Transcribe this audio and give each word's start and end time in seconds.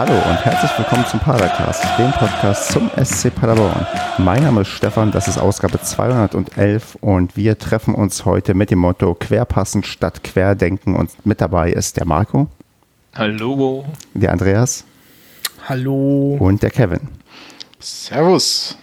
Hallo 0.00 0.14
und 0.14 0.42
herzlich 0.46 0.70
willkommen 0.78 1.04
zum 1.10 1.20
Padercast, 1.20 1.84
dem 1.98 2.10
Podcast 2.12 2.72
zum 2.72 2.90
SC 2.96 3.34
Paderborn. 3.34 3.86
Mein 4.16 4.42
Name 4.44 4.62
ist 4.62 4.68
Stefan, 4.68 5.12
das 5.12 5.28
ist 5.28 5.36
Ausgabe 5.36 5.78
211 5.78 6.96
und 7.02 7.36
wir 7.36 7.58
treffen 7.58 7.94
uns 7.94 8.24
heute 8.24 8.54
mit 8.54 8.70
dem 8.70 8.78
Motto 8.78 9.14
Querpassen 9.14 9.82
statt 9.82 10.24
Querdenken 10.24 10.96
und 10.96 11.10
mit 11.26 11.42
dabei 11.42 11.70
ist 11.70 11.98
der 11.98 12.06
Marco. 12.06 12.48
Hallo. 13.14 13.84
Der 14.14 14.32
Andreas. 14.32 14.86
Hallo. 15.68 16.38
Und 16.40 16.62
der 16.62 16.70
Kevin. 16.70 17.00
Servus. 17.78 18.78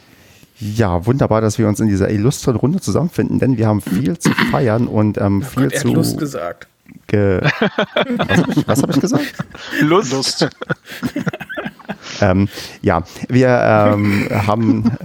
Ja, 0.60 1.04
wunderbar, 1.08 1.42
dass 1.42 1.58
wir 1.58 1.68
uns 1.68 1.80
in 1.80 1.88
dieser 1.88 2.12
illustren 2.12 2.56
Runde 2.56 2.80
zusammenfinden, 2.80 3.40
denn 3.40 3.58
wir 3.58 3.66
haben 3.66 3.82
viel 3.82 4.20
zu 4.20 4.30
feiern 4.52 4.86
und 4.86 5.18
ähm, 5.18 5.42
viel 5.42 5.64
Gott, 5.64 5.74
er 5.74 5.82
zu. 5.82 5.88
hat 5.88 5.96
Lust 5.96 6.20
gesagt. 6.20 6.68
Ge 7.08 7.42
was 8.18 8.38
habe 8.38 8.52
ich, 8.52 8.68
was 8.68 8.84
hab 8.84 8.90
ich 8.90 9.00
gesagt? 9.00 9.34
Lust. 9.82 10.12
Lust. 10.12 10.50
Ähm, 12.22 12.48
ja, 12.82 13.04
wir 13.28 13.50
ähm, 13.50 14.28
haben. 14.32 14.92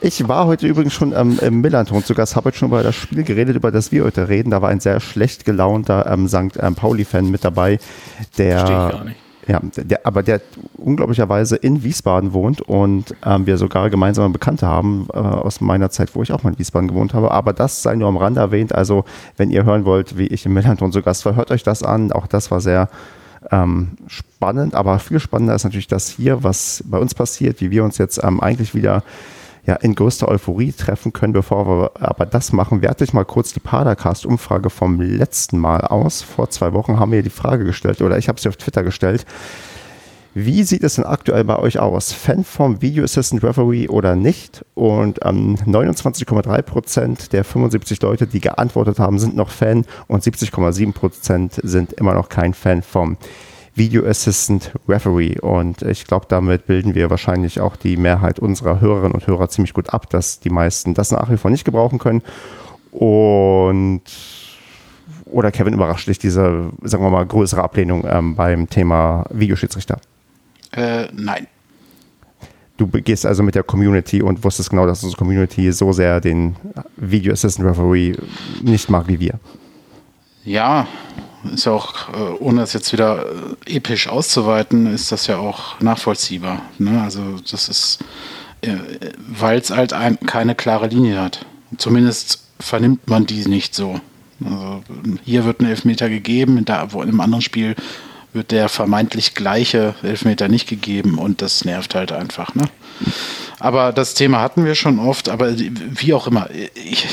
ich 0.00 0.26
war 0.28 0.46
heute 0.46 0.66
übrigens 0.66 0.92
schon 0.92 1.12
ähm, 1.12 1.38
im 1.40 1.60
Millanton 1.60 2.04
zu 2.04 2.14
Gast, 2.14 2.36
habe 2.36 2.46
heute 2.46 2.58
schon 2.58 2.68
über 2.68 2.82
das 2.82 2.96
Spiel 2.96 3.22
geredet, 3.22 3.56
über 3.56 3.70
das 3.70 3.92
wir 3.92 4.04
heute 4.04 4.28
reden. 4.28 4.50
Da 4.50 4.62
war 4.62 4.70
ein 4.70 4.80
sehr 4.80 5.00
schlecht 5.00 5.44
gelaunter 5.44 6.06
ähm, 6.06 6.28
St. 6.28 6.58
Ähm, 6.58 6.74
Pauli-Fan 6.74 7.30
mit 7.30 7.44
dabei, 7.44 7.78
der. 8.38 8.58
Verstehe 8.58 8.86
ich 8.86 8.92
gar 8.92 9.04
nicht. 9.04 9.16
Ja, 9.48 9.60
der, 9.62 10.06
aber 10.06 10.22
der 10.22 10.40
unglaublicherweise 10.76 11.56
in 11.56 11.82
Wiesbaden 11.82 12.32
wohnt 12.32 12.60
und 12.60 13.14
ähm, 13.26 13.44
wir 13.44 13.56
sogar 13.56 13.90
gemeinsame 13.90 14.30
Bekannte 14.30 14.68
haben 14.68 15.08
äh, 15.12 15.18
aus 15.18 15.60
meiner 15.60 15.90
Zeit, 15.90 16.14
wo 16.14 16.22
ich 16.22 16.32
auch 16.32 16.44
mal 16.44 16.50
in 16.50 16.58
Wiesbaden 16.60 16.88
gewohnt 16.88 17.12
habe. 17.12 17.32
Aber 17.32 17.52
das 17.52 17.82
sei 17.82 17.96
nur 17.96 18.08
am 18.08 18.16
Rande 18.16 18.40
erwähnt. 18.40 18.72
Also, 18.72 19.04
wenn 19.36 19.50
ihr 19.50 19.64
hören 19.64 19.84
wollt, 19.84 20.16
wie 20.16 20.28
ich 20.28 20.46
im 20.46 20.52
Millanton 20.52 20.92
zu 20.92 21.02
Gast 21.02 21.26
war, 21.26 21.34
hört 21.34 21.50
euch 21.50 21.64
das 21.64 21.82
an. 21.82 22.12
Auch 22.12 22.28
das 22.28 22.52
war 22.52 22.60
sehr 22.60 22.88
ähm, 23.50 23.96
spannend, 24.06 24.74
aber 24.76 25.00
viel 25.00 25.18
spannender 25.18 25.54
ist 25.54 25.64
natürlich 25.64 25.88
das 25.88 26.08
hier, 26.08 26.44
was 26.44 26.84
bei 26.86 26.98
uns 26.98 27.14
passiert, 27.14 27.60
wie 27.60 27.72
wir 27.72 27.82
uns 27.82 27.98
jetzt 27.98 28.22
ähm, 28.22 28.40
eigentlich 28.40 28.74
wieder 28.74 29.02
ja, 29.64 29.76
in 29.76 29.94
größter 29.94 30.28
Euphorie 30.28 30.72
treffen 30.72 31.12
können. 31.12 31.32
Bevor 31.32 31.66
wir 31.66 31.92
aber 32.00 32.26
das 32.26 32.52
machen, 32.52 32.82
werte 32.82 33.04
ich 33.04 33.12
mal 33.12 33.24
kurz 33.24 33.52
die 33.52 33.60
Padercast-Umfrage 33.60 34.70
vom 34.70 35.00
letzten 35.00 35.58
Mal 35.58 35.82
aus. 35.82 36.22
Vor 36.22 36.50
zwei 36.50 36.72
Wochen 36.72 36.98
haben 36.98 37.12
wir 37.12 37.22
die 37.22 37.30
Frage 37.30 37.64
gestellt, 37.64 38.00
oder 38.00 38.18
ich 38.18 38.28
habe 38.28 38.40
sie 38.40 38.48
auf 38.48 38.56
Twitter 38.56 38.82
gestellt. 38.82 39.24
Wie 40.34 40.62
sieht 40.62 40.82
es 40.82 40.94
denn 40.94 41.04
aktuell 41.04 41.44
bei 41.44 41.58
euch 41.58 41.78
aus? 41.78 42.14
Fan 42.14 42.42
vom 42.42 42.80
Video 42.80 43.04
Assistant 43.04 43.44
Referee 43.44 43.88
oder 43.88 44.16
nicht? 44.16 44.64
Und 44.74 45.20
ähm, 45.24 45.56
29,3 45.66 46.62
Prozent 46.62 47.32
der 47.34 47.44
75 47.44 48.00
Leute, 48.00 48.26
die 48.26 48.40
geantwortet 48.40 48.98
haben, 48.98 49.18
sind 49.18 49.36
noch 49.36 49.50
Fan 49.50 49.84
und 50.08 50.24
70,7 50.24 50.94
Prozent 50.94 51.60
sind 51.62 51.92
immer 51.92 52.14
noch 52.14 52.30
kein 52.30 52.54
Fan 52.54 52.82
vom 52.82 53.18
Video 53.74 54.06
Assistant 54.06 54.72
Referee. 54.88 55.38
Und 55.40 55.82
ich 55.82 56.06
glaube, 56.06 56.26
damit 56.28 56.66
bilden 56.66 56.94
wir 56.94 57.10
wahrscheinlich 57.10 57.60
auch 57.60 57.76
die 57.76 57.96
Mehrheit 57.96 58.38
unserer 58.38 58.80
Hörerinnen 58.80 59.12
und 59.12 59.26
Hörer 59.26 59.48
ziemlich 59.48 59.72
gut 59.72 59.92
ab, 59.92 60.10
dass 60.10 60.40
die 60.40 60.50
meisten 60.50 60.94
das 60.94 61.10
nach 61.10 61.30
wie 61.30 61.36
vor 61.36 61.50
nicht 61.50 61.64
gebrauchen 61.64 61.98
können. 61.98 62.22
Und 62.90 64.02
oder 65.26 65.50
Kevin 65.50 65.72
überrascht 65.72 66.08
dich 66.08 66.18
diese, 66.18 66.70
sagen 66.82 67.02
wir 67.02 67.10
mal, 67.10 67.24
größere 67.24 67.62
Ablehnung 67.62 68.04
ähm, 68.06 68.36
beim 68.36 68.68
Thema 68.68 69.24
Videoschiedsrichter? 69.30 69.98
Äh, 70.72 71.06
nein. 71.12 71.46
Du 72.76 72.86
gehst 72.86 73.24
also 73.26 73.42
mit 73.42 73.54
der 73.54 73.62
Community 73.62 74.22
und 74.22 74.44
wusstest 74.44 74.70
genau, 74.70 74.86
dass 74.86 75.02
unsere 75.02 75.18
Community 75.18 75.72
so 75.72 75.92
sehr 75.92 76.20
den 76.20 76.56
Video 76.96 77.32
Assistant 77.32 77.66
Referee 77.68 78.14
nicht 78.62 78.90
mag 78.90 79.08
wie 79.08 79.20
wir. 79.20 79.38
Ja, 80.44 80.86
ist 81.52 81.66
ja 81.66 81.72
auch, 81.72 82.08
äh, 82.10 82.38
ohne 82.40 82.60
das 82.60 82.72
jetzt 82.72 82.92
wieder 82.92 83.24
äh, 83.66 83.76
episch 83.76 84.08
auszuweiten, 84.08 84.92
ist 84.92 85.12
das 85.12 85.26
ja 85.26 85.38
auch 85.38 85.80
nachvollziehbar. 85.80 86.62
Ne? 86.78 87.02
Also 87.02 87.38
das 87.50 87.68
ist, 87.68 87.98
äh, 88.62 88.76
weil 89.16 89.58
es 89.58 89.70
halt 89.70 89.92
ein, 89.92 90.18
keine 90.20 90.54
klare 90.54 90.86
Linie 90.86 91.20
hat. 91.20 91.44
Zumindest 91.78 92.42
vernimmt 92.60 93.08
man 93.08 93.26
die 93.26 93.46
nicht 93.46 93.74
so. 93.74 94.00
Also 94.44 94.82
hier 95.24 95.44
wird 95.44 95.60
ein 95.60 95.66
Elfmeter 95.66 96.08
gegeben, 96.08 96.64
da, 96.64 96.92
wo 96.92 97.02
in 97.02 97.08
einem 97.08 97.20
anderen 97.20 97.42
Spiel 97.42 97.74
wird 98.32 98.50
der 98.50 98.68
vermeintlich 98.68 99.34
gleiche 99.34 99.94
Elfmeter 100.02 100.48
nicht 100.48 100.68
gegeben 100.68 101.18
und 101.18 101.42
das 101.42 101.64
nervt 101.64 101.94
halt 101.94 102.12
einfach. 102.12 102.54
Ne? 102.54 102.64
Aber 103.62 103.92
das 103.92 104.14
Thema 104.14 104.40
hatten 104.40 104.64
wir 104.64 104.74
schon 104.74 104.98
oft, 104.98 105.28
aber 105.28 105.56
wie 105.56 106.14
auch 106.14 106.26
immer, 106.26 106.48
ich 106.50 107.06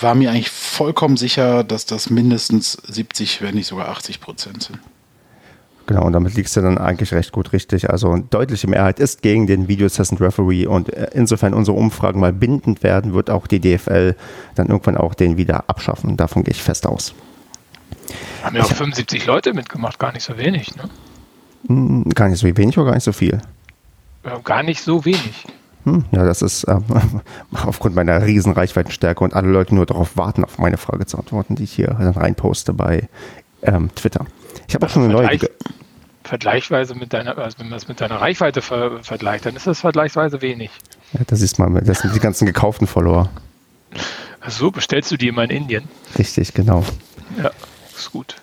war 0.00 0.14
mir 0.14 0.30
eigentlich 0.30 0.48
vollkommen 0.48 1.18
sicher, 1.18 1.64
dass 1.64 1.84
das 1.84 2.08
mindestens 2.08 2.78
70, 2.88 3.42
wenn 3.42 3.56
nicht 3.56 3.66
sogar 3.66 3.90
80 3.90 4.22
Prozent 4.22 4.62
sind. 4.62 4.78
Genau, 5.86 6.06
und 6.06 6.14
damit 6.14 6.32
liegst 6.34 6.56
du 6.56 6.62
dann 6.62 6.78
eigentlich 6.78 7.12
recht 7.12 7.30
gut 7.30 7.52
richtig. 7.52 7.90
Also 7.90 8.10
eine 8.10 8.22
deutliche 8.22 8.68
Mehrheit 8.68 8.98
ist 8.98 9.20
gegen 9.20 9.46
den 9.46 9.68
Video 9.68 9.84
Assistant 9.84 10.22
Referee 10.22 10.64
und 10.66 10.94
äh, 10.94 11.10
insofern 11.12 11.52
unsere 11.52 11.76
Umfragen 11.76 12.20
mal 12.20 12.32
bindend 12.32 12.82
werden, 12.82 13.12
wird 13.12 13.28
auch 13.28 13.46
die 13.46 13.60
DFL 13.60 14.16
dann 14.54 14.68
irgendwann 14.68 14.96
auch 14.96 15.12
den 15.12 15.36
wieder 15.36 15.64
abschaffen. 15.68 16.16
Davon 16.16 16.42
gehe 16.42 16.52
ich 16.52 16.62
fest 16.62 16.86
aus. 16.86 17.12
Haben 18.42 18.56
ja 18.56 18.62
auch 18.62 18.72
75 18.72 19.26
Leute 19.26 19.52
mitgemacht, 19.52 19.98
gar 19.98 20.12
nicht 20.14 20.24
so 20.24 20.38
wenig, 20.38 20.74
ne? 20.74 20.84
Hm, 21.66 22.08
Gar 22.14 22.30
nicht 22.30 22.40
so 22.40 22.46
wenig 22.56 22.78
oder 22.78 22.86
gar 22.86 22.94
nicht 22.94 23.04
so 23.04 23.12
viel. 23.12 23.42
Ja, 24.24 24.38
Gar 24.42 24.62
nicht 24.62 24.80
so 24.80 25.04
wenig. 25.04 25.44
Hm, 25.86 26.04
ja, 26.10 26.24
das 26.24 26.42
ist 26.42 26.66
ähm, 26.68 26.84
aufgrund 27.64 27.94
meiner 27.94 28.26
riesen 28.26 28.52
Reichweitenstärke 28.52 29.22
und 29.22 29.34
alle 29.34 29.48
Leute 29.48 29.74
nur 29.74 29.86
darauf 29.86 30.16
warten, 30.16 30.42
auf 30.42 30.58
meine 30.58 30.78
Frage 30.78 31.06
zu 31.06 31.16
antworten, 31.16 31.54
die 31.54 31.62
ich 31.62 31.72
hier 31.72 31.86
dann 31.86 32.10
reinposte 32.10 32.72
bei 32.72 33.08
ähm, 33.62 33.94
Twitter. 33.94 34.26
Ich 34.66 34.74
habe 34.74 34.86
auch 34.86 34.90
schon 34.90 35.04
eine 35.04 35.12
neue. 35.12 35.28
Vergleich, 35.28 35.50
vergleichsweise 36.24 36.96
mit 36.96 37.12
deiner, 37.12 37.38
also 37.38 37.60
wenn 37.60 37.68
man 37.68 37.76
es 37.76 37.86
mit 37.86 38.00
deiner 38.00 38.20
Reichweite 38.20 38.62
ver 38.62 38.98
vergleicht, 39.02 39.46
dann 39.46 39.54
ist 39.54 39.68
das 39.68 39.78
vergleichsweise 39.78 40.42
wenig. 40.42 40.72
Ja, 41.12 41.20
das 41.24 41.38
siehst 41.38 41.60
mal, 41.60 41.70
das 41.80 42.00
sind 42.00 42.12
die 42.12 42.20
ganzen 42.20 42.46
gekauften 42.46 42.88
Follower. 42.88 43.30
So 44.48 44.72
bestellst 44.72 45.12
du 45.12 45.16
die 45.16 45.28
immer 45.28 45.44
in 45.44 45.50
Indien. 45.50 45.84
Richtig, 46.18 46.52
genau. 46.52 46.84
Ja, 47.40 47.52
ist 47.96 48.10
gut. 48.10 48.36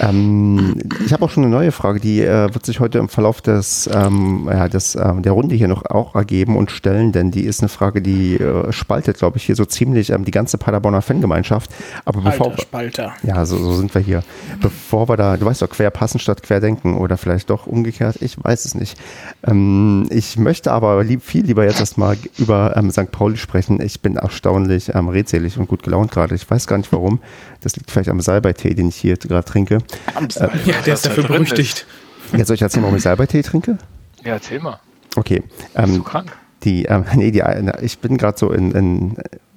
Ähm, 0.00 0.76
ich 1.04 1.12
habe 1.12 1.24
auch 1.24 1.30
schon 1.30 1.44
eine 1.44 1.52
neue 1.52 1.72
Frage, 1.72 2.00
die 2.00 2.20
äh, 2.20 2.52
wird 2.52 2.64
sich 2.66 2.80
heute 2.80 2.98
im 2.98 3.08
Verlauf 3.08 3.40
des, 3.40 3.88
ähm, 3.92 4.48
ja, 4.50 4.68
des, 4.68 4.94
ähm, 4.94 5.22
der 5.22 5.32
Runde 5.32 5.54
hier 5.54 5.68
noch 5.68 5.84
auch 5.86 6.14
ergeben 6.14 6.56
und 6.56 6.70
stellen, 6.70 7.12
denn 7.12 7.30
die 7.30 7.44
ist 7.44 7.60
eine 7.60 7.68
Frage, 7.68 8.02
die 8.02 8.36
äh, 8.36 8.72
spaltet, 8.72 9.18
glaube 9.18 9.38
ich, 9.38 9.44
hier 9.44 9.56
so 9.56 9.64
ziemlich 9.64 10.10
ähm, 10.10 10.24
die 10.24 10.30
ganze 10.30 10.58
Paderborner 10.58 11.02
Fangemeinschaft. 11.02 11.70
Aber 12.04 12.20
bevor 12.20 12.50
Alter 12.50 12.62
Spalter. 12.62 13.12
ja, 13.22 13.44
so, 13.46 13.56
so 13.56 13.74
sind 13.74 13.94
wir 13.94 14.02
hier. 14.02 14.22
Bevor 14.60 15.08
wir 15.08 15.16
da, 15.16 15.36
du 15.36 15.46
weißt 15.46 15.62
doch, 15.62 15.70
quer 15.70 15.90
passen 15.90 16.18
statt 16.18 16.42
quer 16.42 16.60
denken 16.60 16.96
oder 16.96 17.16
vielleicht 17.16 17.50
doch 17.50 17.66
umgekehrt, 17.66 18.16
ich 18.20 18.42
weiß 18.42 18.64
es 18.64 18.74
nicht. 18.74 18.98
Ähm, 19.46 20.06
ich 20.10 20.36
möchte 20.38 20.72
aber 20.72 21.02
lieb, 21.04 21.22
viel 21.22 21.44
lieber 21.44 21.64
jetzt 21.64 21.80
erstmal 21.80 22.16
über 22.38 22.76
ähm, 22.76 22.90
St. 22.90 23.10
Pauli 23.10 23.36
sprechen. 23.36 23.80
Ich 23.80 24.00
bin 24.00 24.16
erstaunlich 24.16 24.94
ähm, 24.94 25.08
redselig 25.08 25.58
und 25.58 25.68
gut 25.68 25.82
gelaunt 25.82 26.10
gerade. 26.10 26.34
Ich 26.34 26.48
weiß 26.48 26.66
gar 26.66 26.78
nicht 26.78 26.92
warum. 26.92 27.20
Das 27.60 27.76
liegt 27.76 27.90
vielleicht 27.90 28.08
am 28.08 28.20
Salbeitee, 28.20 28.74
den 28.74 28.88
ich 28.88 28.96
hier 28.96 29.16
gerade 29.16 29.44
trinke. 29.44 29.61
Ja, 30.66 30.74
der 30.84 30.94
ist 30.94 31.04
da 31.04 31.08
dafür 31.10 31.24
berüchtigt. 31.24 31.86
Jetzt 32.36 32.46
soll 32.48 32.54
ich 32.54 32.62
erzählen, 32.62 32.82
warum 32.84 32.96
ich 32.96 33.02
Salbeitee 33.02 33.42
trinke? 33.42 33.78
Ja, 34.24 34.32
erzähl 34.34 34.60
mal. 34.60 34.78
Okay. 35.16 35.42
Bist 35.42 35.76
du 35.76 35.82
Ähm, 35.82 36.04
krank? 36.04 36.32
die, 36.64 36.84
ähm, 36.84 37.04
nee, 37.14 37.30
die, 37.30 37.42
na, 37.42 37.80
ich 37.82 37.98
bin 37.98 38.16
gerade 38.16 38.38
so 38.38 38.52
in, 38.52 38.70
in, 38.72 39.16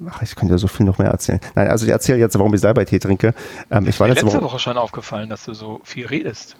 ach, 0.10 0.22
ich 0.22 0.36
könnte 0.36 0.54
ja 0.54 0.58
so 0.58 0.68
viel 0.68 0.86
noch 0.86 0.98
mehr 0.98 1.10
erzählen. 1.10 1.40
Nein, 1.56 1.70
also 1.70 1.86
ich 1.86 1.92
erzähle 1.92 2.20
jetzt, 2.20 2.38
warum 2.38 2.54
ich 2.54 2.62
Salbeitee 2.62 3.00
trinke. 3.00 3.34
Ähm, 3.72 3.88
ich 3.88 4.00
war 4.00 4.08
Mir 4.08 4.14
letzte 4.14 4.26
letzte 4.26 4.40
Woche, 4.42 4.52
Woche 4.54 4.60
schon 4.60 4.78
aufgefallen, 4.78 5.30
dass 5.30 5.46
du 5.46 5.54
so 5.54 5.80
viel 5.84 6.06
redest. 6.08 6.58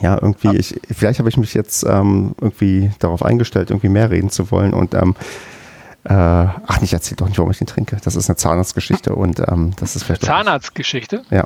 ja, 0.00 0.14
irgendwie, 0.20 0.56
ich, 0.56 0.78
vielleicht 0.96 1.18
habe 1.18 1.28
ich 1.28 1.36
mich 1.36 1.54
jetzt 1.54 1.82
ähm, 1.84 2.34
irgendwie 2.40 2.90
darauf 3.00 3.24
eingestellt, 3.24 3.70
irgendwie 3.70 3.88
mehr 3.88 4.10
reden 4.10 4.30
zu 4.30 4.50
wollen 4.50 4.72
und, 4.74 4.94
ähm, 4.94 5.16
äh, 6.04 6.12
ach, 6.14 6.80
ich 6.80 6.92
erzähle 6.94 7.16
doch 7.16 7.26
nicht, 7.28 7.36
warum 7.38 7.50
ich 7.50 7.58
den 7.58 7.66
trinke. 7.66 7.98
Das 8.04 8.16
ist 8.16 8.30
eine 8.30 8.36
Zahnarztgeschichte 8.36 9.14
und 9.14 9.40
ähm, 9.48 9.72
das 9.76 9.96
ist 9.96 10.04
vielleicht. 10.04 10.24
Zahnarztgeschichte? 10.24 11.24
Ja. 11.30 11.44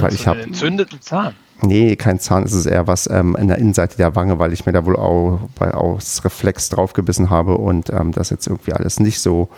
Weil 0.00 0.14
ich 0.14 0.26
habe 0.26 0.40
einen 0.40 0.48
entzündeten 0.48 1.00
Zahn. 1.00 1.34
Nee, 1.62 1.96
kein 1.96 2.18
Zahn, 2.18 2.44
es 2.44 2.52
ist 2.52 2.66
eher 2.66 2.86
was 2.86 3.08
ähm, 3.08 3.34
in 3.38 3.48
der 3.48 3.58
Innenseite 3.58 3.96
der 3.96 4.14
Wange, 4.14 4.38
weil 4.38 4.52
ich 4.52 4.66
mir 4.66 4.72
da 4.72 4.84
wohl 4.84 4.96
auch 4.96 5.40
bei, 5.58 5.72
aus 5.72 6.22
Reflex 6.24 6.68
draufgebissen 6.68 7.30
habe 7.30 7.56
und 7.56 7.90
ähm, 7.90 8.12
das 8.12 8.30
jetzt 8.30 8.46
irgendwie 8.46 8.74
alles 8.74 9.00
nicht 9.00 9.20
so 9.20 9.48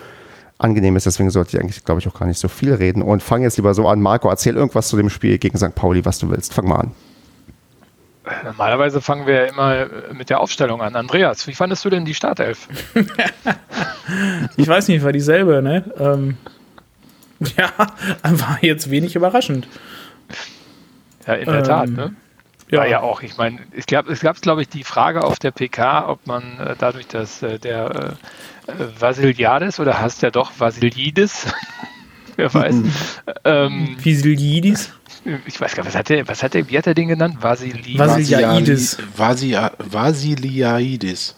angenehm 0.58 0.96
ist. 0.96 1.06
Deswegen 1.06 1.30
sollte 1.30 1.56
ich 1.56 1.62
eigentlich, 1.62 1.84
glaube 1.84 2.00
ich, 2.00 2.08
auch 2.08 2.18
gar 2.18 2.26
nicht 2.26 2.38
so 2.38 2.48
viel 2.48 2.74
reden. 2.74 3.02
Und 3.02 3.22
fang 3.22 3.42
jetzt 3.42 3.56
lieber 3.56 3.74
so 3.74 3.88
an. 3.88 4.00
Marco, 4.00 4.28
erzähl 4.28 4.54
irgendwas 4.54 4.88
zu 4.88 4.96
dem 4.96 5.10
Spiel 5.10 5.38
gegen 5.38 5.58
St. 5.58 5.74
Pauli, 5.74 6.04
was 6.04 6.18
du 6.18 6.30
willst. 6.30 6.54
Fang 6.54 6.68
mal 6.68 6.76
an. 6.76 6.92
Normalerweise 8.44 9.00
fangen 9.00 9.26
wir 9.26 9.34
ja 9.34 9.44
immer 9.44 9.86
mit 10.12 10.30
der 10.30 10.40
Aufstellung 10.40 10.82
an. 10.82 10.94
Andreas, 10.96 11.46
wie 11.46 11.54
fandest 11.54 11.84
du 11.84 11.90
denn 11.90 12.04
die 12.04 12.14
Startelf? 12.14 12.68
Ich 14.56 14.66
weiß 14.66 14.88
nicht, 14.88 15.04
war 15.04 15.12
dieselbe, 15.12 15.60
ne? 15.60 15.84
Ähm, 15.98 16.38
ja, 17.56 17.70
war 18.22 18.58
jetzt 18.62 18.90
wenig 18.90 19.14
überraschend. 19.14 19.68
Ja, 21.28 21.34
in 21.34 21.46
der 21.46 21.58
Ähm, 21.58 21.64
Tat, 21.64 21.88
ne? 21.90 22.14
Ja, 22.70 22.80
War 22.80 22.86
ja 22.88 23.00
auch, 23.00 23.22
ich 23.22 23.36
meine, 23.38 23.60
es 23.76 23.86
gab, 23.86 24.08
es 24.10 24.20
gab, 24.20 24.40
glaube 24.42 24.60
ich, 24.62 24.68
die 24.68 24.84
Frage 24.84 25.24
auf 25.24 25.38
der 25.38 25.52
PK, 25.52 26.08
ob 26.08 26.26
man 26.26 26.58
äh, 26.58 26.74
dadurch, 26.78 27.06
dass 27.06 27.42
äh, 27.42 27.58
der 27.58 28.16
äh, 28.66 28.72
äh, 28.72 28.74
Vasiliades 28.98 29.78
oder 29.80 29.98
heißt 30.00 30.20
ja 30.22 30.30
doch 30.30 30.50
Vasilides, 30.58 31.46
wer 32.36 32.52
weiß, 32.52 32.74
ähm, 33.44 33.96
Visilides. 33.98 34.92
ich 35.46 35.58
weiß 35.60 35.74
gar 35.76 35.82
nicht, 35.84 35.94
was 35.94 35.98
hat 35.98 36.08
der, 36.10 36.28
was 36.28 36.42
hat 36.42 36.52
der, 36.54 36.68
wie 36.68 36.76
hat 36.76 36.86
er 36.86 36.92
den 36.94 37.08
genannt? 37.08 37.36
Vasili, 37.40 37.98
Vasiliadis. 37.98 38.98
Vasia- 39.16 39.72
Vasiliadis. 39.78 41.36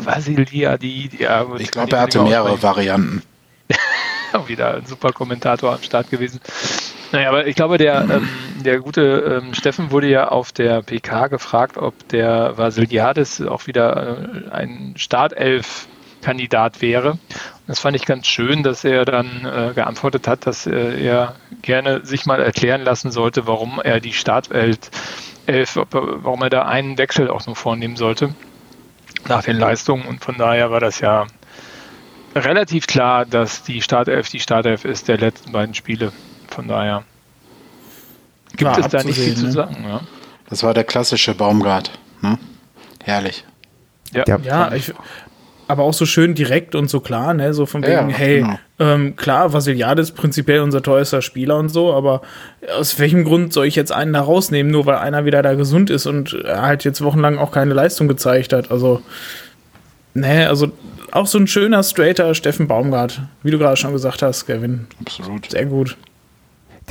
Vasiliadis, 0.00 1.10
ja. 1.18 1.46
Ich 1.58 1.70
glaube, 1.70 1.94
er 1.96 2.02
hatte 2.02 2.22
mehrere. 2.22 2.60
Varianten. 2.62 3.22
Auch 4.32 4.48
wieder 4.48 4.74
ein 4.76 4.86
super 4.86 5.12
Kommentator 5.12 5.72
am 5.74 5.82
Start 5.82 6.10
gewesen. 6.10 6.40
Naja, 7.12 7.28
aber 7.28 7.46
ich 7.46 7.54
glaube, 7.54 7.76
der, 7.76 8.08
ähm, 8.10 8.28
der 8.64 8.80
gute 8.80 9.42
ähm, 9.42 9.52
Steffen 9.52 9.90
wurde 9.90 10.08
ja 10.08 10.28
auf 10.28 10.50
der 10.50 10.82
PK 10.82 11.28
gefragt, 11.28 11.76
ob 11.76 12.08
der 12.08 12.56
Vasiliadis 12.56 13.42
auch 13.42 13.66
wieder 13.66 14.18
äh, 14.46 14.50
ein 14.50 14.94
Startelf-Kandidat 14.96 16.80
wäre. 16.80 17.18
Das 17.66 17.80
fand 17.80 17.96
ich 17.96 18.06
ganz 18.06 18.26
schön, 18.26 18.62
dass 18.62 18.82
er 18.84 19.04
dann 19.04 19.44
äh, 19.44 19.74
geantwortet 19.74 20.26
hat, 20.26 20.46
dass 20.46 20.66
äh, 20.66 21.04
er 21.04 21.36
gerne 21.60 22.04
sich 22.04 22.24
mal 22.24 22.40
erklären 22.40 22.80
lassen 22.80 23.10
sollte, 23.10 23.46
warum 23.46 23.78
er 23.78 24.00
die 24.00 24.14
Startelf, 24.14 24.78
elf, 25.44 25.78
warum 25.90 26.42
er 26.42 26.50
da 26.50 26.62
einen 26.62 26.96
Wechsel 26.96 27.28
auch 27.28 27.44
nur 27.46 27.56
vornehmen 27.56 27.96
sollte 27.96 28.34
nach 29.28 29.42
den 29.42 29.58
Leistungen. 29.58 30.06
Und 30.06 30.24
von 30.24 30.38
daher 30.38 30.70
war 30.70 30.80
das 30.80 31.00
ja 31.00 31.26
relativ 32.34 32.86
klar, 32.86 33.26
dass 33.26 33.62
die 33.64 33.82
Startelf 33.82 34.30
die 34.30 34.40
Startelf 34.40 34.86
ist 34.86 35.08
der 35.08 35.18
letzten 35.18 35.52
beiden 35.52 35.74
Spiele. 35.74 36.10
Von 36.54 36.68
daher 36.68 37.02
gibt 38.56 38.70
War 38.70 38.78
es 38.78 38.88
da 38.88 39.02
nicht 39.02 39.18
viel 39.18 39.34
zu 39.36 39.46
ne? 39.46 39.52
sagen. 39.52 39.84
Ja. 39.86 40.00
Das 40.48 40.62
war 40.62 40.74
der 40.74 40.84
klassische 40.84 41.34
Baumgart. 41.34 41.90
Ne? 42.20 42.38
Herrlich. 43.02 43.44
Ja. 44.12 44.24
Ja. 44.26 44.38
Ja, 44.42 44.74
ich, 44.74 44.92
aber 45.68 45.84
auch 45.84 45.94
so 45.94 46.04
schön 46.04 46.34
direkt 46.34 46.74
und 46.74 46.88
so 46.90 47.00
klar, 47.00 47.32
ne? 47.32 47.54
So 47.54 47.64
von 47.64 47.82
wegen, 47.82 48.10
Ja, 48.10 48.16
hey, 48.16 48.40
genau. 48.40 48.58
ähm, 48.78 49.16
klar, 49.16 49.54
Vasiliadis 49.54 50.10
prinzipiell 50.10 50.60
unser 50.60 50.82
teuerster 50.82 51.22
Spieler 51.22 51.56
und 51.56 51.70
so, 51.70 51.94
aber 51.94 52.20
aus 52.78 52.98
welchem 52.98 53.24
Grund 53.24 53.54
soll 53.54 53.66
ich 53.66 53.74
jetzt 53.74 53.92
einen 53.92 54.12
da 54.12 54.20
rausnehmen, 54.20 54.70
nur 54.70 54.84
weil 54.84 54.96
einer 54.96 55.24
wieder 55.24 55.40
da 55.40 55.54
gesund 55.54 55.88
ist 55.88 56.04
und 56.06 56.34
er 56.34 56.60
halt 56.62 56.84
jetzt 56.84 57.02
wochenlang 57.02 57.38
auch 57.38 57.52
keine 57.52 57.72
Leistung 57.72 58.06
gezeigt 58.06 58.52
hat? 58.52 58.70
Also, 58.70 59.00
ne, 60.12 60.46
also 60.48 60.72
auch 61.12 61.26
so 61.26 61.38
ein 61.38 61.46
schöner, 61.46 61.82
straighter 61.82 62.34
Steffen 62.34 62.68
Baumgart, 62.68 63.22
wie 63.42 63.50
du 63.50 63.58
gerade 63.58 63.76
schon 63.76 63.92
gesagt 63.92 64.20
hast, 64.20 64.44
Kevin. 64.46 64.86
Absolut. 65.00 65.50
Sehr 65.50 65.64
gut. 65.66 65.96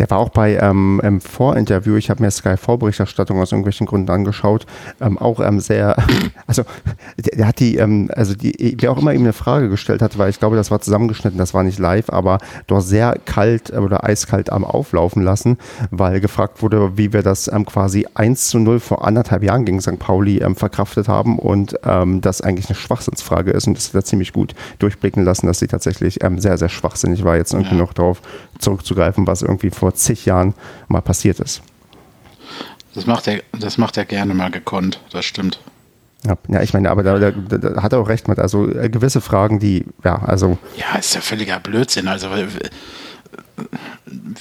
Der 0.01 0.09
war 0.09 0.17
auch 0.17 0.29
bei 0.29 0.55
ähm, 0.55 0.99
im 1.03 1.21
Vorinterview, 1.21 1.95
ich 1.95 2.09
habe 2.09 2.23
mir 2.23 2.31
Sky 2.31 2.57
Vorberichterstattung 2.57 3.39
aus 3.39 3.51
irgendwelchen 3.51 3.85
Gründen 3.85 4.09
angeschaut, 4.09 4.65
ähm, 4.99 5.19
auch 5.19 5.39
ähm, 5.39 5.59
sehr, 5.59 5.95
also 6.47 6.63
der, 7.19 7.37
der 7.37 7.47
hat 7.47 7.59
die, 7.59 7.75
ähm, 7.77 8.09
also 8.15 8.33
die, 8.33 8.75
wer 8.79 8.91
auch 8.91 8.97
immer 8.97 9.13
ihm 9.13 9.21
eine 9.21 9.31
Frage 9.31 9.69
gestellt 9.69 10.01
hat, 10.01 10.17
weil 10.17 10.31
ich 10.31 10.39
glaube, 10.39 10.55
das 10.55 10.71
war 10.71 10.81
zusammengeschnitten, 10.81 11.37
das 11.37 11.53
war 11.53 11.61
nicht 11.61 11.77
live, 11.77 12.09
aber 12.09 12.39
doch 12.65 12.81
sehr 12.81 13.15
kalt 13.25 13.69
äh, 13.69 13.77
oder 13.77 14.03
eiskalt 14.03 14.51
am 14.51 14.63
Auflaufen 14.63 15.21
lassen, 15.21 15.59
weil 15.91 16.19
gefragt 16.19 16.63
wurde, 16.63 16.97
wie 16.97 17.13
wir 17.13 17.21
das 17.21 17.47
ähm, 17.47 17.67
quasi 17.67 18.07
1 18.15 18.47
zu 18.47 18.57
0 18.57 18.79
vor 18.79 19.05
anderthalb 19.05 19.43
Jahren 19.43 19.65
gegen 19.65 19.81
St. 19.81 19.99
Pauli 19.99 20.39
ähm, 20.39 20.55
verkraftet 20.55 21.09
haben 21.09 21.37
und 21.37 21.77
das 21.83 22.41
eigentlich 22.41 22.67
eine 22.69 22.75
Schwachsinnsfrage 22.75 23.51
ist 23.51 23.67
und 23.67 23.77
das 23.77 23.89
hat 23.89 23.95
er 23.95 24.03
ziemlich 24.03 24.33
gut 24.33 24.55
durchblicken 24.79 25.23
lassen, 25.23 25.45
dass 25.45 25.59
sie 25.59 25.67
tatsächlich 25.67 26.19
sehr, 26.37 26.57
sehr 26.57 26.69
schwachsinnig 26.69 27.23
war, 27.23 27.35
jetzt 27.35 27.53
irgendwie 27.53 27.75
Ja. 27.75 27.81
noch 27.81 27.93
darauf 27.93 28.21
zurückzugreifen, 28.57 29.27
was 29.27 29.41
irgendwie 29.41 29.69
vor 29.69 29.90
zig 29.93 30.25
Jahren 30.25 30.53
mal 30.87 31.01
passiert 31.01 31.39
ist. 31.39 31.61
Das 32.93 33.05
macht 33.05 33.27
er, 33.27 33.41
das 33.57 33.77
macht 33.77 33.97
er 33.97 34.05
gerne 34.05 34.33
mal 34.33 34.51
gekonnt. 34.51 34.99
Das 35.11 35.25
stimmt. 35.25 35.59
Ja, 36.23 36.61
ich 36.61 36.73
meine, 36.73 36.91
aber 36.91 37.01
da, 37.01 37.17
da, 37.17 37.31
da 37.31 37.81
hat 37.81 37.93
er 37.93 37.99
auch 37.99 38.07
recht 38.07 38.27
mit. 38.27 38.37
Also 38.37 38.69
äh, 38.69 38.89
gewisse 38.89 39.21
Fragen, 39.21 39.59
die, 39.59 39.85
ja, 40.03 40.21
also 40.23 40.57
Ja, 40.77 40.99
ist 40.99 41.15
ja 41.15 41.21
völliger 41.21 41.59
Blödsinn. 41.59 42.07
Also, 42.07 42.27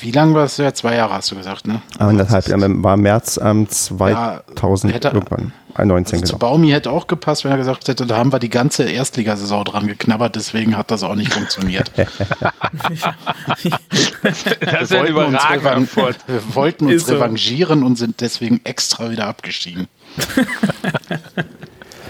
wie 0.01 0.11
lange 0.11 0.35
war 0.35 0.45
es 0.45 0.57
ja? 0.57 0.73
Zwei 0.75 0.97
Jahre 0.97 1.15
hast 1.15 1.31
du 1.31 1.37
gesagt, 1.37 1.67
ne? 1.67 1.83
anderthalb, 1.99 2.49
ähm, 2.49 2.83
war 2.83 2.97
März 2.97 3.39
ähm, 3.43 3.69
2000 3.69 4.95
hätte- 4.95 5.09
irgendwann, 5.09 5.53
äh, 5.77 5.85
19 5.85 6.21
Also 6.21 6.33
genau. 6.33 6.39
Baumi 6.39 6.71
hätte 6.71 6.91
auch 6.91 7.07
gepasst, 7.07 7.45
wenn 7.45 7.51
er 7.51 7.59
gesagt 7.59 7.89
hätte, 7.89 8.07
da 8.07 8.17
haben 8.17 8.33
wir 8.33 8.39
die 8.39 8.49
ganze 8.49 8.85
Erstligasaison 8.85 9.65
dran 9.65 9.87
geknabbert, 9.87 10.37
deswegen 10.37 10.77
hat 10.77 10.91
das 10.91 11.03
auch 11.03 11.15
nicht 11.15 11.33
funktioniert. 11.33 11.91
Das 14.61 14.91
wir, 14.91 15.15
wollten 15.15 15.35
uns 15.77 15.91
Fort. 15.91 16.17
wir 16.27 16.55
wollten 16.55 16.87
uns 16.87 17.07
so. 17.07 17.15
revanchieren 17.15 17.83
und 17.83 17.97
sind 17.97 18.21
deswegen 18.21 18.61
extra 18.65 19.11
wieder 19.11 19.27
abgestiegen. 19.27 19.89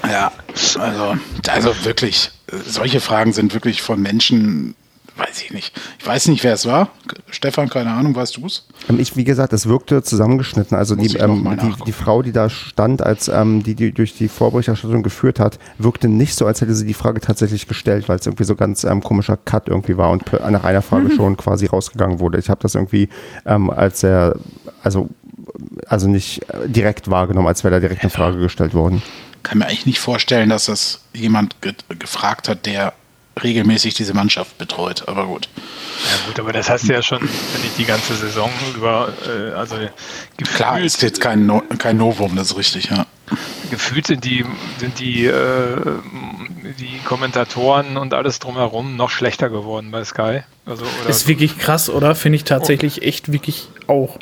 ja, 0.09 0.33
also, 0.79 1.17
also 1.49 1.85
wirklich, 1.85 2.31
solche 2.67 3.01
Fragen 3.01 3.33
sind 3.33 3.55
wirklich 3.55 3.83
von 3.83 4.01
Menschen, 4.01 4.75
weiß 5.21 5.43
ich 5.43 5.53
nicht. 5.53 5.79
Ich 5.99 6.07
weiß 6.07 6.29
nicht, 6.29 6.43
wer 6.43 6.55
es 6.55 6.67
war. 6.67 6.89
Stefan, 7.31 7.69
keine 7.69 7.93
Ahnung, 7.93 8.15
weißt 8.15 8.39
du 8.39 8.47
es? 8.47 8.67
Ähm, 8.89 8.99
Ich, 8.99 9.17
wie 9.17 9.25
gesagt, 9.25 9.53
es 9.53 9.67
wirkte 9.67 10.03
zusammengeschnitten. 10.03 10.77
Also 10.77 10.97
die, 10.97 11.17
ähm, 11.17 11.59
die, 11.63 11.85
die 11.85 11.93
Frau, 11.93 12.23
die 12.23 12.33
da 12.33 12.51
stand, 12.51 13.03
als 13.03 13.29
ähm, 13.29 13.63
die, 13.63 13.75
die 13.75 13.93
durch 13.93 14.15
die 14.15 14.29
Vorberichterstattung 14.29 15.03
geführt 15.03 15.39
hat, 15.39 15.59
wirkte 15.79 16.09
nicht 16.09 16.35
so, 16.35 16.47
als 16.47 16.61
hätte 16.61 16.75
sie 16.75 16.87
die 16.87 16.95
Frage 16.95 17.21
tatsächlich 17.21 17.69
gestellt, 17.69 18.09
weil 18.09 18.19
es 18.19 18.27
irgendwie 18.27 18.45
so 18.45 18.57
ganz 18.57 18.85
ähm, 18.85 19.03
komischer 19.03 19.37
Cut 19.37 19.69
irgendwie 19.69 19.97
war 19.97 20.11
und 20.11 20.33
nach 20.33 20.65
einer 20.65 20.83
Frage 20.83 21.11
schon 21.11 21.37
quasi 21.37 21.67
rausgegangen 21.67 22.19
wurde. 22.21 22.39
Ich 22.39 22.49
habe 22.49 22.61
das 22.63 22.75
irgendwie 22.75 23.09
ähm, 23.47 23.71
als 23.71 24.01
sehr, 24.01 24.37
also 24.83 25.09
also 25.87 26.09
nicht 26.09 26.43
äh, 26.49 26.69
direkt 26.69 27.11
wahrgenommen, 27.11 27.49
als 27.49 27.65
wäre 27.65 27.75
da 27.75 27.81
direkt 27.81 28.03
eine 28.03 28.11
Frage 28.11 28.39
gestellt 28.39 28.75
worden. 28.75 29.03
Kann 29.43 29.59
mir 29.59 29.67
eigentlich 29.67 29.87
nicht 29.87 30.01
vorstellen, 30.01 30.51
dass 30.51 30.67
das 30.67 31.01
jemand 31.13 31.61
ge 31.63 31.75
gefragt 31.99 32.49
hat, 32.49 32.67
der 32.67 32.93
regelmäßig 33.43 33.95
diese 33.95 34.15
Mannschaft 34.15 34.59
betreut. 34.59 35.05
Aber 35.09 35.27
gut. 35.27 35.49
Ja 36.05 36.27
gut, 36.27 36.41
aber 36.41 36.53
das 36.53 36.71
hast 36.71 36.89
du 36.89 36.93
ja 36.93 37.03
schon, 37.03 37.21
wenn 37.21 37.63
ich 37.65 37.75
die 37.77 37.85
ganze 37.85 38.15
Saison 38.15 38.51
über, 38.75 39.13
äh, 39.27 39.53
also 39.53 39.77
gefühlt, 40.37 40.57
Klar, 40.57 40.81
ist 40.81 41.03
jetzt 41.03 41.21
kein, 41.21 41.47
no 41.47 41.63
kein 41.79 41.99
Novum, 41.99 42.37
das 42.37 42.53
ist 42.53 42.57
richtig, 42.57 42.91
ja. 42.91 43.05
gefühlt 43.71 44.07
sind 44.07 44.25
die, 44.25 44.45
sind 44.79 44.99
die, 44.99 45.27
äh, 45.27 45.77
die 46.79 47.01
Kommentatoren 47.05 47.97
und 47.99 48.15
alles 48.15 48.39
drumherum 48.39 48.97
noch 48.97 49.11
schlechter 49.11 49.51
geworden 49.51 49.91
bei 49.91 50.03
Sky. 50.05 50.41
Also, 50.65 50.85
oder, 51.03 51.11
Ist 51.11 51.29
wirklich 51.29 51.59
krass, 51.59 51.91
oder? 51.91 52.15
Finde 52.15 52.37
ich 52.37 52.45
tatsächlich 52.45 53.03
echt 53.03 53.33
wirklich 53.33 53.69
auch. 53.87 54.19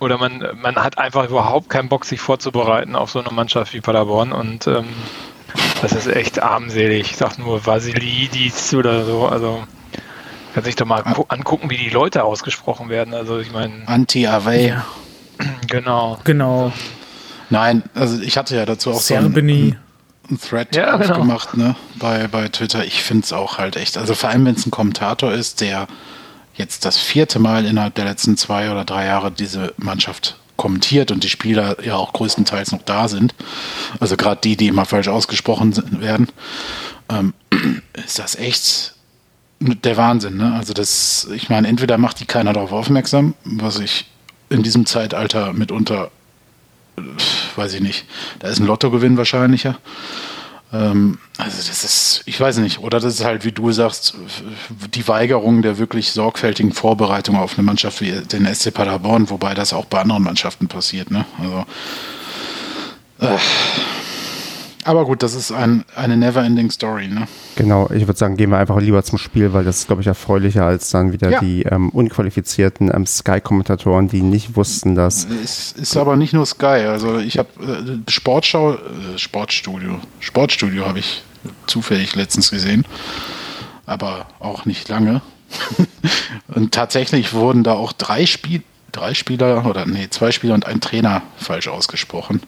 oder 0.00 0.18
man, 0.18 0.44
man 0.60 0.76
hat 0.76 0.98
einfach 0.98 1.28
überhaupt 1.28 1.70
keinen 1.70 1.88
Bock, 1.88 2.04
sich 2.04 2.20
vorzubereiten 2.20 2.96
auf 2.96 3.10
so 3.10 3.20
eine 3.20 3.30
Mannschaft 3.30 3.72
wie 3.72 3.80
Paderborn 3.80 4.32
und 4.32 4.66
ähm, 4.66 4.86
das 5.82 5.92
ist 5.92 6.06
echt 6.06 6.42
armselig. 6.42 7.10
Ich 7.10 7.16
sag 7.16 7.38
nur 7.38 7.64
Vasilidis 7.66 8.74
oder 8.74 9.04
so. 9.04 9.26
Also 9.26 9.64
kann 10.54 10.64
sich 10.64 10.76
doch 10.76 10.86
mal 10.86 11.02
gu- 11.02 11.24
angucken, 11.28 11.70
wie 11.70 11.76
die 11.76 11.90
Leute 11.90 12.24
ausgesprochen 12.24 12.88
werden. 12.88 13.14
Also 13.14 13.38
ich 13.38 13.52
meine, 13.52 13.86
Anti-Away. 13.86 14.74
genau. 15.68 16.18
Genau. 16.24 16.72
Nein, 17.50 17.82
also 17.94 18.20
ich 18.20 18.36
hatte 18.36 18.56
ja 18.56 18.64
dazu 18.66 18.90
auch 18.92 19.00
so 19.00 19.14
einen, 19.14 19.36
einen 19.36 20.40
Thread 20.40 20.74
Ja, 20.74 20.96
genau. 20.96 21.10
aufgemacht 21.12 21.56
ne, 21.56 21.76
bei, 21.96 22.26
bei 22.28 22.48
Twitter. 22.48 22.84
Ich 22.84 23.02
finde 23.02 23.24
es 23.24 23.32
auch 23.32 23.58
halt 23.58 23.76
echt, 23.76 23.98
also 23.98 24.14
vor 24.14 24.30
allem 24.30 24.46
wenn 24.46 24.54
es 24.54 24.66
ein 24.66 24.70
Kommentator 24.70 25.32
ist, 25.32 25.60
der 25.60 25.86
jetzt 26.54 26.84
das 26.84 26.98
vierte 26.98 27.38
Mal 27.40 27.64
innerhalb 27.66 27.94
der 27.96 28.04
letzten 28.06 28.36
zwei 28.36 28.70
oder 28.70 28.84
drei 28.84 29.06
Jahre 29.06 29.30
diese 29.30 29.74
Mannschaft 29.76 30.38
kommentiert 30.56 31.10
und 31.10 31.24
die 31.24 31.28
Spieler 31.28 31.76
ja 31.84 31.96
auch 31.96 32.12
größtenteils 32.12 32.72
noch 32.72 32.82
da 32.82 33.08
sind, 33.08 33.34
also 34.00 34.16
gerade 34.16 34.40
die, 34.42 34.56
die 34.56 34.68
immer 34.68 34.84
falsch 34.84 35.08
ausgesprochen 35.08 36.00
werden, 36.00 36.28
ähm, 37.08 37.34
ist 38.04 38.18
das 38.18 38.36
echt 38.36 38.94
der 39.60 39.96
Wahnsinn. 39.96 40.36
Ne? 40.36 40.52
Also 40.54 40.74
das, 40.74 41.28
ich 41.34 41.48
meine, 41.48 41.68
entweder 41.68 41.98
macht 41.98 42.20
die 42.20 42.26
keiner 42.26 42.52
darauf 42.52 42.72
aufmerksam, 42.72 43.34
was 43.44 43.78
ich 43.78 44.06
in 44.50 44.62
diesem 44.62 44.86
Zeitalter 44.86 45.52
mitunter 45.52 46.10
weiß 47.56 47.74
ich 47.74 47.80
nicht. 47.80 48.04
Da 48.38 48.48
ist 48.48 48.60
ein 48.60 48.66
Lottogewinn 48.66 49.16
wahrscheinlicher. 49.16 49.76
Ähm, 49.76 49.80
also 50.76 51.56
das 51.56 51.84
ist, 51.84 52.22
ich 52.26 52.40
weiß 52.40 52.56
nicht, 52.58 52.80
oder 52.80 52.98
das 52.98 53.14
ist 53.14 53.24
halt, 53.24 53.44
wie 53.44 53.52
du 53.52 53.70
sagst, 53.70 54.14
die 54.92 55.06
Weigerung 55.06 55.62
der 55.62 55.78
wirklich 55.78 56.10
sorgfältigen 56.10 56.72
Vorbereitung 56.72 57.36
auf 57.36 57.56
eine 57.56 57.64
Mannschaft 57.64 58.00
wie 58.00 58.10
den 58.10 58.52
SC 58.52 58.74
Paderborn, 58.74 59.30
wobei 59.30 59.54
das 59.54 59.72
auch 59.72 59.84
bei 59.84 60.00
anderen 60.00 60.24
Mannschaften 60.24 60.66
passiert. 60.66 61.12
Ne? 61.12 61.24
Also, 61.40 61.64
äh, 63.20 63.38
aber 64.84 65.04
gut, 65.04 65.22
das 65.22 65.34
ist 65.34 65.50
ein, 65.50 65.84
eine 65.96 66.16
never-ending 66.16 66.70
Story. 66.70 67.08
Ne? 67.08 67.26
Genau, 67.56 67.88
ich 67.90 68.06
würde 68.06 68.18
sagen, 68.18 68.36
gehen 68.36 68.50
wir 68.50 68.58
einfach 68.58 68.78
lieber 68.80 69.02
zum 69.02 69.18
Spiel, 69.18 69.52
weil 69.52 69.64
das 69.64 69.78
ist, 69.78 69.86
glaube 69.86 70.02
ich, 70.02 70.08
erfreulicher 70.08 70.64
als 70.64 70.90
dann 70.90 71.12
wieder 71.12 71.30
Ja. 71.30 71.40
die 71.40 71.62
ähm, 71.62 71.88
unqualifizierten 71.90 72.90
ähm, 72.94 73.06
Sky-Kommentatoren, 73.06 74.08
die 74.08 74.22
nicht 74.22 74.56
wussten, 74.56 74.94
dass 74.94 75.26
Es 75.42 75.72
ist 75.72 75.96
aber 75.96 76.16
nicht 76.16 76.32
nur 76.32 76.46
Sky. 76.46 76.86
Also 76.86 77.18
ich 77.18 77.38
habe 77.38 77.48
äh, 77.60 78.10
Sportschau, 78.10 78.74
äh, 78.74 78.78
Sportstudio, 79.16 79.98
Sportstudio 80.20 80.86
habe 80.86 80.98
ich 80.98 81.22
zufällig 81.66 82.14
letztens 82.14 82.50
gesehen, 82.50 82.84
aber 83.86 84.26
auch 84.38 84.64
nicht 84.66 84.88
lange. 84.88 85.22
und 86.48 86.72
tatsächlich 86.72 87.32
wurden 87.32 87.62
da 87.64 87.72
auch 87.72 87.92
drei 87.92 88.26
Spiel, 88.26 88.62
drei 88.92 89.14
Spieler 89.14 89.66
oder 89.66 89.86
nee, 89.86 90.08
zwei 90.10 90.32
Spieler 90.32 90.54
und 90.54 90.66
ein 90.66 90.80
Trainer 90.80 91.22
falsch 91.36 91.68
ausgesprochen. 91.68 92.40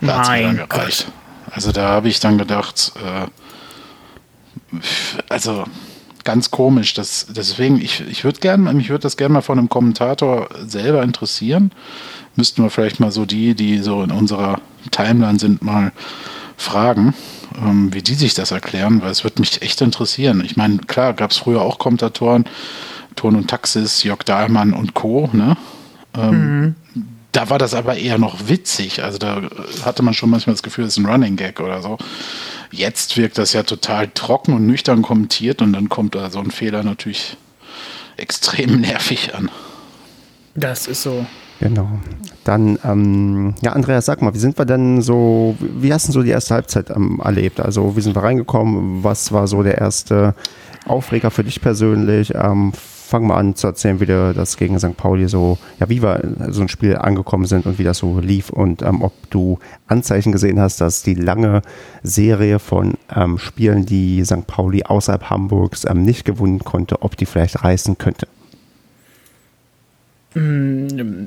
Da 0.00 0.18
Mein 0.18 0.56
dann 0.56 0.68
gereicht. 0.68 1.06
Also 1.50 1.72
da 1.72 1.88
habe 1.88 2.08
ich 2.08 2.20
dann 2.20 2.38
gedacht, 2.38 2.92
äh, 2.96 3.26
also 5.28 5.64
ganz 6.24 6.50
komisch. 6.50 6.94
Das, 6.94 7.26
deswegen, 7.30 7.80
ich, 7.80 8.02
ich 8.08 8.24
würde 8.24 8.40
gerne, 8.40 8.72
mich 8.72 8.90
würde 8.90 9.02
das 9.02 9.16
gerne 9.16 9.34
mal 9.34 9.40
von 9.40 9.58
einem 9.58 9.68
Kommentator 9.68 10.48
selber 10.66 11.02
interessieren. 11.02 11.72
Müssten 12.36 12.62
wir 12.62 12.70
vielleicht 12.70 13.00
mal 13.00 13.10
so 13.10 13.24
die, 13.24 13.54
die 13.54 13.78
so 13.78 14.02
in 14.02 14.10
unserer 14.10 14.60
Timeline 14.90 15.38
sind, 15.38 15.62
mal 15.62 15.92
fragen, 16.56 17.14
ähm, 17.56 17.94
wie 17.94 18.02
die 18.02 18.14
sich 18.14 18.34
das 18.34 18.50
erklären, 18.50 19.00
weil 19.00 19.10
es 19.10 19.24
würde 19.24 19.40
mich 19.40 19.62
echt 19.62 19.80
interessieren. 19.80 20.42
Ich 20.44 20.56
meine, 20.56 20.78
klar, 20.78 21.14
gab 21.14 21.30
es 21.30 21.38
früher 21.38 21.62
auch 21.62 21.78
Kommentatoren, 21.78 22.44
Ton 23.16 23.34
und 23.34 23.48
Taxis, 23.48 24.02
Jörg 24.02 24.22
Dahlmann 24.24 24.72
und 24.72 24.94
Co. 24.94 25.30
Ne? 25.32 25.56
Ähm, 26.14 26.74
mhm. 26.92 27.06
Da 27.32 27.50
war 27.50 27.58
das 27.58 27.74
aber 27.74 27.96
eher 27.96 28.18
noch 28.18 28.48
witzig. 28.48 29.02
Also 29.02 29.18
da 29.18 29.42
hatte 29.84 30.02
man 30.02 30.14
schon 30.14 30.30
manchmal 30.30 30.54
das 30.54 30.62
Gefühl, 30.62 30.84
es 30.84 30.96
ist 30.96 30.98
ein 30.98 31.06
Running 31.06 31.36
Gag 31.36 31.60
oder 31.60 31.82
so. 31.82 31.98
Jetzt 32.70 33.16
wirkt 33.16 33.38
das 33.38 33.52
ja 33.52 33.62
total 33.62 34.08
trocken 34.08 34.54
und 34.54 34.66
nüchtern 34.66 35.02
kommentiert 35.02 35.62
und 35.62 35.72
dann 35.72 35.88
kommt 35.88 36.14
da 36.14 36.30
so 36.30 36.38
ein 36.38 36.50
Fehler 36.50 36.82
natürlich 36.82 37.36
extrem 38.16 38.80
nervig 38.80 39.34
an. 39.34 39.50
Das 40.54 40.86
ist 40.86 41.02
so. 41.02 41.26
Genau. 41.60 41.88
Dann, 42.44 42.78
ähm, 42.84 43.54
ja, 43.62 43.72
Andreas, 43.72 44.06
sag 44.06 44.22
mal, 44.22 44.32
wie 44.32 44.38
sind 44.38 44.58
wir 44.58 44.64
denn 44.64 45.02
so, 45.02 45.56
wie 45.58 45.92
hast 45.92 46.08
du 46.08 46.12
so 46.12 46.22
die 46.22 46.30
erste 46.30 46.54
Halbzeit 46.54 46.90
ähm, 46.90 47.20
erlebt? 47.22 47.60
Also, 47.60 47.96
wie 47.96 48.00
sind 48.00 48.14
wir 48.14 48.22
reingekommen? 48.22 49.02
Was 49.02 49.32
war 49.32 49.48
so 49.48 49.62
der 49.62 49.78
erste 49.78 50.34
Aufreger 50.86 51.30
für 51.30 51.44
dich 51.44 51.60
persönlich? 51.60 52.32
Ähm, 52.34 52.72
fang 53.08 53.26
mal 53.26 53.38
an 53.38 53.54
zu 53.54 53.66
erzählen, 53.66 54.00
wie 54.00 54.06
du 54.06 54.34
das 54.34 54.58
gegen 54.58 54.78
St. 54.78 54.96
Pauli 54.96 55.28
so, 55.28 55.56
ja, 55.80 55.88
wie 55.88 56.02
wir 56.02 56.20
so 56.50 56.60
ein 56.60 56.68
Spiel 56.68 56.96
angekommen 56.96 57.46
sind 57.46 57.64
und 57.64 57.78
wie 57.78 57.84
das 57.84 57.98
so 57.98 58.20
lief 58.20 58.50
und 58.50 58.82
ähm, 58.82 59.02
ob 59.02 59.12
du 59.30 59.58
Anzeichen 59.86 60.30
gesehen 60.30 60.60
hast, 60.60 60.82
dass 60.82 61.02
die 61.02 61.14
lange 61.14 61.62
Serie 62.02 62.58
von 62.58 62.94
ähm, 63.14 63.38
Spielen, 63.38 63.86
die 63.86 64.22
St. 64.24 64.46
Pauli 64.46 64.82
außerhalb 64.84 65.30
Hamburgs 65.30 65.86
ähm, 65.88 66.02
nicht 66.02 66.26
gewonnen 66.26 66.58
konnte, 66.58 67.00
ob 67.00 67.16
die 67.16 67.24
vielleicht 67.24 67.64
reißen 67.64 67.96
könnte. 67.96 68.28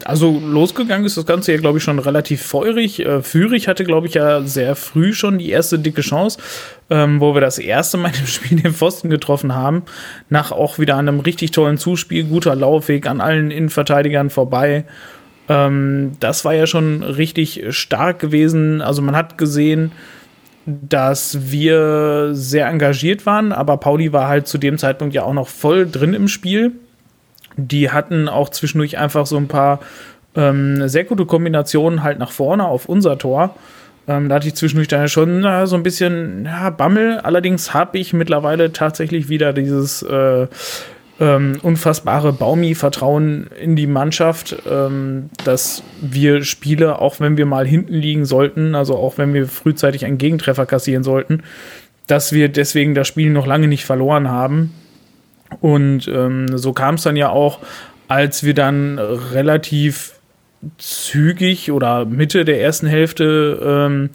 Also 0.05 0.39
losgegangen 0.39 1.05
ist 1.05 1.17
das 1.17 1.25
Ganze 1.25 1.51
ja, 1.51 1.57
glaube 1.57 1.79
ich, 1.79 1.83
schon 1.83 1.99
relativ 1.99 2.43
feurig. 2.43 2.99
Äh, 2.99 3.21
Führig 3.21 3.67
hatte, 3.67 3.83
glaube 3.83 4.07
ich, 4.07 4.13
ja 4.13 4.41
sehr 4.41 4.75
früh 4.75 5.13
schon 5.13 5.37
die 5.37 5.49
erste 5.49 5.79
dicke 5.79 6.01
Chance, 6.01 6.39
ähm, 6.89 7.19
wo 7.19 7.33
wir 7.33 7.41
das 7.41 7.59
erste 7.59 7.97
Mal 7.97 8.11
im 8.19 8.27
Spiel 8.27 8.61
den 8.61 8.73
Pfosten 8.73 9.09
getroffen 9.09 9.53
haben. 9.53 9.83
Nach 10.29 10.51
auch 10.51 10.79
wieder 10.79 10.97
einem 10.97 11.19
richtig 11.19 11.51
tollen 11.51 11.77
Zuspiel, 11.77 12.23
guter 12.23 12.55
Laufweg 12.55 13.07
an 13.07 13.19
allen 13.19 13.51
Innenverteidigern 13.51 14.29
vorbei. 14.29 14.85
Ähm, 15.49 16.13
das 16.19 16.45
war 16.45 16.53
ja 16.53 16.65
schon 16.65 17.03
richtig 17.03 17.63
stark 17.75 18.19
gewesen. 18.19 18.81
Also 18.81 19.01
man 19.01 19.15
hat 19.15 19.37
gesehen, 19.37 19.91
dass 20.65 21.51
wir 21.51 22.29
sehr 22.33 22.67
engagiert 22.67 23.25
waren, 23.25 23.51
aber 23.51 23.77
Pauli 23.77 24.13
war 24.13 24.27
halt 24.29 24.47
zu 24.47 24.57
dem 24.57 24.77
Zeitpunkt 24.77 25.13
ja 25.13 25.23
auch 25.23 25.33
noch 25.33 25.49
voll 25.49 25.89
drin 25.89 26.13
im 26.13 26.27
Spiel 26.27 26.73
die 27.57 27.91
hatten 27.91 28.29
auch 28.29 28.49
zwischendurch 28.49 28.97
einfach 28.97 29.25
so 29.25 29.37
ein 29.37 29.47
paar 29.47 29.79
ähm, 30.35 30.87
sehr 30.87 31.03
gute 31.03 31.25
Kombinationen 31.25 32.03
halt 32.03 32.19
nach 32.19 32.31
vorne 32.31 32.65
auf 32.65 32.87
unser 32.87 33.17
Tor. 33.17 33.55
Ähm, 34.07 34.29
da 34.29 34.35
hatte 34.35 34.47
ich 34.47 34.55
zwischendurch 34.55 34.87
dann 34.87 35.07
schon 35.07 35.41
na, 35.41 35.67
so 35.67 35.75
ein 35.75 35.83
bisschen 35.83 36.45
ja, 36.45 36.69
Bammel. 36.69 37.19
Allerdings 37.19 37.73
habe 37.73 37.97
ich 37.97 38.13
mittlerweile 38.13 38.73
tatsächlich 38.73 39.29
wieder 39.29 39.53
dieses 39.53 40.01
äh, 40.03 40.47
ähm, 41.19 41.59
unfassbare 41.61 42.33
Baumi-Vertrauen 42.33 43.47
in 43.61 43.75
die 43.75 43.87
Mannschaft, 43.87 44.55
ähm, 44.69 45.29
dass 45.45 45.83
wir 46.01 46.43
Spiele, 46.43 46.99
auch 46.99 47.19
wenn 47.19 47.37
wir 47.37 47.45
mal 47.45 47.67
hinten 47.67 47.93
liegen 47.93 48.25
sollten, 48.25 48.73
also 48.73 48.95
auch 48.95 49.17
wenn 49.17 49.33
wir 49.33 49.47
frühzeitig 49.47 50.05
einen 50.05 50.17
Gegentreffer 50.17 50.65
kassieren 50.65 51.03
sollten, 51.03 51.43
dass 52.07 52.33
wir 52.33 52.49
deswegen 52.49 52.95
das 52.95 53.07
Spiel 53.07 53.29
noch 53.29 53.45
lange 53.45 53.67
nicht 53.67 53.85
verloren 53.85 54.29
haben. 54.29 54.73
Und 55.59 56.07
ähm, 56.07 56.57
so 56.57 56.73
kam 56.73 56.95
es 56.95 57.03
dann 57.03 57.15
ja 57.15 57.29
auch, 57.29 57.59
als 58.07 58.43
wir 58.43 58.53
dann 58.53 58.99
relativ 58.99 60.13
zügig 60.77 61.71
oder 61.71 62.05
Mitte 62.05 62.45
der 62.45 62.61
ersten 62.61 62.87
Hälfte 62.87 63.59
ähm, 63.63 64.09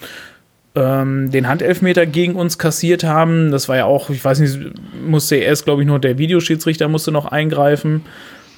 ähm, 0.77 1.31
den 1.31 1.49
Handelfmeter 1.49 2.07
gegen 2.07 2.37
uns 2.37 2.59
kassiert 2.59 3.05
haben. 3.05 3.51
Das 3.51 3.69
war 3.69 3.77
ja 3.77 3.85
auch, 3.87 4.11
ich 4.11 4.25
weiß 4.25 4.41
nicht, 4.41 4.59
musste 5.05 5.37
erst, 5.37 5.65
glaube 5.65 5.83
ich, 5.83 5.89
nur 5.89 5.99
der 5.99 6.19
Videoschiedsrichter 6.19 6.89
musste 6.89 7.11
noch 7.11 7.27
eingreifen. 7.27 8.03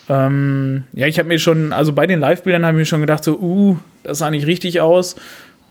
Ähm, 0.08 0.84
ja, 0.92 1.06
ich 1.06 1.18
habe 1.18 1.28
mir 1.28 1.38
schon, 1.38 1.72
also 1.72 1.92
bei 1.92 2.06
den 2.06 2.18
Live-Bildern 2.18 2.64
habe 2.64 2.76
ich 2.76 2.82
mir 2.82 2.86
schon 2.86 3.00
gedacht, 3.00 3.24
so, 3.24 3.38
uh, 3.38 3.76
das 4.02 4.18
sah 4.18 4.30
nicht 4.30 4.46
richtig 4.46 4.80
aus. 4.80 5.16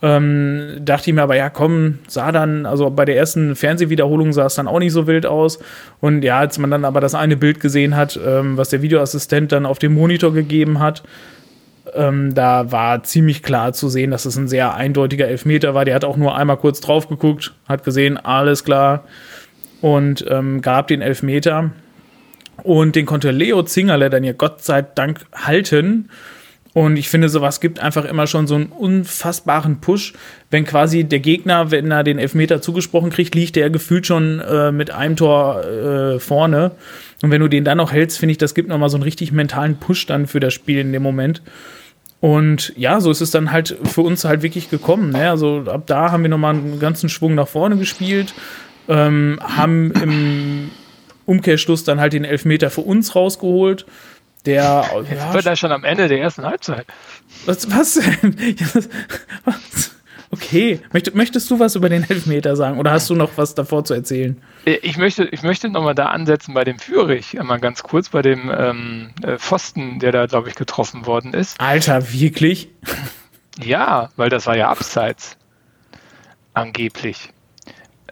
Ähm, 0.02 0.78
dachte 0.80 1.10
ich 1.10 1.16
mir 1.16 1.24
aber, 1.24 1.36
ja, 1.36 1.50
komm, 1.50 2.00
sah 2.08 2.32
dann, 2.32 2.68
also 2.68 2.92
bei 2.92 3.04
der 3.04 3.18
ersten 3.18 3.56
Fernsehwiederholung 3.56 4.32
sah 4.32 4.46
es 4.46 4.56
dann 4.56 4.68
auch 4.68 4.80
nicht 4.80 4.94
so 4.94 5.08
wild 5.08 5.26
aus. 5.26 5.60
Und 6.00 6.24
ja, 6.24 6.38
als 6.38 6.60
man 6.60 6.70
dann 6.70 6.86
aber 6.86 7.02
das 7.02 7.16
eine 7.16 7.36
Bild 7.36 7.60
gesehen 7.60 7.96
hat, 7.96 8.20
ähm, 8.24 8.58
was 8.58 8.70
der 8.70 8.82
Videoassistent 8.82 9.52
dann 9.52 9.66
auf 9.66 9.80
dem 9.80 9.96
Monitor 9.96 10.34
gegeben 10.34 10.80
hat, 10.80 11.04
ähm, 11.96 12.36
da 12.36 12.72
war 12.72 13.04
ziemlich 13.04 13.42
klar 13.42 13.74
zu 13.74 13.90
sehen, 13.90 14.12
dass 14.12 14.26
es 14.26 14.38
ein 14.38 14.48
sehr 14.48 14.76
eindeutiger 14.76 15.28
Elfmeter 15.28 15.74
war. 15.74 15.86
Der 15.86 15.96
hat 15.96 16.06
auch 16.06 16.18
nur 16.18 16.36
einmal 16.36 16.58
kurz 16.58 16.80
drauf 16.80 17.08
geguckt, 17.08 17.54
hat 17.68 17.84
gesehen, 17.84 18.18
alles 18.18 18.64
klar 18.64 19.04
und 19.82 20.26
ähm, 20.30 20.62
gab 20.62 20.88
den 20.88 21.02
Elfmeter. 21.02 21.72
Und 22.64 22.96
den 22.96 23.06
konnte 23.06 23.32
Leo 23.32 23.64
Zingerle 23.64 24.10
dann 24.10 24.24
ja 24.24 24.34
Gott 24.34 24.64
sei 24.64 24.82
Dank 24.82 25.26
halten. 25.34 26.10
Und 26.78 26.96
ich 26.96 27.10
finde, 27.10 27.28
sowas 27.28 27.60
gibt 27.60 27.80
einfach 27.80 28.06
immer 28.06 28.28
schon 28.28 28.46
so 28.46 28.54
einen 28.54 28.68
unfassbaren 28.68 29.82
Push, 29.82 30.14
wenn 30.52 30.64
quasi 30.64 31.06
der 31.06 31.18
Gegner, 31.20 31.72
wenn 31.72 31.90
er 31.90 32.04
den 32.04 32.20
Elfmeter 32.20 32.62
zugesprochen 32.62 33.10
kriegt, 33.10 33.34
liegt 33.34 33.56
der 33.56 33.72
gefühlt 33.72 34.06
schon 34.06 34.40
äh, 34.42 34.72
mit 34.72 34.92
einem 34.92 35.16
Tor 35.16 35.64
äh, 35.64 36.20
vorne. 36.20 36.74
Und 37.24 37.32
wenn 37.32 37.42
du 37.42 37.48
den 37.48 37.64
dann 37.64 37.80
noch 37.80 37.92
hältst, 37.92 38.20
finde 38.20 38.34
ich, 38.34 38.38
das 38.38 38.54
gibt 38.54 38.70
nochmal 38.70 38.92
so 38.92 38.98
einen 38.98 39.02
richtig 39.02 39.32
mentalen 39.32 39.78
Push 39.78 40.06
dann 40.06 40.28
für 40.28 40.40
das 40.40 40.54
Spiel 40.54 40.78
in 40.78 40.94
dem 40.94 41.02
Moment. 41.02 41.42
Und 42.20 42.74
ja, 42.78 43.02
so 43.02 43.10
ist 43.10 43.22
es 43.22 43.32
dann 43.32 43.52
halt 43.52 43.76
für 43.86 44.02
uns 44.02 44.24
halt 44.24 44.44
wirklich 44.44 44.70
gekommen. 44.70 45.10
Ne? 45.10 45.32
Also 45.32 45.64
ab 45.66 45.88
da 45.88 46.12
haben 46.12 46.22
wir 46.22 46.30
nochmal 46.30 46.54
einen 46.54 46.80
ganzen 46.80 47.10
Schwung 47.10 47.34
nach 47.34 47.48
vorne 47.48 47.78
gespielt, 47.78 48.36
ähm, 48.88 49.40
haben 49.42 49.94
im 49.94 50.70
Umkehrschluss 51.26 51.86
dann 51.86 52.00
halt 52.00 52.14
den 52.14 52.24
Elfmeter 52.24 52.70
für 52.70 52.82
uns 52.82 53.16
rausgeholt 53.16 53.88
der. 54.48 54.86
Ja, 55.10 55.34
wird 55.34 55.46
er 55.46 55.56
schon 55.56 55.72
am 55.72 55.84
Ende 55.84 56.08
der 56.08 56.20
ersten 56.20 56.46
Halbzeit. 56.46 56.88
Was, 57.46 57.70
was 57.72 57.98
was? 59.46 59.92
Okay. 60.30 60.82
Möcht, 60.92 61.16
möchtest 61.16 61.50
du 61.50 61.60
was 61.60 61.76
über 61.76 61.90
den 61.90 62.04
Elfmeter 62.10 62.56
sagen 62.56 62.80
oder 62.80 62.92
hast 62.92 63.10
du 63.10 63.16
noch 63.16 63.32
was 63.38 63.56
davor 63.56 63.86
zu 63.86 63.94
erzählen? 63.94 64.42
Ich 64.66 64.98
möchte, 64.98 65.24
ich 65.26 65.42
möchte 65.42 65.70
nochmal 65.70 65.96
da 65.96 66.08
ansetzen 66.08 66.54
bei 66.54 66.64
dem 66.64 66.80
Führich, 66.80 67.40
einmal 67.40 67.60
ganz 67.60 67.84
kurz 67.84 68.10
bei 68.10 68.22
dem 68.22 68.52
ähm, 68.56 69.10
äh, 69.24 69.38
Pfosten, 69.38 70.00
der 70.00 70.12
da, 70.12 70.26
glaube 70.26 70.50
ich, 70.50 70.56
getroffen 70.56 71.06
worden 71.06 71.34
ist. 71.34 71.60
Alter, 71.62 72.12
wirklich? 72.12 72.70
Ja, 73.64 74.10
weil 74.18 74.30
das 74.30 74.46
war 74.48 74.58
ja 74.58 74.70
abseits. 74.70 75.38
Angeblich. 76.54 77.30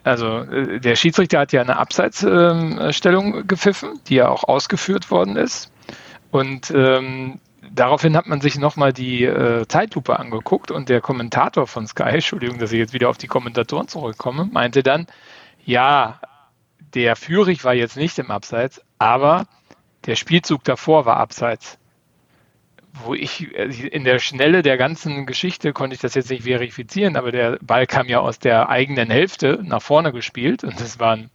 Also 0.02 0.38
äh, 0.38 0.80
der 0.80 0.96
Schiedsrichter 0.96 1.40
hat 1.40 1.52
ja 1.52 1.60
eine 1.60 1.76
Abseitsstellung 1.76 3.34
ähm, 3.34 3.46
gepfiffen, 3.46 4.00
die 4.08 4.14
ja 4.14 4.28
auch 4.28 4.44
ausgeführt 4.44 5.10
worden 5.10 5.36
ist. 5.36 5.70
Und 6.36 6.70
ähm, 6.70 7.40
daraufhin 7.72 8.14
hat 8.14 8.26
man 8.26 8.42
sich 8.42 8.58
nochmal 8.58 8.92
die 8.92 9.24
äh, 9.24 9.66
Zeitlupe 9.68 10.18
angeguckt 10.18 10.70
und 10.70 10.90
der 10.90 11.00
Kommentator 11.00 11.66
von 11.66 11.86
Sky, 11.86 12.02
Entschuldigung, 12.10 12.58
dass 12.58 12.72
ich 12.72 12.78
jetzt 12.78 12.92
wieder 12.92 13.08
auf 13.08 13.16
die 13.16 13.26
Kommentatoren 13.26 13.88
zurückkomme, 13.88 14.44
meinte 14.44 14.82
dann, 14.82 15.06
ja, 15.64 16.20
der 16.92 17.16
Führig 17.16 17.64
war 17.64 17.72
jetzt 17.72 17.96
nicht 17.96 18.18
im 18.18 18.30
Abseits, 18.30 18.82
aber 18.98 19.46
der 20.04 20.14
Spielzug 20.14 20.62
davor 20.62 21.06
war 21.06 21.16
Abseits. 21.16 21.78
Wo 22.92 23.14
ich 23.14 23.54
äh, 23.54 23.88
in 23.88 24.04
der 24.04 24.18
Schnelle 24.18 24.60
der 24.60 24.76
ganzen 24.76 25.24
Geschichte 25.24 25.72
konnte 25.72 25.94
ich 25.94 26.02
das 26.02 26.14
jetzt 26.14 26.28
nicht 26.28 26.42
verifizieren, 26.42 27.16
aber 27.16 27.32
der 27.32 27.58
Ball 27.62 27.86
kam 27.86 28.08
ja 28.08 28.20
aus 28.20 28.38
der 28.38 28.68
eigenen 28.68 29.08
Hälfte 29.08 29.58
nach 29.62 29.80
vorne 29.80 30.12
gespielt 30.12 30.64
und 30.64 30.78
es 30.82 31.00
waren 31.00 31.30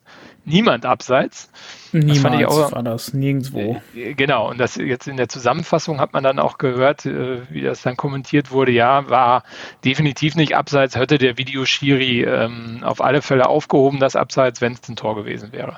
niemand 0.46 0.86
abseits. 0.86 1.50
Niemals 1.94 2.46
auch, 2.46 2.72
war 2.72 2.84
das, 2.84 3.14
nirgendwo. 3.14 3.82
Äh, 3.96 4.14
genau, 4.14 4.50
und 4.50 4.58
das 4.58 4.76
jetzt 4.76 5.08
in 5.08 5.18
der 5.18 5.30
Zusammenfassung 5.30 6.00
hat 6.00 6.14
man 6.14 6.24
dann 6.24 6.40
auch 6.40 6.58
gehört, 6.58 7.06
äh, 7.06 7.42
wie 7.50 7.62
das 7.62 7.82
dann 7.82 7.98
kommentiert 7.98 8.52
wurde, 8.52 8.72
ja, 8.72 9.10
war 9.10 9.44
definitiv 9.84 10.36
nicht 10.36 10.56
abseits, 10.56 10.96
hätte 10.96 11.18
der 11.18 11.38
Videoschiri 11.38 12.24
ähm, 12.24 12.84
auf 12.84 13.02
alle 13.02 13.22
Fälle 13.22 13.48
aufgehoben, 13.48 14.00
das 14.00 14.16
Abseits, 14.16 14.62
wenn 14.62 14.74
es 14.74 14.88
ein 14.88 14.96
Tor 14.96 15.16
gewesen 15.16 15.52
wäre. 15.52 15.78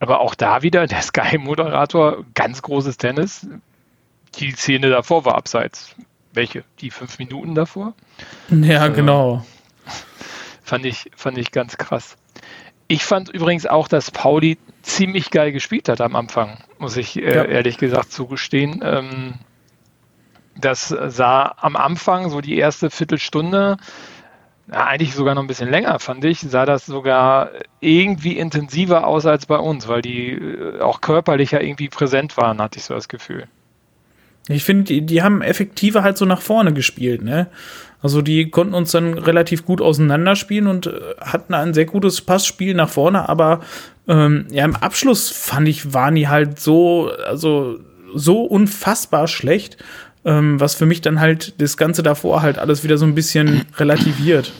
Aber 0.00 0.20
auch 0.20 0.34
da 0.34 0.62
wieder, 0.62 0.86
der 0.86 1.02
Sky-Moderator, 1.02 2.24
ganz 2.34 2.62
großes 2.62 2.96
Tennis, 2.96 3.46
die 4.36 4.52
Szene 4.52 4.90
davor 4.90 5.24
war 5.24 5.34
abseits. 5.34 5.94
Welche? 6.32 6.64
Die 6.80 6.90
fünf 6.90 7.18
Minuten 7.18 7.54
davor? 7.54 7.92
Ja, 8.48 8.86
äh, 8.86 8.90
genau. 8.90 9.44
Fand 10.62 10.86
ich, 10.86 11.10
fand 11.14 11.36
ich 11.36 11.52
ganz 11.52 11.76
krass. 11.76 12.16
Ich 12.88 13.04
fand 13.04 13.28
übrigens 13.28 13.66
auch, 13.66 13.88
dass 13.88 14.10
Pauli 14.10 14.58
ziemlich 14.82 15.30
geil 15.30 15.52
gespielt 15.52 15.88
hat 15.88 16.00
am 16.00 16.16
Anfang, 16.16 16.58
muss 16.78 16.96
ich 16.96 17.16
äh, 17.16 17.34
ja. 17.34 17.44
ehrlich 17.44 17.78
gesagt 17.78 18.12
zugestehen. 18.12 18.80
Ähm, 18.84 19.34
das 20.60 20.88
sah 20.88 21.54
am 21.56 21.76
Anfang, 21.76 22.28
so 22.28 22.40
die 22.40 22.58
erste 22.58 22.90
Viertelstunde, 22.90 23.78
ja, 24.70 24.86
eigentlich 24.86 25.14
sogar 25.14 25.34
noch 25.34 25.42
ein 25.42 25.48
bisschen 25.48 25.70
länger, 25.70 25.98
fand 25.98 26.24
ich, 26.24 26.40
sah 26.40 26.66
das 26.66 26.86
sogar 26.86 27.50
irgendwie 27.80 28.36
intensiver 28.36 29.06
aus 29.06 29.26
als 29.26 29.46
bei 29.46 29.56
uns, 29.56 29.88
weil 29.88 30.02
die 30.02 30.32
äh, 30.32 30.80
auch 30.80 31.00
körperlich 31.00 31.52
ja 31.52 31.60
irgendwie 31.60 31.88
präsent 31.88 32.36
waren, 32.36 32.60
hatte 32.60 32.78
ich 32.78 32.84
so 32.84 32.94
das 32.94 33.08
Gefühl. 33.08 33.48
Ich 34.48 34.64
finde, 34.64 34.84
die, 34.84 35.02
die 35.02 35.22
haben 35.22 35.42
effektiver 35.42 36.02
halt 36.02 36.18
so 36.18 36.24
nach 36.24 36.40
vorne 36.40 36.72
gespielt, 36.72 37.22
ne? 37.22 37.48
Also 38.02 38.20
die 38.20 38.50
konnten 38.50 38.74
uns 38.74 38.90
dann 38.90 39.16
relativ 39.16 39.64
gut 39.64 39.80
auseinanderspielen 39.80 40.66
und 40.66 40.88
äh, 40.88 41.00
hatten 41.20 41.54
ein 41.54 41.72
sehr 41.72 41.84
gutes 41.84 42.20
Passspiel 42.20 42.74
nach 42.74 42.88
vorne, 42.88 43.28
aber 43.28 43.60
ähm, 44.08 44.46
ja, 44.50 44.64
im 44.64 44.74
Abschluss 44.74 45.30
fand 45.30 45.68
ich, 45.68 45.94
waren 45.94 46.16
die 46.16 46.26
halt 46.26 46.58
so, 46.58 47.10
also 47.26 47.78
so 48.14 48.42
unfassbar 48.42 49.28
schlecht, 49.28 49.76
ähm, 50.24 50.58
was 50.58 50.74
für 50.74 50.86
mich 50.86 51.00
dann 51.00 51.20
halt 51.20 51.60
das 51.60 51.76
Ganze 51.76 52.02
davor 52.02 52.42
halt 52.42 52.58
alles 52.58 52.82
wieder 52.82 52.98
so 52.98 53.06
ein 53.06 53.14
bisschen 53.14 53.64
relativiert. 53.76 54.52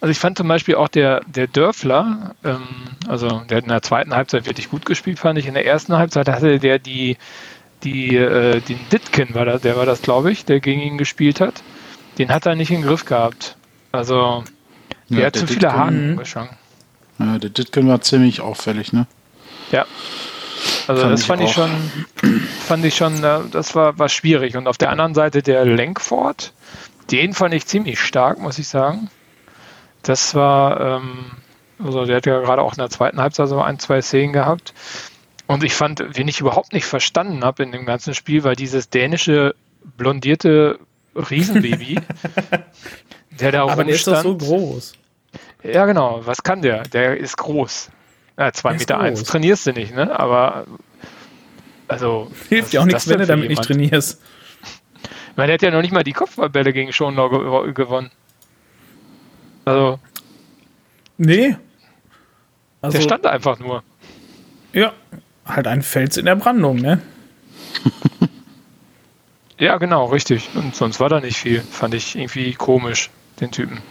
Also 0.00 0.10
ich 0.10 0.18
fand 0.18 0.38
zum 0.38 0.48
Beispiel 0.48 0.74
auch 0.74 0.88
der, 0.88 1.22
der 1.26 1.46
Dörfler, 1.46 2.34
ähm, 2.44 2.58
also 3.06 3.42
der 3.48 3.58
hat 3.58 3.64
in 3.64 3.70
der 3.70 3.82
zweiten 3.82 4.14
Halbzeit 4.14 4.46
wirklich 4.46 4.68
gut 4.68 4.84
gespielt, 4.84 5.18
fand 5.18 5.38
ich. 5.38 5.46
In 5.46 5.54
der 5.54 5.66
ersten 5.66 5.96
Halbzeit 5.96 6.28
hatte 6.28 6.58
der 6.58 6.78
die, 6.78 7.16
die, 7.84 8.16
äh, 8.16 8.60
den 8.60 8.78
Ditkin 8.90 9.34
war 9.34 9.44
das, 9.44 9.62
der 9.62 9.76
war 9.76 9.86
das, 9.86 10.02
glaube 10.02 10.30
ich, 10.32 10.44
der 10.44 10.60
gegen 10.60 10.80
ihn 10.80 10.98
gespielt 10.98 11.40
hat. 11.40 11.62
Den 12.18 12.30
hat 12.30 12.46
er 12.46 12.54
nicht 12.54 12.70
den 12.70 12.82
Griff 12.82 13.04
gehabt. 13.04 13.56
Also 13.92 14.44
der 15.08 15.20
Ja, 15.20 15.26
hat 15.26 15.34
der 15.36 15.40
zu 15.42 15.46
viele 15.46 15.68
Ditkin- 15.68 15.72
Haken 15.76 16.16
geschlagen. 16.16 16.56
Ja, 17.18 17.38
der 17.38 17.50
Ditken 17.50 17.88
war 17.88 18.00
ziemlich 18.00 18.40
auffällig, 18.40 18.92
ne? 18.92 19.06
Ja. 19.72 19.86
Also 20.88 21.02
Fand 21.02 21.12
das 21.12 21.20
ich 21.20 21.26
fand 21.26 21.42
ich 21.42 21.48
auch. 21.50 21.54
schon, 21.54 22.40
fand 22.66 22.84
ich 22.84 22.96
schon, 22.96 23.22
äh, 23.24 23.40
das 23.50 23.74
war, 23.74 23.98
war 23.98 24.08
schwierig. 24.08 24.56
Und 24.56 24.66
auf 24.66 24.78
der 24.78 24.90
anderen 24.90 25.14
Seite 25.14 25.42
der 25.42 25.64
Lenkford, 25.64 26.52
den 27.10 27.32
fand 27.34 27.54
ich 27.54 27.66
ziemlich 27.66 28.00
stark, 28.00 28.38
muss 28.40 28.58
ich 28.58 28.68
sagen. 28.68 29.08
Das 30.02 30.34
war, 30.34 30.80
ähm, 30.80 31.18
also 31.84 32.04
der 32.06 32.16
hat 32.16 32.26
ja 32.26 32.40
gerade 32.40 32.62
auch 32.62 32.72
in 32.72 32.78
der 32.78 32.90
zweiten 32.90 33.20
Halbzeit 33.20 33.48
so 33.48 33.60
ein, 33.60 33.78
zwei 33.78 34.00
Szenen 34.02 34.32
gehabt. 34.32 34.72
Und 35.48 35.64
ich 35.64 35.74
fand, 35.74 36.04
wen 36.10 36.28
ich 36.28 36.40
überhaupt 36.40 36.72
nicht 36.72 36.84
verstanden 36.84 37.42
habe 37.44 37.62
in 37.64 37.72
dem 37.72 37.84
ganzen 37.86 38.14
Spiel, 38.14 38.44
war 38.44 38.54
dieses 38.54 38.90
dänische 38.90 39.54
blondierte 39.96 40.78
Riesenbaby, 41.16 41.98
der 43.40 43.52
da 43.52 43.66
Aber 43.66 43.82
der 43.82 43.94
ist 43.94 44.06
doch 44.06 44.22
rumstand. 44.24 44.40
so 44.42 44.46
groß. 44.46 44.92
Ja, 45.64 45.86
genau. 45.86 46.20
Was 46.24 46.42
kann 46.42 46.62
der? 46.62 46.82
Der 46.84 47.16
ist 47.16 47.36
groß. 47.38 47.90
Ja, 48.38 48.52
zwei 48.52 48.70
Der 48.70 48.78
Meter 48.78 49.00
eins. 49.00 49.24
Trainierst 49.24 49.66
du 49.66 49.72
nicht, 49.72 49.94
ne? 49.94 50.16
Aber 50.18 50.66
also 51.88 52.30
Hilft 52.50 52.72
dir 52.72 52.82
auch 52.82 52.84
nichts, 52.84 53.08
wenn 53.08 53.18
du 53.18 53.26
damit 53.26 53.48
nicht 53.48 53.68
jemand? 53.68 53.90
trainierst. 53.90 54.20
Ich 55.02 55.36
meine, 55.36 55.46
der 55.48 55.54
hat 55.54 55.62
ja 55.62 55.70
noch 55.70 55.82
nicht 55.82 55.92
mal 55.92 56.04
die 56.04 56.12
Kopfballbälle 56.12 56.72
gegen 56.72 56.92
Schonlau 56.92 57.30
ge 57.30 57.72
gewonnen. 57.72 58.10
Also, 59.64 59.98
Nee. 61.16 61.56
Also, 62.80 62.98
der 62.98 63.02
stand 63.02 63.26
einfach 63.26 63.58
nur. 63.58 63.82
ja, 64.72 64.92
halt 65.48 65.66
ein 65.66 65.82
Fels 65.82 66.16
in 66.16 66.26
der 66.26 66.36
Brandung, 66.36 66.76
ne? 66.76 67.00
Ja, 69.60 69.76
genau, 69.78 70.06
richtig. 70.06 70.50
Und 70.54 70.76
sonst 70.76 71.00
war 71.00 71.08
da 71.08 71.20
nicht 71.20 71.36
viel. 71.36 71.60
Fand 71.60 71.92
ich 71.92 72.14
irgendwie 72.14 72.54
komisch, 72.54 73.10
den 73.40 73.50
Typen. 73.50 73.82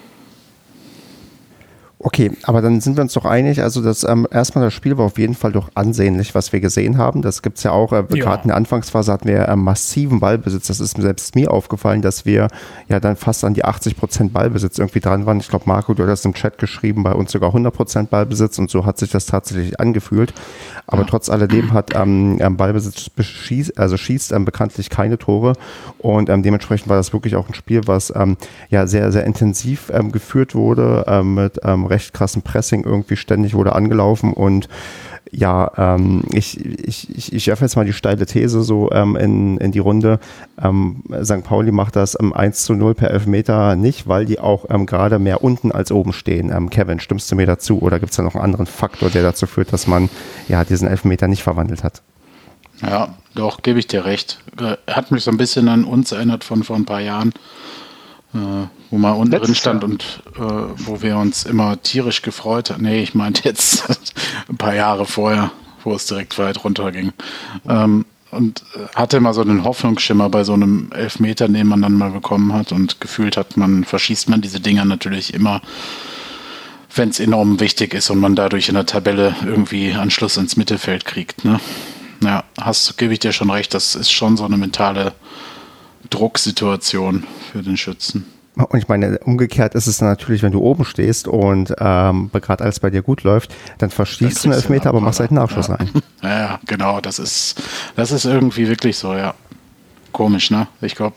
Okay, 1.99 2.31
aber 2.43 2.61
dann 2.61 2.79
sind 2.79 2.95
wir 2.95 3.01
uns 3.01 3.13
doch 3.13 3.25
einig. 3.25 3.63
Also 3.63 3.81
das 3.81 4.03
ähm, 4.03 4.27
erstmal 4.29 4.63
das 4.63 4.73
Spiel 4.73 4.99
war 4.99 5.05
auf 5.05 5.17
jeden 5.17 5.33
Fall 5.33 5.51
doch 5.51 5.69
ansehnlich, 5.73 6.35
was 6.35 6.53
wir 6.53 6.59
gesehen 6.59 6.99
haben. 6.99 7.23
Das 7.23 7.41
gibt's 7.41 7.63
ja 7.63 7.71
auch. 7.71 7.91
Äh, 7.91 8.03
Ja. 8.13 8.23
Gerade 8.23 8.43
in 8.43 8.47
der 8.49 8.57
Anfangsphase 8.57 9.11
hatten 9.11 9.27
wir 9.27 9.47
äh, 9.47 9.55
massiven 9.55 10.19
Ballbesitz. 10.19 10.67
Das 10.67 10.79
ist 10.79 10.97
selbst 10.97 11.33
mir 11.33 11.49
aufgefallen, 11.49 12.03
dass 12.03 12.23
wir 12.23 12.49
ja 12.87 12.99
dann 12.99 13.15
fast 13.15 13.43
an 13.43 13.55
die 13.55 13.65
80 13.65 13.97
Prozent 13.97 14.31
Ballbesitz 14.31 14.77
irgendwie 14.77 14.99
dran 14.99 15.25
waren. 15.25 15.39
Ich 15.39 15.47
glaube, 15.47 15.65
Marco, 15.65 15.95
du 15.95 16.07
hast 16.07 16.23
im 16.25 16.35
Chat 16.35 16.59
geschrieben, 16.59 17.01
bei 17.01 17.13
uns 17.13 17.31
sogar 17.31 17.49
100 17.49 17.73
Prozent 17.73 18.09
Ballbesitz 18.11 18.59
und 18.59 18.69
so 18.69 18.85
hat 18.85 18.99
sich 18.99 19.09
das 19.09 19.25
tatsächlich 19.25 19.79
angefühlt. 19.79 20.33
Aber 20.85 21.05
trotz 21.07 21.29
alledem 21.29 21.73
hat 21.73 21.95
ähm, 21.95 22.37
ähm, 22.39 22.57
Ballbesitz 22.57 23.09
beschießt, 23.09 23.77
also 23.79 23.97
schießt 23.97 24.33
ähm, 24.33 24.45
bekanntlich 24.45 24.89
keine 24.91 25.17
Tore 25.17 25.53
und 25.97 26.29
ähm, 26.29 26.43
dementsprechend 26.43 26.89
war 26.89 26.95
das 26.95 27.11
wirklich 27.11 27.35
auch 27.35 27.47
ein 27.49 27.55
Spiel, 27.55 27.81
was 27.87 28.13
ähm, 28.15 28.37
ja 28.69 28.85
sehr, 28.87 29.11
sehr 29.11 29.25
intensiv 29.25 29.91
ähm, 29.93 30.11
geführt 30.11 30.53
wurde, 30.55 31.03
ähm, 31.07 31.33
mit 31.33 31.59
ähm, 31.63 31.86
recht 31.87 32.13
krassem 32.13 32.41
Pressing 32.41 32.83
irgendwie 32.83 33.15
ständig 33.15 33.53
wurde 33.53 33.73
angelaufen 33.73 34.33
und 34.33 34.67
ja, 35.31 35.71
ähm, 35.77 36.23
ich, 36.31 36.63
ich, 36.65 37.15
ich, 37.15 37.33
ich 37.33 37.47
werfe 37.47 37.65
jetzt 37.65 37.75
mal 37.75 37.85
die 37.85 37.93
steile 37.93 38.25
These 38.25 38.63
so 38.63 38.89
ähm, 38.91 39.15
in, 39.15 39.57
in 39.57 39.71
die 39.71 39.79
Runde. 39.79 40.19
Ähm, 40.61 41.03
St. 41.23 41.43
Pauli 41.43 41.71
macht 41.71 41.95
das 41.95 42.17
ähm, 42.19 42.33
1 42.33 42.63
zu 42.63 42.73
0 42.73 42.95
per 42.95 43.11
Elfmeter 43.11 43.75
nicht, 43.75 44.07
weil 44.07 44.25
die 44.25 44.39
auch 44.39 44.65
ähm, 44.69 44.85
gerade 44.85 45.19
mehr 45.19 45.43
unten 45.43 45.71
als 45.71 45.91
oben 45.91 46.13
stehen. 46.13 46.51
Ähm, 46.51 46.69
Kevin, 46.69 46.99
stimmst 46.99 47.31
du 47.31 47.35
mir 47.35 47.45
dazu 47.45 47.81
oder 47.81 47.99
gibt 47.99 48.11
es 48.11 48.17
da 48.17 48.23
noch 48.23 48.35
einen 48.35 48.43
anderen 48.45 48.67
Faktor, 48.67 49.09
der 49.09 49.23
dazu 49.23 49.47
führt, 49.47 49.73
dass 49.73 49.87
man 49.87 50.09
ja 50.47 50.63
diesen 50.63 50.87
Elfmeter 50.87 51.27
nicht 51.27 51.43
verwandelt 51.43 51.83
hat? 51.83 52.01
Ja, 52.81 53.15
doch, 53.33 53.63
gebe 53.63 53.79
ich 53.79 53.87
dir 53.87 54.05
recht. 54.05 54.39
Äh, 54.59 54.77
Hat 54.91 55.11
mich 55.11 55.23
so 55.23 55.31
ein 55.31 55.37
bisschen 55.37 55.67
an 55.67 55.83
uns 55.83 56.11
erinnert 56.11 56.43
von 56.43 56.63
vor 56.63 56.75
ein 56.75 56.85
paar 56.85 57.01
Jahren, 57.01 57.33
wo 58.89 58.97
man 58.97 59.15
unten 59.15 59.31
Letztes 59.31 59.47
drin 59.47 59.55
stand 59.55 59.83
Jahr. 59.83 59.91
und 59.91 60.23
äh, 60.37 60.73
wo 60.85 61.01
wir 61.01 61.17
uns 61.17 61.43
immer 61.43 61.81
tierisch 61.81 62.21
gefreut 62.21 62.69
haben. 62.69 62.83
Nee, 62.83 63.01
ich 63.01 63.15
meinte 63.15 63.43
jetzt 63.43 63.85
ein 64.49 64.57
paar 64.57 64.75
Jahre 64.75 65.05
vorher, 65.05 65.51
wo 65.83 65.93
es 65.93 66.05
direkt 66.05 66.37
weit 66.37 66.63
runterging. 66.63 67.13
Ähm, 67.67 68.05
und 68.31 68.63
äh, 68.75 68.95
hatte 68.95 69.17
immer 69.17 69.33
so 69.33 69.41
einen 69.41 69.63
Hoffnungsschimmer 69.63 70.29
bei 70.29 70.43
so 70.43 70.53
einem 70.53 70.89
Elfmeter, 70.93 71.47
den 71.47 71.67
man 71.67 71.81
dann 71.81 71.93
mal 71.93 72.11
bekommen 72.11 72.53
hat 72.53 72.71
und 72.71 72.99
gefühlt 72.99 73.37
hat, 73.37 73.57
man 73.57 73.83
verschießt 73.83 74.29
man 74.29 74.41
diese 74.41 74.59
Dinger 74.59 74.85
natürlich 74.85 75.33
immer 75.33 75.61
wenn 76.97 77.09
es 77.09 77.19
enorm 77.19 77.59
wichtig 77.59 77.93
ist 77.93 78.09
und 78.09 78.19
man 78.19 78.35
dadurch 78.35 78.69
in 78.69 78.75
der 78.75 78.85
Tabelle 78.85 79.35
irgendwie 79.45 79.93
Anschluss 79.93 80.37
ins 80.37 80.57
Mittelfeld 80.57 81.05
kriegt. 81.05 81.45
Ne? 81.45 81.59
Ja, 82.23 82.43
hast, 82.59 82.97
gebe 82.97 83.13
ich 83.13 83.19
dir 83.19 83.31
schon 83.31 83.49
recht, 83.49 83.73
das 83.73 83.95
ist 83.95 84.11
schon 84.11 84.37
so 84.37 84.45
eine 84.45 84.57
mentale 84.57 85.13
Drucksituation 86.09 87.23
für 87.51 87.61
den 87.61 87.77
Schützen. 87.77 88.25
Und 88.55 88.79
ich 88.79 88.87
meine, 88.87 89.19
umgekehrt 89.19 89.75
ist 89.75 89.85
es 89.85 90.01
natürlich, 90.01 90.41
wenn 90.41 90.51
du 90.51 90.61
oben 90.61 90.83
stehst 90.83 91.27
und 91.27 91.75
ähm, 91.79 92.31
gerade 92.33 92.63
alles 92.63 92.79
bei 92.79 92.89
dir 92.89 93.03
gut 93.03 93.21
läuft, 93.23 93.53
dann 93.77 93.91
verschießt 93.91 94.43
du 94.45 94.49
einen 94.49 94.57
Elfmeter, 94.57 94.89
aber 94.89 94.99
machst 94.99 95.19
halt 95.19 95.29
einen 95.29 95.39
Nachschuss 95.39 95.67
Ja. 95.67 95.75
rein. 95.75 95.89
Ja, 96.23 96.39
ja, 96.39 96.59
genau, 96.65 96.99
das 96.99 97.19
ist, 97.19 97.61
das 97.95 98.11
ist 98.11 98.25
irgendwie 98.25 98.67
wirklich 98.67 98.97
so, 98.97 99.13
ja. 99.13 99.35
Komisch, 100.11 100.49
ne? 100.49 100.67
Ich 100.81 100.95
glaube, 100.95 101.15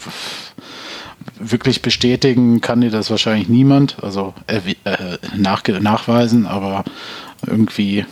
wirklich 1.38 1.81
bestätigen 1.81 2.61
kann 2.61 2.83
dir 2.83 2.90
das 2.90 3.11
wahrscheinlich 3.11 3.48
niemand, 3.48 3.96
also 4.03 4.35
äh, 4.46 4.61
äh, 4.85 5.16
nach, 5.37 5.62
nachweisen, 5.66 6.46
aber 6.46 6.85
irgendwie 7.46 8.05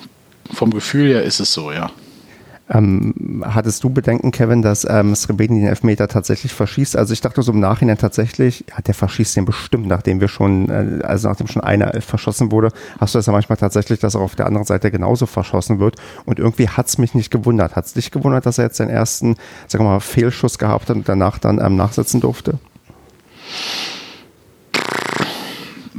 vom 0.51 0.73
Gefühl 0.73 1.09
her 1.09 1.23
ist 1.23 1.41
es 1.41 1.53
so, 1.53 1.71
ja. 1.71 1.91
Ähm, 2.71 3.43
hattest 3.47 3.83
du 3.83 3.91
Bedenken, 3.91 4.31
Kevin, 4.31 4.61
dass 4.61 4.87
ähm, 4.89 5.15
Srebeni 5.15 5.61
den 5.61 5.69
Elfmeter 5.69 6.07
tatsächlich 6.07 6.53
verschießt? 6.53 6.97
Also 6.97 7.15
ich 7.15 7.21
dachte 7.23 7.41
so 7.43 7.53
im 7.53 7.61
Nachhinein 7.61 7.97
tatsächlich, 7.97 8.65
ja, 8.69 8.83
der 8.83 8.95
verschießt 8.95 9.37
den 9.37 9.47
bestimmt, 9.47 9.87
nachdem 9.87 10.21
wir 10.21 10.29
schon, 10.29 10.69
äh, 10.69 11.03
also 11.03 11.29
nachdem 11.29 11.47
schon 11.47 11.63
einer 11.63 11.95
Elf 11.95 12.05
verschossen 12.05 12.53
wurde, 12.53 12.71
hast 13.01 13.15
du 13.15 13.19
das 13.19 13.27
ja 13.27 13.33
manchmal 13.33 13.57
tatsächlich, 13.57 14.01
dass 14.01 14.15
er 14.15 14.21
auf 14.21 14.37
der 14.37 14.47
anderen 14.47 14.67
Seite 14.67 14.91
genauso 14.91 15.25
verschossen 15.25 15.81
wird. 15.81 15.97
Und 16.27 16.39
irgendwie 16.39 16.69
hat's 16.69 16.99
mich 16.99 17.15
nicht 17.15 17.31
gewundert. 17.31 17.75
Hat's 17.75 17.95
dich 17.95 18.11
gewundert, 18.11 18.45
dass 18.45 18.59
er 18.59 18.65
jetzt 18.65 18.81
den 18.81 18.91
ersten, 18.91 19.37
sagen 19.67 19.85
wir 19.85 19.91
mal, 19.91 20.01
Fehlschuss 20.01 20.59
gehabt 20.59 20.91
hat 20.91 20.97
und 20.97 21.09
danach 21.09 21.39
dann 21.39 21.61
ähm, 21.61 21.77
nachsetzen 21.77 22.21
durfte? 22.21 22.59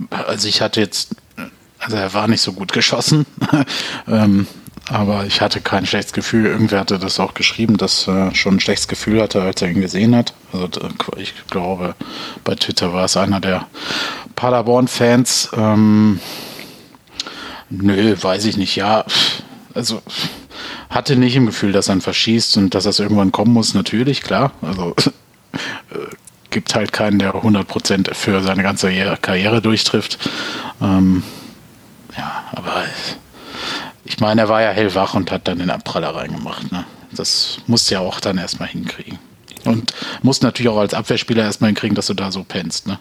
Also 0.10 0.48
ich 0.48 0.62
hatte 0.62 0.80
jetzt, 0.80 1.16
also 1.80 1.98
er 1.98 2.14
war 2.14 2.28
nicht 2.28 2.42
so 2.42 2.54
gut 2.54 2.74
geschossen, 2.74 3.26
ähm, 4.08 4.48
aber 4.90 5.26
ich 5.26 5.42
hatte 5.42 5.62
kein 5.62 5.86
schlechtes 5.86 6.14
Gefühl. 6.14 6.46
Irgendwer 6.48 6.80
hatte 6.80 6.98
das 7.00 7.20
auch 7.20 7.34
geschrieben, 7.34 7.78
dass 7.78 8.08
er 8.08 8.34
schon 8.34 8.56
ein 8.56 8.60
schlechtes 8.60 8.88
Gefühl 8.88 9.22
hatte, 9.22 9.42
als 9.42 9.62
er 9.62 9.70
ihn 9.70 9.82
gesehen 9.82 10.16
hat. 10.16 10.34
Also 10.52 10.82
ich 11.18 11.34
glaube, 11.48 11.96
bei 12.44 12.56
Twitter 12.56 12.94
war 12.94 13.06
es 13.06 13.16
einer 13.16 13.40
der 13.40 13.68
Paderborn-Fans. 14.36 15.52
Ähm, 15.56 16.20
nö, 17.70 18.16
weiß 18.20 18.46
ich 18.46 18.58
nicht. 18.58 18.76
Ja, 18.76 19.06
also 19.74 20.02
hatte 20.90 21.16
nicht 21.16 21.36
im 21.36 21.46
Gefühl, 21.46 21.72
dass 21.72 21.88
er 21.90 21.96
ihn 21.96 22.02
verschießt 22.02 22.58
und 22.58 22.74
dass 22.74 22.86
das 22.86 23.00
irgendwann 23.00 23.32
kommen 23.32 23.54
muss. 23.54 23.74
Natürlich, 23.76 24.22
klar. 24.22 24.52
Also 24.62 24.96
gibt 26.50 26.74
halt 26.74 26.92
keinen, 26.94 27.20
der 27.20 27.36
100% 27.36 28.14
für 28.16 28.42
seine 28.42 28.64
ganze 28.64 28.88
Karriere- 28.88 29.18
Karriere 29.22 29.62
durchtrifft. 29.62 30.18
Ähm, 30.82 31.22
ja, 32.18 32.44
aber 32.54 32.86
ich 34.10 34.20
meine, 34.20 34.42
er 34.42 34.50
war 34.50 34.62
ja 34.62 34.72
hellwach 34.72 35.14
und 35.14 35.32
hat 35.32 35.48
dann 35.48 35.60
den 35.60 35.70
Abpraller 35.70 36.16
reingemacht. 36.16 36.72
Ne? 36.72 36.84
Das 37.12 37.60
musst 37.68 37.90
du 37.90 37.94
ja 37.94 38.00
auch 38.02 38.20
dann 38.20 38.40
erstmal 38.40 38.68
hinkriegen. 38.68 39.20
Und 39.66 39.94
musst 40.24 40.42
natürlich 40.42 40.70
auch 40.70 40.80
als 40.80 40.96
Abwehrspieler 40.96 41.44
erstmal 41.44 41.70
hinkriegen, 41.70 41.96
dass 41.96 42.08
du 42.08 42.16
da 42.16 42.32
so 42.32 42.44
pennst. 42.44 42.88
Ne? 42.88 42.98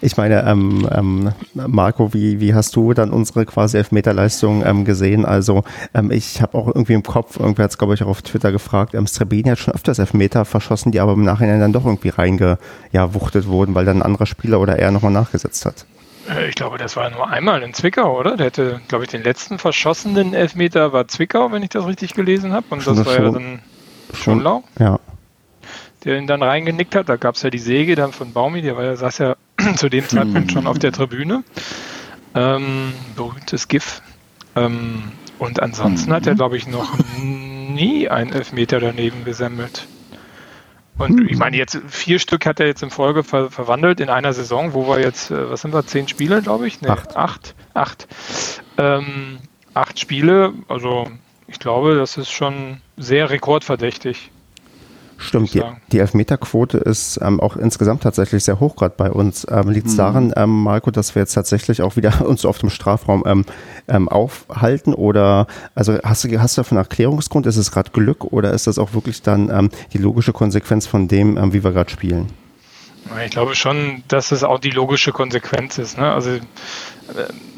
ich 0.00 0.16
meine, 0.16 0.42
ähm, 0.46 0.88
ähm, 0.90 1.32
Marco, 1.52 2.14
wie, 2.14 2.40
wie 2.40 2.54
hast 2.54 2.74
du 2.76 2.94
dann 2.94 3.10
unsere 3.10 3.44
quasi 3.44 3.76
Elfmeterleistung 3.76 4.64
ähm, 4.64 4.86
gesehen? 4.86 5.26
Also 5.26 5.64
ähm, 5.92 6.10
ich 6.10 6.40
habe 6.40 6.56
auch 6.56 6.68
irgendwie 6.68 6.94
im 6.94 7.02
Kopf, 7.02 7.38
irgendwer 7.38 7.64
hat 7.64 7.72
es 7.72 7.78
glaube 7.78 7.92
ich 7.92 8.02
auch 8.02 8.08
auf 8.08 8.22
Twitter 8.22 8.52
gefragt, 8.52 8.94
ähm, 8.94 9.06
Strebini 9.06 9.50
hat 9.50 9.58
schon 9.58 9.74
öfters 9.74 9.98
Elfmeter 9.98 10.46
verschossen, 10.46 10.92
die 10.92 11.00
aber 11.00 11.12
im 11.12 11.24
Nachhinein 11.24 11.60
dann 11.60 11.74
doch 11.74 11.84
irgendwie 11.84 12.08
reingewuchtet 12.08 13.44
ja, 13.44 13.50
wurden, 13.50 13.74
weil 13.74 13.84
dann 13.84 13.98
ein 13.98 14.02
anderer 14.02 14.26
Spieler 14.26 14.60
oder 14.60 14.78
er 14.78 14.92
nochmal 14.92 15.12
nachgesetzt 15.12 15.66
hat. 15.66 15.84
Äh, 16.28 16.48
ich 16.48 16.54
glaube, 16.54 16.78
das 16.78 16.96
war 16.96 17.10
nur 17.10 17.28
einmal 17.28 17.62
in 17.62 17.74
Zwickau, 17.74 18.18
oder? 18.18 18.36
Der 18.36 18.46
hätte, 18.46 18.80
glaube 18.88 19.04
ich, 19.04 19.10
den 19.10 19.22
letzten 19.22 19.58
verschossenen 19.58 20.34
Elfmeter 20.34 20.92
war 20.92 21.08
Zwickau, 21.08 21.52
wenn 21.52 21.62
ich 21.62 21.70
das 21.70 21.86
richtig 21.86 22.14
gelesen 22.14 22.52
habe. 22.52 22.66
Und 22.70 22.86
das 22.86 23.04
war 23.04 23.14
schon, 23.14 23.24
ja 23.24 23.30
dann 23.30 23.60
Schonlau. 24.14 24.64
Ja. 24.78 25.00
Der 26.04 26.18
ihn 26.18 26.26
dann 26.26 26.42
reingenickt 26.42 26.94
hat. 26.94 27.08
Da 27.08 27.16
gab 27.16 27.34
es 27.34 27.42
ja 27.42 27.50
die 27.50 27.58
Säge 27.58 27.94
dann 27.94 28.12
von 28.12 28.32
Baumi, 28.32 28.62
der 28.62 28.76
war 28.76 28.84
ja, 28.84 28.96
saß 28.96 29.18
ja 29.18 29.36
zu 29.76 29.88
dem 29.88 30.08
Zeitpunkt 30.08 30.52
schon 30.52 30.66
auf 30.66 30.78
der 30.78 30.92
Tribüne. 30.92 31.42
Ähm, 32.34 32.92
berühmtes 33.16 33.68
GIF. 33.68 34.02
Ähm, 34.54 35.12
und 35.38 35.60
ansonsten 35.60 36.12
hat 36.12 36.26
er, 36.26 36.34
glaube 36.34 36.56
ich, 36.56 36.66
noch 36.66 36.96
nie 37.18 38.08
einen 38.08 38.32
Elfmeter 38.32 38.80
daneben 38.80 39.24
gesammelt. 39.24 39.86
Und 40.98 41.20
hm. 41.20 41.28
ich 41.28 41.36
meine, 41.36 41.56
jetzt 41.56 41.78
vier 41.88 42.18
Stück 42.18 42.46
hat 42.46 42.60
er 42.60 42.66
jetzt 42.66 42.82
in 42.82 42.90
Folge 42.90 43.22
ver 43.22 43.50
verwandelt 43.50 44.00
in 44.00 44.08
einer 44.08 44.32
Saison, 44.32 44.72
wo 44.72 44.88
wir 44.88 45.00
jetzt, 45.00 45.30
äh, 45.30 45.50
was 45.50 45.60
sind 45.62 45.74
wir, 45.74 45.84
zehn 45.86 46.08
Spiele, 46.08 46.42
glaube 46.42 46.66
ich? 46.66 46.80
Nee, 46.80 46.88
acht. 46.88 47.16
Acht. 47.16 47.54
Acht. 47.74 48.08
Ähm, 48.78 49.38
acht 49.74 49.98
Spiele, 49.98 50.54
also 50.68 51.08
ich 51.48 51.58
glaube, 51.58 51.96
das 51.96 52.16
ist 52.16 52.30
schon 52.30 52.80
sehr 52.96 53.30
rekordverdächtig. 53.30 54.30
Stimmt, 55.18 55.54
die, 55.54 55.62
die 55.92 55.98
Elfmeterquote 55.98 56.76
ist 56.78 57.18
ähm, 57.22 57.40
auch 57.40 57.56
insgesamt 57.56 58.02
tatsächlich 58.02 58.44
sehr 58.44 58.60
hoch 58.60 58.76
gerade 58.76 58.94
bei 58.96 59.10
uns. 59.10 59.46
Ähm, 59.50 59.70
Liegt 59.70 59.86
es 59.86 59.94
mhm. 59.94 59.98
daran, 59.98 60.32
ähm, 60.36 60.62
Marco, 60.62 60.90
dass 60.90 61.14
wir 61.14 61.22
jetzt 61.22 61.32
tatsächlich 61.32 61.80
auch 61.82 61.96
wieder 61.96 62.26
uns 62.26 62.44
auf 62.44 62.58
dem 62.58 62.68
Strafraum 62.68 63.22
ähm, 63.26 63.44
ähm, 63.88 64.08
aufhalten? 64.08 64.92
Oder 64.92 65.46
also 65.74 65.98
hast 66.02 66.24
du, 66.24 66.40
hast 66.40 66.56
du 66.56 66.60
davon 66.60 66.76
Erklärungsgrund? 66.78 67.46
Ist 67.46 67.56
es 67.56 67.72
gerade 67.72 67.90
Glück 67.90 68.24
oder 68.24 68.52
ist 68.52 68.66
das 68.66 68.78
auch 68.78 68.92
wirklich 68.92 69.22
dann 69.22 69.48
ähm, 69.50 69.70
die 69.92 69.98
logische 69.98 70.32
Konsequenz 70.32 70.86
von 70.86 71.08
dem, 71.08 71.52
wie 71.52 71.64
wir 71.64 71.72
gerade 71.72 71.90
spielen? 71.90 72.26
Ich 73.24 73.30
glaube 73.30 73.54
schon, 73.54 74.02
dass 74.08 74.32
es 74.32 74.42
auch 74.42 74.58
die 74.58 74.70
logische 74.70 75.12
Konsequenz 75.12 75.78
ist. 75.78 75.96
Ne? 75.96 76.12
Also 76.12 76.30
äh, 76.30 76.40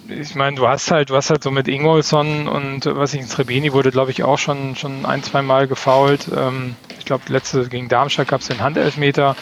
ich 0.08 0.34
meine, 0.34 0.56
du 0.56 0.68
hast 0.68 0.90
halt, 0.90 1.10
du 1.10 1.16
hast 1.16 1.30
halt 1.30 1.42
so 1.42 1.50
mit 1.50 1.68
Ingolson 1.68 2.48
und 2.48 2.86
was 2.86 3.14
ich 3.14 3.20
in 3.20 3.28
Trebeni 3.28 3.72
wurde, 3.72 3.90
glaube 3.90 4.10
ich, 4.10 4.22
auch 4.22 4.38
schon, 4.38 4.76
schon 4.76 5.04
ein, 5.04 5.22
zwei 5.22 5.42
Mal 5.42 5.66
gefault. 5.66 6.28
Ähm, 6.34 6.76
glaube, 7.08 7.24
letzte 7.28 7.68
gegen 7.68 7.88
Darmstadt 7.88 8.28
gab 8.28 8.40
es 8.40 8.48
den 8.48 8.60
Handelfmeter. 8.60 9.36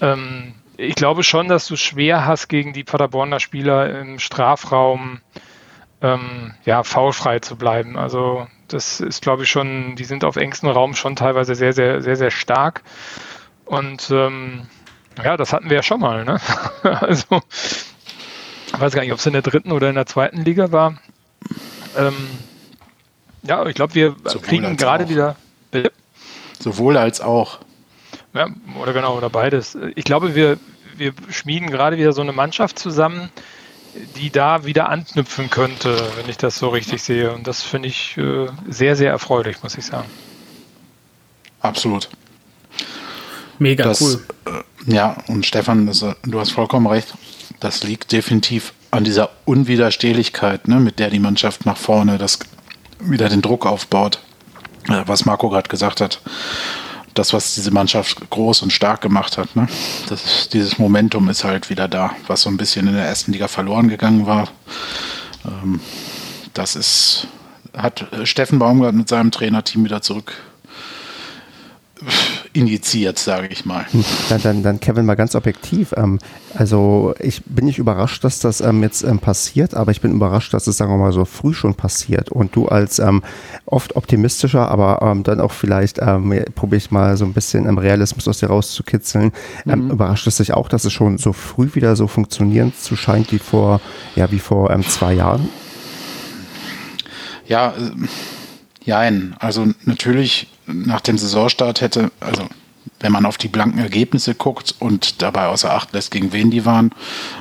Ähm, 0.00 0.54
ich 0.76 0.94
glaube 0.94 1.22
schon, 1.22 1.48
dass 1.48 1.66
du 1.66 1.76
schwer 1.76 2.26
hast, 2.26 2.48
gegen 2.48 2.72
die 2.72 2.84
Paderborner 2.84 3.40
Spieler 3.40 4.00
im 4.00 4.18
Strafraum 4.18 5.20
ähm, 6.02 6.54
ja, 6.64 6.82
faulfrei 6.82 7.38
zu 7.38 7.56
bleiben. 7.56 7.96
Also 7.96 8.46
das 8.68 9.00
ist, 9.00 9.22
glaube 9.22 9.44
ich, 9.44 9.50
schon, 9.50 9.96
die 9.96 10.04
sind 10.04 10.24
auf 10.24 10.36
engstem 10.36 10.70
Raum 10.70 10.94
schon 10.94 11.16
teilweise 11.16 11.54
sehr, 11.54 11.72
sehr, 11.72 12.02
sehr, 12.02 12.16
sehr 12.16 12.30
stark. 12.30 12.82
Und 13.64 14.10
ähm, 14.10 14.66
ja, 15.22 15.36
das 15.36 15.52
hatten 15.52 15.70
wir 15.70 15.76
ja 15.76 15.82
schon 15.82 16.00
mal. 16.00 16.24
Ne? 16.24 16.40
also 16.82 17.40
ich 18.66 18.80
weiß 18.80 18.92
gar 18.92 19.02
nicht, 19.02 19.12
ob 19.12 19.18
es 19.18 19.26
in 19.26 19.32
der 19.32 19.42
dritten 19.42 19.72
oder 19.72 19.88
in 19.88 19.94
der 19.94 20.06
zweiten 20.06 20.42
Liga 20.42 20.72
war. 20.72 20.98
Ähm, 21.96 22.14
ja, 23.42 23.64
ich 23.66 23.74
glaube, 23.74 23.94
wir 23.94 24.16
Sowohl 24.24 24.42
kriegen 24.42 24.76
gerade 24.76 25.08
wieder. 25.08 25.36
Bitte? 25.70 25.92
Sowohl 26.58 26.96
als 26.96 27.20
auch. 27.20 27.60
Ja, 28.34 28.48
oder 28.80 28.92
genau, 28.92 29.16
oder 29.16 29.30
beides. 29.30 29.78
Ich 29.94 30.04
glaube, 30.04 30.34
wir, 30.34 30.58
wir 30.96 31.12
schmieden 31.30 31.70
gerade 31.70 31.96
wieder 31.96 32.12
so 32.12 32.22
eine 32.22 32.32
Mannschaft 32.32 32.78
zusammen, 32.78 33.30
die 34.16 34.30
da 34.30 34.64
wieder 34.64 34.88
anknüpfen 34.88 35.50
könnte, 35.50 35.96
wenn 36.16 36.28
ich 36.28 36.36
das 36.36 36.58
so 36.58 36.68
richtig 36.68 37.02
sehe. 37.02 37.32
Und 37.32 37.46
das 37.46 37.62
finde 37.62 37.88
ich 37.88 38.16
äh, 38.18 38.48
sehr, 38.68 38.96
sehr 38.96 39.10
erfreulich, 39.10 39.62
muss 39.62 39.76
ich 39.78 39.86
sagen. 39.86 40.08
Absolut. 41.60 42.08
Mega 43.58 43.84
das, 43.84 44.00
cool. 44.00 44.24
Äh, 44.44 44.92
ja, 44.92 45.16
und 45.28 45.46
Stefan, 45.46 45.86
das, 45.86 46.04
du 46.22 46.40
hast 46.40 46.52
vollkommen 46.52 46.86
recht. 46.86 47.14
Das 47.60 47.82
liegt 47.82 48.12
definitiv 48.12 48.74
an 48.90 49.04
dieser 49.04 49.30
Unwiderstehlichkeit, 49.44 50.68
ne, 50.68 50.78
mit 50.78 50.98
der 50.98 51.10
die 51.10 51.18
Mannschaft 51.18 51.66
nach 51.66 51.76
vorne 51.76 52.18
das 52.18 52.38
wieder 53.00 53.28
den 53.28 53.42
Druck 53.42 53.66
aufbaut. 53.66 54.20
Äh, 54.88 55.02
was 55.06 55.24
Marco 55.24 55.48
gerade 55.48 55.68
gesagt 55.68 56.00
hat. 56.00 56.20
Das, 57.14 57.32
was 57.32 57.54
diese 57.54 57.70
Mannschaft 57.70 58.28
groß 58.28 58.62
und 58.62 58.72
stark 58.72 59.00
gemacht 59.00 59.38
hat. 59.38 59.56
Ne? 59.56 59.68
Das 60.08 60.50
dieses 60.50 60.78
Momentum 60.78 61.30
ist 61.30 61.44
halt 61.44 61.70
wieder 61.70 61.88
da, 61.88 62.10
was 62.26 62.42
so 62.42 62.50
ein 62.50 62.58
bisschen 62.58 62.88
in 62.88 62.94
der 62.94 63.06
ersten 63.06 63.32
Liga 63.32 63.48
verloren 63.48 63.88
gegangen 63.88 64.26
war. 64.26 64.48
Ähm, 65.46 65.80
das 66.52 66.76
ist, 66.76 67.26
hat 67.76 68.06
Steffen 68.24 68.58
Baumgart 68.58 68.94
mit 68.94 69.08
seinem 69.08 69.30
Trainerteam 69.30 69.84
wieder 69.84 70.02
zurück 70.02 70.34
injiziert, 72.52 73.18
sage 73.18 73.48
ich 73.50 73.64
mal. 73.64 73.86
Dann, 74.28 74.42
dann, 74.42 74.62
dann, 74.62 74.80
Kevin, 74.80 75.06
mal 75.06 75.14
ganz 75.14 75.34
objektiv. 75.34 75.94
Ähm, 75.96 76.18
also 76.54 77.14
ich 77.20 77.42
bin 77.44 77.66
nicht 77.66 77.78
überrascht, 77.78 78.24
dass 78.24 78.38
das 78.38 78.60
ähm, 78.60 78.82
jetzt 78.82 79.02
ähm, 79.02 79.18
passiert, 79.18 79.74
aber 79.74 79.90
ich 79.90 80.00
bin 80.00 80.12
überrascht, 80.12 80.54
dass 80.54 80.66
es, 80.66 80.76
sagen 80.76 80.90
wir 80.92 80.98
mal, 80.98 81.12
so 81.12 81.24
früh 81.24 81.54
schon 81.54 81.74
passiert. 81.74 82.30
Und 82.30 82.56
du 82.56 82.68
als 82.68 82.98
ähm, 82.98 83.22
oft 83.66 83.96
optimistischer, 83.96 84.68
aber 84.68 85.00
ähm, 85.02 85.22
dann 85.22 85.40
auch 85.40 85.52
vielleicht 85.52 85.98
ähm, 86.00 86.44
probiere 86.54 86.78
ich 86.78 86.90
mal 86.90 87.16
so 87.16 87.24
ein 87.24 87.32
bisschen 87.32 87.66
Realismus 87.78 88.28
aus 88.28 88.38
dir 88.38 88.48
rauszukitzeln. 88.48 89.32
Mhm. 89.64 89.90
Überrascht 89.90 90.26
es 90.26 90.36
dich 90.36 90.54
auch, 90.54 90.68
dass 90.68 90.84
es 90.84 90.92
schon 90.92 91.18
so 91.18 91.32
früh 91.32 91.74
wieder 91.74 91.96
so 91.96 92.06
funktionieren 92.06 92.72
zu 92.74 92.96
scheint 92.96 93.32
wie 93.32 93.38
vor, 93.38 93.80
ja, 94.14 94.30
wie 94.30 94.38
vor 94.38 94.74
zwei 94.82 95.14
Jahren? 95.14 95.48
Ja, 97.46 97.70
äh, 97.70 97.90
jein. 98.84 99.34
Also 99.38 99.66
natürlich 99.84 100.48
nach 100.66 101.00
dem 101.00 101.18
Saisonstart 101.18 101.80
hätte, 101.80 102.10
also 102.20 102.48
wenn 103.00 103.12
man 103.12 103.26
auf 103.26 103.38
die 103.38 103.48
blanken 103.48 103.78
Ergebnisse 103.78 104.34
guckt 104.34 104.74
und 104.78 105.22
dabei 105.22 105.46
außer 105.46 105.72
Acht 105.72 105.92
lässt, 105.92 106.10
gegen 106.10 106.32
wen 106.32 106.50
die 106.50 106.64
waren, 106.64 106.92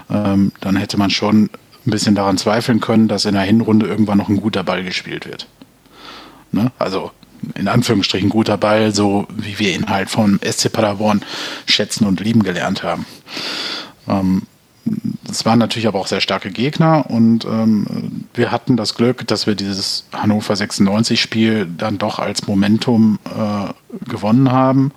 ähm, 0.09 0.51
dann 0.61 0.75
hätte 0.75 0.97
man 0.97 1.09
schon 1.09 1.49
ein 1.85 1.91
bisschen 1.91 2.15
daran 2.15 2.38
zweifeln 2.38 2.81
können, 2.81 3.07
dass 3.07 3.25
in 3.25 3.35
der 3.35 3.43
Hinrunde 3.43 3.88
irgendwann 3.88 4.17
noch 4.17 4.29
ein 4.29 4.41
guter 4.41 4.63
Ball 4.63 4.83
gespielt 4.83 5.25
wird. 5.25 5.47
Ne? 6.51 6.71
Also 6.79 7.11
in 7.53 7.67
Anführungsstrichen 7.67 8.29
guter 8.29 8.57
Ball, 8.57 8.93
so 8.93 9.27
wie 9.35 9.59
wir 9.59 9.73
ihn 9.73 9.88
halt 9.88 10.09
vom 10.09 10.39
SC 10.43 10.71
Paderborn 10.71 11.21
schätzen 11.65 12.05
und 12.05 12.19
lieben 12.19 12.43
gelernt 12.43 12.83
haben. 12.83 13.05
Ähm, 14.07 14.43
es 15.29 15.45
waren 15.45 15.59
natürlich 15.59 15.87
aber 15.87 15.99
auch 15.99 16.07
sehr 16.07 16.21
starke 16.21 16.51
Gegner 16.51 17.09
und 17.09 17.45
ähm, 17.45 18.25
wir 18.33 18.51
hatten 18.51 18.77
das 18.77 18.95
Glück, 18.95 19.27
dass 19.27 19.47
wir 19.47 19.55
dieses 19.55 20.05
Hannover 20.13 20.53
96-Spiel 20.53 21.67
dann 21.77 21.97
doch 21.97 22.19
als 22.19 22.47
Momentum 22.47 23.19
äh, 23.25 24.07
gewonnen 24.07 24.51
haben. 24.51 24.91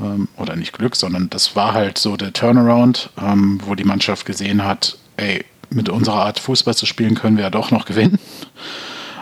Ähm, 0.00 0.28
oder 0.36 0.56
nicht 0.56 0.72
Glück, 0.72 0.96
sondern 0.96 1.28
das 1.30 1.54
war 1.54 1.74
halt 1.74 1.98
so 1.98 2.16
der 2.16 2.32
Turnaround, 2.32 3.10
ähm, 3.20 3.60
wo 3.64 3.74
die 3.74 3.84
Mannschaft 3.84 4.24
gesehen 4.24 4.64
hat, 4.64 4.96
ey, 5.16 5.44
mit 5.70 5.88
unserer 5.88 6.24
Art 6.24 6.38
Fußball 6.38 6.74
zu 6.74 6.86
spielen 6.86 7.14
können 7.14 7.36
wir 7.36 7.44
ja 7.44 7.50
doch 7.50 7.70
noch 7.70 7.84
gewinnen. 7.84 8.18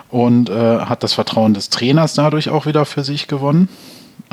Und 0.09 0.49
äh, 0.49 0.79
hat 0.81 1.03
das 1.03 1.15
Vertrauen 1.15 1.53
des 1.53 1.69
Trainers 1.69 2.15
dadurch 2.15 2.49
auch 2.49 2.65
wieder 2.65 2.85
für 2.85 3.03
sich 3.03 3.27
gewonnen 3.27 3.69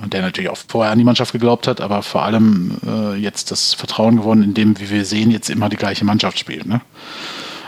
der 0.06 0.22
natürlich 0.22 0.50
auch 0.50 0.58
vorher 0.58 0.92
an 0.92 0.98
die 0.98 1.04
Mannschaft 1.04 1.32
geglaubt 1.32 1.68
hat, 1.68 1.82
aber 1.82 2.04
vor 2.04 2.24
allem 2.24 2.78
äh, 2.86 3.16
jetzt 3.16 3.52
das 3.52 3.74
Vertrauen 3.74 4.18
gewonnen, 4.18 4.44
indem, 4.44 4.80
wie 4.80 4.90
wir 4.90 5.06
sehen, 5.06 5.32
jetzt 5.32 5.50
immer 5.50 5.70
die 5.70 5.78
gleiche 5.78 6.06
Mannschaft 6.06 6.40
spielt. 6.40 6.66
Ne? 6.66 6.82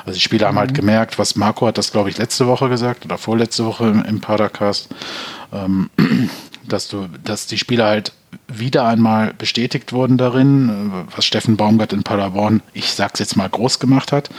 Also 0.05 0.15
die 0.15 0.21
Spieler 0.21 0.47
haben 0.47 0.59
halt 0.59 0.71
mhm. 0.71 0.75
gemerkt, 0.75 1.17
was 1.17 1.35
Marco 1.35 1.67
hat 1.67 1.77
das, 1.77 1.91
glaube 1.91 2.09
ich, 2.09 2.17
letzte 2.17 2.47
Woche 2.47 2.69
gesagt 2.69 3.05
oder 3.05 3.17
vorletzte 3.17 3.65
Woche 3.65 3.85
im, 3.85 4.03
im 4.05 4.21
Padercast, 4.21 4.89
ähm, 5.53 5.89
dass 6.67 6.87
du, 6.87 7.07
dass 7.23 7.47
die 7.47 7.57
Spieler 7.57 7.85
halt 7.85 8.11
wieder 8.47 8.85
einmal 8.85 9.33
bestätigt 9.33 9.93
wurden 9.93 10.17
darin, 10.17 11.05
was 11.15 11.25
Steffen 11.25 11.57
Baumgart 11.57 11.93
in 11.93 12.03
Paderborn, 12.03 12.61
ich 12.73 12.91
sag's 12.91 13.19
jetzt 13.19 13.35
mal, 13.35 13.49
groß 13.49 13.79
gemacht 13.79 14.11
hat. 14.11 14.29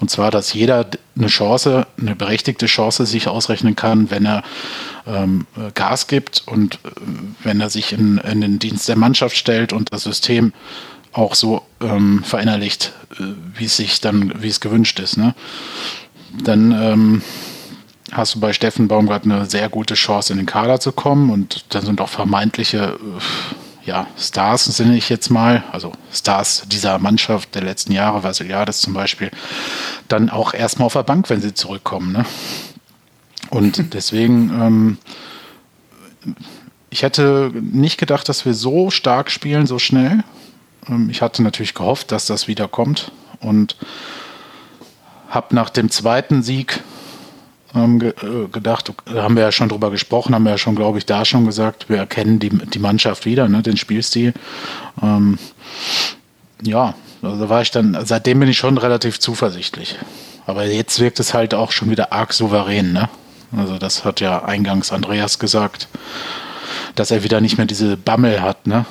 Und 0.00 0.10
zwar, 0.10 0.30
dass 0.30 0.52
jeder 0.52 0.86
eine 1.16 1.26
Chance, 1.26 1.86
eine 2.00 2.16
berechtigte 2.16 2.66
Chance 2.66 3.06
sich 3.06 3.28
ausrechnen 3.28 3.76
kann, 3.76 4.10
wenn 4.10 4.26
er 4.26 4.42
ähm, 5.06 5.46
Gas 5.74 6.06
gibt 6.06 6.42
und 6.46 6.76
äh, 6.76 6.88
wenn 7.42 7.60
er 7.60 7.70
sich 7.70 7.92
in, 7.92 8.18
in, 8.18 8.40
den 8.40 8.58
Dienst 8.58 8.88
der 8.88 8.96
Mannschaft 8.96 9.36
stellt 9.36 9.72
und 9.72 9.92
das 9.92 10.04
System 10.04 10.52
auch 11.12 11.34
so 11.34 11.62
ähm, 11.80 12.22
verinnerlicht, 12.24 12.92
äh, 13.18 13.24
wie 13.54 13.66
es 13.66 13.76
sich 13.76 14.00
dann, 14.00 14.42
wie 14.42 14.48
es 14.48 14.60
gewünscht 14.60 14.98
ist. 15.00 15.16
Ne? 15.16 15.34
Dann 16.42 16.72
ähm, 16.72 17.22
hast 18.12 18.34
du 18.34 18.40
bei 18.40 18.52
Steffen 18.52 18.88
Baumgart 18.88 19.24
eine 19.24 19.46
sehr 19.46 19.68
gute 19.68 19.94
Chance, 19.94 20.32
in 20.32 20.38
den 20.38 20.46
Kader 20.46 20.78
zu 20.78 20.92
kommen. 20.92 21.30
Und 21.30 21.64
dann 21.70 21.84
sind 21.84 22.00
auch 22.00 22.08
vermeintliche 22.08 22.98
äh, 23.00 23.86
ja, 23.86 24.06
Stars, 24.16 24.64
sinne 24.64 24.96
ich 24.96 25.08
jetzt 25.08 25.30
mal, 25.30 25.64
also 25.72 25.92
Stars 26.12 26.64
dieser 26.66 26.98
Mannschaft 26.98 27.54
der 27.54 27.62
letzten 27.62 27.92
Jahre, 27.92 28.22
Vasiliades 28.22 28.80
zum 28.80 28.92
Beispiel, 28.92 29.30
dann 30.08 30.30
auch 30.30 30.54
erstmal 30.54 30.86
auf 30.86 30.92
der 30.92 31.02
Bank, 31.02 31.30
wenn 31.30 31.40
sie 31.40 31.54
zurückkommen. 31.54 32.12
Ne? 32.12 32.24
Und 33.50 33.82
deswegen, 33.94 34.50
ähm, 34.50 34.98
ich 36.90 37.02
hätte 37.02 37.50
nicht 37.54 37.98
gedacht, 37.98 38.28
dass 38.28 38.44
wir 38.44 38.54
so 38.54 38.90
stark 38.90 39.30
spielen, 39.30 39.66
so 39.66 39.78
schnell. 39.78 40.22
Ähm, 40.88 41.08
ich 41.10 41.22
hatte 41.22 41.42
natürlich 41.42 41.74
gehofft, 41.74 42.12
dass 42.12 42.26
das 42.26 42.46
wieder 42.46 42.68
kommt 42.68 43.10
und 43.40 43.76
habe 45.28 45.54
nach 45.54 45.70
dem 45.70 45.90
zweiten 45.90 46.42
Sieg 46.42 46.82
ähm, 47.74 47.98
ge 47.98 48.10
äh, 48.22 48.48
gedacht, 48.48 48.92
haben 49.14 49.36
wir 49.36 49.42
ja 49.42 49.52
schon 49.52 49.68
drüber 49.68 49.90
gesprochen, 49.90 50.34
haben 50.34 50.44
wir 50.44 50.52
ja 50.52 50.58
schon, 50.58 50.76
glaube 50.76 50.98
ich, 50.98 51.06
da 51.06 51.24
schon 51.24 51.46
gesagt, 51.46 51.88
wir 51.88 51.98
erkennen 51.98 52.38
die, 52.38 52.50
die 52.50 52.78
Mannschaft 52.78 53.26
wieder, 53.26 53.48
ne, 53.48 53.62
den 53.62 53.76
Spielstil. 53.76 54.34
Ähm, 55.02 55.38
ja, 56.62 56.94
also 57.22 57.48
war 57.48 57.62
ich 57.62 57.70
dann, 57.70 57.96
seitdem 58.04 58.40
bin 58.40 58.48
ich 58.48 58.58
schon 58.58 58.78
relativ 58.78 59.20
zuversichtlich. 59.20 59.96
Aber 60.46 60.64
jetzt 60.64 60.98
wirkt 61.00 61.20
es 61.20 61.34
halt 61.34 61.54
auch 61.54 61.70
schon 61.70 61.90
wieder 61.90 62.12
arg 62.12 62.32
souverän, 62.32 62.92
ne? 62.92 63.08
Also 63.56 63.78
das 63.78 64.04
hat 64.04 64.20
ja 64.20 64.44
eingangs 64.44 64.92
Andreas 64.92 65.38
gesagt, 65.38 65.88
dass 66.94 67.10
er 67.10 67.22
wieder 67.22 67.40
nicht 67.40 67.58
mehr 67.58 67.66
diese 67.66 67.96
Bammel 67.96 68.40
hat, 68.40 68.66
ne? 68.66 68.86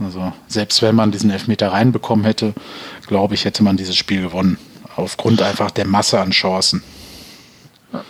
Also 0.00 0.32
selbst 0.48 0.82
wenn 0.82 0.94
man 0.94 1.12
diesen 1.12 1.30
Elfmeter 1.30 1.72
reinbekommen 1.72 2.24
hätte, 2.24 2.54
glaube 3.06 3.34
ich, 3.34 3.44
hätte 3.44 3.62
man 3.62 3.76
dieses 3.76 3.96
Spiel 3.96 4.22
gewonnen. 4.22 4.58
Aufgrund 4.96 5.40
einfach 5.42 5.70
der 5.70 5.86
Masse 5.86 6.20
an 6.20 6.30
Chancen. 6.30 6.82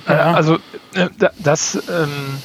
Ja. 0.09 0.35
Also 0.35 0.57
äh, 0.95 1.09
das, 1.39 1.75
ähm, 1.89 2.39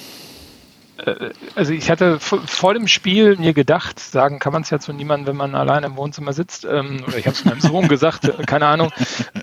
äh, 0.98 1.30
also 1.56 1.74
ich 1.74 1.90
hatte 1.90 2.20
vor 2.20 2.74
dem 2.74 2.88
Spiel 2.88 3.38
mir 3.38 3.54
gedacht, 3.54 4.00
sagen 4.00 4.40
kann 4.40 4.54
man 4.54 4.64
es 4.64 4.70
ja 4.70 4.80
zu 4.80 4.94
niemandem, 4.94 5.28
wenn 5.28 5.38
man 5.38 5.56
allein 5.56 5.84
im 5.84 5.98
Wohnzimmer 5.98 6.34
sitzt, 6.34 6.66
ähm, 6.66 7.04
oder 7.08 7.18
ich 7.18 7.26
habe 7.26 7.36
es 7.36 7.46
meinem 7.46 7.62
Sohn 7.62 7.88
gesagt, 7.88 8.26
äh, 8.26 8.44
keine 8.46 8.68
Ahnung, 8.68 8.92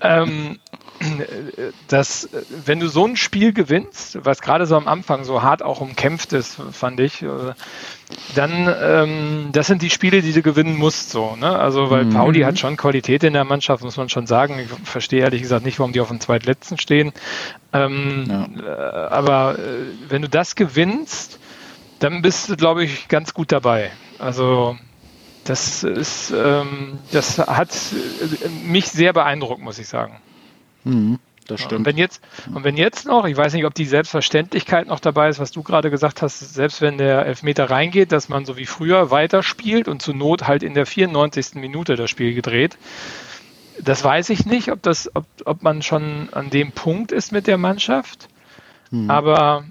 ähm, 0.01 0.59
dass 1.87 2.29
wenn 2.65 2.79
du 2.79 2.87
so 2.87 3.05
ein 3.05 3.15
Spiel 3.15 3.53
gewinnst, 3.53 4.17
was 4.23 4.41
gerade 4.41 4.65
so 4.65 4.75
am 4.75 4.87
Anfang 4.87 5.23
so 5.23 5.41
hart 5.41 5.61
auch 5.61 5.81
umkämpft 5.81 6.33
ist, 6.33 6.57
fand 6.71 6.99
ich, 6.99 7.21
äh, 7.21 7.27
dann 8.35 8.73
ähm, 8.81 9.49
das 9.51 9.67
sind 9.67 9.81
die 9.81 9.89
Spiele, 9.89 10.21
die 10.21 10.31
du 10.31 10.41
gewinnen 10.41 10.77
musst, 10.77 11.09
so, 11.09 11.35
ne? 11.35 11.57
Also 11.57 11.89
weil 11.89 12.05
mhm. 12.05 12.13
Pauli 12.13 12.41
hat 12.41 12.59
schon 12.59 12.77
Qualität 12.77 13.23
in 13.23 13.33
der 13.33 13.43
Mannschaft, 13.43 13.83
muss 13.83 13.97
man 13.97 14.09
schon 14.09 14.27
sagen. 14.27 14.59
Ich 14.59 14.69
verstehe 14.87 15.21
ehrlich 15.21 15.41
gesagt 15.41 15.65
nicht, 15.65 15.79
warum 15.79 15.91
die 15.91 16.01
auf 16.01 16.09
dem 16.09 16.19
zweitletzten 16.19 16.77
stehen. 16.77 17.11
Ähm, 17.73 18.25
ja. 18.29 19.09
aber 19.09 19.57
äh, 19.59 19.61
wenn 20.09 20.21
du 20.21 20.29
das 20.29 20.55
gewinnst, 20.55 21.39
dann 21.99 22.21
bist 22.21 22.49
du, 22.49 22.55
glaube 22.55 22.83
ich, 22.83 23.07
ganz 23.07 23.33
gut 23.33 23.51
dabei. 23.51 23.91
Also 24.19 24.77
das 25.43 25.83
ist, 25.83 26.31
ähm, 26.31 26.99
das 27.11 27.37
hat 27.37 27.69
mich 28.65 28.89
sehr 28.89 29.13
beeindruckt, 29.13 29.61
muss 29.61 29.77
ich 29.77 29.87
sagen. 29.87 30.19
Mhm, 30.85 31.19
das 31.47 31.61
stimmt. 31.61 31.79
Und 31.79 31.85
wenn, 31.85 31.97
jetzt, 31.97 32.21
und 32.53 32.63
wenn 32.63 32.77
jetzt 32.77 33.05
noch, 33.05 33.25
ich 33.25 33.35
weiß 33.35 33.53
nicht, 33.53 33.65
ob 33.65 33.73
die 33.73 33.85
Selbstverständlichkeit 33.85 34.87
noch 34.87 34.99
dabei 34.99 35.29
ist, 35.29 35.39
was 35.39 35.51
du 35.51 35.63
gerade 35.63 35.91
gesagt 35.91 36.21
hast, 36.21 36.39
selbst 36.39 36.81
wenn 36.81 36.97
der 36.97 37.25
Elfmeter 37.25 37.69
reingeht, 37.69 38.11
dass 38.11 38.29
man 38.29 38.45
so 38.45 38.57
wie 38.57 38.65
früher 38.65 39.11
weiterspielt 39.11 39.87
und 39.87 40.01
zur 40.01 40.15
Not 40.15 40.47
halt 40.47 40.63
in 40.63 40.73
der 40.73 40.85
94. 40.85 41.55
Minute 41.55 41.95
das 41.95 42.09
Spiel 42.09 42.33
gedreht. 42.33 42.77
Das 43.83 44.03
weiß 44.03 44.29
ich 44.29 44.45
nicht, 44.45 44.71
ob, 44.71 44.81
das, 44.81 45.11
ob, 45.13 45.25
ob 45.43 45.61
man 45.61 45.81
schon 45.81 46.29
an 46.31 46.49
dem 46.49 46.71
Punkt 46.71 47.11
ist 47.11 47.33
mit 47.33 47.45
der 47.45 47.57
Mannschaft. 47.57 48.29
Mhm. 48.89 49.09
Aber 49.09 49.65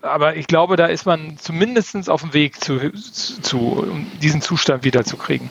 aber 0.00 0.36
ich 0.36 0.46
glaube, 0.46 0.76
da 0.76 0.86
ist 0.86 1.06
man 1.06 1.38
zumindest 1.38 2.08
auf 2.08 2.20
dem 2.20 2.32
Weg 2.32 2.62
zu, 2.62 2.92
zu 2.92 3.58
um 3.58 4.06
diesen 4.20 4.40
Zustand 4.40 4.84
wiederzukriegen. 4.84 5.50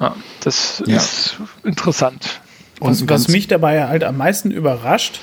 Ja, 0.00 0.16
das 0.40 0.82
ja. 0.86 0.96
ist 0.96 1.36
interessant. 1.62 2.40
Und 2.80 3.08
was 3.08 3.28
mich 3.28 3.48
dabei 3.48 3.86
halt 3.88 4.04
am 4.04 4.16
meisten 4.16 4.50
überrascht, 4.50 5.20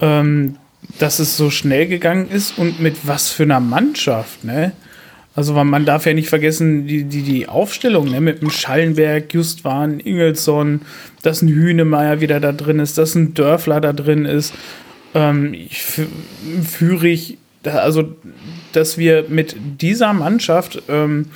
ähm, 0.00 0.56
dass 0.98 1.18
es 1.18 1.36
so 1.36 1.50
schnell 1.50 1.86
gegangen 1.86 2.28
ist 2.30 2.58
und 2.58 2.80
mit 2.80 3.06
was 3.06 3.30
für 3.30 3.44
einer 3.44 3.60
Mannschaft, 3.60 4.44
ne? 4.44 4.72
Also 5.36 5.52
man 5.52 5.84
darf 5.84 6.06
ja 6.06 6.14
nicht 6.14 6.28
vergessen, 6.28 6.86
die, 6.86 7.04
die, 7.04 7.22
die 7.22 7.48
Aufstellung, 7.48 8.08
ne, 8.08 8.20
mit 8.20 8.40
dem 8.40 8.50
Schallenberg, 8.50 9.34
Justwan, 9.34 9.98
Ingelsson, 9.98 10.82
dass 11.22 11.42
ein 11.42 11.48
Hühnemeier 11.48 12.20
wieder 12.20 12.38
da 12.38 12.52
drin 12.52 12.78
ist, 12.78 12.98
dass 12.98 13.16
ein 13.16 13.34
Dörfler 13.34 13.80
da 13.80 13.92
drin 13.92 14.26
ist, 14.26 14.54
ähm, 15.12 15.56
führe 16.62 17.08
ich, 17.08 17.38
also, 17.64 18.14
dass 18.72 18.96
wir 18.96 19.24
mit 19.28 19.56
dieser 19.80 20.12
Mannschaft, 20.12 20.82
ähm, 20.88 21.26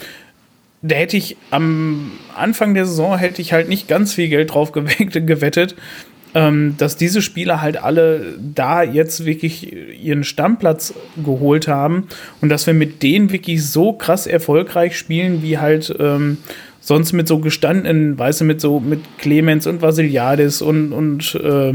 da 0.82 0.94
hätte 0.94 1.16
ich 1.16 1.36
am 1.50 2.12
Anfang 2.36 2.74
der 2.74 2.86
Saison 2.86 3.18
hätte 3.18 3.42
ich 3.42 3.52
halt 3.52 3.68
nicht 3.68 3.88
ganz 3.88 4.14
viel 4.14 4.28
Geld 4.28 4.52
drauf 4.52 4.72
gewettet, 4.72 5.74
ähm, 6.34 6.74
dass 6.78 6.96
diese 6.96 7.22
Spieler 7.22 7.60
halt 7.60 7.82
alle 7.82 8.38
da 8.38 8.82
jetzt 8.82 9.24
wirklich 9.24 9.72
ihren 10.02 10.24
Stammplatz 10.24 10.94
geholt 11.24 11.68
haben 11.68 12.06
und 12.40 12.48
dass 12.48 12.66
wir 12.66 12.74
mit 12.74 13.02
denen 13.02 13.32
wirklich 13.32 13.66
so 13.66 13.92
krass 13.92 14.26
erfolgreich 14.26 14.96
spielen, 14.96 15.42
wie 15.42 15.58
halt 15.58 15.94
ähm, 15.98 16.38
sonst 16.80 17.12
mit 17.12 17.28
so 17.28 17.38
gestandenen, 17.38 18.18
weißt 18.18 18.42
du, 18.42 18.44
mit 18.44 18.60
so 18.60 18.78
mit 18.80 19.00
Clemens 19.18 19.66
und 19.66 19.82
Vasiliadis 19.82 20.62
und, 20.62 20.92
und 20.92 21.34
äh, 21.34 21.72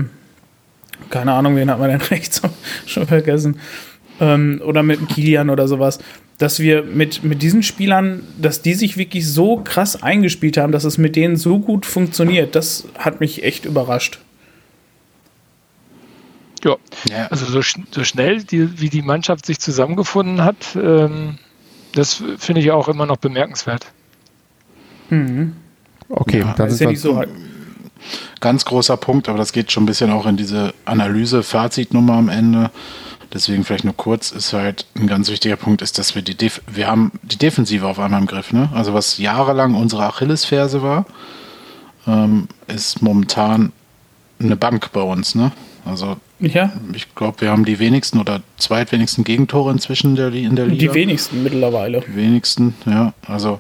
keine 1.09 1.33
Ahnung, 1.33 1.55
wen 1.55 1.69
hat 1.69 1.79
man 1.79 1.89
denn 1.89 2.01
rechts 2.09 2.41
schon 2.85 3.07
vergessen. 3.07 3.59
Ähm, 4.19 4.61
oder 4.63 4.83
mit 4.83 5.09
Kilian 5.09 5.49
oder 5.49 5.67
sowas. 5.67 5.99
Dass 6.37 6.59
wir 6.59 6.83
mit, 6.83 7.23
mit 7.23 7.41
diesen 7.41 7.63
Spielern, 7.63 8.23
dass 8.41 8.61
die 8.61 8.73
sich 8.73 8.97
wirklich 8.97 9.31
so 9.31 9.57
krass 9.57 10.01
eingespielt 10.01 10.57
haben, 10.57 10.71
dass 10.71 10.83
es 10.83 10.97
mit 10.97 11.15
denen 11.15 11.37
so 11.37 11.59
gut 11.59 11.85
funktioniert, 11.85 12.55
das 12.55 12.85
hat 12.97 13.19
mich 13.19 13.43
echt 13.43 13.65
überrascht. 13.65 14.19
Ja, 16.63 16.77
ja. 17.09 17.27
also 17.27 17.45
so, 17.45 17.61
so 17.91 18.03
schnell, 18.03 18.43
die, 18.43 18.79
wie 18.79 18.89
die 18.89 19.01
Mannschaft 19.01 19.45
sich 19.45 19.59
zusammengefunden 19.59 20.43
hat, 20.43 20.55
ähm, 20.75 21.37
das 21.93 22.23
finde 22.37 22.61
ich 22.61 22.71
auch 22.71 22.87
immer 22.87 23.05
noch 23.05 23.17
bemerkenswert. 23.17 23.85
Mhm. 25.09 25.53
Okay, 26.09 26.39
ja, 26.39 26.53
das 26.57 26.73
ist 26.73 26.79
ja 26.79 26.89
nicht 26.89 27.01
so 27.01 27.21
ganz 28.39 28.65
großer 28.65 28.97
Punkt, 28.97 29.29
aber 29.29 29.37
das 29.37 29.53
geht 29.53 29.71
schon 29.71 29.83
ein 29.83 29.85
bisschen 29.85 30.11
auch 30.11 30.25
in 30.25 30.37
diese 30.37 30.73
Analyse-Fazitnummer 30.85 32.13
am 32.13 32.29
Ende. 32.29 32.71
Deswegen 33.33 33.63
vielleicht 33.63 33.83
nur 33.83 33.97
kurz, 33.97 34.31
ist 34.31 34.53
halt 34.53 34.85
ein 34.95 35.07
ganz 35.07 35.29
wichtiger 35.29 35.55
Punkt, 35.55 35.81
ist, 35.81 35.97
dass 35.97 36.13
wir 36.13 36.21
die 36.21 36.35
Def 36.35 36.61
wir 36.67 36.87
haben 36.87 37.11
die 37.23 37.37
Defensive 37.37 37.87
auf 37.87 37.97
einmal 37.99 38.21
im 38.21 38.27
Griff. 38.27 38.53
Ne? 38.53 38.69
Also 38.73 38.93
was 38.93 39.17
jahrelang 39.17 39.73
unsere 39.73 40.05
Achillesferse 40.05 40.83
war, 40.83 41.05
ähm, 42.05 42.47
ist 42.67 43.01
momentan 43.01 43.71
eine 44.39 44.55
Bank 44.55 44.91
bei 44.91 45.01
uns. 45.01 45.33
Ne? 45.33 45.51
Also 45.83 46.17
ja. 46.39 46.71
ich 46.93 47.15
glaube, 47.15 47.41
wir 47.41 47.49
haben 47.49 47.65
die 47.65 47.79
wenigsten 47.79 48.19
oder 48.19 48.41
zweitwenigsten 48.57 49.23
Gegentore 49.23 49.71
inzwischen 49.71 50.11
in 50.11 50.15
der, 50.15 50.33
in 50.33 50.55
der 50.55 50.67
Liga. 50.67 50.91
Die 50.91 50.93
wenigsten 50.93 51.41
mittlerweile. 51.41 52.01
Die 52.01 52.15
wenigsten, 52.15 52.75
ja. 52.85 53.13
Also 53.27 53.59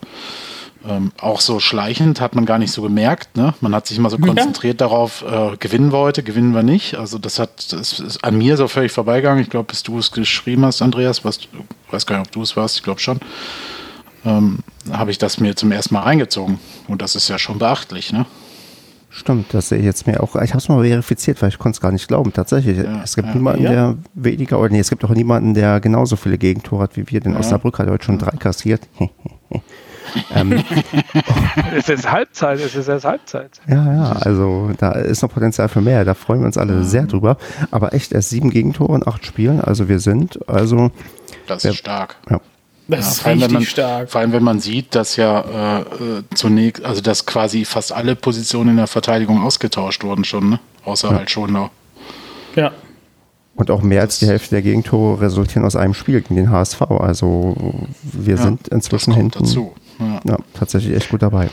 ähm, 0.87 1.11
auch 1.19 1.39
so 1.39 1.59
schleichend 1.59 2.19
hat 2.19 2.35
man 2.35 2.45
gar 2.45 2.59
nicht 2.59 2.71
so 2.71 2.81
gemerkt. 2.81 3.37
Ne? 3.37 3.53
Man 3.61 3.73
hat 3.73 3.87
sich 3.87 3.97
immer 3.97 4.09
so 4.09 4.17
konzentriert 4.19 4.81
ja. 4.81 4.87
darauf, 4.87 5.23
äh, 5.23 5.55
gewinnen 5.57 5.91
wir 5.91 5.99
heute, 5.99 6.23
gewinnen 6.23 6.53
wir 6.53 6.63
nicht. 6.63 6.95
Also 6.95 7.17
das 7.17 7.39
hat 7.39 7.71
das 7.71 7.99
ist 7.99 8.23
an 8.23 8.37
mir 8.37 8.57
so 8.57 8.67
völlig 8.67 8.91
vorbeigegangen. 8.91 9.41
Ich 9.41 9.49
glaube, 9.49 9.67
bis 9.67 9.83
du 9.83 9.97
es 9.97 10.11
geschrieben 10.11 10.65
hast, 10.65 10.81
Andreas, 10.81 11.23
was, 11.23 11.39
weiß 11.91 12.05
gar 12.05 12.19
nicht, 12.19 12.27
ob 12.27 12.31
du 12.33 12.41
es 12.41 12.57
warst, 12.57 12.77
ich 12.77 12.83
glaube 12.83 12.99
schon, 12.99 13.19
ähm, 14.25 14.59
habe 14.91 15.11
ich 15.11 15.17
das 15.17 15.39
mir 15.39 15.55
zum 15.55 15.71
ersten 15.71 15.93
Mal 15.93 16.01
reingezogen. 16.01 16.59
Und 16.87 17.01
das 17.01 17.15
ist 17.15 17.29
ja 17.29 17.39
schon 17.39 17.59
beachtlich. 17.59 18.11
Ne? 18.11 18.25
Stimmt, 19.09 19.53
das 19.53 19.69
sehe 19.69 19.77
ich 19.77 19.85
jetzt 19.85 20.07
mir 20.07 20.21
auch. 20.21 20.35
Ich 20.35 20.49
habe 20.49 20.57
es 20.57 20.67
mal 20.67 20.83
verifiziert, 20.83 21.41
weil 21.41 21.49
ich 21.49 21.59
konnte 21.59 21.77
es 21.77 21.81
gar 21.81 21.91
nicht 21.91 22.07
glauben. 22.07 22.33
Tatsächlich, 22.33 22.79
ja, 22.79 23.03
es 23.03 23.15
gibt 23.15 23.27
ja, 23.27 23.35
niemanden, 23.35 23.63
ja. 23.63 23.71
der 23.71 23.97
weniger, 24.15 24.59
oder 24.59 24.69
nee, 24.69 24.79
es 24.79 24.89
gibt 24.89 25.05
auch 25.05 25.11
niemanden, 25.11 25.53
der 25.53 25.79
genauso 25.79 26.15
viele 26.15 26.37
Gegentore 26.37 26.83
hat 26.83 26.97
wie 26.97 27.09
wir. 27.09 27.19
Denn 27.19 27.37
Osnabrück 27.37 27.77
hat 27.79 27.87
heute 27.87 28.03
schon 28.03 28.17
drei 28.17 28.35
kassiert. 28.35 28.81
ähm, 30.35 30.63
es 31.75 31.89
ist 31.89 32.09
Halbzeit, 32.09 32.59
es 32.59 32.75
ist 32.75 32.87
erst 32.87 33.05
Halbzeit. 33.05 33.61
Ja, 33.67 33.93
ja, 33.93 34.11
also 34.13 34.71
da 34.77 34.91
ist 34.91 35.21
noch 35.21 35.31
Potenzial 35.31 35.69
für 35.69 35.81
mehr. 35.81 36.05
Da 36.05 36.13
freuen 36.13 36.41
wir 36.41 36.47
uns 36.47 36.57
alle 36.57 36.83
sehr 36.83 37.03
drüber. 37.03 37.37
Aber 37.71 37.93
echt 37.93 38.11
erst 38.11 38.29
sieben 38.29 38.49
Gegentore 38.49 38.95
in 38.95 39.07
acht 39.07 39.25
Spielen. 39.25 39.61
Also 39.61 39.89
wir 39.89 39.99
sind, 39.99 40.39
also. 40.49 40.91
Das 41.47 41.65
ist 41.65 41.77
stark. 41.77 42.15
Ja. 42.29 42.39
Das 42.87 42.99
ja, 42.99 43.11
ist 43.11 43.25
richtig 43.25 43.53
man, 43.53 43.63
stark. 43.63 44.11
Vor 44.11 44.21
allem, 44.21 44.33
wenn 44.33 44.43
man 44.43 44.59
sieht, 44.59 44.93
dass 44.93 45.15
ja 45.15 45.79
äh, 45.79 46.23
zunächst, 46.35 46.83
also 46.83 47.01
dass 47.01 47.25
quasi 47.25 47.63
fast 47.63 47.93
alle 47.93 48.15
Positionen 48.15 48.71
in 48.71 48.77
der 48.77 48.87
Verteidigung 48.87 49.41
ausgetauscht 49.41 50.03
wurden 50.03 50.25
schon, 50.25 50.49
ne? 50.49 50.59
außer 50.83 51.09
ja. 51.11 51.17
halt 51.17 51.31
Schonlau. 51.31 51.69
Ja. 52.55 52.71
Und 53.55 53.69
auch 53.69 53.81
mehr 53.81 54.01
als 54.01 54.19
die 54.19 54.27
Hälfte 54.27 54.55
der 54.55 54.63
Gegentore 54.63 55.21
resultieren 55.21 55.63
aus 55.63 55.75
einem 55.75 55.93
Spiel 55.93 56.21
gegen 56.21 56.35
den 56.35 56.49
HSV. 56.49 56.81
Also 56.81 57.55
wir 58.01 58.35
ja, 58.35 58.41
sind 58.41 58.67
inzwischen 58.67 59.13
hinten. 59.13 59.43
Dazu. 59.43 59.73
Ja. 59.99 60.21
ja. 60.23 60.37
tatsächlich 60.53 60.95
echt 60.95 61.09
gut 61.09 61.21
dabei. 61.21 61.49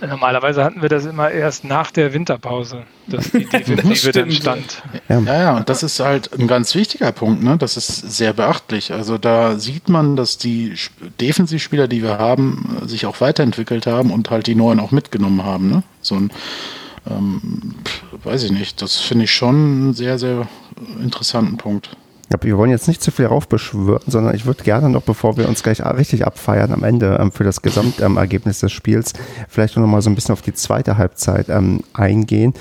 Normalerweise 0.00 0.64
hatten 0.64 0.82
wir 0.82 0.88
das 0.88 1.04
immer 1.04 1.30
erst 1.30 1.64
nach 1.64 1.90
der 1.90 2.12
Winterpause, 2.12 2.84
dass 3.06 3.30
die 3.30 3.44
Defensive 3.52 4.12
dann 4.12 4.30
stand. 4.30 4.82
Ja. 5.08 5.20
ja, 5.20 5.40
ja, 5.40 5.56
und 5.56 5.68
das 5.68 5.82
ist 5.82 6.00
halt 6.00 6.32
ein 6.38 6.46
ganz 6.46 6.74
wichtiger 6.74 7.12
Punkt. 7.12 7.42
Ne? 7.42 7.56
Das 7.58 7.76
ist 7.76 8.16
sehr 8.16 8.32
beachtlich. 8.32 8.92
Also 8.92 9.18
da 9.18 9.58
sieht 9.58 9.88
man, 9.88 10.16
dass 10.16 10.38
die 10.38 10.74
Defensivspieler, 11.20 11.88
die 11.88 12.02
wir 12.02 12.18
haben, 12.18 12.78
sich 12.86 13.06
auch 13.06 13.20
weiterentwickelt 13.20 13.86
haben 13.86 14.10
und 14.10 14.30
halt 14.30 14.46
die 14.46 14.54
neuen 14.54 14.80
auch 14.80 14.90
mitgenommen 14.90 15.44
haben. 15.44 15.70
Ne? 15.70 15.82
So 16.00 16.16
ein, 16.16 16.30
ähm, 17.10 17.74
weiß 18.24 18.44
ich 18.44 18.52
nicht, 18.52 18.82
das 18.82 18.98
finde 18.98 19.24
ich 19.24 19.32
schon 19.32 19.54
einen 19.54 19.94
sehr, 19.94 20.18
sehr 20.18 20.48
interessanten 21.02 21.56
Punkt. 21.56 21.90
Ja, 22.32 22.38
wir 22.40 22.56
wollen 22.56 22.70
jetzt 22.70 22.88
nicht 22.88 23.02
zu 23.02 23.10
viel 23.10 23.26
raufbeschwören, 23.26 24.04
sondern 24.06 24.34
ich 24.34 24.46
würde 24.46 24.64
gerne 24.64 24.88
noch, 24.88 25.02
bevor 25.02 25.36
wir 25.36 25.48
uns 25.48 25.62
gleich 25.62 25.84
richtig 25.84 26.26
abfeiern 26.26 26.72
am 26.72 26.82
Ende 26.82 27.18
ähm, 27.20 27.30
für 27.30 27.44
das 27.44 27.60
Gesamtergebnis 27.60 28.60
des 28.60 28.72
Spiels, 28.72 29.12
vielleicht 29.48 29.76
noch 29.76 29.86
mal 29.86 30.00
so 30.00 30.08
ein 30.08 30.14
bisschen 30.14 30.32
auf 30.32 30.40
die 30.40 30.54
zweite 30.54 30.96
Halbzeit 30.96 31.50
ähm, 31.50 31.80
eingehen 31.92 32.54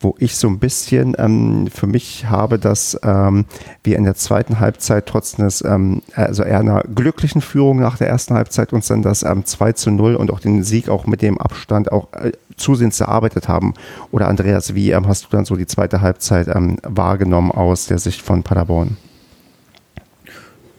wo 0.00 0.14
ich 0.20 0.36
so 0.36 0.46
ein 0.46 0.60
bisschen 0.60 1.16
ähm, 1.18 1.66
für 1.74 1.88
mich 1.88 2.26
habe, 2.26 2.60
dass 2.60 2.96
ähm, 3.02 3.46
wir 3.82 3.96
in 3.96 4.04
der 4.04 4.14
zweiten 4.14 4.60
Halbzeit 4.60 5.06
trotz 5.06 5.40
eines, 5.40 5.60
ähm, 5.64 6.02
also 6.14 6.44
eher 6.44 6.60
einer 6.60 6.82
glücklichen 6.82 7.40
Führung 7.40 7.80
nach 7.80 7.98
der 7.98 8.08
ersten 8.08 8.34
Halbzeit 8.34 8.72
uns 8.72 8.86
dann 8.86 9.02
das 9.02 9.24
ähm, 9.24 9.44
2 9.44 9.72
zu 9.72 9.90
0 9.90 10.14
und 10.14 10.30
auch 10.30 10.38
den 10.38 10.62
Sieg 10.62 10.88
auch 10.88 11.06
mit 11.06 11.20
dem 11.20 11.38
Abstand 11.38 11.90
auch 11.90 12.12
äh, 12.12 12.30
zusehends 12.56 13.00
erarbeitet 13.00 13.48
haben. 13.48 13.74
Oder 14.12 14.28
Andreas, 14.28 14.76
wie 14.76 14.92
ähm, 14.92 15.08
hast 15.08 15.24
du 15.24 15.28
dann 15.30 15.44
so 15.44 15.56
die 15.56 15.66
zweite 15.66 16.00
Halbzeit 16.00 16.46
ähm, 16.46 16.76
wahrgenommen 16.84 17.50
aus 17.50 17.86
der 17.86 17.98
Sicht 17.98 18.22
von 18.22 18.44
Paderborn? 18.44 18.98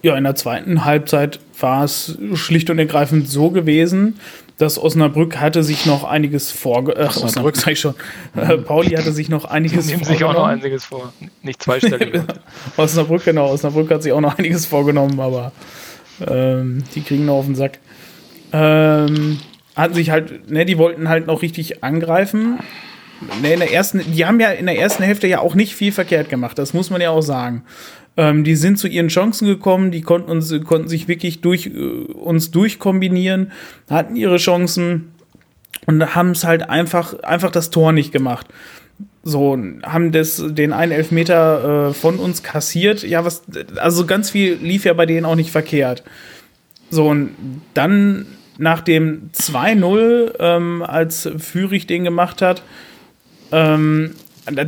Ja, 0.02 0.16
in 0.16 0.24
der 0.24 0.34
zweiten 0.34 0.84
Halbzeit 0.84 1.40
war 1.58 1.84
es 1.84 2.18
schlicht 2.34 2.70
und 2.70 2.78
ergreifend 2.78 3.28
so 3.28 3.50
gewesen, 3.50 4.18
dass 4.56 4.78
Osnabrück 4.78 5.38
hatte 5.38 5.62
sich 5.62 5.86
noch 5.86 6.04
einiges 6.04 6.50
vorge... 6.50 6.92
Äh, 6.92 7.06
Osnabrück 7.06 7.56
sag 7.56 7.72
ich 7.72 7.80
schon. 7.80 7.94
Äh, 8.36 8.58
Pauli 8.58 8.90
hatte 8.90 9.12
sich 9.12 9.28
noch 9.28 9.44
einiges 9.44 9.86
Nehmen 9.86 10.04
sich 10.04 10.22
auch 10.24 10.34
noch 10.34 10.46
einiges 10.46 10.84
vor. 10.84 11.12
Nicht 11.42 11.62
zweistellig. 11.62 12.20
Osnabrück, 12.76 13.24
genau. 13.24 13.50
Osnabrück 13.50 13.90
hat 13.90 14.02
sich 14.02 14.12
auch 14.12 14.20
noch 14.20 14.38
einiges 14.38 14.66
vorgenommen, 14.66 15.18
aber 15.18 15.52
ähm, 16.26 16.84
die 16.94 17.00
kriegen 17.02 17.26
noch 17.26 17.36
auf 17.36 17.46
den 17.46 17.54
Sack. 17.54 17.78
Ähm, 18.52 19.38
hatten 19.76 19.94
sich 19.94 20.10
halt, 20.10 20.50
ne, 20.50 20.64
die 20.64 20.78
wollten 20.78 21.08
halt 21.08 21.26
noch 21.26 21.42
richtig 21.42 21.82
angreifen. 21.82 22.58
Ne, 23.42 23.54
in 23.54 23.60
der 23.60 23.72
ersten, 23.72 24.00
die 24.12 24.26
haben 24.26 24.40
ja 24.40 24.50
in 24.50 24.66
der 24.66 24.78
ersten 24.78 25.02
Hälfte 25.02 25.26
ja 25.26 25.40
auch 25.40 25.54
nicht 25.54 25.74
viel 25.74 25.92
verkehrt 25.92 26.28
gemacht, 26.28 26.58
das 26.58 26.74
muss 26.74 26.90
man 26.90 27.00
ja 27.00 27.10
auch 27.10 27.22
sagen. 27.22 27.64
Ähm, 28.16 28.44
die 28.44 28.56
sind 28.56 28.78
zu 28.78 28.88
ihren 28.88 29.08
Chancen 29.08 29.46
gekommen, 29.46 29.90
die 29.90 30.02
konnten, 30.02 30.30
uns, 30.30 30.52
konnten 30.64 30.88
sich 30.88 31.08
wirklich 31.08 31.40
durch 31.40 31.66
äh, 31.66 31.70
uns 31.70 32.50
durchkombinieren, 32.50 33.52
hatten 33.88 34.16
ihre 34.16 34.36
Chancen 34.36 35.12
und 35.86 36.14
haben 36.14 36.32
es 36.32 36.44
halt 36.44 36.68
einfach, 36.68 37.20
einfach 37.20 37.50
das 37.50 37.70
Tor 37.70 37.92
nicht 37.92 38.12
gemacht. 38.12 38.46
So, 39.22 39.56
haben 39.82 40.12
das, 40.12 40.42
den 40.48 40.72
einen 40.72 40.92
Elfmeter 40.92 41.90
äh, 41.90 41.94
von 41.94 42.18
uns 42.18 42.42
kassiert. 42.42 43.02
Ja, 43.02 43.24
was, 43.24 43.42
also 43.76 44.06
ganz 44.06 44.30
viel 44.30 44.54
lief 44.54 44.84
ja 44.84 44.94
bei 44.94 45.06
denen 45.06 45.26
auch 45.26 45.34
nicht 45.34 45.50
verkehrt. 45.50 46.02
So, 46.90 47.08
und 47.08 47.30
dann 47.74 48.26
nach 48.58 48.80
dem 48.80 49.30
2-0, 49.32 50.34
ähm, 50.38 50.82
als 50.82 51.28
Führig 51.38 51.86
den 51.86 52.04
gemacht 52.04 52.42
hat, 52.42 52.62
ähm, 53.52 54.14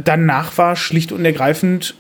danach 0.05 0.57
war 0.59 0.77
schlicht 0.77 1.13
und 1.13 1.25
ergreifend 1.25 1.95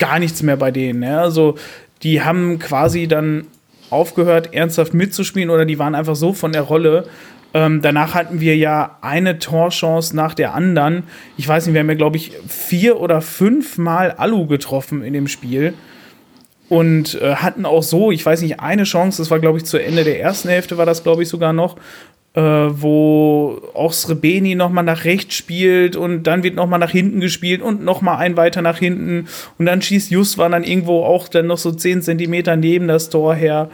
gar 0.00 0.18
nichts 0.18 0.42
mehr 0.42 0.56
bei 0.56 0.72
denen. 0.72 1.04
Ja? 1.04 1.20
Also 1.22 1.54
die 2.02 2.22
haben 2.22 2.58
quasi 2.58 3.06
dann 3.06 3.46
aufgehört, 3.90 4.52
ernsthaft 4.52 4.94
mitzuspielen 4.94 5.50
oder 5.50 5.64
die 5.64 5.78
waren 5.78 5.94
einfach 5.94 6.16
so 6.16 6.32
von 6.32 6.52
der 6.52 6.62
Rolle. 6.62 7.06
Ähm, 7.52 7.82
danach 7.82 8.14
hatten 8.14 8.40
wir 8.40 8.56
ja 8.56 8.98
eine 9.00 9.38
Torchance 9.38 10.14
nach 10.14 10.34
der 10.34 10.54
anderen. 10.54 11.04
Ich 11.36 11.46
weiß 11.46 11.66
nicht, 11.66 11.74
wir 11.74 11.80
haben 11.80 11.88
ja, 11.88 11.96
glaube 11.96 12.16
ich, 12.16 12.32
vier 12.48 13.00
oder 13.00 13.20
fünf 13.20 13.76
Mal 13.76 14.12
Alu 14.12 14.46
getroffen 14.46 15.02
in 15.02 15.12
dem 15.12 15.26
Spiel. 15.26 15.74
Und 16.68 17.20
äh, 17.20 17.34
hatten 17.34 17.66
auch 17.66 17.82
so, 17.82 18.12
ich 18.12 18.24
weiß 18.24 18.42
nicht, 18.42 18.60
eine 18.60 18.84
Chance, 18.84 19.20
das 19.20 19.28
war, 19.32 19.40
glaube 19.40 19.58
ich, 19.58 19.64
zu 19.64 19.76
Ende 19.76 20.04
der 20.04 20.20
ersten 20.20 20.48
Hälfte, 20.48 20.78
war 20.78 20.86
das, 20.86 21.02
glaube 21.02 21.24
ich, 21.24 21.28
sogar 21.28 21.52
noch, 21.52 21.74
äh, 22.34 22.40
wo 22.40 23.60
auch 23.74 23.92
Srebeni 23.92 24.54
nochmal 24.54 24.84
nach 24.84 25.04
rechts 25.04 25.34
spielt 25.34 25.96
und 25.96 26.24
dann 26.24 26.42
wird 26.42 26.54
nochmal 26.54 26.78
nach 26.78 26.90
hinten 26.90 27.20
gespielt 27.20 27.60
und 27.60 27.84
nochmal 27.84 28.18
ein 28.18 28.36
weiter 28.36 28.62
nach 28.62 28.78
hinten 28.78 29.26
und 29.58 29.66
dann 29.66 29.82
schießt 29.82 30.10
Justwan 30.10 30.52
dann 30.52 30.64
irgendwo 30.64 31.04
auch 31.04 31.28
dann 31.28 31.48
noch 31.48 31.58
so 31.58 31.72
10 31.72 32.02
Zentimeter 32.02 32.56
neben 32.56 32.86
das 32.88 33.10
Tor 33.10 33.34
her. 33.34 33.68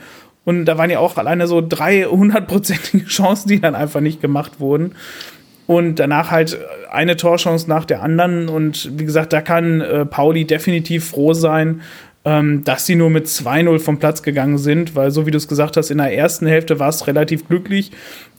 Und 0.46 0.64
da 0.66 0.78
waren 0.78 0.90
ja 0.90 1.00
auch 1.00 1.16
alleine 1.16 1.48
so 1.48 1.60
drei 1.60 2.04
hundertprozentige 2.04 3.04
Chancen, 3.06 3.48
die 3.48 3.60
dann 3.60 3.74
einfach 3.74 4.00
nicht 4.00 4.20
gemacht 4.22 4.60
wurden. 4.60 4.94
Und 5.66 5.96
danach 5.96 6.30
halt 6.30 6.56
eine 6.90 7.16
Torchance 7.16 7.68
nach 7.68 7.84
der 7.84 8.00
anderen. 8.00 8.48
Und 8.48 8.96
wie 8.96 9.04
gesagt, 9.04 9.32
da 9.32 9.40
kann 9.40 9.80
äh, 9.80 10.06
Pauli 10.06 10.44
definitiv 10.44 11.10
froh 11.10 11.34
sein, 11.34 11.82
ähm, 12.26 12.64
dass 12.64 12.84
sie 12.86 12.96
nur 12.96 13.08
mit 13.08 13.26
2-0 13.26 13.78
vom 13.78 14.00
Platz 14.00 14.22
gegangen 14.24 14.58
sind, 14.58 14.96
weil 14.96 15.12
so 15.12 15.26
wie 15.26 15.30
du 15.30 15.36
es 15.36 15.46
gesagt 15.46 15.76
hast, 15.76 15.90
in 15.90 15.98
der 15.98 16.12
ersten 16.12 16.46
Hälfte 16.48 16.80
war 16.80 16.88
es 16.88 17.06
relativ 17.06 17.46
glücklich. 17.46 17.92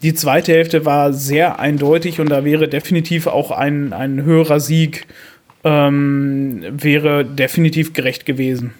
Die 0.04 0.13
zweite 0.13 0.52
Hälfte 0.52 0.86
war 0.86 1.13
sehr 1.13 1.60
eindeutig 1.60 2.19
und 2.19 2.30
da 2.30 2.43
wäre 2.43 2.67
definitiv 2.67 3.28
auch 3.28 3.50
ein, 3.50 3.93
ein 3.93 4.23
höherer 4.23 4.60
Sieg 4.60 5.08
ähm, 5.63 6.65
wäre 6.69 7.23
definitiv 7.23 7.93
gerecht 7.93 8.26
gewesen. 8.26 8.73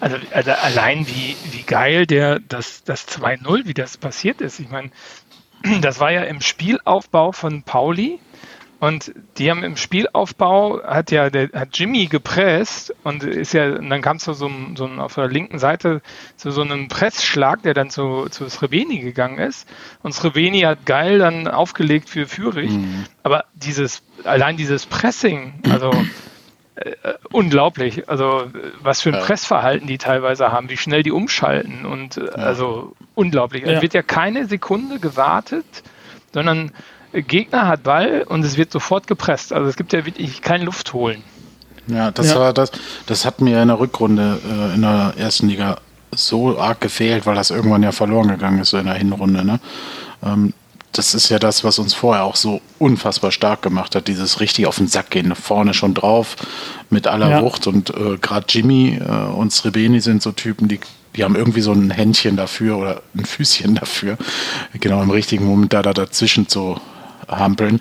Also, 0.00 0.16
also, 0.32 0.52
allein 0.52 1.06
wie, 1.06 1.36
wie 1.52 1.62
geil 1.62 2.06
der 2.06 2.40
das, 2.40 2.82
das 2.84 3.06
2-0, 3.06 3.66
wie 3.66 3.74
das 3.74 3.98
passiert 3.98 4.40
ist. 4.40 4.60
Ich 4.60 4.70
meine, 4.70 4.90
das 5.82 6.00
war 6.00 6.10
ja 6.10 6.22
im 6.22 6.40
Spielaufbau 6.40 7.32
von 7.32 7.64
Pauli 7.64 8.18
und 8.80 9.12
die 9.36 9.50
haben 9.50 9.62
im 9.62 9.76
Spielaufbau, 9.76 10.82
hat 10.82 11.10
ja 11.10 11.28
der, 11.28 11.50
hat 11.52 11.76
Jimmy 11.78 12.06
gepresst 12.06 12.94
und 13.04 13.22
ist 13.22 13.52
ja, 13.52 13.76
und 13.76 13.90
dann 13.90 14.00
kam 14.00 14.16
es 14.16 14.24
zu 14.24 14.32
so, 14.32 14.46
einem, 14.46 14.74
so 14.74 14.86
einem, 14.86 15.00
auf 15.00 15.14
der 15.14 15.28
linken 15.28 15.58
Seite 15.58 16.00
zu 16.36 16.50
so 16.50 16.62
einem 16.62 16.88
Pressschlag, 16.88 17.62
der 17.62 17.74
dann 17.74 17.90
zu, 17.90 18.28
zu 18.30 18.48
Srebeni 18.48 19.00
gegangen 19.00 19.38
ist. 19.38 19.68
Und 20.02 20.14
Srebeni 20.14 20.60
hat 20.60 20.86
geil 20.86 21.18
dann 21.18 21.46
aufgelegt 21.46 22.08
für 22.08 22.26
Fürich. 22.26 22.70
Mhm. 22.70 23.04
Aber 23.22 23.44
dieses, 23.52 24.02
allein 24.24 24.56
dieses 24.56 24.86
Pressing, 24.86 25.52
also 25.70 25.92
äh, 26.76 26.94
unglaublich. 27.30 28.08
Also 28.08 28.50
was 28.80 29.02
für 29.02 29.10
ein 29.10 29.16
ja. 29.16 29.20
Pressverhalten 29.20 29.86
die 29.86 29.98
teilweise 29.98 30.52
haben, 30.52 30.70
wie 30.70 30.78
schnell 30.78 31.02
die 31.02 31.12
umschalten 31.12 31.84
und 31.84 32.16
äh, 32.16 32.24
ja. 32.24 32.30
also 32.30 32.96
unglaublich. 33.14 33.64
Ja. 33.66 33.72
Es 33.72 33.82
wird 33.82 33.92
ja 33.92 34.02
keine 34.02 34.46
Sekunde 34.46 35.00
gewartet, 35.00 35.66
sondern 36.32 36.72
Gegner 37.12 37.66
hat 37.66 37.82
Ball 37.82 38.24
und 38.28 38.44
es 38.44 38.56
wird 38.56 38.72
sofort 38.72 39.06
gepresst. 39.06 39.52
Also 39.52 39.68
es 39.68 39.76
gibt 39.76 39.92
ja 39.92 40.06
wirklich 40.06 40.42
kein 40.42 40.62
Luftholen. 40.62 41.22
Ja, 41.86 42.10
das 42.10 42.30
ja. 42.30 42.38
war 42.38 42.52
das, 42.52 42.70
das 43.06 43.24
hat 43.24 43.40
mir 43.40 43.60
in 43.62 43.68
der 43.68 43.80
Rückrunde 43.80 44.38
äh, 44.48 44.74
in 44.74 44.82
der 44.82 45.14
ersten 45.16 45.48
Liga 45.48 45.78
so 46.12 46.58
arg 46.58 46.80
gefehlt, 46.80 47.26
weil 47.26 47.34
das 47.34 47.50
irgendwann 47.50 47.82
ja 47.82 47.92
verloren 47.92 48.28
gegangen 48.28 48.60
ist 48.60 48.70
so 48.70 48.78
in 48.78 48.86
der 48.86 48.94
Hinrunde. 48.94 49.44
Ne? 49.44 49.60
Ähm, 50.24 50.52
das 50.92 51.14
ist 51.14 51.28
ja 51.28 51.38
das, 51.38 51.62
was 51.62 51.78
uns 51.78 51.94
vorher 51.94 52.24
auch 52.24 52.36
so 52.36 52.60
unfassbar 52.78 53.30
stark 53.30 53.62
gemacht 53.62 53.94
hat, 53.94 54.08
dieses 54.08 54.40
richtig 54.40 54.66
auf 54.66 54.76
den 54.76 54.88
Sack 54.88 55.10
gehen, 55.10 55.34
vorne 55.36 55.72
schon 55.72 55.94
drauf 55.94 56.36
mit 56.90 57.06
aller 57.06 57.30
ja. 57.30 57.42
Wucht 57.42 57.66
und 57.66 57.90
äh, 57.90 58.18
gerade 58.20 58.46
Jimmy 58.48 58.98
äh, 59.00 59.32
und 59.32 59.52
Srebeni 59.52 60.00
sind 60.00 60.22
so 60.22 60.32
Typen, 60.32 60.68
die 60.68 60.80
die 61.16 61.24
haben 61.24 61.34
irgendwie 61.34 61.60
so 61.60 61.72
ein 61.72 61.90
Händchen 61.90 62.36
dafür 62.36 62.78
oder 62.78 63.02
ein 63.16 63.24
Füßchen 63.24 63.74
dafür, 63.80 64.16
genau 64.78 65.02
im 65.02 65.10
richtigen 65.10 65.44
Moment 65.44 65.72
da, 65.72 65.82
da 65.82 65.92
dazwischen 65.92 66.48
zu 66.48 66.80
hampeln. 67.30 67.80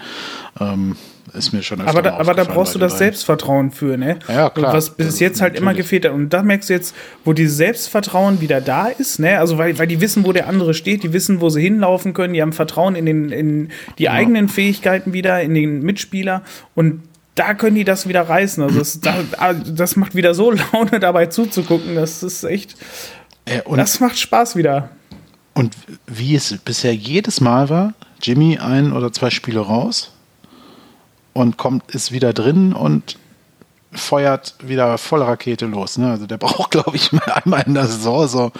Ähm, 0.59 0.95
ist 1.33 1.53
mir 1.53 1.61
schon 1.61 1.81
aber 1.81 2.01
da, 2.01 2.17
aber 2.17 2.33
da 2.33 2.43
brauchst 2.43 2.75
du 2.75 2.79
das 2.79 2.93
beiden. 2.93 3.05
Selbstvertrauen 3.05 3.71
für, 3.71 3.97
ne? 3.97 4.19
Ja, 4.27 4.49
klar. 4.49 4.73
Was 4.73 4.91
bis 4.91 5.19
jetzt 5.19 5.41
halt 5.41 5.53
Natürlich. 5.53 5.61
immer 5.61 5.73
gefehlt 5.73 6.05
hat. 6.05 6.13
Und 6.13 6.29
da 6.29 6.41
merkst 6.41 6.69
du 6.69 6.73
jetzt, 6.73 6.95
wo 7.23 7.33
dieses 7.33 7.57
Selbstvertrauen 7.57 8.41
wieder 8.41 8.61
da 8.61 8.87
ist, 8.87 9.19
ne? 9.19 9.39
Also, 9.39 9.57
weil, 9.57 9.77
weil 9.77 9.87
die 9.87 10.01
wissen, 10.01 10.25
wo 10.25 10.33
der 10.33 10.47
andere 10.47 10.73
steht, 10.73 11.03
die 11.03 11.13
wissen, 11.13 11.41
wo 11.41 11.49
sie 11.49 11.61
hinlaufen 11.61 12.13
können, 12.13 12.33
die 12.33 12.41
haben 12.41 12.53
Vertrauen 12.53 12.95
in, 12.95 13.05
den, 13.05 13.29
in 13.31 13.69
die 13.97 14.03
ja. 14.03 14.11
eigenen 14.11 14.49
Fähigkeiten 14.49 15.13
wieder, 15.13 15.41
in 15.41 15.53
den 15.53 15.81
Mitspieler. 15.81 16.43
Und 16.75 17.03
da 17.35 17.53
können 17.53 17.75
die 17.75 17.85
das 17.85 18.07
wieder 18.07 18.21
reißen. 18.21 18.63
Also, 18.63 18.79
das, 18.79 18.99
das 19.65 19.95
macht 19.95 20.15
wieder 20.15 20.33
so 20.33 20.51
Laune, 20.73 20.99
dabei 20.99 21.27
zuzugucken. 21.27 21.95
Das 21.95 22.23
ist 22.23 22.43
echt. 22.43 22.75
Äh, 23.45 23.61
das 23.75 23.99
macht 23.99 24.17
Spaß 24.17 24.55
wieder. 24.55 24.89
Und 25.53 25.75
wie 26.07 26.35
es 26.35 26.57
bisher 26.63 26.95
jedes 26.95 27.41
Mal 27.41 27.69
war, 27.69 27.93
Jimmy 28.21 28.57
ein 28.57 28.93
oder 28.93 29.11
zwei 29.11 29.29
Spiele 29.29 29.61
raus 29.61 30.11
und 31.33 31.57
kommt, 31.57 31.91
ist 31.91 32.11
wieder 32.11 32.33
drin 32.33 32.73
und 32.73 33.17
feuert 33.91 34.55
wieder 34.61 34.97
voll 34.97 35.23
Rakete 35.23 35.65
los. 35.65 35.97
Ne? 35.97 36.11
Also 36.11 36.27
der 36.27 36.37
braucht, 36.39 36.71
glaube 36.71 36.95
ich, 36.95 37.11
einmal 37.13 37.63
in 37.65 37.73
der 37.73 37.87
Saison 37.87 38.27
so 38.27 38.51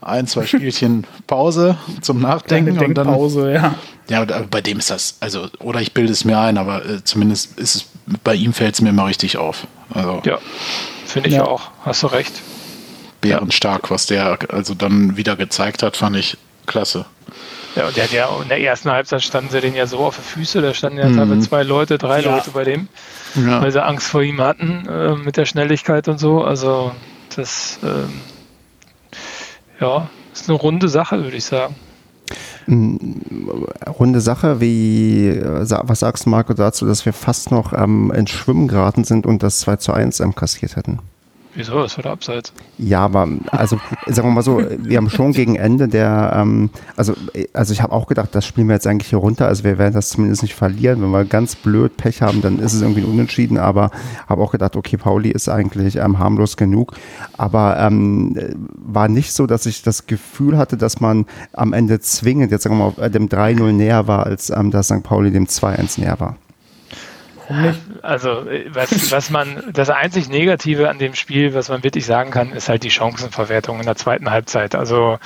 ein, 0.00 0.26
zwei 0.26 0.46
Spielchen 0.46 1.06
Pause 1.26 1.76
zum 2.00 2.20
Nachdenken. 2.20 2.78
und 2.78 2.94
dann, 2.94 3.06
Pause, 3.06 3.52
ja. 3.52 3.74
Ja, 4.08 4.24
bei 4.24 4.60
dem 4.60 4.78
ist 4.78 4.90
das, 4.90 5.16
also, 5.20 5.48
oder 5.60 5.80
ich 5.80 5.94
bilde 5.94 6.12
es 6.12 6.24
mir 6.24 6.38
ein, 6.38 6.58
aber 6.58 6.84
äh, 6.84 7.04
zumindest 7.04 7.58
ist 7.58 7.74
es, 7.74 7.86
bei 8.22 8.34
ihm 8.34 8.52
fällt 8.52 8.74
es 8.74 8.82
mir 8.82 8.90
immer 8.90 9.06
richtig 9.06 9.38
auf. 9.38 9.66
Also, 9.94 10.20
ja, 10.26 10.38
finde 11.06 11.30
ich 11.30 11.36
ja. 11.36 11.46
auch. 11.46 11.70
Hast 11.84 12.02
du 12.02 12.08
recht. 12.08 12.42
Bärenstark, 13.22 13.90
was 13.90 14.04
der 14.04 14.38
also 14.50 14.74
dann 14.74 15.16
wieder 15.16 15.36
gezeigt 15.36 15.82
hat, 15.82 15.96
fand 15.96 16.16
ich 16.16 16.36
klasse. 16.66 17.06
Ja, 17.76 17.88
und 17.88 17.96
der 17.96 18.04
hat 18.04 18.12
ja 18.12 18.28
in 18.40 18.48
der 18.48 18.60
ersten 18.60 18.90
Halbzeit 18.90 19.22
standen 19.22 19.50
sie 19.50 19.60
den 19.60 19.74
ja 19.74 19.86
so 19.86 19.98
auf 19.98 20.16
die 20.16 20.22
Füße, 20.22 20.62
da 20.62 20.74
standen 20.74 20.98
ja 20.98 21.08
mhm. 21.08 21.40
zwei 21.40 21.62
Leute, 21.64 21.98
drei 21.98 22.20
ja. 22.20 22.34
Leute 22.34 22.50
bei 22.52 22.64
dem, 22.64 22.88
ja. 23.34 23.60
weil 23.60 23.72
sie 23.72 23.82
Angst 23.82 24.06
vor 24.06 24.22
ihm 24.22 24.40
hatten 24.40 24.86
äh, 24.88 25.16
mit 25.16 25.36
der 25.36 25.44
Schnelligkeit 25.44 26.06
und 26.06 26.18
so. 26.18 26.42
Also 26.42 26.92
das 27.34 27.80
ähm, 27.82 28.20
ja, 29.80 30.08
ist 30.32 30.48
eine 30.48 30.58
runde 30.58 30.88
Sache, 30.88 31.22
würde 31.22 31.36
ich 31.36 31.44
sagen. 31.44 31.74
Runde 32.66 34.20
Sache, 34.20 34.60
wie 34.60 35.28
äh, 35.28 35.66
was 35.82 36.00
sagst 36.00 36.26
du, 36.26 36.30
Marco, 36.30 36.54
dazu, 36.54 36.86
dass 36.86 37.04
wir 37.04 37.12
fast 37.12 37.50
noch 37.50 37.72
ähm, 37.72 38.12
ins 38.14 38.30
Schwimmen 38.30 38.68
geraten 38.68 39.04
sind 39.04 39.26
und 39.26 39.42
das 39.42 39.60
2 39.60 39.76
zu 39.76 39.92
1 39.92 40.20
ähm, 40.20 40.34
kassiert 40.34 40.76
hätten? 40.76 41.00
Wieso? 41.54 41.82
Das 41.82 41.96
war 41.96 42.02
der 42.02 42.12
Abseits. 42.12 42.52
Ja, 42.78 43.04
aber 43.04 43.28
also 43.52 43.78
sagen 44.06 44.28
wir 44.28 44.32
mal 44.32 44.42
so, 44.42 44.60
wir 44.78 44.96
haben 44.96 45.08
schon 45.08 45.32
gegen 45.32 45.54
Ende 45.54 45.86
der, 45.86 46.32
ähm, 46.36 46.70
also, 46.96 47.14
also 47.52 47.72
ich 47.72 47.80
habe 47.80 47.92
auch 47.92 48.06
gedacht, 48.08 48.30
das 48.32 48.44
spielen 48.44 48.66
wir 48.66 48.74
jetzt 48.74 48.86
eigentlich 48.86 49.10
hier 49.10 49.20
runter. 49.20 49.46
Also 49.46 49.62
wir 49.62 49.78
werden 49.78 49.94
das 49.94 50.08
zumindest 50.08 50.42
nicht 50.42 50.54
verlieren. 50.54 51.00
Wenn 51.00 51.10
wir 51.10 51.24
ganz 51.24 51.54
blöd 51.54 51.96
Pech 51.96 52.22
haben, 52.22 52.42
dann 52.42 52.58
ist 52.58 52.72
es 52.72 52.82
irgendwie 52.82 53.02
ein 53.02 53.10
Unentschieden. 53.10 53.58
Aber 53.58 53.90
habe 54.28 54.42
auch 54.42 54.50
gedacht, 54.50 54.74
okay, 54.74 54.96
Pauli 54.96 55.30
ist 55.30 55.48
eigentlich 55.48 55.96
ähm, 55.96 56.18
harmlos 56.18 56.56
genug. 56.56 56.94
Aber 57.36 57.78
ähm, 57.78 58.36
war 58.74 59.08
nicht 59.08 59.32
so, 59.32 59.46
dass 59.46 59.66
ich 59.66 59.82
das 59.82 60.06
Gefühl 60.06 60.58
hatte, 60.58 60.76
dass 60.76 61.00
man 61.00 61.26
am 61.52 61.72
Ende 61.72 62.00
zwingend 62.00 62.50
jetzt 62.50 62.64
sagen 62.64 62.78
wir 62.78 62.92
mal 62.96 63.10
dem 63.10 63.28
3-0 63.28 63.72
näher 63.72 64.08
war, 64.08 64.26
als 64.26 64.50
ähm, 64.50 64.70
dass 64.70 64.86
St. 64.86 65.02
Pauli 65.02 65.30
dem 65.30 65.46
2-1 65.46 66.00
näher 66.00 66.18
war. 66.18 66.36
Also, 68.02 68.46
was, 68.72 69.12
was 69.12 69.30
man, 69.30 69.70
das 69.72 69.90
einzig 69.90 70.28
Negative 70.28 70.88
an 70.88 70.98
dem 70.98 71.14
Spiel, 71.14 71.54
was 71.54 71.68
man 71.68 71.84
wirklich 71.84 72.06
sagen 72.06 72.30
kann, 72.30 72.52
ist 72.52 72.68
halt 72.68 72.84
die 72.84 72.90
Chancenverwertung 72.90 73.80
in 73.80 73.86
der 73.86 73.96
zweiten 73.96 74.30
Halbzeit. 74.30 74.74
Also, 74.74 75.18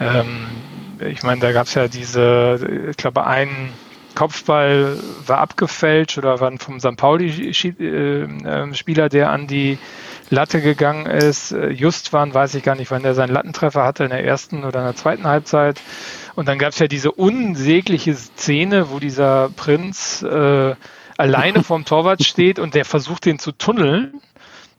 ähm, 0.00 0.46
ich 1.00 1.22
meine, 1.22 1.40
da 1.40 1.52
gab 1.52 1.66
es 1.66 1.74
ja 1.74 1.88
diese, 1.88 2.88
ich 2.90 2.96
glaube, 2.96 3.26
ein 3.26 3.70
Kopfball 4.14 4.96
war 5.26 5.38
abgefälscht 5.38 6.18
oder 6.18 6.40
war 6.40 6.52
vom 6.58 6.80
St. 6.80 6.96
Pauli-Spieler, 6.96 9.08
der 9.08 9.30
an 9.30 9.46
die 9.46 9.78
Latte 10.30 10.60
gegangen 10.60 11.06
ist. 11.06 11.54
Just 11.70 12.12
waren, 12.12 12.32
weiß 12.32 12.54
ich 12.54 12.62
gar 12.62 12.76
nicht, 12.76 12.90
wann 12.90 13.02
der 13.02 13.14
seinen 13.14 13.32
Lattentreffer 13.32 13.84
hatte, 13.84 14.04
in 14.04 14.10
der 14.10 14.24
ersten 14.24 14.64
oder 14.64 14.80
in 14.80 14.86
der 14.86 14.96
zweiten 14.96 15.26
Halbzeit. 15.26 15.80
Und 16.34 16.48
dann 16.48 16.58
gab 16.58 16.72
es 16.72 16.78
ja 16.78 16.86
diese 16.86 17.12
unsägliche 17.12 18.14
Szene, 18.14 18.90
wo 18.90 18.98
dieser 18.98 19.50
Prinz 19.50 20.22
äh, 20.22 20.74
alleine 21.16 21.62
vorm 21.62 21.84
Torwart 21.84 22.24
steht 22.24 22.58
und 22.58 22.74
der 22.74 22.84
versucht, 22.84 23.24
den 23.24 23.38
zu 23.38 23.52
tunneln, 23.52 24.20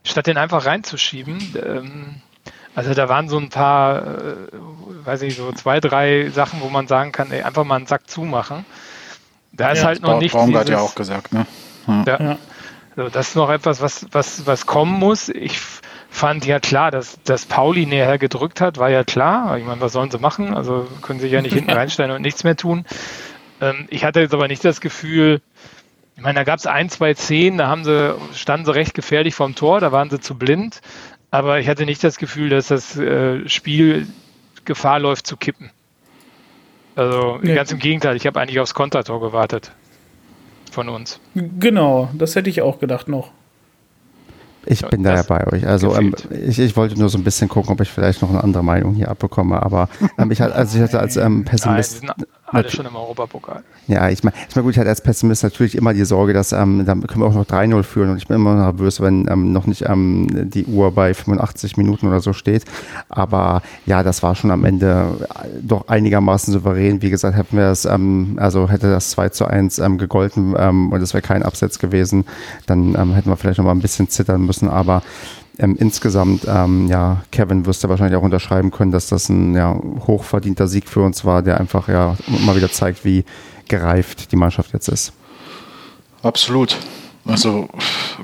statt 0.04 0.26
den 0.26 0.38
einfach 0.38 0.66
reinzuschieben. 0.66 1.38
Ähm, 1.64 2.14
also 2.74 2.92
da 2.92 3.08
waren 3.08 3.28
so 3.28 3.38
ein 3.38 3.48
paar, 3.48 4.02
äh, 4.02 4.36
weiß 5.04 5.22
ich, 5.22 5.36
so 5.36 5.50
zwei, 5.52 5.80
drei 5.80 6.28
Sachen, 6.28 6.60
wo 6.60 6.68
man 6.68 6.86
sagen 6.86 7.10
kann, 7.12 7.30
ey, 7.30 7.42
einfach 7.42 7.64
mal 7.64 7.76
einen 7.76 7.86
Sack 7.86 8.08
zumachen. 8.08 8.66
Da 9.52 9.70
ist 9.70 9.84
halt 9.84 10.02
noch 10.02 10.20
nicht 10.20 10.32
Baumgart 10.32 10.68
ja 10.68 10.80
auch 10.80 10.94
gesagt, 10.94 11.32
ne? 11.32 11.46
Ja. 11.86 12.20
ja. 12.20 12.38
Also 12.96 13.10
das 13.10 13.28
ist 13.28 13.36
noch 13.36 13.48
etwas, 13.50 13.80
was, 13.80 14.06
was, 14.12 14.46
was 14.46 14.66
kommen 14.66 14.92
muss. 14.98 15.28
Ich 15.28 15.58
fand 16.10 16.44
ja 16.46 16.60
klar, 16.60 16.90
dass, 16.90 17.18
dass 17.24 17.46
Pauli 17.46 17.86
näher 17.86 18.18
gedrückt 18.18 18.60
hat, 18.60 18.78
war 18.78 18.90
ja 18.90 19.04
klar. 19.04 19.56
Ich 19.58 19.64
meine, 19.64 19.80
was 19.80 19.92
sollen 19.92 20.10
sie 20.10 20.18
machen? 20.18 20.54
Also 20.54 20.86
können 21.02 21.20
sie 21.20 21.28
ja 21.28 21.42
nicht 21.42 21.54
hinten 21.54 21.70
reinstellen 21.72 22.10
und 22.10 22.22
nichts 22.22 22.44
mehr 22.44 22.56
tun. 22.56 22.84
Ähm, 23.60 23.86
ich 23.88 24.04
hatte 24.04 24.20
jetzt 24.20 24.34
aber 24.34 24.48
nicht 24.48 24.64
das 24.64 24.80
Gefühl, 24.80 25.40
ich 26.16 26.22
meine, 26.22 26.34
da 26.34 26.44
gab 26.44 26.58
es 26.58 26.66
ein, 26.66 26.88
zwei 26.88 27.14
Szenen, 27.14 27.58
da 27.58 27.68
haben 27.68 27.84
sie, 27.84 28.14
standen 28.34 28.64
sie 28.64 28.74
recht 28.74 28.94
gefährlich 28.94 29.34
vorm 29.34 29.54
Tor, 29.54 29.80
da 29.80 29.92
waren 29.92 30.08
sie 30.08 30.18
zu 30.18 30.34
blind. 30.34 30.80
Aber 31.30 31.60
ich 31.60 31.68
hatte 31.68 31.84
nicht 31.84 32.02
das 32.02 32.16
Gefühl, 32.16 32.48
dass 32.48 32.68
das 32.68 32.96
äh, 32.96 33.46
Spiel 33.48 34.06
Gefahr 34.64 34.98
läuft 34.98 35.26
zu 35.26 35.36
kippen. 35.36 35.70
Also 36.94 37.38
ja. 37.42 37.54
ganz 37.54 37.70
im 37.70 37.78
Gegenteil, 37.78 38.16
ich 38.16 38.26
habe 38.26 38.40
eigentlich 38.40 38.58
aufs 38.58 38.72
Kontertor 38.72 39.20
gewartet 39.20 39.72
von 40.72 40.88
uns. 40.88 41.20
Genau, 41.34 42.08
das 42.14 42.34
hätte 42.34 42.48
ich 42.48 42.62
auch 42.62 42.80
gedacht 42.80 43.08
noch. 43.08 43.32
Ich 44.64 44.84
bin 44.88 45.04
da 45.04 45.14
ja 45.14 45.22
bei 45.22 45.46
euch. 45.46 45.66
Also 45.66 45.94
ähm, 45.94 46.14
ich, 46.30 46.58
ich 46.58 46.76
wollte 46.76 46.98
nur 46.98 47.08
so 47.08 47.18
ein 47.18 47.24
bisschen 47.24 47.48
gucken, 47.48 47.72
ob 47.72 47.80
ich 47.80 47.90
vielleicht 47.90 48.20
noch 48.22 48.30
eine 48.30 48.42
andere 48.42 48.64
Meinung 48.64 48.94
hier 48.94 49.08
abbekomme. 49.08 49.62
Aber 49.62 49.88
ähm, 50.18 50.30
ich, 50.32 50.42
also 50.42 50.78
ich 50.78 50.82
hatte 50.82 50.98
als 50.98 51.16
ähm, 51.16 51.44
Pessimist. 51.44 52.02
Nein, 52.02 52.16
alle 52.46 52.70
schon 52.70 52.86
im 52.86 52.94
Europapokal. 52.94 53.62
Ja, 53.88 54.08
ich 54.08 54.22
meine, 54.22 54.36
ich 54.48 54.54
mein, 54.54 54.64
gut, 54.64 54.72
ich 54.72 54.78
hatte 54.78 54.88
als 54.88 55.00
Pessimist 55.00 55.42
natürlich 55.42 55.76
immer 55.76 55.94
die 55.94 56.04
Sorge, 56.04 56.32
dass 56.32 56.52
ähm, 56.52 56.84
dann 56.86 57.06
können 57.06 57.22
wir 57.22 57.26
auch 57.26 57.34
noch 57.34 57.44
3-0 57.44 57.82
führen 57.82 58.10
und 58.10 58.16
ich 58.18 58.26
bin 58.26 58.36
immer 58.36 58.54
nervös, 58.54 59.00
wenn 59.00 59.28
ähm, 59.28 59.52
noch 59.52 59.66
nicht 59.66 59.82
ähm, 59.88 60.50
die 60.50 60.64
Uhr 60.66 60.92
bei 60.92 61.14
85 61.14 61.76
Minuten 61.76 62.08
oder 62.08 62.20
so 62.20 62.32
steht. 62.32 62.64
Aber 63.08 63.62
ja, 63.84 64.02
das 64.02 64.22
war 64.22 64.34
schon 64.34 64.50
am 64.50 64.64
Ende 64.64 65.26
äh, 65.28 65.48
doch 65.60 65.88
einigermaßen 65.88 66.52
souverän. 66.52 67.02
Wie 67.02 67.10
gesagt, 67.10 67.36
hätten 67.36 67.56
wir 67.56 67.66
es, 67.66 67.84
ähm, 67.84 68.36
also 68.40 68.68
hätte 68.68 68.90
das 68.90 69.10
2 69.10 69.30
zu 69.30 69.46
1 69.46 69.78
ähm, 69.78 69.98
gegolten 69.98 70.54
ähm, 70.58 70.92
und 70.92 71.00
es 71.02 71.14
wäre 71.14 71.22
kein 71.22 71.42
Absatz 71.42 71.78
gewesen, 71.78 72.24
dann 72.66 72.94
ähm, 72.94 73.14
hätten 73.14 73.28
wir 73.28 73.36
vielleicht 73.36 73.58
noch 73.58 73.64
mal 73.64 73.72
ein 73.72 73.80
bisschen 73.80 74.08
zittern 74.08 74.46
müssen. 74.46 74.68
Aber 74.68 75.02
ähm, 75.58 75.76
insgesamt, 75.78 76.46
ähm, 76.46 76.88
ja, 76.88 77.22
Kevin 77.30 77.66
wirst 77.66 77.84
du 77.84 77.88
wahrscheinlich 77.88 78.16
auch 78.16 78.22
unterschreiben 78.22 78.70
können, 78.70 78.92
dass 78.92 79.08
das 79.08 79.28
ein 79.28 79.54
ja, 79.54 79.78
hochverdienter 80.06 80.68
Sieg 80.68 80.88
für 80.88 81.00
uns 81.00 81.24
war, 81.24 81.42
der 81.42 81.58
einfach 81.60 81.88
ja 81.88 82.16
mal 82.44 82.56
wieder 82.56 82.70
zeigt, 82.70 83.04
wie 83.04 83.24
gereift 83.68 84.32
die 84.32 84.36
Mannschaft 84.36 84.72
jetzt 84.72 84.88
ist. 84.88 85.12
Absolut. 86.22 86.76
Also 87.24 87.68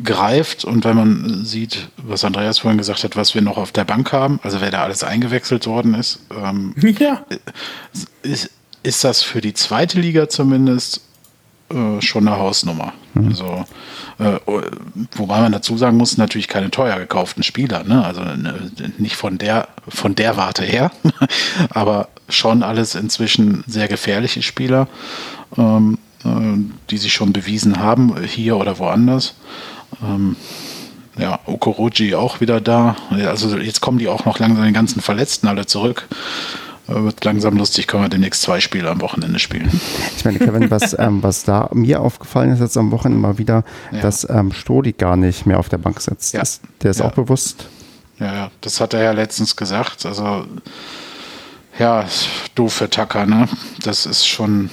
gereift 0.03 0.64
und 0.64 0.85
wenn 0.85 0.97
man 0.97 1.45
sieht, 1.45 1.89
was 1.97 2.24
Andreas 2.24 2.61
vorhin 2.61 2.78
gesagt 2.78 3.03
hat, 3.03 3.16
was 3.16 3.35
wir 3.35 3.43
noch 3.43 3.57
auf 3.57 3.72
der 3.72 3.85
Bank 3.85 4.12
haben, 4.12 4.39
also 4.43 4.61
wer 4.61 4.70
da 4.70 4.85
alles 4.85 5.03
eingewechselt 5.03 5.66
worden 5.66 5.95
ist, 5.95 6.20
ähm, 6.30 6.74
ja. 6.99 7.24
ist, 8.22 8.51
ist 8.85 9.03
das 9.03 9.22
für 9.22 9.41
die 9.41 9.55
zweite 9.55 10.01
Liga 10.01 10.28
zumindest 10.28 11.01
äh, 11.72 12.02
schon 12.02 12.28
eine 12.28 12.38
Hausnummer. 12.38 12.92
Mhm. 13.14 13.28
Also, 13.28 13.64
äh, 14.18 14.38
wobei 15.16 15.40
man 15.40 15.52
dazu 15.52 15.76
sagen 15.78 15.96
muss, 15.96 16.16
natürlich 16.16 16.48
keine 16.48 16.70
teuer 16.70 16.98
gekauften 16.98 17.42
Spieler, 17.42 17.84
ne? 17.84 18.04
also 18.04 18.22
ne, 18.22 18.70
nicht 18.98 19.16
von 19.16 19.38
der, 19.38 19.68
von 19.88 20.14
der 20.14 20.36
Warte 20.36 20.64
her, 20.64 20.90
aber 21.70 22.08
schon 22.28 22.62
alles 22.62 22.94
inzwischen 22.94 23.64
sehr 23.66 23.88
gefährliche 23.88 24.42
Spieler, 24.42 24.88
ähm, 25.56 25.98
äh, 26.24 26.28
die 26.90 26.98
sich 26.98 27.12
schon 27.12 27.32
bewiesen 27.32 27.80
haben, 27.80 28.14
hier 28.24 28.56
oder 28.56 28.78
woanders. 28.78 29.34
Ähm, 30.02 30.36
ja, 31.18 31.38
Okoroji 31.44 32.14
auch 32.14 32.40
wieder 32.40 32.60
da. 32.60 32.96
Also 33.10 33.56
jetzt 33.58 33.82
kommen 33.82 33.98
die 33.98 34.08
auch 34.08 34.24
noch 34.24 34.38
langsam 34.38 34.64
die 34.64 34.72
ganzen 34.72 35.02
Verletzten 35.02 35.46
alle 35.46 35.66
zurück 35.66 36.08
wird 36.87 37.24
langsam 37.24 37.57
lustig, 37.57 37.87
können 37.87 38.05
wir 38.05 38.09
demnächst 38.09 38.43
zwei 38.43 38.61
Spiele 38.61 38.91
am 38.91 39.01
Wochenende 39.01 39.39
spielen. 39.39 39.70
Ich 40.16 40.24
meine, 40.24 40.39
Kevin, 40.39 40.70
was, 40.70 40.97
ähm, 40.99 41.22
was 41.22 41.45
da 41.45 41.68
mir 41.72 42.01
aufgefallen 42.01 42.51
ist 42.51 42.61
jetzt 42.61 42.76
am 42.76 42.91
Wochenende 42.91 43.20
mal 43.20 43.39
wieder, 43.39 43.64
ja. 43.93 44.01
dass 44.01 44.28
ähm, 44.28 44.53
Stodi 44.53 44.93
gar 44.93 45.16
nicht 45.16 45.47
mehr 45.47 45.59
auf 45.59 45.68
der 45.68 45.78
Bank 45.78 46.01
sitzt. 46.01 46.35
Ja. 46.35 46.41
Das, 46.41 46.61
der 46.83 46.91
ist 46.91 47.01
ja. 47.01 47.07
auch 47.07 47.12
bewusst. 47.12 47.66
Ja, 48.18 48.51
das 48.61 48.80
hat 48.80 48.95
er 48.95 49.03
ja 49.03 49.12
letztens 49.12 49.57
gesagt. 49.57 50.07
Also, 50.07 50.47
ja, 51.78 52.05
doof 52.55 52.74
für 52.74 52.91
Tucker, 52.91 53.26
ne? 53.26 53.49
Das 53.83 54.07
ist 54.07 54.26
schon. 54.26 54.70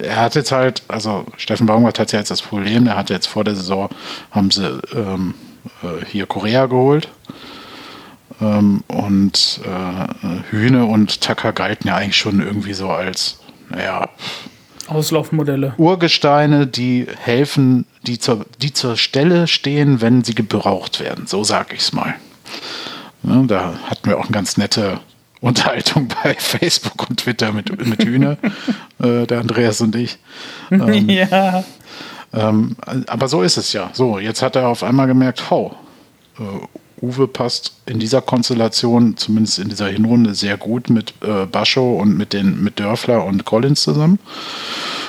Er 0.00 0.16
hat 0.16 0.34
jetzt 0.34 0.50
halt, 0.50 0.82
also 0.88 1.26
Steffen 1.36 1.66
Baumgart 1.66 1.98
hat 1.98 2.12
ja 2.12 2.18
jetzt 2.18 2.30
das 2.30 2.40
Problem, 2.40 2.86
er 2.86 2.96
hat 2.96 3.10
jetzt 3.10 3.26
vor 3.26 3.44
der 3.44 3.54
Saison, 3.54 3.90
haben 4.30 4.50
sie 4.50 4.80
ähm, 4.94 5.34
äh, 5.82 6.04
hier 6.06 6.26
Korea 6.26 6.66
geholt 6.66 7.08
und 8.40 9.60
äh, 9.64 10.50
Hühne 10.50 10.86
und 10.86 11.20
Tacker 11.20 11.52
galten 11.52 11.88
ja 11.88 11.96
eigentlich 11.96 12.16
schon 12.16 12.40
irgendwie 12.40 12.74
so 12.74 12.90
als, 12.90 13.38
naja, 13.70 14.08
Auslaufmodelle. 14.88 15.74
Urgesteine, 15.78 16.66
die 16.66 17.06
helfen, 17.18 17.86
die 18.02 18.18
zur, 18.18 18.44
die 18.60 18.72
zur 18.72 18.96
Stelle 18.96 19.46
stehen, 19.46 20.00
wenn 20.00 20.24
sie 20.24 20.34
gebraucht 20.34 21.00
werden. 21.00 21.26
So 21.26 21.42
sage 21.42 21.74
ich 21.74 21.80
es 21.80 21.92
mal. 21.92 22.14
Ja, 23.22 23.42
da 23.46 23.74
hatten 23.86 24.08
wir 24.08 24.18
auch 24.18 24.24
eine 24.24 24.32
ganz 24.32 24.56
nette 24.56 25.00
Unterhaltung 25.40 26.08
bei 26.22 26.34
Facebook 26.34 27.08
und 27.08 27.20
Twitter 27.20 27.52
mit, 27.52 27.86
mit 27.86 28.04
Hühne, 28.04 28.36
äh, 29.02 29.26
der 29.26 29.40
Andreas 29.40 29.80
und 29.80 29.96
ich. 29.96 30.18
Ähm, 30.70 31.08
ja. 31.08 31.64
Ähm, 32.32 32.76
aber 33.06 33.28
so 33.28 33.42
ist 33.42 33.56
es 33.56 33.72
ja. 33.72 33.90
So, 33.92 34.18
jetzt 34.18 34.42
hat 34.42 34.56
er 34.56 34.68
auf 34.68 34.82
einmal 34.82 35.06
gemerkt, 35.06 35.42
oh, 35.50 35.72
äh, 36.38 36.42
Uwe 37.04 37.28
passt 37.28 37.74
in 37.86 37.98
dieser 37.98 38.20
Konstellation, 38.20 39.16
zumindest 39.16 39.58
in 39.58 39.68
dieser 39.68 39.88
Hinrunde, 39.88 40.34
sehr 40.34 40.56
gut 40.56 40.90
mit 40.90 41.14
äh, 41.22 41.46
Bascho 41.46 41.94
und 41.94 42.16
mit, 42.16 42.32
den, 42.32 42.62
mit 42.62 42.80
Dörfler 42.80 43.24
und 43.24 43.44
Collins 43.44 43.82
zusammen. 43.82 44.18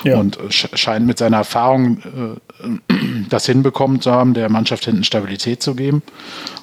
Ja. 0.04 0.18
Und 0.18 0.38
äh, 0.38 0.50
scheint 0.50 1.06
mit 1.06 1.18
seiner 1.18 1.38
Erfahrung 1.38 1.98
äh, 1.98 2.94
das 3.28 3.46
hinbekommen 3.46 4.00
zu 4.00 4.12
haben, 4.12 4.34
der 4.34 4.48
Mannschaft 4.48 4.84
hinten 4.84 5.04
Stabilität 5.04 5.62
zu 5.62 5.74
geben. 5.74 6.02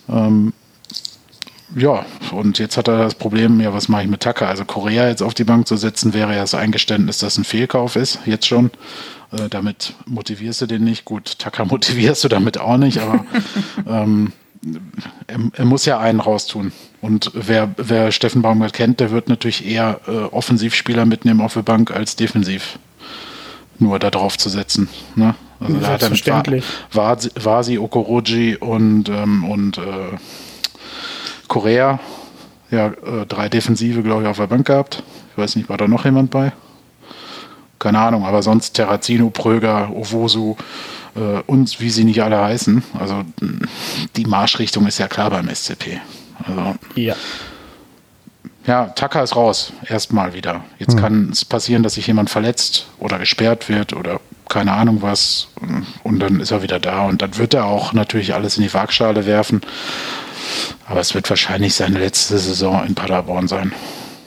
Ähm, 0.09 0.53
ja, 1.75 2.05
und 2.31 2.59
jetzt 2.59 2.77
hat 2.77 2.87
er 2.87 2.99
das 2.99 3.15
Problem, 3.15 3.59
ja, 3.59 3.73
was 3.73 3.89
mache 3.89 4.03
ich 4.03 4.07
mit 4.09 4.21
Tucker? 4.21 4.47
Also 4.47 4.63
Korea 4.63 5.07
jetzt 5.07 5.23
auf 5.23 5.33
die 5.33 5.43
Bank 5.43 5.67
zu 5.67 5.75
setzen, 5.75 6.13
wäre 6.13 6.33
ja 6.35 6.41
das 6.41 6.53
Eingeständnis, 6.53 7.17
dass 7.17 7.37
ein 7.37 7.43
Fehlkauf 7.43 7.95
ist, 7.95 8.19
jetzt 8.25 8.45
schon. 8.45 8.69
Äh, 9.31 9.49
damit 9.49 9.93
motivierst 10.05 10.61
du 10.61 10.65
den 10.67 10.83
nicht. 10.83 11.05
Gut, 11.05 11.39
Tucker 11.39 11.65
motivierst 11.69 12.23
du 12.23 12.27
damit 12.27 12.59
auch 12.59 12.77
nicht, 12.77 12.99
aber 12.99 13.25
ähm, 13.87 14.31
er, 15.27 15.39
er, 15.53 15.65
muss 15.65 15.85
ja 15.85 15.99
einen 15.99 16.19
raustun. 16.19 16.71
Und 17.01 17.31
wer, 17.33 17.73
wer 17.77 18.11
Steffen 18.11 18.41
Baumgart 18.41 18.73
kennt, 18.73 18.99
der 18.99 19.11
wird 19.11 19.29
natürlich 19.29 19.65
eher 19.65 19.99
äh, 20.07 20.11
Offensivspieler 20.11 21.05
mitnehmen 21.05 21.41
auf 21.41 21.53
der 21.53 21.63
Bank 21.63 21.91
als 21.91 22.15
defensiv 22.15 22.79
nur 23.79 23.99
da 23.99 24.09
drauf 24.09 24.37
zu 24.37 24.49
setzen. 24.49 24.87
Ne? 25.15 25.35
Also 25.59 25.77
da 25.77 25.87
hat 25.89 26.01
er 26.47 26.61
war, 26.91 27.17
Vasi, 27.35 27.77
Okoroji 27.77 28.57
und, 28.57 29.09
ähm, 29.09 29.49
und 29.49 29.77
äh, 29.77 30.17
Korea 31.47 31.99
ja 32.73 32.87
äh, 32.87 33.25
drei 33.27 33.49
Defensive, 33.49 34.03
glaube 34.03 34.23
ich, 34.23 34.27
auf 34.27 34.37
der 34.37 34.47
Bank 34.47 34.67
gehabt. 34.67 35.03
Ich 35.31 35.37
weiß 35.37 35.55
nicht, 35.55 35.69
war 35.69 35.77
da 35.77 35.87
noch 35.87 36.05
jemand 36.05 36.31
bei? 36.31 36.51
Keine 37.79 37.99
Ahnung, 37.99 38.25
aber 38.25 38.41
sonst 38.43 38.73
Terrazino, 38.73 39.29
Pröger, 39.29 39.89
Owosu, 39.91 40.55
und 41.47 41.79
wie 41.79 41.89
sie 41.89 42.03
nicht 42.03 42.21
alle 42.23 42.39
heißen. 42.41 42.83
Also 42.99 43.23
die 44.15 44.25
Marschrichtung 44.25 44.87
ist 44.87 44.97
ja 44.99 45.07
klar 45.07 45.29
beim 45.29 45.47
SCP. 45.53 45.99
Also, 46.45 46.75
Ja. 46.95 47.15
ja, 48.65 48.85
Tucker 48.87 49.23
ist 49.23 49.35
raus, 49.35 49.73
erstmal 49.87 50.33
wieder. 50.33 50.63
Jetzt 50.79 50.97
kann 50.97 51.29
es 51.31 51.45
passieren, 51.45 51.83
dass 51.83 51.93
sich 51.95 52.07
jemand 52.07 52.29
verletzt 52.29 52.87
oder 52.99 53.19
gesperrt 53.19 53.69
wird 53.69 53.93
oder 53.93 54.19
keine 54.49 54.73
Ahnung 54.73 55.01
was. 55.01 55.47
Und 56.03 56.19
dann 56.19 56.39
ist 56.39 56.51
er 56.51 56.63
wieder 56.63 56.79
da 56.79 57.03
und 57.03 57.21
dann 57.21 57.37
wird 57.37 57.53
er 57.53 57.65
auch 57.65 57.93
natürlich 57.93 58.33
alles 58.33 58.57
in 58.57 58.63
die 58.63 58.73
Waagschale 58.73 59.25
werfen. 59.25 59.61
Aber 60.85 60.99
es 60.99 61.13
wird 61.15 61.29
wahrscheinlich 61.29 61.75
seine 61.75 61.99
letzte 61.99 62.37
Saison 62.37 62.85
in 62.85 62.95
Paderborn 62.95 63.47
sein. 63.47 63.71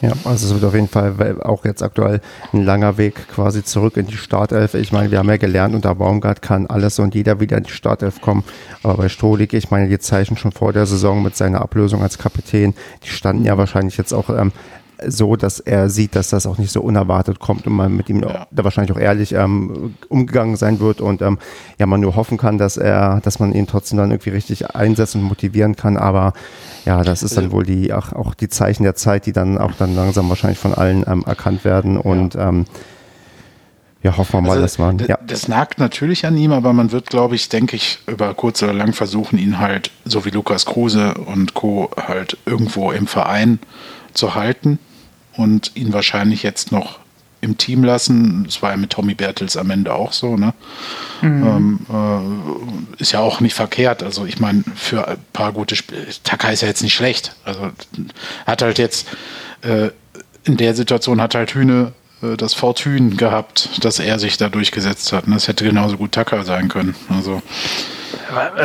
Ja, 0.02 0.12
also 0.24 0.46
es 0.46 0.52
wird 0.52 0.64
auf 0.64 0.74
jeden 0.74 0.88
Fall 0.88 1.40
auch 1.42 1.64
jetzt 1.64 1.82
aktuell 1.82 2.20
ein 2.52 2.64
langer 2.64 2.98
Weg 2.98 3.28
quasi 3.28 3.64
zurück 3.64 3.96
in 3.96 4.06
die 4.06 4.16
Startelf. 4.16 4.74
Ich 4.74 4.92
meine, 4.92 5.10
wir 5.10 5.18
haben 5.18 5.28
ja 5.28 5.38
gelernt, 5.38 5.74
unter 5.74 5.94
Baumgart 5.94 6.42
kann 6.42 6.66
alles 6.66 6.98
und 6.98 7.14
jeder 7.14 7.40
wieder 7.40 7.56
in 7.56 7.64
die 7.64 7.70
Startelf 7.70 8.20
kommen. 8.20 8.44
Aber 8.82 8.98
bei 8.98 9.08
Stolik, 9.08 9.54
ich 9.54 9.70
meine, 9.70 9.88
die 9.88 9.98
Zeichen 9.98 10.36
schon 10.36 10.52
vor 10.52 10.74
der 10.74 10.84
Saison 10.84 11.22
mit 11.22 11.34
seiner 11.34 11.62
Ablösung 11.62 12.02
als 12.02 12.18
Kapitän, 12.18 12.74
die 13.04 13.08
standen 13.08 13.44
ja 13.44 13.56
wahrscheinlich 13.56 13.96
jetzt 13.96 14.12
auch 14.12 14.28
ähm, 14.28 14.52
so, 15.06 15.36
dass 15.36 15.60
er 15.60 15.90
sieht, 15.90 16.16
dass 16.16 16.30
das 16.30 16.46
auch 16.46 16.58
nicht 16.58 16.72
so 16.72 16.80
unerwartet 16.80 17.38
kommt 17.38 17.66
und 17.66 17.74
man 17.74 17.94
mit 17.96 18.08
ihm 18.08 18.22
Ja. 18.22 18.46
da 18.50 18.64
wahrscheinlich 18.64 18.96
auch 18.96 19.00
ehrlich 19.00 19.32
ähm, 19.32 19.94
umgegangen 20.08 20.56
sein 20.56 20.80
wird 20.80 21.00
und 21.00 21.22
ähm, 21.22 21.38
ja, 21.78 21.86
man 21.86 22.00
nur 22.00 22.16
hoffen 22.16 22.38
kann, 22.38 22.58
dass 22.58 22.76
er, 22.76 23.20
dass 23.22 23.38
man 23.38 23.52
ihn 23.52 23.66
trotzdem 23.66 23.98
dann 23.98 24.10
irgendwie 24.10 24.30
richtig 24.30 24.74
einsetzt 24.74 25.14
und 25.14 25.22
motivieren 25.22 25.76
kann. 25.76 25.96
Aber 25.96 26.32
ja, 26.84 27.02
das 27.02 27.22
ist 27.22 27.36
dann 27.36 27.52
wohl 27.52 27.64
die 27.64 27.92
auch, 27.92 28.12
auch 28.12 28.34
die 28.34 28.48
Zeichen 28.48 28.84
der 28.84 28.94
Zeit, 28.94 29.26
die 29.26 29.32
dann 29.32 29.58
auch 29.58 29.72
dann 29.72 29.94
langsam 29.94 30.28
wahrscheinlich 30.28 30.58
von 30.58 30.72
allen 30.74 31.04
ähm, 31.06 31.24
erkannt 31.26 31.64
werden 31.64 31.96
und 31.98 32.34
ähm, 32.36 32.64
ja, 34.02 34.16
hoffen 34.16 34.34
wir 34.34 34.40
mal, 34.42 34.50
Also, 34.50 34.62
dass 34.62 34.78
man 34.78 34.98
ja. 35.00 35.18
Das 35.26 35.48
nagt 35.48 35.78
natürlich 35.80 36.26
an 36.26 36.36
ihm, 36.36 36.52
aber 36.52 36.72
man 36.72 36.92
wird, 36.92 37.08
glaube 37.10 37.34
ich, 37.34 37.48
denke 37.48 37.74
ich, 37.74 37.98
über 38.06 38.34
kurz 38.34 38.62
oder 38.62 38.72
lang 38.72 38.92
versuchen, 38.92 39.36
ihn 39.38 39.58
halt, 39.58 39.90
so 40.04 40.24
wie 40.24 40.30
Lukas 40.30 40.64
Kruse 40.64 41.14
und 41.14 41.54
Co., 41.54 41.90
halt 41.96 42.36
irgendwo 42.46 42.92
im 42.92 43.06
Verein 43.08 43.58
zu 44.14 44.34
halten 44.36 44.78
und 45.36 45.72
ihn 45.74 45.92
wahrscheinlich 45.92 46.42
jetzt 46.42 46.72
noch 46.72 46.98
im 47.40 47.58
Team 47.58 47.84
lassen. 47.84 48.44
Das 48.44 48.62
war 48.62 48.70
ja 48.70 48.76
mit 48.76 48.90
Tommy 48.90 49.14
Bertels 49.14 49.56
am 49.56 49.70
Ende 49.70 49.94
auch 49.94 50.12
so, 50.12 50.36
ne? 50.36 50.54
Ähm, 51.22 51.80
äh, 51.90 53.02
ist 53.02 53.12
ja 53.12 53.20
auch 53.20 53.40
nicht 53.40 53.54
verkehrt. 53.54 54.02
Also 54.02 54.26
ich 54.26 54.40
meine, 54.40 54.64
für 54.74 55.06
ein 55.06 55.18
paar 55.32 55.52
gute 55.52 55.76
Spiele, 55.76 56.06
Taka 56.24 56.48
ist 56.50 56.62
ja 56.62 56.68
jetzt 56.68 56.82
nicht 56.82 56.94
schlecht. 56.94 57.34
Also 57.44 57.70
hat 58.46 58.62
halt 58.62 58.78
jetzt 58.78 59.08
äh, 59.62 59.90
in 60.44 60.56
der 60.56 60.74
Situation 60.74 61.20
hat 61.20 61.34
halt 61.34 61.54
Hühne 61.54 61.92
äh, 62.22 62.36
das 62.36 62.54
Fortune 62.54 63.16
gehabt, 63.16 63.84
dass 63.84 63.98
er 63.98 64.18
sich 64.18 64.36
da 64.36 64.48
durchgesetzt 64.48 65.12
hat. 65.12 65.26
Und 65.26 65.34
das 65.34 65.48
hätte 65.48 65.64
genauso 65.64 65.96
gut 65.96 66.12
Tucker 66.12 66.44
sein 66.44 66.68
können. 66.68 66.94
Also 67.08 67.42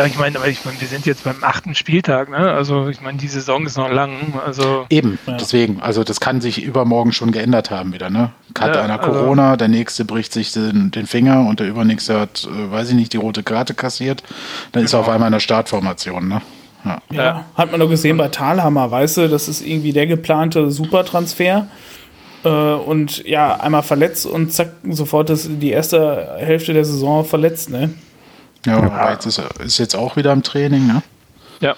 ich 0.05 0.18
meine, 0.18 0.38
aber 0.38 0.47
ich 0.47 0.64
meine, 0.66 0.80
wir 0.80 0.88
sind 0.88 1.05
jetzt 1.05 1.24
beim 1.24 1.38
achten 1.43 1.76
Spieltag, 1.76 2.30
ne? 2.30 2.38
Also 2.51 2.88
ich 2.89 3.01
meine, 3.01 3.18
die 3.18 3.28
Saison 3.28 3.66
ist 3.66 3.78
noch 3.78 3.89
lang. 3.91 4.34
Also 4.45 4.86
eben, 4.89 5.20
deswegen, 5.28 5.82
also 5.82 6.03
das 6.03 6.20
kann 6.20 6.41
sich 6.41 6.64
übermorgen 6.64 7.12
schon 7.14 7.32
geändert 7.32 7.72
haben 7.72 7.93
wieder, 7.93 8.09
ne? 8.09 8.32
Hat 8.59 8.76
Ja, 8.76 8.82
einer 8.84 8.99
also- 9.01 9.12
Corona, 9.12 9.57
der 9.57 9.68
nächste 9.68 10.05
bricht 10.05 10.34
sich 10.34 10.51
den, 10.53 10.91
den 10.91 11.05
Finger 11.07 11.45
und 11.47 11.59
der 11.59 11.68
übernächste 11.68 12.20
hat, 12.20 12.47
äh, 12.51 12.72
weiß 12.72 12.89
ich 12.89 12.95
nicht, 12.95 13.14
die 13.14 13.18
rote 13.18 13.43
Karte 13.43 13.74
kassiert. 13.74 14.24
Dann 14.72 14.84
ist 14.84 14.93
er 14.93 14.99
auf 14.99 15.09
einmal 15.09 15.28
in 15.28 15.34
der 15.34 15.39
Startformation, 15.39 16.28
ne? 16.28 16.41
Ja. 16.84 16.97
Ja, 17.12 17.24
Ja. 17.24 17.45
hat 17.55 17.72
man 17.72 17.80
doch 17.80 17.89
gesehen 17.89 18.18
bei 18.18 18.28
Talhammer, 18.30 18.89
weißt 18.89 19.18
du, 19.18 19.30
das 19.30 19.47
ist 19.47 19.62
irgendwie 19.66 19.93
der 19.93 20.07
geplante 20.07 20.72
Supertransfer. 20.72 21.68
Äh, 22.43 22.49
und 22.49 23.24
ja, 23.28 23.55
einmal 23.59 23.84
verletzt 23.84 24.26
und 24.26 24.51
zack, 24.51 24.72
sofort 24.89 25.30
das, 25.30 25.47
die 25.47 25.70
erste 25.70 26.36
Hälfte 26.39 26.74
der 26.74 26.86
Saison 26.86 27.24
verletzt, 27.24 27.70
ne? 27.70 27.91
Ja, 28.66 28.78
aber 28.78 29.12
jetzt 29.12 29.26
ist 29.26 29.39
er 29.39 29.49
ist 29.59 29.78
jetzt 29.78 29.95
auch 29.95 30.16
wieder 30.16 30.32
im 30.32 30.43
Training, 30.43 30.88
ne? 30.88 31.01
ja, 31.62 31.76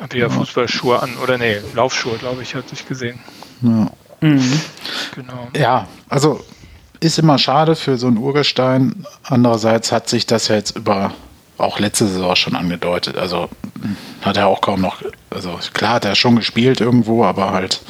hat 0.00 0.14
wieder 0.14 0.30
Fußballschuhe 0.30 1.02
an 1.02 1.16
oder 1.22 1.38
nee, 1.38 1.56
Laufschuhe, 1.74 2.16
glaube 2.18 2.42
ich, 2.42 2.54
hatte 2.54 2.74
ich 2.74 2.86
gesehen. 2.86 3.18
Ja. 3.62 3.90
Genau. 4.20 5.48
Ja, 5.56 5.88
also 6.08 6.44
ist 7.00 7.18
immer 7.18 7.38
schade 7.38 7.74
für 7.74 7.98
so 7.98 8.06
einen 8.06 8.18
Urgestein. 8.18 9.04
Andererseits 9.24 9.90
hat 9.90 10.08
sich 10.08 10.26
das 10.26 10.46
ja 10.46 10.54
jetzt 10.54 10.76
über 10.76 11.12
auch 11.58 11.78
letzte 11.80 12.06
Saison 12.06 12.36
schon 12.36 12.54
angedeutet. 12.54 13.16
Also 13.16 13.48
hat 14.22 14.36
er 14.36 14.46
auch 14.46 14.60
kaum 14.60 14.80
noch, 14.80 15.02
also 15.30 15.58
klar 15.72 15.94
hat 15.94 16.04
er 16.04 16.14
schon 16.14 16.36
gespielt 16.36 16.80
irgendwo, 16.80 17.24
aber 17.24 17.50
halt 17.50 17.80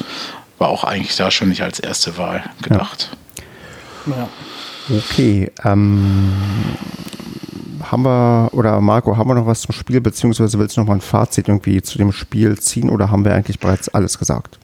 war 0.57 0.69
auch 0.69 0.83
eigentlich 0.83 1.15
da 1.15 1.29
schon 1.29 1.49
nicht 1.49 1.61
als 1.61 1.79
erste 1.79 2.17
Wahl 2.17 2.43
gedacht. 2.61 3.09
Ja. 4.07 4.27
Okay, 4.89 5.51
ähm, 5.63 6.33
haben 7.91 8.03
wir, 8.03 8.49
oder 8.53 8.79
Marco, 8.81 9.17
haben 9.17 9.29
wir 9.29 9.35
noch 9.35 9.45
was 9.45 9.61
zum 9.61 9.73
Spiel, 9.73 10.01
beziehungsweise 10.01 10.57
willst 10.59 10.77
du 10.77 10.81
noch 10.81 10.87
mal 10.87 10.95
ein 10.95 11.01
Fazit 11.01 11.47
irgendwie 11.47 11.81
zu 11.81 11.97
dem 11.97 12.11
Spiel 12.11 12.57
ziehen 12.59 12.89
oder 12.89 13.11
haben 13.11 13.25
wir 13.25 13.33
eigentlich 13.33 13.59
bereits 13.59 13.89
alles 13.89 14.19
gesagt? 14.19 14.59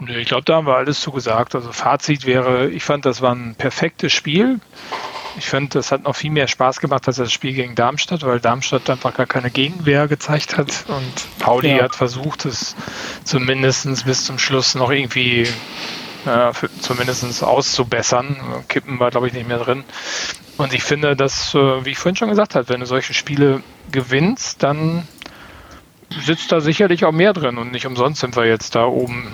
Nö, 0.00 0.18
ich 0.18 0.28
glaube, 0.28 0.44
da 0.44 0.56
haben 0.56 0.66
wir 0.66 0.76
alles 0.76 1.00
zu 1.00 1.12
gesagt. 1.12 1.54
Also 1.54 1.72
Fazit 1.72 2.26
wäre, 2.26 2.68
ich 2.68 2.84
fand, 2.84 3.06
das 3.06 3.22
war 3.22 3.34
ein 3.34 3.54
perfektes 3.56 4.12
Spiel. 4.12 4.60
Ich 5.38 5.48
fand, 5.48 5.74
das 5.74 5.92
hat 5.92 6.02
noch 6.02 6.16
viel 6.16 6.30
mehr 6.30 6.48
Spaß 6.48 6.80
gemacht 6.80 7.06
als 7.06 7.16
das 7.16 7.32
Spiel 7.32 7.54
gegen 7.54 7.74
Darmstadt, 7.74 8.22
weil 8.24 8.40
Darmstadt 8.40 8.90
einfach 8.90 9.14
gar 9.14 9.26
keine 9.26 9.50
Gegenwehr 9.50 10.08
gezeigt 10.08 10.58
hat 10.58 10.84
und 10.88 11.38
Pauli 11.38 11.76
Ja. 11.76 11.84
hat 11.84 11.94
versucht, 11.94 12.44
es 12.44 12.74
zumindest 13.24 14.04
bis 14.04 14.24
zum 14.24 14.38
Schluss 14.38 14.74
noch 14.74 14.90
irgendwie 14.90 15.46
äh, 16.26 16.52
für, 16.52 16.68
zumindest 16.80 17.42
auszubessern. 17.42 18.36
Kippen 18.68 18.98
war, 18.98 19.10
glaube 19.10 19.28
ich, 19.28 19.32
nicht 19.32 19.48
mehr 19.48 19.58
drin. 19.58 19.84
Und 20.60 20.74
ich 20.74 20.82
finde, 20.82 21.16
dass, 21.16 21.54
äh, 21.54 21.84
wie 21.86 21.90
ich 21.90 21.98
vorhin 21.98 22.16
schon 22.16 22.28
gesagt 22.28 22.54
habe, 22.54 22.68
wenn 22.68 22.80
du 22.80 22.86
solche 22.86 23.14
Spiele 23.14 23.62
gewinnst, 23.92 24.62
dann 24.62 25.08
sitzt 26.10 26.52
da 26.52 26.60
sicherlich 26.60 27.06
auch 27.06 27.12
mehr 27.12 27.32
drin 27.32 27.56
und 27.56 27.72
nicht 27.72 27.86
umsonst 27.86 28.20
sind 28.20 28.36
wir 28.36 28.44
jetzt 28.44 28.74
da 28.74 28.84
oben 28.84 29.28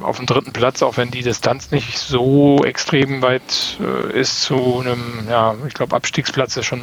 auf 0.00 0.16
dem 0.16 0.24
dritten 0.24 0.54
Platz, 0.54 0.82
auch 0.82 0.96
wenn 0.96 1.10
die 1.10 1.22
Distanz 1.22 1.70
nicht 1.70 1.98
so 1.98 2.64
extrem 2.64 3.20
weit 3.20 3.78
äh, 3.78 4.18
ist 4.18 4.40
zu 4.40 4.80
einem, 4.80 5.28
ja, 5.28 5.54
ich 5.68 5.74
glaube 5.74 5.94
Abstiegsplatz 5.94 6.56
ist 6.56 6.64
schon 6.64 6.80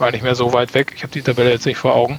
gar 0.00 0.10
nicht 0.10 0.22
mehr 0.22 0.34
so 0.34 0.54
weit 0.54 0.72
weg. 0.72 0.92
Ich 0.96 1.02
habe 1.02 1.12
die 1.12 1.20
Tabelle 1.20 1.50
jetzt 1.50 1.66
nicht 1.66 1.76
vor 1.76 1.94
Augen. 1.94 2.18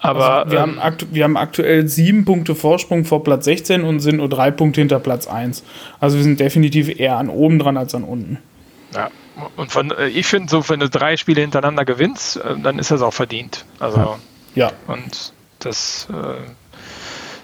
Aber 0.00 0.46
Also 0.46 0.50
wir, 0.50 0.58
ähm, 0.58 0.82
haben 0.82 0.96
wir 1.12 1.22
haben 1.22 1.36
aktuell 1.36 1.86
sieben 1.86 2.24
Punkte 2.24 2.56
Vorsprung 2.56 3.04
vor 3.04 3.22
Platz 3.22 3.44
16 3.44 3.84
und 3.84 4.00
sind 4.00 4.16
nur 4.16 4.28
drei 4.28 4.50
Punkte 4.50 4.80
hinter 4.80 4.98
Platz 4.98 5.28
1. 5.28 5.62
Also 6.00 6.16
wir 6.16 6.24
sind 6.24 6.40
definitiv 6.40 6.88
eher 6.98 7.18
an 7.18 7.28
oben 7.28 7.60
dran 7.60 7.76
als 7.76 7.94
an 7.94 8.02
unten. 8.02 8.38
Ja, 8.92 9.10
und 9.56 9.70
von, 9.72 9.90
äh, 9.92 10.08
ich 10.08 10.26
finde, 10.26 10.50
so, 10.50 10.68
wenn 10.68 10.80
du 10.80 10.88
drei 10.88 11.16
Spiele 11.16 11.40
hintereinander 11.40 11.84
gewinnst, 11.84 12.36
äh, 12.36 12.56
dann 12.58 12.78
ist 12.78 12.90
das 12.90 13.02
auch 13.02 13.14
verdient. 13.14 13.64
Also, 13.78 14.18
Ja. 14.54 14.70
und 14.86 15.32
das, 15.60 16.08
äh, 16.12 16.40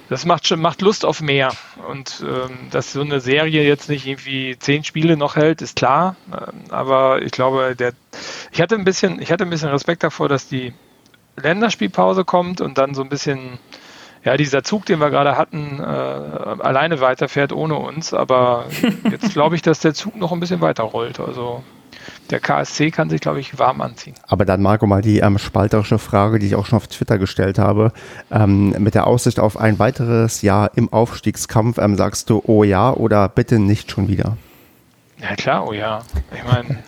das 0.09 0.25
macht 0.25 0.47
schon 0.47 0.61
macht 0.61 0.81
Lust 0.83 1.05
auf 1.05 1.21
mehr. 1.21 1.53
Und 1.89 2.25
ähm, 2.27 2.51
dass 2.71 2.93
so 2.93 3.01
eine 3.03 3.21
Serie 3.21 3.63
jetzt 3.63 3.89
nicht 3.89 4.07
irgendwie 4.07 4.57
zehn 4.59 4.83
Spiele 4.85 5.17
noch 5.17 5.37
hält, 5.37 5.63
ist 5.63 5.77
klar. 5.77 6.17
Ähm, 6.33 6.65
aber 6.71 7.23
ich 7.23 7.33
glaube, 7.33 7.77
der, 7.77 7.93
ich 8.51 8.61
hatte 8.61 8.75
ein 8.75 8.85
bisschen, 8.85 9.21
ich 9.21 9.31
hatte 9.31 9.45
ein 9.45 9.51
bisschen 9.51 9.69
Respekt 9.69 10.03
davor, 10.03 10.29
dass 10.29 10.49
die 10.49 10.73
Länderspielpause 11.37 12.25
kommt 12.25 12.61
und 12.61 12.79
dann 12.79 12.95
so 12.95 13.03
ein 13.03 13.09
bisschen 13.09 13.59
ja, 14.25 14.37
dieser 14.37 14.65
Zug, 14.65 14.85
den 14.87 14.99
wir 14.99 15.11
gerade 15.11 15.37
hatten, 15.37 15.79
äh, 15.79 15.83
alleine 15.83 17.01
weiterfährt 17.01 17.53
ohne 17.53 17.77
uns. 17.77 18.13
Aber 18.13 18.67
jetzt 19.11 19.33
glaube 19.33 19.55
ich, 19.57 19.63
dass 19.63 19.79
der 19.81 19.95
Zug 19.95 20.17
noch 20.17 20.33
ein 20.33 20.41
bisschen 20.41 20.61
weiter 20.61 20.83
rollt. 20.83 21.21
Also 21.21 21.63
der 22.31 22.41
KSC 22.41 22.91
kann 22.91 23.11
sich, 23.11 23.21
glaube 23.21 23.41
ich, 23.41 23.59
warm 23.59 23.81
anziehen. 23.81 24.15
Aber 24.27 24.45
dann, 24.45 24.63
Marco, 24.63 24.87
mal 24.87 25.03
die 25.03 25.19
ähm, 25.19 25.39
spalterische 25.39 25.99
Frage, 25.99 26.39
die 26.39 26.47
ich 26.47 26.55
auch 26.55 26.67
schon 26.67 26.77
auf 26.77 26.87
Twitter 26.89 27.19
gestellt 27.19 27.59
habe. 27.59 27.93
Ähm, 28.31 28.75
mit 28.79 28.95
der 28.95 29.07
Aussicht 29.07 29.41
auf 29.41 29.57
ein 29.59 29.79
weiteres 29.79 30.43
Jahr 30.43 30.71
im 30.77 30.93
Aufstiegskampf, 30.93 31.79
ähm, 31.79 31.97
sagst 31.97 32.31
du, 32.31 32.43
oh 32.47 32.65
ja 32.65 32.93
oder 32.93 33.29
bitte 33.29 33.59
nicht 33.59 33.91
schon 33.91 34.09
wieder? 34.09 34.37
Ja, 35.21 35.35
klar, 35.37 35.67
oh 35.67 35.73
ja. 35.73 36.01
Ich 36.35 36.45
meine, 36.53 36.79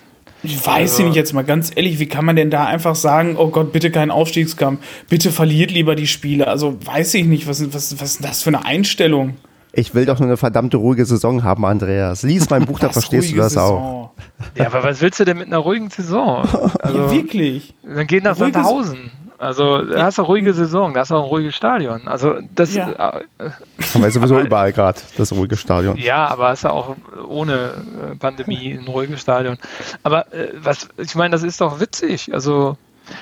Ich 0.43 0.57
weiß 0.65 0.91
Also- 0.93 1.03
nicht 1.03 1.15
jetzt 1.15 1.33
mal 1.33 1.43
ganz 1.43 1.71
ehrlich, 1.75 1.99
wie 1.99 2.07
kann 2.07 2.25
man 2.25 2.35
denn 2.35 2.49
da 2.49 2.65
einfach 2.65 2.95
sagen, 2.95 3.35
oh 3.37 3.49
Gott, 3.49 3.71
bitte 3.71 3.91
kein 3.91 4.09
Aufstiegskampf, 4.09 4.79
bitte 5.07 5.31
verliert 5.31 5.69
lieber 5.69 5.93
die 5.95 6.07
Spiele. 6.07 6.47
Also 6.47 6.77
weiß 6.83 7.13
ich 7.13 7.25
nicht, 7.25 7.45
was, 7.47 7.61
was, 7.73 7.99
was 8.01 8.11
ist 8.15 8.23
das 8.23 8.41
für 8.41 8.49
eine 8.49 8.65
Einstellung? 8.65 9.35
Ich 9.73 9.95
will 9.95 10.05
doch 10.05 10.19
nur 10.19 10.27
eine 10.27 10.37
verdammte 10.37 10.77
ruhige 10.77 11.05
Saison 11.05 11.43
haben, 11.43 11.65
Andreas. 11.65 12.23
Lies 12.23 12.49
mein 12.49 12.65
Buch, 12.65 12.79
da 12.79 12.89
verstehst 12.89 13.31
du 13.31 13.37
das 13.37 13.55
auch. 13.57 14.11
Saison. 14.17 14.55
ja, 14.55 14.65
aber 14.67 14.83
was 14.83 14.99
willst 15.01 15.19
du 15.19 15.25
denn 15.25 15.37
mit 15.37 15.47
einer 15.47 15.59
ruhigen 15.59 15.89
Saison? 15.89 16.43
Also, 16.81 16.97
ja, 16.97 17.11
wirklich. 17.11 17.73
dann 17.83 18.07
geh 18.07 18.19
nach 18.19 18.35
Ruhiges- 18.37 18.53
Sandhausen. 18.53 19.11
Also, 19.37 19.81
da 19.83 20.03
hast 20.03 20.17
du 20.19 20.21
eine 20.21 20.27
ruhige 20.27 20.53
Saison, 20.53 20.93
da 20.93 20.99
hast 20.99 21.09
du 21.09 21.15
auch 21.15 21.23
ein 21.23 21.29
ruhiges 21.29 21.55
Stadion. 21.55 22.07
Also, 22.07 22.35
das, 22.53 22.75
Ja. 22.75 22.89
äh, 22.91 23.49
Haben 23.93 24.03
wir 24.03 24.11
sowieso 24.11 24.39
überall 24.39 24.71
gerade, 24.71 24.99
das 25.17 25.31
ruhige 25.31 25.57
Stadion. 25.57 25.97
Ja, 25.97 26.27
aber 26.27 26.49
hast 26.49 26.63
du 26.63 26.69
auch 26.69 26.95
ohne 27.27 27.71
äh, 28.11 28.15
Pandemie 28.17 28.73
ein 28.79 28.87
ruhiges 28.87 29.21
Stadion. 29.21 29.57
Aber 30.03 30.31
äh, 30.33 30.49
was, 30.61 30.89
ich 30.97 31.15
meine, 31.15 31.31
das 31.31 31.41
ist 31.43 31.59
doch 31.61 31.79
witzig. 31.79 32.31
Also 32.33 32.77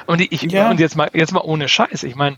und 0.08 0.20
ich 0.20 0.42
Ja. 0.44 0.70
und 0.72 0.80
jetzt 0.82 0.98
mal 0.98 1.10
jetzt 1.14 1.32
mal 1.32 1.42
ohne 1.42 1.70
Scheiß. 1.70 2.04
Ich 2.04 2.16
meine, 2.16 2.36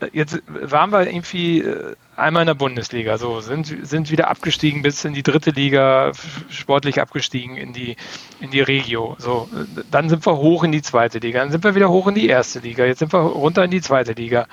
äh, 0.00 0.06
jetzt 0.14 0.42
waren 0.46 0.90
wir 0.90 1.06
irgendwie 1.06 1.60
äh, 1.60 1.94
einmal 2.16 2.42
in 2.42 2.46
der 2.46 2.54
Bundesliga, 2.54 3.18
so, 3.18 3.40
sind, 3.40 3.86
sind 3.86 4.10
wieder 4.10 4.28
abgestiegen 4.28 4.82
bis 4.82 5.04
in 5.04 5.12
die 5.12 5.22
dritte 5.22 5.50
Liga, 5.50 6.12
sportlich 6.48 7.00
abgestiegen 7.00 7.56
in 7.56 7.72
die, 7.72 7.96
in 8.40 8.50
die 8.50 8.60
Regio. 8.60 9.16
So, 9.18 9.48
dann 9.90 10.08
sind 10.08 10.26
wir 10.26 10.36
hoch 10.36 10.64
in 10.64 10.72
die 10.72 10.82
zweite 10.82 11.18
Liga, 11.18 11.40
dann 11.40 11.50
sind 11.50 11.64
wir 11.64 11.74
wieder 11.74 11.90
hoch 11.90 12.06
in 12.08 12.14
die 12.14 12.28
erste 12.28 12.60
Liga, 12.60 12.84
jetzt 12.84 13.00
sind 13.00 13.12
wir 13.12 13.20
runter 13.20 13.64
in 13.64 13.70
die 13.70 13.82
zweite 13.82 14.12
Liga. 14.12 14.46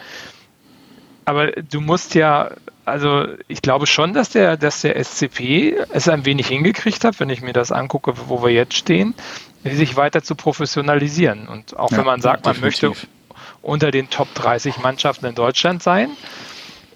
Aber 1.26 1.52
du 1.52 1.80
musst 1.80 2.16
ja, 2.16 2.52
also 2.84 3.26
ich 3.48 3.62
glaube 3.62 3.88
schon, 3.88 4.14
dass 4.14 4.30
der, 4.30 4.58
dass 4.58 4.82
der 4.82 5.02
SCP 5.02 5.78
es 5.92 6.10
ein 6.10 6.26
wenig 6.26 6.48
hingekriegt 6.48 7.06
hat, 7.06 7.20
wenn 7.22 7.30
ich 7.30 7.42
mir 7.42 7.54
das 7.54 7.72
angucke, 7.72 8.14
wo 8.28 8.44
wir 8.44 8.52
jetzt 8.52 8.76
stehen, 8.76 9.14
sich 9.64 9.96
weiter 9.96 10.22
zu 10.22 10.36
professionalisieren. 10.36 11.48
Und 11.48 11.78
auch 11.78 11.92
ja, 11.92 12.00
wenn 12.00 12.06
man 12.06 12.20
sagt, 12.20 12.46
man 12.46 12.60
möchte 12.60 12.92
unter 13.62 13.92
den 13.92 14.10
Top 14.10 14.34
30 14.36 14.80
Mannschaften 14.80 15.28
in 15.28 15.36
Deutschland 15.36 15.82
sein, 15.82 16.10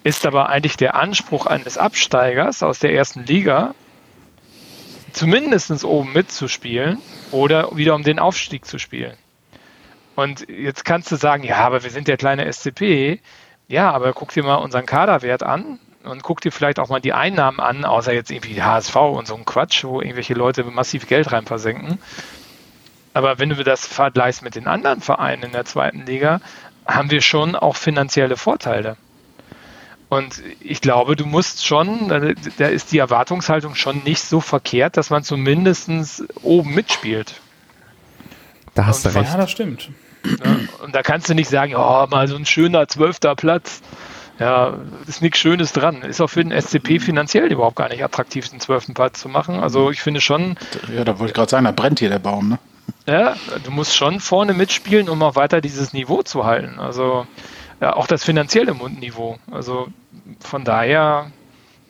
ist 0.08 0.24
aber 0.24 0.48
eigentlich 0.48 0.78
der 0.78 0.94
Anspruch 0.94 1.44
eines 1.44 1.76
Absteigers 1.76 2.62
aus 2.62 2.78
der 2.78 2.94
ersten 2.94 3.24
Liga, 3.24 3.74
zumindest 5.12 5.84
oben 5.84 6.14
mitzuspielen 6.14 6.98
oder 7.30 7.76
wieder 7.76 7.94
um 7.94 8.02
den 8.02 8.18
Aufstieg 8.18 8.64
zu 8.64 8.78
spielen. 8.78 9.18
Und 10.16 10.48
jetzt 10.48 10.86
kannst 10.86 11.12
du 11.12 11.16
sagen, 11.16 11.44
ja, 11.44 11.58
aber 11.58 11.84
wir 11.84 11.90
sind 11.90 12.08
der 12.08 12.16
kleine 12.16 12.50
SCP. 12.50 13.20
Ja, 13.68 13.92
aber 13.92 14.14
guck 14.14 14.32
dir 14.32 14.42
mal 14.42 14.56
unseren 14.56 14.86
Kaderwert 14.86 15.42
an 15.42 15.78
und 16.04 16.22
guck 16.22 16.40
dir 16.40 16.52
vielleicht 16.52 16.78
auch 16.78 16.88
mal 16.88 17.00
die 17.00 17.12
Einnahmen 17.12 17.60
an, 17.60 17.84
außer 17.84 18.14
jetzt 18.14 18.30
irgendwie 18.30 18.62
HSV 18.62 18.96
und 18.96 19.26
so 19.26 19.36
ein 19.36 19.44
Quatsch, 19.44 19.84
wo 19.84 20.00
irgendwelche 20.00 20.34
Leute 20.34 20.64
massiv 20.64 21.06
Geld 21.06 21.30
rein 21.32 21.44
versenken. 21.44 21.98
Aber 23.12 23.38
wenn 23.38 23.50
du 23.50 23.62
das 23.62 23.86
vergleichst 23.86 24.42
mit 24.42 24.54
den 24.54 24.66
anderen 24.66 25.02
Vereinen 25.02 25.42
in 25.42 25.52
der 25.52 25.66
zweiten 25.66 26.06
Liga, 26.06 26.40
haben 26.86 27.10
wir 27.10 27.20
schon 27.20 27.54
auch 27.54 27.76
finanzielle 27.76 28.38
Vorteile. 28.38 28.96
Und 30.08 30.42
ich 30.60 30.80
glaube, 30.80 31.16
du 31.16 31.26
musst 31.26 31.66
schon, 31.66 32.08
da 32.56 32.66
ist 32.66 32.92
die 32.92 32.98
Erwartungshaltung 32.98 33.74
schon 33.74 34.02
nicht 34.04 34.22
so 34.22 34.40
verkehrt, 34.40 34.96
dass 34.96 35.10
man 35.10 35.22
zumindest 35.22 35.90
oben 36.42 36.74
mitspielt. 36.74 37.34
Da 38.74 38.86
hast 38.86 39.04
du 39.04 39.10
recht. 39.10 39.30
Ja, 39.30 39.36
das 39.36 39.50
stimmt. 39.50 39.90
Ja, 40.24 40.56
und 40.84 40.94
da 40.94 41.02
kannst 41.02 41.28
du 41.28 41.34
nicht 41.34 41.48
sagen, 41.50 41.74
oh, 41.76 42.06
mal 42.08 42.26
so 42.26 42.36
ein 42.36 42.46
schöner 42.46 42.88
zwölfter 42.88 43.34
Platz. 43.34 43.82
Ja, 44.38 44.78
ist 45.06 45.20
nichts 45.20 45.38
Schönes 45.38 45.72
dran. 45.72 46.02
Ist 46.02 46.20
auch 46.20 46.28
für 46.28 46.44
den 46.44 46.58
SCP 46.58 47.00
finanziell 47.00 47.50
überhaupt 47.50 47.76
gar 47.76 47.88
nicht 47.88 48.04
attraktiv, 48.04 48.48
den 48.48 48.60
zwölften 48.60 48.94
Platz 48.94 49.20
zu 49.20 49.28
machen. 49.28 49.60
Also 49.60 49.90
ich 49.90 50.00
finde 50.00 50.20
schon. 50.20 50.56
Ja, 50.94 51.04
da 51.04 51.18
wollte 51.18 51.32
ich 51.32 51.34
gerade 51.34 51.50
sagen, 51.50 51.64
da 51.64 51.72
brennt 51.72 51.98
hier 51.98 52.08
der 52.08 52.20
Baum, 52.20 52.48
ne? 52.48 52.58
Ja, 53.06 53.36
du 53.64 53.70
musst 53.70 53.96
schon 53.96 54.20
vorne 54.20 54.54
mitspielen, 54.54 55.08
um 55.08 55.22
auch 55.22 55.34
weiter 55.34 55.60
dieses 55.60 55.92
Niveau 55.92 56.22
zu 56.22 56.44
halten. 56.44 56.78
Also 56.78 57.26
ja, 57.80 57.94
auch 57.94 58.06
das 58.06 58.24
finanzielle 58.24 58.74
Niveau. 58.74 59.38
Also 59.50 59.88
von 60.40 60.64
daher, 60.64 61.30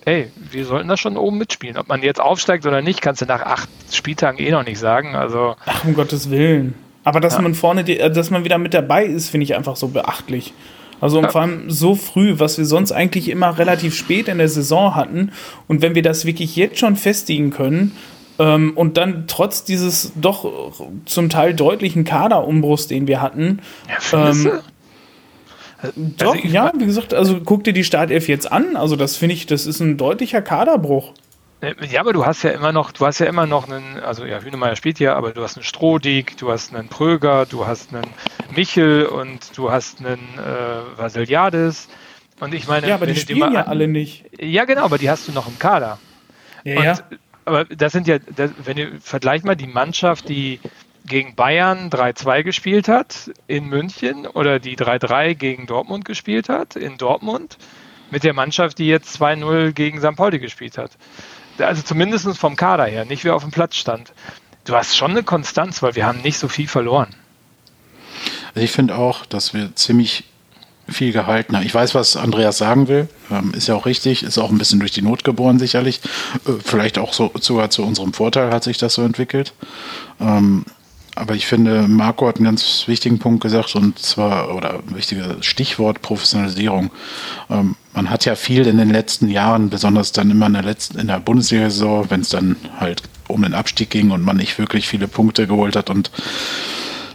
hey, 0.05 0.31
wir 0.51 0.65
sollten 0.65 0.89
das 0.89 1.01
schon 1.01 1.17
oben 1.17 1.39
mitspielen. 1.39 1.77
Ob 1.77 1.89
man 1.89 2.03
jetzt 2.03 2.21
aufsteigt 2.21 2.67
oder 2.67 2.83
nicht, 2.83 3.01
kannst 3.01 3.23
du 3.23 3.27
nach 3.27 3.43
acht 3.43 3.69
Spieltagen 3.91 4.39
eh 4.39 4.51
noch 4.51 4.65
nicht 4.65 4.79
sagen. 4.79 5.15
Also, 5.15 5.57
Ach, 5.67 5.85
um 5.85 5.95
Gottes 5.95 6.31
Willen. 6.31 6.75
Aber 7.05 7.21
dass 7.21 7.35
ja. 7.35 7.41
man 7.41 7.55
vorne, 7.55 7.85
die, 7.85 7.99
äh, 7.99 8.11
dass 8.11 8.31
man 8.31 8.45
wieder 8.45 8.59
mit 8.59 8.75
dabei 8.75 9.05
ist, 9.05 9.31
finde 9.31 9.45
ich 9.45 9.55
einfach 9.55 9.77
so 9.77 9.89
beachtlich. 9.89 10.53
Also 11.01 11.23
ja. 11.23 11.29
vor 11.29 11.43
allem 11.43 11.71
so 11.71 11.95
früh, 11.95 12.39
was 12.39 12.59
wir 12.59 12.65
sonst 12.65 12.93
eigentlich 12.93 13.29
immer 13.29 13.59
relativ 13.59 13.95
spät 13.95 14.29
in 14.29 14.39
der 14.39 14.49
Saison 14.49 14.95
hatten. 14.95 15.33
Und 15.69 15.81
wenn 15.81 15.95
wir 15.95 16.03
das 16.03 16.25
wirklich 16.25 16.57
jetzt 16.57 16.79
schon 16.79 16.97
festigen 16.97 17.51
können 17.51 17.97
ähm, 18.39 18.73
und 18.75 18.97
dann 18.97 19.25
trotz 19.27 19.65
dieses 19.65 20.13
doch 20.17 20.73
zum 21.05 21.29
Teil 21.29 21.55
deutlichen 21.55 22.05
Kaderumbruchs, 22.05 22.89
den 22.89 23.07
wir 23.07 23.23
hatten, 23.23 23.61
ja, 24.13 24.31
ähm, 24.31 24.51
doch, 25.95 26.35
also 26.35 26.49
ja, 26.49 26.73
wie 26.77 26.87
gesagt, 26.87 27.15
also 27.15 27.41
guck 27.41 27.65
dir 27.65 27.73
die 27.73 27.85
Startelf 27.85 28.29
jetzt 28.29 28.51
an. 28.51 28.77
Also 28.77 28.97
das 28.97 29.17
finde 29.17 29.35
ich, 29.35 29.47
das 29.47 29.67
ist 29.67 29.81
ein 29.81 29.97
deutlicher 29.97 30.43
Kaderbruch. 30.43 31.15
Äh, 31.61 31.75
ja, 31.91 32.01
aber 32.01 32.13
du 32.13 32.27
hast 32.27 32.43
ja 32.43 32.51
immer 32.51 32.73
noch, 32.73 32.93
du 32.93 33.07
hast 33.07 33.19
ja 33.19 33.27
immer 33.27 33.47
noch 33.47 33.69
einen, 33.69 33.99
also 34.01 34.25
ja, 34.25 34.41
Hünemeyer 34.41 34.77
spielt 34.77 34.99
ja, 34.99 35.15
aber 35.15 35.33
du 35.33 35.43
hast 35.43 35.57
einen 35.57 35.65
Strohdig, 35.65 36.37
du 36.37 36.51
hast 36.51 36.75
einen 36.75 36.89
Pröger, 36.89 37.47
du 37.47 37.67
hast 37.67 37.95
einen 37.95 38.07
Michel 38.55 39.07
und 39.07 39.57
du 39.57 39.71
hast 39.71 40.01
einen 40.01 40.19
äh, 40.39 40.99
Vasiliadis. 40.99 41.89
Und 42.41 42.55
ich 42.55 42.69
meine, 42.69 42.89
ja, 42.89 42.95
aber 42.95 43.07
die 43.07 43.17
spielen 43.17 43.53
ja 43.53 43.67
alle 43.67 43.89
nicht. 43.89 44.25
Ja, 44.41 44.65
genau, 44.65 44.83
aber 44.85 44.99
die 44.99 45.11
hast 45.11 45.27
du 45.27 45.33
noch 45.33 45.49
im 45.49 45.59
Kader. 45.59 45.99
Ja, 46.65 46.77
und, 46.79 46.85
ja. 46.85 46.99
Aber 47.45 47.65
das 47.65 47.93
sind 47.93 48.07
ja, 48.07 48.19
das, 48.19 48.51
wenn 48.65 48.77
du 48.77 49.01
vergleich 49.01 49.43
mal 49.43 49.57
die 49.57 49.67
Mannschaft, 49.67 50.29
die 50.29 50.61
gegen 51.09 51.35
Bayern 51.35 51.91
3-2 51.91 52.43
gespielt 52.43 52.89
hat 52.89 53.31
in 53.47 53.67
München 53.67 54.27
oder 54.27 54.59
die 54.59 54.77
3-3 54.77 55.35
gegen 55.35 55.67
Dortmund 55.67 56.05
gespielt 56.05 56.49
hat 56.49 56.77
in 56.77 56.99
Dortmund 56.99 57.59
mit 58.11 58.25
der 58.25 58.35
Mannschaft, 58.35 58.79
die 58.79 58.87
jetzt 58.87 59.21
2-0 59.21 59.73
gegen 59.73 60.01
St. 60.01 60.17
Pauli 60.17 60.39
gespielt 60.39 60.79
hat. 60.79 60.93
Also 61.59 61.83
zumindest 61.83 62.27
vom 62.39 62.57
Kader 62.57 62.85
her, 62.85 63.05
nicht 63.05 63.25
wie 63.25 63.31
auf 63.31 63.43
dem 63.43 63.51
Platz 63.51 63.77
stand. 63.77 64.13
Du 64.65 64.75
hast 64.75 64.97
schon 64.97 65.13
eine 65.13 65.23
Konstanz, 65.23 65.83
weil 65.83 65.95
wir 65.95 66.07
haben 66.07 66.21
nicht 66.23 66.39
so 66.39 66.49
viel 66.49 66.69
verloren. 66.69 67.15
Also 68.55 68.61
ich 68.65 68.71
finde 68.71 68.97
auch, 68.97 69.27
dass 69.27 69.55
wir 69.55 69.75
ziemlich 69.75 70.25
viel 70.89 71.13
gehalten 71.13 71.55
haben. 71.57 71.67
Ich 71.67 71.75
weiß, 71.75 71.95
was 71.95 72.17
Andreas 72.17 72.59
sagen 72.59 72.89
will. 72.89 73.09
Ähm, 73.31 73.53
ist 73.55 73.69
ja 73.69 73.75
auch 73.75 73.87
richtig. 73.87 74.23
Ist 74.23 74.39
auch 74.39 74.51
ein 74.51 74.59
bisschen 74.59 74.81
durch 74.81 74.93
die 74.93 75.03
Not 75.03 75.23
geboren, 75.23 75.59
sicherlich. 75.59 76.01
Äh, 76.47 76.53
vielleicht 76.65 76.99
auch 76.99 77.13
so, 77.13 77.31
sogar 77.41 77.71
zu 77.71 77.83
unserem 77.83 78.15
Vorteil 78.15 78.51
hat 78.51 78.65
sich 78.65 78.79
das 78.79 78.95
so 78.95 79.03
entwickelt. 79.03 79.53
Aber 81.19 81.35
ich 81.35 81.47
finde, 81.47 81.89
Marco 81.89 82.29
hat 82.29 82.37
einen 82.37 82.45
ganz 82.45 82.85
wichtigen 82.87 83.19
Punkt 83.19 83.43
gesagt 83.43 83.75
und 83.75 83.99
zwar, 83.99 84.55
oder 84.55 84.75
ein 84.75 84.95
wichtiges 84.95 85.45
Stichwort 85.45 86.01
Professionalisierung. 86.01 86.91
Ähm, 87.51 87.75
man 87.93 88.09
hat 88.11 88.25
ja 88.25 88.37
viel 88.37 88.67
in 88.67 88.79
den 88.79 88.91
letzten 88.91 89.29
Jahren, 89.29 89.69
besonders 89.69 90.13
dann 90.13 90.31
immer 90.31 90.47
in 90.47 90.53
der 90.53 90.63
letzten, 90.63 90.99
in 90.99 91.09
der 91.09 91.19
Bundesliga-Saison, 91.19 92.11
wenn 92.11 92.21
es 92.21 92.29
dann 92.29 92.57
halt 92.79 93.03
um 93.27 93.43
den 93.43 93.55
Abstieg 93.55 93.91
ging 93.91 94.13
und 94.13 94.23
man 94.23 94.37
nicht 94.37 94.59
wirklich 94.59 94.87
viele 94.87 95.09
Punkte 95.09 95.47
geholt 95.47 95.75
hat 95.75 95.91
und 95.91 96.11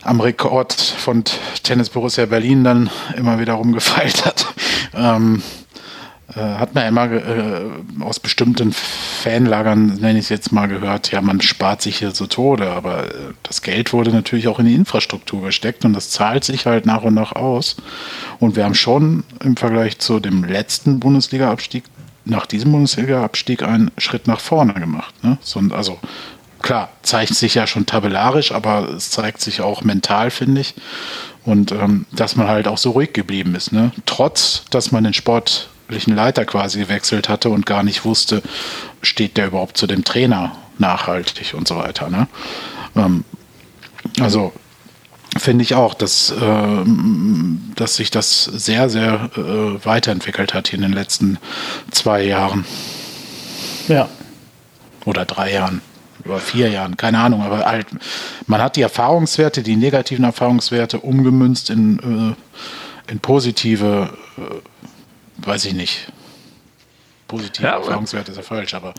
am 0.04 0.20
Rekord 0.20 0.74
von 0.74 1.24
Tennis 1.64 1.90
Borussia 1.90 2.26
Berlin 2.26 2.66
dann 2.66 2.90
immer 3.16 3.40
wieder 3.40 3.54
rumgefeilt 3.54 4.26
hat. 4.26 4.46
Ähm, 4.94 5.42
äh, 5.42 5.63
hat 6.36 6.74
man 6.74 6.88
immer 6.88 7.12
äh, 7.12 7.62
aus 8.00 8.20
bestimmten 8.20 8.72
Fanlagern, 8.74 9.98
nenne 10.00 10.20
ich 10.20 10.26
es 10.26 10.30
jetzt 10.30 10.52
mal, 10.52 10.68
gehört, 10.68 11.12
ja, 11.12 11.22
man 11.22 11.42
spart 11.42 11.82
sich 11.82 11.98
hier 11.98 12.12
so 12.12 12.28
Tode, 12.28 12.72
aber 12.72 13.08
äh, 13.08 13.34
das 13.44 13.62
Geld 13.62 13.94
wurde 13.94 14.12
natürlich 14.12 14.48
auch 14.48 14.60
in 14.60 14.66
die 14.66 14.76
Infrastruktur 14.76 15.42
gesteckt 15.42 15.86
und 15.86 15.94
das 15.94 16.10
zahlt 16.10 16.44
sich 16.44 16.66
halt 16.66 16.86
nach 16.86 17.04
und 17.04 17.14
nach 17.14 17.34
aus. 17.34 17.76
Und 18.40 18.56
wir 18.56 18.64
haben 18.64 18.76
schon 18.76 19.24
im 19.44 19.58
Vergleich 19.58 20.00
zu 20.00 20.20
dem 20.20 20.44
letzten 20.44 21.00
Bundesliga-Abstieg, 21.00 21.84
nach 22.26 22.46
diesem 22.46 22.72
Bundesliga-Abstieg 22.72 23.62
einen 23.62 23.92
Schritt 23.98 24.28
nach 24.28 24.40
vorne 24.40 24.74
gemacht. 24.74 25.14
Ne? 25.24 25.38
So, 25.42 25.62
also 25.72 26.00
klar, 26.62 26.90
zeigt 27.02 27.36
sich 27.36 27.56
ja 27.56 27.68
schon 27.68 27.86
tabellarisch, 27.86 28.54
aber 28.54 28.90
es 28.90 29.12
zeigt 29.12 29.42
sich 29.42 29.62
auch 29.62 29.84
mental, 29.84 30.32
finde 30.32 30.62
ich. 30.62 30.74
Und 31.44 31.74
ähm, 31.74 32.06
dass 32.14 32.38
man 32.38 32.48
halt 32.48 32.70
auch 32.70 32.78
so 32.78 32.92
ruhig 32.92 33.12
geblieben 33.12 33.54
ist. 33.56 33.74
Ne? 33.74 33.92
Trotz, 34.06 34.64
dass 34.70 34.94
man 34.94 35.04
den 35.04 35.14
Sport 35.14 35.70
sportlichen 35.84 36.16
Leiter 36.16 36.46
quasi 36.46 36.80
gewechselt 36.80 37.30
hatte 37.30 37.50
und 37.50 37.66
gar 37.66 37.84
nicht 37.84 38.06
wusste, 38.06 38.42
steht 39.02 39.38
der 39.38 39.48
überhaupt 39.48 39.78
zu 39.78 39.88
dem 39.88 40.04
Trainer 40.04 40.56
nachhaltig 40.78 41.54
und 41.54 41.68
so 41.68 41.76
weiter. 41.76 42.10
Ne? 42.10 42.28
Ähm, 42.96 43.26
also 44.20 44.54
finde 45.38 45.64
ich 45.64 45.76
auch, 45.76 45.94
dass, 45.94 46.32
äh, 46.32 46.84
dass 47.76 47.96
sich 47.96 48.12
das 48.12 48.44
sehr, 48.46 48.90
sehr 48.90 49.30
äh, 49.36 49.86
weiterentwickelt 49.86 50.54
hat 50.54 50.70
hier 50.70 50.78
in 50.78 50.84
den 50.84 50.94
letzten 50.94 51.38
zwei 51.92 52.24
Jahren. 52.24 52.66
Ja. 53.88 54.08
Oder 55.06 55.26
drei 55.26 55.54
Jahren. 55.54 55.82
Oder 56.26 56.40
vier 56.40 56.70
Jahren, 56.70 56.96
keine 56.96 57.20
Ahnung, 57.20 57.42
aber 57.42 57.66
halt, 57.66 57.88
man 58.48 58.62
hat 58.62 58.78
die 58.78 58.82
Erfahrungswerte, 58.82 59.62
die 59.62 59.76
negativen 59.76 60.24
Erfahrungswerte 60.24 61.00
umgemünzt 61.02 61.70
in, 61.70 62.00
äh, 62.00 63.12
in 63.12 63.20
positive 63.20 64.14
äh, 64.38 64.42
weiß 65.38 65.66
ich 65.66 65.74
nicht. 65.74 66.08
Positive 67.34 67.66
ja, 67.66 67.78
Erfahrungswerte 67.78 68.32
ist 68.32 68.38
ja 68.38 68.44
falsch, 68.44 68.74
aber. 68.76 68.94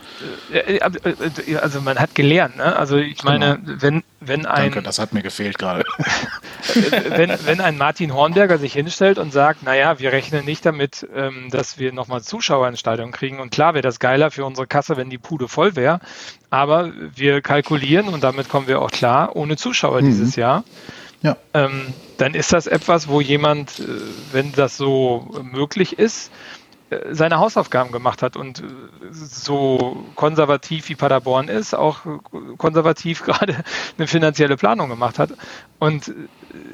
Äh, 0.53 0.79
äh, 0.79 1.57
also 1.57 1.81
man 1.81 1.99
hat 2.01 2.17
gelernt, 2.17 2.57
ne? 2.57 2.75
Also 2.75 2.97
ich 2.97 3.19
genau. 3.19 3.33
meine, 3.33 3.61
wenn, 3.63 4.03
wenn 4.21 4.45
ein. 4.45 4.73
Danke, 4.73 4.83
das 4.83 4.99
hat 4.99 5.13
mir 5.13 5.23
gefehlt 5.23 5.57
gerade. 5.57 5.85
wenn, 7.11 7.33
wenn 7.45 7.61
ein 7.61 7.79
Martin 7.79 8.13
Hornberger 8.13 8.59
sich 8.59 8.73
hinstellt 8.73 9.19
und 9.19 9.33
sagt, 9.33 9.63
naja, 9.63 10.01
wir 10.01 10.11
rechnen 10.11 10.45
nicht 10.45 10.67
damit, 10.67 11.07
ähm, 11.15 11.49
dass 11.51 11.79
wir 11.79 11.93
nochmal 11.93 12.23
Zuschauer 12.23 12.67
ins 12.67 12.81
Stadion 12.81 13.13
kriegen. 13.13 13.39
Und 13.39 13.51
klar 13.51 13.75
wäre 13.75 13.83
das 13.83 14.01
geiler 14.01 14.33
für 14.33 14.45
unsere 14.45 14.67
Kasse, 14.67 14.97
wenn 14.97 15.11
die 15.11 15.19
Pude 15.19 15.47
voll 15.47 15.77
wäre. 15.77 16.01
Aber 16.51 16.93
wir 17.15 17.41
kalkulieren 17.41 18.09
und 18.09 18.25
damit 18.25 18.49
kommen 18.49 18.67
wir 18.67 18.83
auch 18.83 18.91
klar, 18.91 19.37
ohne 19.37 19.57
Zuschauer 19.57 20.01
mhm. 20.01 20.07
dieses 20.07 20.35
Jahr. 20.35 20.65
Ja. 21.23 21.37
Ähm, 21.53 21.95
dann 22.19 22.35
ist 22.35 22.53
das 22.53 22.67
etwas, 22.67 23.09
wo 23.09 23.21
jemand, 23.21 23.81
äh, 23.81 23.85
wenn 24.33 24.53
das 24.53 24.77
so 24.77 25.29
möglich 25.43 25.99
ist, 25.99 26.31
seine 27.11 27.39
Hausaufgaben 27.39 27.93
gemacht 27.93 28.23
hat 28.23 28.37
und 28.37 28.63
so 29.11 30.05
konservativ 30.15 30.89
wie 30.89 30.95
Paderborn 30.95 31.49
ist, 31.49 31.75
auch 31.75 32.01
konservativ 32.59 33.23
gerade 33.25 33.65
eine 33.97 34.07
finanzielle 34.07 34.57
Planung 34.57 34.89
gemacht 34.89 35.19
hat. 35.19 35.31
Und 35.79 36.13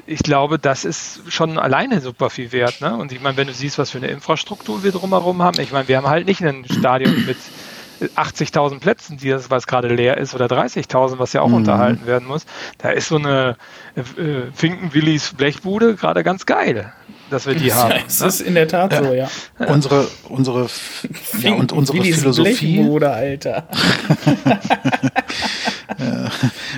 ich 0.05 0.19
glaube, 0.19 0.59
das 0.59 0.85
ist 0.85 1.21
schon 1.31 1.57
alleine 1.57 2.01
super 2.01 2.29
viel 2.29 2.51
wert. 2.51 2.81
Ne? 2.81 2.95
Und 2.95 3.11
ich 3.11 3.21
meine, 3.21 3.37
wenn 3.37 3.47
du 3.47 3.53
siehst, 3.53 3.77
was 3.77 3.91
für 3.91 3.97
eine 3.97 4.07
Infrastruktur 4.07 4.83
wir 4.83 4.91
drumherum 4.91 5.41
haben, 5.41 5.59
ich 5.59 5.71
meine, 5.71 5.87
wir 5.87 5.97
haben 5.97 6.07
halt 6.07 6.27
nicht 6.27 6.43
ein 6.43 6.65
Stadion 6.65 7.25
mit 7.25 7.37
80.000 8.01 8.79
Plätzen, 8.79 9.17
die 9.17 9.29
das, 9.29 9.49
was 9.49 9.67
gerade 9.67 9.87
leer 9.87 10.17
ist, 10.17 10.33
oder 10.33 10.45
30.000, 10.45 11.19
was 11.19 11.33
ja 11.33 11.41
auch 11.41 11.49
mhm. 11.49 11.55
unterhalten 11.55 12.05
werden 12.05 12.27
muss. 12.27 12.45
Da 12.77 12.89
ist 12.89 13.07
so 13.07 13.17
eine 13.17 13.57
äh, 13.95 14.03
Finkenwillis 14.53 15.33
Blechbude 15.33 15.95
gerade 15.95 16.23
ganz 16.23 16.45
geil 16.45 16.93
dass 17.31 17.47
wir 17.47 17.55
die 17.55 17.73
haben. 17.73 17.93
Das 18.05 18.21
ist 18.21 18.41
in 18.41 18.55
der 18.55 18.67
Tat 18.67 18.91
ja. 18.93 19.03
so, 19.03 19.13
ja. 19.13 19.29
Unsere, 19.67 20.07
unsere, 20.29 20.67
ja, 21.39 21.53
und 21.53 21.71
unsere 21.71 22.03
Philosophie. 22.03 22.75
Blechbude, 22.77 23.09
Alter. 23.09 23.67
ja, 25.97 26.31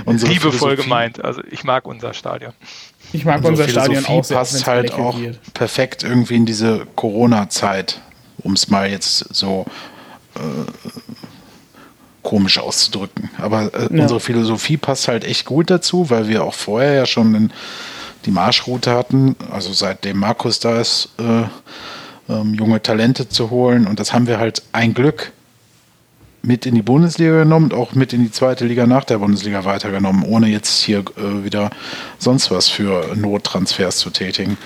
unsere 0.05 0.31
Liebevoll 0.31 0.75
gemeint. 0.75 1.23
Also 1.23 1.41
ich 1.49 1.63
mag 1.63 1.85
unser 1.85 2.13
Stadion. 2.13 2.53
Ich 3.11 3.25
mag 3.25 3.37
unsere 3.43 3.67
unser 3.67 3.69
Stadion 3.69 4.05
auch. 4.05 4.23
Sehr, 4.23 4.37
passt 4.37 4.67
halt 4.67 4.93
auch 4.93 5.19
wird. 5.19 5.39
perfekt 5.53 6.03
irgendwie 6.03 6.35
in 6.35 6.45
diese 6.45 6.85
Corona-Zeit, 6.95 7.99
um 8.43 8.53
es 8.53 8.69
mal 8.69 8.89
jetzt 8.89 9.33
so 9.33 9.65
komisch 12.23 12.57
auszudrücken. 12.57 13.29
Aber 13.37 13.73
äh, 13.73 13.87
unsere 13.89 14.19
Philosophie 14.19 14.77
passt 14.77 15.07
halt 15.07 15.25
echt 15.25 15.45
gut 15.45 15.69
dazu, 15.69 16.09
weil 16.09 16.27
wir 16.27 16.43
auch 16.43 16.53
vorher 16.53 16.93
ja 16.93 17.05
schon 17.05 17.51
die 18.25 18.31
Marschroute 18.31 18.91
hatten, 18.91 19.35
also 19.51 19.73
seitdem 19.73 20.17
Markus 20.17 20.59
da 20.59 20.79
ist, 20.79 21.09
äh, 21.19 21.43
ähm, 22.33 22.53
junge 22.53 22.81
Talente 22.81 23.27
zu 23.27 23.49
holen. 23.49 23.85
Und 23.85 23.99
das 23.99 24.13
haben 24.13 24.27
wir 24.27 24.39
halt 24.39 24.63
ein 24.71 24.93
Glück 24.93 25.33
mit 26.41 26.65
in 26.65 26.75
die 26.75 26.81
Bundesliga 26.81 27.39
genommen 27.39 27.71
und 27.71 27.73
auch 27.73 27.93
mit 27.93 28.11
in 28.11 28.21
die 28.21 28.31
zweite 28.31 28.65
Liga 28.65 28.85
nach 28.85 29.05
der 29.05 29.19
Bundesliga 29.19 29.63
weitergenommen, 29.63 30.23
ohne 30.23 30.47
jetzt 30.47 30.81
hier 30.81 30.99
äh, 30.99 31.43
wieder 31.43 31.69
sonst 32.17 32.51
was 32.51 32.67
für 32.67 33.15
Nottransfers 33.15 33.97
zu 33.97 34.09
tätigen. 34.09 34.57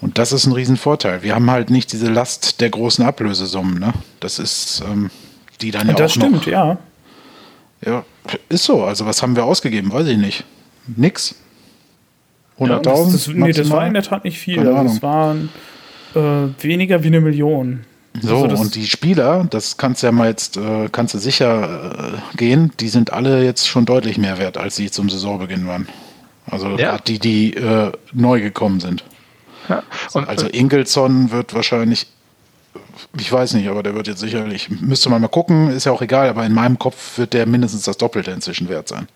Und 0.00 0.18
das 0.18 0.32
ist 0.32 0.46
ein 0.46 0.52
Riesenvorteil. 0.52 1.22
Wir 1.22 1.34
haben 1.34 1.50
halt 1.50 1.70
nicht 1.70 1.92
diese 1.92 2.10
Last 2.10 2.60
der 2.60 2.70
großen 2.70 3.04
Ablösesummen. 3.04 3.78
Ne? 3.78 3.92
Das 4.20 4.38
ist 4.38 4.82
ähm, 4.86 5.10
die 5.60 5.70
dann 5.70 5.88
ja 5.88 5.94
das 5.94 6.12
auch 6.12 6.14
stimmt, 6.16 6.46
ja. 6.46 6.78
Ja, 7.84 8.04
ist 8.48 8.64
so. 8.64 8.84
Also 8.84 9.06
was 9.06 9.22
haben 9.22 9.36
wir 9.36 9.44
ausgegeben? 9.44 9.92
Weiß 9.92 10.06
ich 10.06 10.18
nicht. 10.18 10.44
Nix. 10.86 11.34
100.000? 12.58 12.68
Ja, 12.68 12.78
das, 12.78 13.12
das, 13.12 13.28
nee, 13.28 13.52
das 13.52 13.70
war 13.70 13.86
in 13.86 13.94
der 13.94 14.02
Tat 14.02 14.24
nicht 14.24 14.38
viel. 14.38 14.66
Also 14.66 14.94
es 14.94 15.02
waren 15.02 15.50
äh, 16.14 16.20
weniger 16.62 17.02
wie 17.02 17.08
eine 17.08 17.20
Million. 17.20 17.84
So, 18.22 18.44
also 18.44 18.56
und 18.56 18.74
die 18.74 18.86
Spieler, 18.86 19.46
das 19.50 19.76
kannst 19.76 20.02
du 20.02 20.06
ja 20.06 20.12
mal 20.12 20.28
jetzt, 20.28 20.56
äh, 20.56 20.88
kannst 20.90 21.12
du 21.12 21.18
sicher 21.18 22.14
äh, 22.32 22.36
gehen, 22.36 22.72
die 22.80 22.88
sind 22.88 23.12
alle 23.12 23.44
jetzt 23.44 23.68
schon 23.68 23.84
deutlich 23.84 24.16
mehr 24.16 24.38
wert, 24.38 24.56
als 24.56 24.76
sie 24.76 24.90
zum 24.90 25.10
Saisonbeginn 25.10 25.66
waren. 25.66 25.86
Also 26.50 26.78
ja. 26.78 26.96
die, 26.98 27.18
die 27.18 27.54
äh, 27.54 27.92
neu 28.12 28.40
gekommen 28.40 28.80
sind. 28.80 29.04
Ja. 29.68 29.82
Und, 30.12 30.28
also 30.28 30.46
Ingelsson 30.46 31.30
wird 31.30 31.54
wahrscheinlich, 31.54 32.06
ich 33.18 33.30
weiß 33.30 33.54
nicht, 33.54 33.68
aber 33.68 33.82
der 33.82 33.94
wird 33.94 34.06
jetzt 34.06 34.20
sicherlich, 34.20 34.70
müsste 34.70 35.10
man 35.10 35.20
mal 35.20 35.28
gucken, 35.28 35.70
ist 35.70 35.84
ja 35.84 35.92
auch 35.92 36.02
egal, 36.02 36.28
aber 36.28 36.44
in 36.44 36.52
meinem 36.52 36.78
Kopf 36.78 37.18
wird 37.18 37.32
der 37.32 37.46
mindestens 37.46 37.82
das 37.82 37.96
Doppelte 37.96 38.30
inzwischen 38.30 38.68
wert 38.68 38.88
sein. 38.88 39.08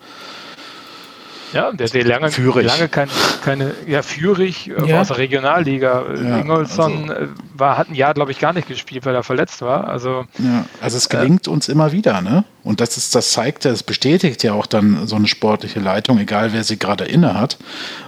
Ja, 1.53 1.73
der, 1.73 1.89
der 1.89 2.05
lange, 2.05 2.31
Führig. 2.31 2.67
lange 2.67 2.89
keine, 2.89 3.11
keine, 3.43 3.75
ja, 3.87 4.03
Führig 4.03 4.71
äh, 4.71 4.89
ja. 4.89 5.01
aus 5.01 5.09
der 5.09 5.19
Regionalliga. 5.19 6.05
Ja, 6.15 6.39
Ingolson 6.39 7.11
also, 7.11 7.25
äh, 7.25 7.29
war, 7.55 7.77
hat 7.77 7.91
ein 7.91 7.95
Jahr, 7.95 8.15
glaube 8.15 8.31
ich, 8.31 8.39
gar 8.39 8.53
nicht 8.53 8.69
gespielt, 8.69 9.05
weil 9.05 9.15
er 9.15 9.23
verletzt 9.23 9.63
war. 9.63 9.89
Also, 9.89 10.27
ja, 10.39 10.65
also 10.81 10.97
es 10.97 11.09
gelingt 11.09 11.47
äh, 11.47 11.51
uns 11.51 11.69
immer 11.69 11.93
wieder, 11.93 12.21
ne? 12.21 12.45
Und 12.63 12.81
das 12.81 12.97
ist, 12.97 13.15
das 13.15 13.33
zeigt, 13.33 13.65
das 13.65 13.83
bestätigt 13.83 14.43
ja 14.45 14.53
auch 14.53 14.67
dann 14.67 15.07
so 15.07 15.17
eine 15.17 15.27
sportliche 15.27 15.81
Leitung, 15.81 16.19
egal 16.19 16.53
wer 16.53 16.63
sie 16.63 16.79
gerade 16.79 17.05
inne 17.05 17.39
hat, 17.39 17.59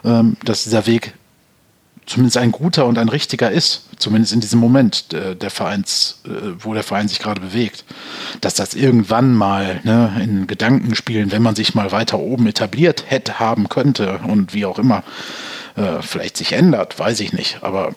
ähm, 0.05 0.37
dass 0.45 0.65
dieser 0.65 0.87
Weg 0.87 1.15
zumindest 2.07 2.37
ein 2.37 2.53
guter 2.53 2.87
und 2.87 2.99
ein 2.99 3.09
richtiger 3.09 3.51
ist, 3.51 3.85
zumindest 3.99 4.33
in 4.33 4.41
diesem 4.41 4.61
Moment 4.61 5.13
der, 5.13 5.35
der 5.35 5.51
Vereins, 5.51 6.21
äh, 6.25 6.31
wo 6.59 6.75
der 6.75 6.83
Verein 6.83 7.09
sich 7.09 7.19
gerade 7.19 7.41
bewegt, 7.41 7.85
dass 8.41 8.55
das 8.55 8.75
irgendwann 8.75 9.35
mal 9.35 9.81
ne, 9.85 10.21
in 10.23 10.47
Gedanken 10.47 10.95
spielen, 10.95 11.33
wenn 11.33 11.43
man 11.43 11.55
sich 11.55 11.75
mal 11.75 11.93
weiter 11.93 12.19
oben 12.19 12.47
etabliert 12.47 13.05
hätte 13.09 13.39
haben 13.39 13.69
könnte 13.69 14.21
und 14.27 14.55
wie 14.55 14.67
auch 14.67 14.79
immer 14.79 15.05
äh, 15.77 16.03
vielleicht 16.03 16.37
sich 16.37 16.53
ändert, 16.53 16.99
weiß 16.99 17.21
ich 17.21 17.33
nicht, 17.33 17.63
aber 17.63 17.95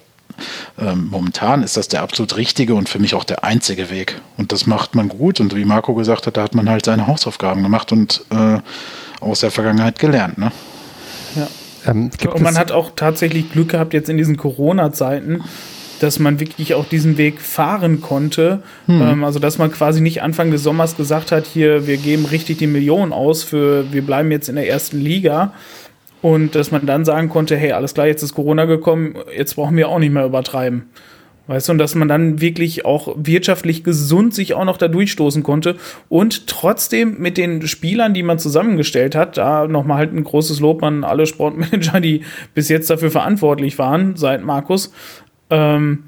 ähm, 0.78 1.08
momentan 1.10 1.64
ist 1.64 1.78
das 1.78 1.88
der 1.88 2.01
absolut 2.01 2.36
richtige 2.36 2.76
und 2.76 2.89
für 2.89 2.99
mich 2.99 3.16
auch 3.16 3.24
der 3.24 3.43
einzige 3.43 3.89
Weg 3.89 4.22
und 4.38 4.51
das 4.51 4.68
macht 4.68 4.93
man 4.93 5.10
gut 5.10 5.39
und 5.39 5.56
wie 5.56 5.66
Marco 5.66 5.93
gesagt 5.93 6.28
hat, 6.28 6.38
da 6.38 6.43
hat 6.43 6.56
man 6.56 6.70
halt 6.70 6.86
seine 6.86 7.08
Hausaufgaben 7.08 7.64
gemacht 7.64 7.91
und 7.91 8.24
äh, 8.32 8.60
aus 9.22 9.39
der 9.39 9.51
Vergangenheit 9.51 9.97
gelernt. 9.97 10.38
Ne? 10.38 10.51
Ja. 11.36 11.47
Ähm, 11.86 12.10
und 12.34 12.42
man 12.42 12.58
hat 12.58 12.72
auch 12.72 12.92
tatsächlich 12.96 13.52
Glück 13.52 13.70
gehabt 13.70 13.94
jetzt 13.94 14.10
in 14.10 14.18
diesen 14.18 14.38
Corona-Zeiten, 14.38 15.44
dass 16.00 16.20
man 16.20 16.40
wirklich 16.40 16.74
auch 16.74 16.86
diesen 16.86 17.18
Weg 17.18 17.40
fahren 17.40 18.02
konnte. 18.02 18.62
Hm. 18.88 19.02
Ähm, 19.02 19.24
also 19.24 19.40
dass 19.40 19.58
man 19.58 19.72
quasi 19.72 20.02
nicht 20.02 20.22
Anfang 20.22 20.52
des 20.52 20.64
Sommers 20.64 20.98
gesagt 20.98 21.32
hat, 21.32 21.46
hier, 21.46 21.88
wir 21.88 21.98
geben 21.98 22.26
richtig 22.26 22.58
die 22.58 22.68
Millionen 22.68 23.14
aus 23.14 23.44
für, 23.44 23.92
wir 23.92 24.06
bleiben 24.06 24.32
jetzt 24.32 24.50
in 24.50 24.56
der 24.56 24.68
ersten 24.68 25.00
Liga. 25.00 25.54
Und 26.22 26.56
dass 26.56 26.72
man 26.72 26.88
dann 26.88 27.06
sagen 27.06 27.30
konnte, 27.30 27.56
hey, 27.56 27.74
alles 27.74 27.94
klar, 27.94 28.08
jetzt 28.08 28.24
ist 28.24 28.34
Corona 28.34 28.66
gekommen, 28.66 29.16
jetzt 29.38 29.56
brauchen 29.56 29.78
wir 29.78 29.90
auch 29.90 30.00
nicht 30.00 30.12
mehr 30.12 30.26
übertreiben. 30.26 30.90
Weißt 31.48 31.68
du, 31.68 31.74
und 31.74 31.78
dass 31.78 31.93
man 31.93 32.08
dann 32.08 32.41
wirklich 32.41 32.86
auch 32.86 33.16
wirtschaftlich 33.18 33.84
gesund 33.84 34.34
sich 34.34 34.56
auch 34.56 34.66
noch 34.66 34.78
da 34.78 34.88
durchstoßen 34.88 35.43
konnte 35.43 35.76
und 36.10 36.48
trotzdem 36.48 37.20
mit 37.20 37.38
den 37.38 37.68
Spielern, 37.68 38.16
die 38.16 38.24
man 38.24 38.39
zusammengestellt 38.39 39.14
hat, 39.14 39.38
da 39.38 39.68
nochmal 39.68 39.98
halt 39.98 40.14
ein 40.14 40.24
großes 40.24 40.60
Lob 40.60 40.82
an 40.82 41.04
alle 41.04 41.28
Sportmanager, 41.28 42.02
die 42.02 42.22
bis 42.56 42.70
jetzt 42.70 42.89
dafür 42.89 43.12
verantwortlich 43.12 43.78
waren, 43.78 44.16
seit 44.16 44.43
Markus. 44.43 44.91
Ähm, 45.52 46.06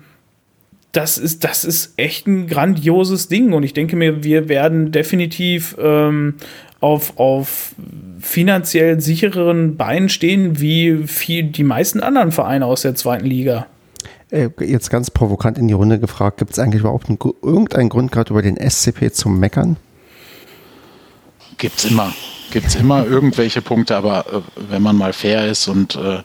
das 0.92 1.20
ist, 1.20 1.44
das 1.44 1.64
ist 1.64 1.94
echt 1.98 2.26
ein 2.26 2.48
grandioses 2.48 3.28
Ding 3.28 3.54
und 3.54 3.62
ich 3.62 3.74
denke 3.74 3.96
mir, 3.96 4.24
wir 4.24 4.50
werden 4.50 4.92
definitiv 4.92 5.76
ähm, 5.80 6.36
auf, 6.80 7.20
auf 7.20 7.76
finanziell 8.20 9.00
sichereren 9.00 9.78
Beinen 9.78 10.10
stehen, 10.10 10.60
wie 10.60 11.04
viel 11.06 11.44
die 11.44 11.64
meisten 11.64 12.00
anderen 12.00 12.32
Vereine 12.32 12.66
aus 12.66 12.82
der 12.82 12.96
zweiten 12.96 13.28
Liga. 13.28 13.68
Äh, 14.30 14.50
jetzt 14.60 14.90
ganz 14.90 15.10
provokant 15.10 15.58
in 15.58 15.68
die 15.68 15.74
Runde 15.74 16.00
gefragt, 16.00 16.38
gibt 16.38 16.52
es 16.52 16.60
eigentlich 16.60 16.82
überhaupt 16.82 17.08
einen, 17.08 17.18
irgendeinen 17.42 17.90
Grund 17.90 18.12
gerade 18.12 18.32
über 18.32 18.42
den 18.42 18.58
SCP 18.58 19.12
zu 19.12 19.30
meckern? 19.30 19.78
Gibt's 21.58 21.86
immer. 21.86 22.14
Gibt's 22.52 22.76
immer 22.76 23.06
irgendwelche 23.06 23.62
Punkte, 23.62 23.96
aber 23.96 24.26
äh, 24.28 24.42
wenn 24.70 24.82
man 24.82 24.98
mal 24.98 25.14
fair 25.14 25.48
ist 25.48 25.68
und 25.68 25.96
äh, 25.96 26.22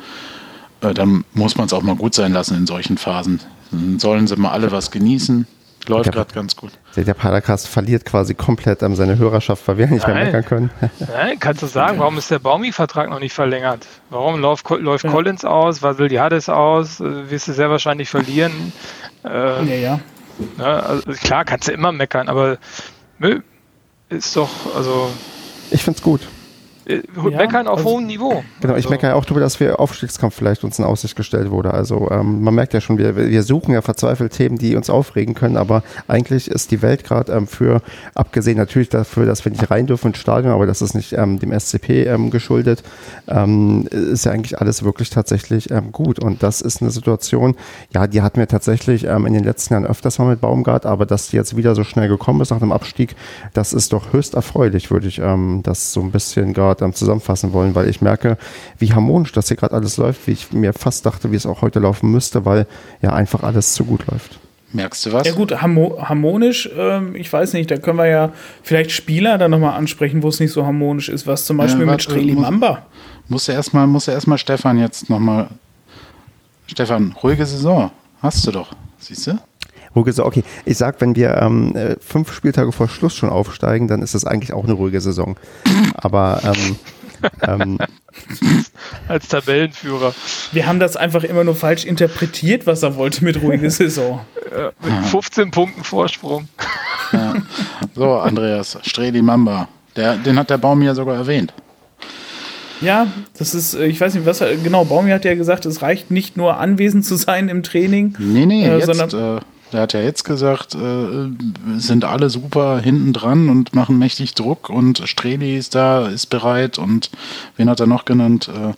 äh 0.81 0.95
dann 0.95 1.25
muss 1.35 1.57
man 1.57 1.67
es 1.67 1.73
auch 1.73 1.83
mal 1.83 1.97
gut 1.97 2.15
sein 2.15 2.33
lassen 2.33 2.57
in 2.57 2.67
solchen 2.67 2.99
Phasen. 2.99 3.41
Dann 3.71 3.99
sollen 3.99 4.27
sie 4.27 4.37
mal 4.37 4.51
alle 4.51 4.73
was 4.73 4.91
genießen. 4.91 5.47
Läuft 5.89 6.13
gerade 6.13 6.33
ganz 6.33 6.57
gut. 6.57 6.73
Der, 6.97 7.05
der 7.05 7.15
Paracast 7.15 7.69
verliert 7.69 8.05
quasi 8.05 8.35
komplett 8.35 8.83
um, 8.83 8.95
seine 8.95 9.19
Hörerschaft, 9.19 9.67
weil 9.67 9.79
wir 9.79 9.87
nicht 9.89 10.07
Nein. 10.07 10.17
mehr 10.17 10.25
meckern 10.27 10.45
können. 10.45 10.71
Nein, 10.99 11.39
kannst 11.39 11.63
du 11.63 11.67
sagen, 11.67 11.99
warum 11.99 12.19
ist 12.19 12.31
der 12.31 12.39
Baumi-Vertrag 12.39 13.11
noch 13.11 13.19
nicht 13.19 13.33
verlängert? 13.33 13.87
Warum 14.11 14.41
läuft, 14.41 14.69
läuft 14.71 15.05
ja. 15.05 15.11
Collins 15.11 15.45
aus? 15.45 15.83
Was 15.83 15.99
will 15.99 16.09
die 16.09 16.21
Hades 16.21 16.49
aus? 16.49 17.01
Äh, 17.01 17.31
wirst 17.31 17.49
du 17.49 17.53
sehr 17.53 17.71
wahrscheinlich 17.71 18.09
verlieren. 18.09 18.73
Äh, 19.25 19.29
ja, 19.29 19.75
ja. 19.75 20.01
Ne, 20.57 20.65
also 20.65 21.13
klar, 21.13 21.45
kannst 21.45 21.69
du 21.69 21.73
immer 21.73 21.93
meckern, 21.93 22.29
aber 22.29 22.59
nö, 23.19 23.41
ist 24.09 24.37
doch, 24.37 24.51
also. 24.75 25.11
Ich 25.71 25.83
find's 25.83 26.03
gut. 26.03 26.21
Äh, 26.87 27.03
meckern 27.31 27.69
auf 27.69 27.79
also, 27.79 27.91
hohem 27.91 28.07
Niveau. 28.07 28.43
Genau, 28.61 28.75
ich 28.75 28.85
also. 28.85 28.91
meckere 28.91 29.15
auch 29.15 29.25
darüber, 29.25 29.41
dass 29.41 29.61
wir 29.61 29.79
Aufstiegskampf 29.79 30.35
vielleicht 30.35 30.65
uns 30.65 30.79
in 30.79 30.85
Aussicht 30.85 31.15
gestellt 31.15 31.51
wurde. 31.51 31.73
Also 31.73 32.11
ähm, 32.11 32.43
man 32.43 32.55
merkt 32.55 32.75
ja 32.75 32.81
schon, 32.81 32.99
wir, 32.99 33.17
wir 33.17 33.43
suchen 33.43 33.73
ja 33.73 33.83
verzweifelt 33.83 34.33
Themen, 34.33 34.59
die 34.59 34.75
uns 34.75 34.91
aufregen 34.91 35.35
können, 35.35 35.57
aber 35.57 35.83
eigentlich 36.09 36.51
ist 36.51 36.71
die 36.71 36.83
Welt 36.83 37.05
gerade 37.05 37.33
ähm, 37.33 37.47
für, 37.47 37.83
abgesehen 38.15 38.57
natürlich 38.57 38.89
dafür, 38.89 39.27
dass 39.27 39.45
wir 39.45 39.53
nicht 39.53 39.71
rein 39.71 39.87
dürfen 39.87 40.09
ins 40.09 40.19
Stadion, 40.19 40.53
aber 40.53 40.67
das 40.67 40.83
ist 40.83 40.95
nicht 40.95 41.13
ähm, 41.13 41.39
dem 41.39 41.59
SCP 41.59 42.07
ähm, 42.07 42.31
geschuldet, 42.31 42.83
ähm, 43.29 43.87
ist 43.91 44.25
ja 44.25 44.33
eigentlich 44.33 44.61
alles 44.61 44.83
wirklich 44.83 45.11
tatsächlich 45.11 45.71
ähm, 45.71 45.93
gut. 45.93 46.19
Und 46.19 46.43
das 46.43 46.61
ist 46.61 46.83
eine 46.83 46.91
Situation, 46.91 47.55
ja, 47.95 48.07
die 48.09 48.23
hatten 48.23 48.41
wir 48.41 48.49
tatsächlich 48.49 49.05
in 49.05 49.33
den 49.33 49.45
letzten 49.45 49.75
Jahren 49.75 49.87
öfters 49.87 50.19
mal 50.19 50.27
mit 50.27 50.41
Baumgart, 50.41 50.87
aber 50.87 51.07
dass 51.07 51.29
die 51.29 51.37
jetzt 51.37 51.57
wieder 51.57 51.75
so 51.75 51.85
schnell 51.85 52.09
gekommen 52.09 52.41
ist 52.41 52.51
nach 52.51 52.59
dem 52.59 52.73
Abstieg, 52.73 53.15
das 53.53 53.73
ist 53.73 53.93
doch 53.93 54.13
höchst 54.13 54.35
erfreulich, 54.35 54.91
würde 54.91 55.09
ich 55.09 55.21
das 55.63 55.93
so 55.93 56.01
ein 56.01 56.11
bisschen 56.11 56.53
gerade 56.53 56.72
gerade 56.73 56.85
ähm, 56.85 56.95
zusammenfassen 56.95 57.53
wollen, 57.53 57.75
weil 57.75 57.89
ich 57.89 58.01
merke, 58.01 58.37
wie 58.79 58.93
harmonisch 58.93 59.33
das 59.33 59.49
hier 59.49 59.57
gerade 59.57 59.75
alles 59.75 59.97
läuft, 59.97 60.27
wie 60.27 60.33
ich 60.33 60.53
mir 60.53 60.73
fast 60.73 61.07
dachte, 61.07 61.33
wie 61.33 61.37
es 61.37 61.47
auch 61.47 61.63
heute 61.63 61.81
laufen 61.81 62.11
müsste, 62.11 62.45
weil 62.45 62.67
ja 63.01 63.13
einfach 63.13 63.43
alles 63.43 63.75
zu 63.75 63.85
gut 63.85 64.07
läuft. 64.11 64.39
Merkst 64.73 65.05
du 65.05 65.13
was? 65.13 65.27
Ja 65.27 65.35
gut, 65.35 65.53
harmonisch, 65.53 66.69
ähm, 66.77 67.15
ich 67.15 67.31
weiß 67.31 67.53
nicht, 67.53 67.71
da 67.71 67.77
können 67.77 67.99
wir 67.99 68.07
ja 68.07 68.33
vielleicht 68.63 68.91
Spieler 68.91 69.37
dann 69.37 69.51
nochmal 69.51 69.75
ansprechen, 69.75 70.23
wo 70.23 70.29
es 70.29 70.41
nicht 70.41 70.53
so 70.53 70.65
harmonisch 70.65 71.11
ist, 71.11 71.27
was 71.27 71.45
zum 71.45 71.59
Beispiel 71.59 71.83
ja, 71.83 71.89
warte, 71.89 72.11
mit 72.11 72.19
Streli 72.19 72.35
Mamba. 72.35 72.87
Muss 73.29 73.49
erstmal 73.49 73.87
muss 73.87 74.09
erstmal 74.09 74.39
Stefan 74.39 74.79
jetzt 74.79 75.11
nochmal. 75.11 75.49
Stefan, 76.67 77.15
ruhige 77.23 77.45
Saison. 77.45 77.91
Hast 78.23 78.47
du 78.47 78.51
doch, 78.51 78.73
siehst 78.99 79.27
du? 79.27 79.39
Ruhige 79.95 80.13
Saison. 80.13 80.27
Okay, 80.27 80.45
ich 80.65 80.77
sag, 80.77 81.01
wenn 81.01 81.17
wir 81.17 81.37
ähm, 81.39 81.77
äh, 81.77 81.97
fünf 82.01 82.33
Spieltage 82.33 82.73
vor 82.73 82.89
Schluss 82.89 83.15
schon 83.15 83.29
aufsteigen, 83.29 83.89
dann 83.89 84.03
ist 84.03 84.15
das 84.15 84.25
eigentlich 84.25 84.53
auch 84.53 84.65
eine 84.65 84.73
ruhige 84.73 85.01
Saison. 85.01 85.37
Aber 85.95 86.41
ähm, 86.45 86.77
ähm, 87.43 87.79
als 89.09 89.29
Tabellenführer. 89.29 90.15
Wir 90.53 90.67
haben 90.67 90.81
das 90.81 90.97
einfach 90.97 91.25
immer 91.25 91.45
nur 91.45 91.55
falsch 91.55 91.85
interpretiert, 91.85 92.67
was 92.67 92.83
er 92.83 92.97
wollte 92.97 93.25
mit 93.25 93.43
ruhige 93.43 93.71
Saison. 93.71 94.21
Ja, 94.51 94.73
mit 94.83 95.07
15 95.07 95.51
Punkten 95.51 95.85
Vorsprung. 95.85 96.49
Ja. 97.13 97.35
So, 97.95 98.15
Andreas, 98.15 98.79
Streli 98.83 99.23
Mamba. 99.23 99.69
Der, 99.97 100.17
den 100.17 100.39
hat 100.39 100.51
der 100.51 100.59
Baum 100.59 100.83
ja 100.83 100.95
sogar 100.95 101.17
erwähnt. 101.17 101.53
Ja, 102.83 103.07
das 103.39 103.55
ist, 103.55 103.75
äh, 103.75 103.87
ich 103.87 104.01
weiß 104.01 104.15
nicht, 104.15 104.27
was 104.27 104.41
er, 104.41 104.57
genau, 104.57 104.85
Baumi 104.85 105.11
hat 105.11 105.25
ja 105.25 105.35
gesagt, 105.35 105.67
es 105.67 105.83
reicht 105.83 106.11
nicht 106.11 106.37
nur 106.37 106.59
anwesend 106.59 107.05
zu 107.05 107.15
sein 107.15 107.49
im 107.49 107.63
Training. 107.63 108.17
Nee, 108.19 108.45
nee, 108.45 108.67
äh, 108.67 108.79
jetzt, 108.79 108.87
sondern, 108.87 109.39
äh, 109.39 109.41
der 109.73 109.83
hat 109.83 109.93
ja 109.93 110.01
jetzt 110.01 110.25
gesagt, 110.25 110.75
äh, 110.75 111.29
sind 111.79 112.05
alle 112.05 112.31
super 112.31 112.81
hinten 112.81 113.13
dran 113.13 113.49
und 113.49 113.75
machen 113.75 113.99
mächtig 113.99 114.35
Druck 114.35 114.71
und 114.71 115.03
Streli 115.07 115.57
ist 115.57 115.75
da, 115.75 116.09
ist 116.09 116.27
bereit 116.27 116.79
und 116.79 117.11
wen 117.57 117.71
hat 117.71 117.81
er 117.81 117.87
noch 117.87 118.05
genannt? 118.05 118.49
Äh, 118.49 118.73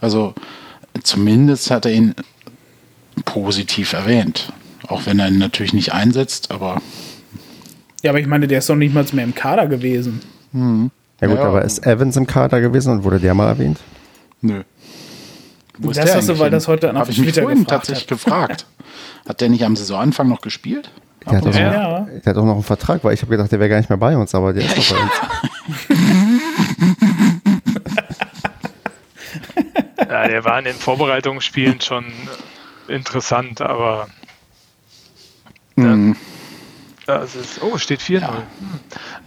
also 0.00 0.34
zumindest 1.02 1.70
hat 1.70 1.86
er 1.86 1.92
ihn 1.92 2.14
positiv 3.24 3.92
erwähnt. 3.92 4.52
Auch 4.86 5.06
wenn 5.06 5.18
er 5.18 5.28
ihn 5.28 5.38
natürlich 5.38 5.72
nicht 5.72 5.92
einsetzt, 5.92 6.50
aber. 6.50 6.80
Ja, 8.02 8.10
aber 8.10 8.20
ich 8.20 8.26
meine, 8.26 8.46
der 8.46 8.60
ist 8.60 8.70
doch 8.70 8.76
nicht 8.76 8.94
mal 8.94 9.04
mehr 9.12 9.24
im 9.24 9.34
Kader 9.34 9.66
gewesen. 9.66 10.20
Mhm. 10.52 10.90
Ja 11.20 11.26
gut, 11.26 11.38
ja, 11.38 11.44
aber 11.44 11.62
ist 11.62 11.84
Evans 11.84 12.16
im 12.16 12.26
Kader 12.26 12.60
gewesen 12.60 12.92
und 12.92 13.04
wurde 13.04 13.18
der 13.18 13.34
mal 13.34 13.48
erwähnt? 13.48 13.78
Nö. 14.40 14.62
Wo 15.78 15.92
das 15.92 16.14
hast 16.14 16.28
du, 16.28 16.38
weil 16.38 16.50
das 16.50 16.68
heute 16.68 16.94
auf 16.94 17.08
Twitter 17.08 17.46
mich 17.46 17.58
gefragt 17.58 17.68
tatsächlich 17.68 18.02
hat. 18.02 18.08
gefragt. 18.08 18.66
Hat 19.28 19.40
der 19.40 19.48
nicht 19.48 19.64
am 19.64 19.74
Saisonanfang 19.76 20.28
noch 20.28 20.40
gespielt? 20.40 20.90
Der 21.26 21.38
hat, 21.38 21.46
auch, 21.46 21.54
ja. 21.54 22.06
der 22.24 22.30
hat 22.30 22.36
auch 22.36 22.44
noch 22.44 22.54
einen 22.54 22.62
Vertrag, 22.62 23.02
weil 23.04 23.14
ich 23.14 23.22
habe 23.22 23.30
gedacht, 23.30 23.52
der 23.52 23.60
wäre 23.60 23.68
gar 23.68 23.76
nicht 23.76 23.90
mehr 23.90 23.98
bei 23.98 24.16
uns, 24.16 24.34
aber 24.34 24.52
der 24.52 24.64
ist 24.64 24.76
doch 24.76 24.96
bei 24.96 25.02
uns. 25.02 25.12
ja, 30.08 30.28
der 30.28 30.44
war 30.44 30.58
in 30.58 30.64
den 30.64 30.74
Vorbereitungsspielen 30.74 31.80
schon 31.80 32.06
interessant, 32.88 33.60
aber 33.60 34.08
mhm. 35.76 36.16
Das 37.08 37.34
ist, 37.34 37.62
oh, 37.62 37.78
steht 37.78 38.00
4-0. 38.00 38.20
Ja. 38.20 38.42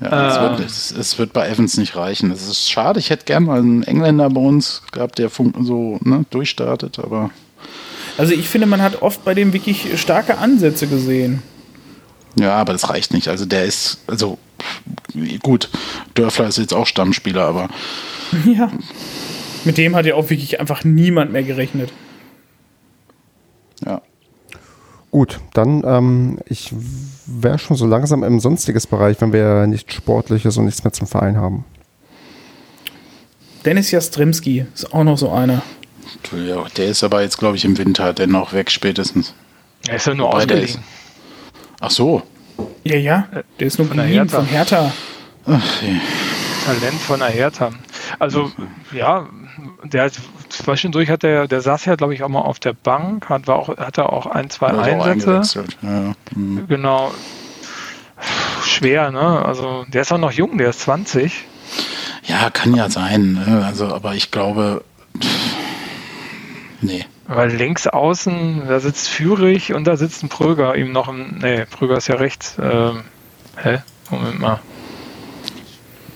Ja, 0.02 0.28
es, 0.28 0.40
wird, 0.40 0.70
es, 0.70 0.92
es, 0.92 1.18
wird, 1.18 1.34
bei 1.34 1.50
Evans 1.50 1.78
nicht 1.78 1.96
reichen. 1.96 2.30
Es 2.30 2.48
ist 2.48 2.70
schade. 2.70 3.00
Ich 3.00 3.10
hätte 3.10 3.26
gern 3.26 3.46
mal 3.46 3.58
einen 3.58 3.82
Engländer 3.82 4.30
bei 4.30 4.40
uns 4.40 4.84
gehabt, 4.92 5.18
der 5.18 5.30
so 5.30 5.98
ne, 6.04 6.24
durchstartet, 6.30 7.00
aber. 7.00 7.32
Also 8.20 8.34
ich 8.34 8.48
finde, 8.48 8.68
man 8.68 8.84
hat 8.84 9.02
oft 9.02 9.26
bei 9.26 9.34
dem 9.34 9.52
wirklich 9.52 10.00
starke 10.00 10.38
Ansätze 10.38 10.86
gesehen. 10.86 11.42
Ja, 12.40 12.54
aber 12.54 12.74
das 12.74 12.88
reicht 12.88 13.16
nicht. 13.16 13.30
Also 13.30 13.48
der 13.48 13.66
ist, 13.66 13.98
also 14.06 14.38
gut, 15.42 15.68
Dörfler 16.14 16.50
ist 16.50 16.60
jetzt 16.60 16.76
auch 16.76 16.86
Stammspieler, 16.86 17.46
aber. 17.48 17.68
Ja. 18.46 18.72
Mit 19.66 19.80
dem 19.80 19.96
hat 19.96 20.06
ja 20.06 20.14
auch 20.14 20.30
wirklich 20.30 20.60
einfach 20.60 20.84
niemand 20.84 21.32
mehr 21.32 21.44
gerechnet. 21.44 21.92
Ja. 23.84 24.04
Gut, 25.12 25.42
dann 25.54 25.84
ähm, 25.86 26.40
ich 26.46 26.74
wäre 27.26 27.60
schon 27.60 27.76
so 27.76 27.86
langsam 27.86 28.24
im 28.24 28.40
sonstiges 28.40 28.88
Bereich, 28.88 29.20
wenn 29.20 29.34
wir 29.34 29.68
nichts 29.68 29.94
Sportliches 29.94 30.58
und 30.58 30.66
nichts 30.66 30.86
mehr 30.86 30.94
zum 30.94 31.06
Verein 31.06 31.36
haben. 31.36 31.66
Dennis 33.66 33.92
Jastrimski 33.92 34.66
ist 34.74 34.94
auch 34.94 35.04
noch 35.04 35.18
so 35.18 35.30
einer. 35.30 35.62
Ja, 36.32 36.66
der 36.78 36.86
ist 36.88 37.04
aber 37.04 37.22
jetzt, 37.22 37.38
glaube 37.38 37.58
ich, 37.58 37.66
im 37.66 37.78
Winter 37.78 38.14
dennoch 38.14 38.54
weg 38.54 38.72
spätestens. 38.72 39.34
Er 39.88 39.98
ist 39.98 40.08
ja 40.08 40.14
nur 40.14 40.34
ausgeliehen. 40.34 40.80
Ach 41.82 41.92
so. 41.92 42.22
Ja, 42.84 42.96
ja, 42.96 43.28
der 43.60 43.68
ist 43.68 43.80
nur 43.80 43.88
von, 43.88 44.00
Hertha. 44.00 44.38
von 44.38 44.46
Hertha. 44.46 44.94
Ach, 45.46 45.78
okay. 45.78 46.00
Talent 46.66 47.02
von 47.02 47.20
der 47.20 47.30
Hertha. 47.30 47.72
Also, 48.20 48.52
ja, 48.92 49.28
der 49.84 50.12
zwischendurch 50.50 51.10
hat 51.10 51.24
der, 51.24 51.48
der 51.48 51.62
saß 51.62 51.86
ja, 51.86 51.96
glaube 51.96 52.14
ich, 52.14 52.24
auch 52.24 52.30
mal 52.30 52.42
auf 52.42 52.60
der 52.60 52.74
Bank, 52.74 53.30
hat, 53.30 53.48
war 53.48 53.56
auch, 53.58 53.78
hatte 53.78 54.10
auch 54.10 54.26
ein, 54.26 54.50
zwei 54.50 54.68
Einsätze. 54.68 55.66
Ja, 55.82 56.14
mhm. 56.36 56.68
Genau. 56.68 57.14
Schwer, 58.64 59.12
ne? 59.12 59.44
Also, 59.46 59.86
der 59.88 60.02
ist 60.02 60.12
auch 60.12 60.18
noch 60.18 60.32
jung, 60.32 60.58
der 60.58 60.70
ist 60.70 60.82
20. 60.82 61.46
Ja, 62.24 62.50
kann 62.50 62.76
ja 62.76 62.90
sein. 62.90 63.34
Ne? 63.34 63.66
Also, 63.66 63.88
aber 63.88 64.14
ich 64.14 64.32
glaube, 64.32 64.84
nee. 66.82 67.06
Weil 67.28 67.50
links 67.52 67.88
außen, 67.88 68.64
da 68.68 68.80
sitzt 68.80 69.08
Führig 69.08 69.74
und 69.74 69.86
da 69.86 69.96
sitzt 69.96 70.24
ein 70.24 70.30
Pröger 70.30 70.76
ihm 70.76 70.92
noch 70.92 71.08
im. 71.08 71.40
Nee, 71.40 71.66
Pröger 71.66 71.98
ist 71.98 72.08
ja 72.08 72.16
rechts. 72.16 72.58
Ähm, 72.62 73.04
hä? 73.58 73.80
Moment 74.10 74.40
mal. 74.40 74.60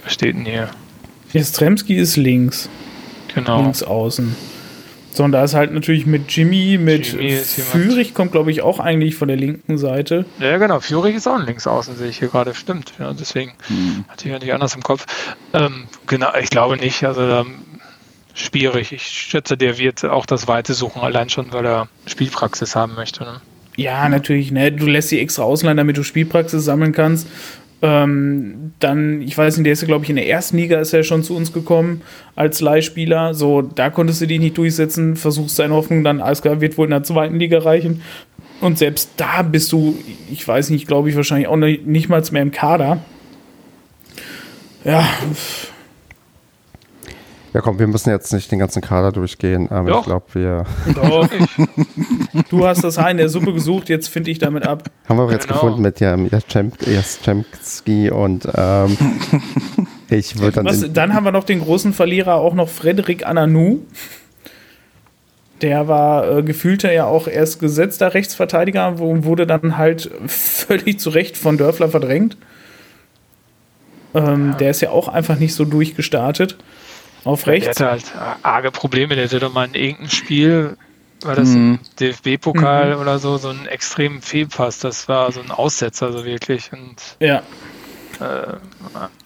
Was 0.04 0.14
steht 0.14 0.36
denn 0.36 0.46
hier? 0.46 0.70
Jastremski 1.36 1.96
ist 1.96 2.16
links. 2.16 2.70
Genau. 3.34 3.62
Links 3.62 3.84
außen. 3.84 4.36
So, 5.12 5.24
und 5.24 5.34
da 5.34 5.44
ist 5.44 5.54
halt 5.54 5.74
natürlich 5.74 6.06
mit 6.06 6.32
Jimmy, 6.32 6.78
mit 6.78 7.12
Jimmy 7.12 7.36
Führig 7.36 8.14
kommt, 8.14 8.32
glaube 8.32 8.52
ich, 8.52 8.62
auch 8.62 8.80
eigentlich 8.80 9.16
von 9.16 9.28
der 9.28 9.36
linken 9.36 9.78
Seite. 9.78 10.26
Ja, 10.40 10.58
genau. 10.58 10.80
Führig 10.80 11.16
ist 11.16 11.28
auch 11.28 11.38
ein 11.38 11.46
Linksaußen, 11.46 11.98
sehe 11.98 12.10
ich 12.10 12.20
hier 12.20 12.30
gerade. 12.30 12.54
Stimmt. 12.54 12.94
Ja, 13.00 13.14
deswegen 13.14 13.52
hm. 13.68 14.06
hatte 14.08 14.26
ich 14.28 14.32
ja 14.32 14.40
nicht 14.40 14.54
anders 14.54 14.76
im 14.76 14.82
Kopf. 14.82 15.06
Ähm, 15.54 15.88
genau, 16.08 16.30
ich 16.42 16.50
glaube 16.50 16.78
nicht. 16.78 17.04
Also, 17.04 17.22
ähm, 17.22 17.56
schwierig. 18.34 18.94
Ich 18.94 19.04
schätze, 19.04 19.58
der 19.58 19.78
wird 19.78 20.06
auch 20.06 20.26
das 20.26 20.48
Weite 20.48 20.74
suchen, 20.74 21.02
allein 21.02 21.30
schon, 21.30 21.52
weil 21.52 21.66
er 21.66 21.88
Spielpraxis 22.06 22.78
haben 22.78 22.96
möchte. 22.96 23.24
Ne? 23.24 23.42
Ja, 23.76 24.08
natürlich. 24.08 24.52
Ne? 24.52 24.72
Du 24.72 24.86
lässt 24.86 25.10
sie 25.10 25.20
extra 25.20 25.44
ausleihen, 25.44 25.78
damit 25.78 25.98
du 25.98 26.04
Spielpraxis 26.04 26.64
sammeln 26.64 26.94
kannst. 26.94 27.28
Ähm, 27.88 28.72
dann, 28.80 29.22
ich 29.22 29.38
weiß 29.38 29.58
nicht, 29.58 29.68
der 29.68 29.74
ist, 29.74 29.86
glaube 29.86 30.04
ich, 30.04 30.10
in 30.10 30.16
der 30.16 30.28
ersten 30.28 30.58
Liga 30.58 30.80
ist 30.80 30.92
er 30.92 31.04
schon 31.04 31.22
zu 31.22 31.36
uns 31.36 31.54
gekommen 31.54 32.02
als 32.36 32.60
Leihspieler. 32.60 33.36
So, 33.36 33.62
da 33.62 33.92
konntest 33.92 34.22
du 34.22 34.26
dich 34.26 34.40
nicht 34.40 34.58
durchsetzen, 34.58 35.16
versuchst 35.16 35.60
deine 35.60 35.76
Hoffnung 35.76 36.04
dann, 36.04 36.20
alles 36.20 36.42
klar, 36.42 36.62
wird 36.62 36.80
wohl 36.80 36.86
in 36.86 36.92
der 36.92 37.04
zweiten 37.04 37.38
Liga 37.38 37.60
reichen. 37.60 38.02
Und 38.60 38.80
selbst 38.80 39.12
da 39.18 39.44
bist 39.44 39.72
du, 39.72 39.96
ich 40.32 40.48
weiß 40.48 40.72
nicht, 40.72 40.88
glaube 40.88 41.10
ich, 41.10 41.16
wahrscheinlich 41.16 41.48
auch 41.48 41.58
nicht, 41.58 41.86
nicht 41.86 42.10
mal 42.10 42.24
mehr 42.32 42.42
im 42.42 42.52
Kader. 42.52 43.02
Ja, 44.84 45.08
ja, 47.56 47.62
komm, 47.62 47.80
wir 47.80 47.88
müssen 47.88 48.10
jetzt 48.10 48.34
nicht 48.34 48.52
den 48.52 48.60
ganzen 48.60 48.82
Kader 48.82 49.14
durchgehen. 49.14 49.70
Ähm, 49.72 49.88
ich 49.88 50.02
glaube, 50.02 50.26
wir. 50.34 50.66
Doch. 50.94 51.30
du 52.50 52.68
hast 52.68 52.84
das 52.84 52.98
Haar 52.98 53.12
in 53.12 53.16
der 53.16 53.30
Suppe 53.30 53.54
gesucht, 53.54 53.88
jetzt 53.88 54.10
finde 54.10 54.30
ich 54.30 54.40
damit 54.40 54.68
ab. 54.68 54.92
Haben 55.08 55.20
wir 55.20 55.24
auch 55.24 55.32
jetzt 55.32 55.48
genau. 55.48 55.62
gefunden 55.62 55.82
mit 55.82 56.02
Jaschemski 56.02 58.12
und 58.12 58.46
ähm, 58.54 58.98
ich 60.10 60.38
würde 60.38 60.52
dann. 60.52 60.66
Was, 60.66 60.86
dann 60.92 61.14
haben 61.14 61.24
wir 61.24 61.32
noch 61.32 61.46
den 61.46 61.62
großen 61.62 61.94
Verlierer, 61.94 62.36
auch 62.36 62.56
noch 62.56 62.68
Frederik 62.68 63.26
Ananou. 63.26 63.84
Der 65.62 65.88
war 65.88 66.40
äh, 66.40 66.44
gefühlter 66.44 66.92
ja 66.92 67.06
auch 67.06 67.30
erst 67.30 67.62
gesetzter 67.62 68.14
Rechtsverteidiger 68.14 69.00
und 69.00 69.24
wurde 69.24 69.48
dann 69.48 69.78
halt 69.78 70.12
völlig 70.28 71.00
zu 71.00 71.10
Recht 71.10 71.38
von 71.38 71.58
Dörfler 71.58 71.88
verdrängt. 71.88 72.36
Ähm, 74.14 74.50
ja. 74.50 74.58
Der 74.58 74.72
ist 74.72 74.82
ja 74.82 74.90
auch 74.90 75.08
einfach 75.08 75.40
nicht 75.40 75.54
so 75.54 75.64
durchgestartet. 75.64 76.58
Auf 77.26 77.48
rechts? 77.48 77.78
Der 77.78 77.92
hatte 77.92 78.14
halt 78.16 78.40
arge 78.44 78.72
Probleme. 78.72 79.16
Der 79.16 79.26
hatte 79.26 79.40
doch 79.40 79.54
mal 79.54 79.68
in 79.68 79.74
irgendeinem 79.74 80.10
Spiel, 80.10 80.78
war 81.22 81.36
das 81.36 81.50
mhm. 81.50 81.74
ein 81.74 81.80
DFB-Pokal 82.00 82.96
mhm. 82.96 83.02
oder 83.02 83.20
so, 83.20 83.38
so 83.38 83.50
einen 83.50 83.66
extremen 83.66 84.22
Fehlpass. 84.22 84.80
Das 84.80 85.10
war 85.10 85.32
so 85.32 85.42
ein 85.42 85.52
Aussetzer, 85.52 86.14
so 86.14 86.24
wirklich. 86.24 86.72
Und, 86.72 87.18
ja. 87.20 87.42
Äh, 88.20 88.54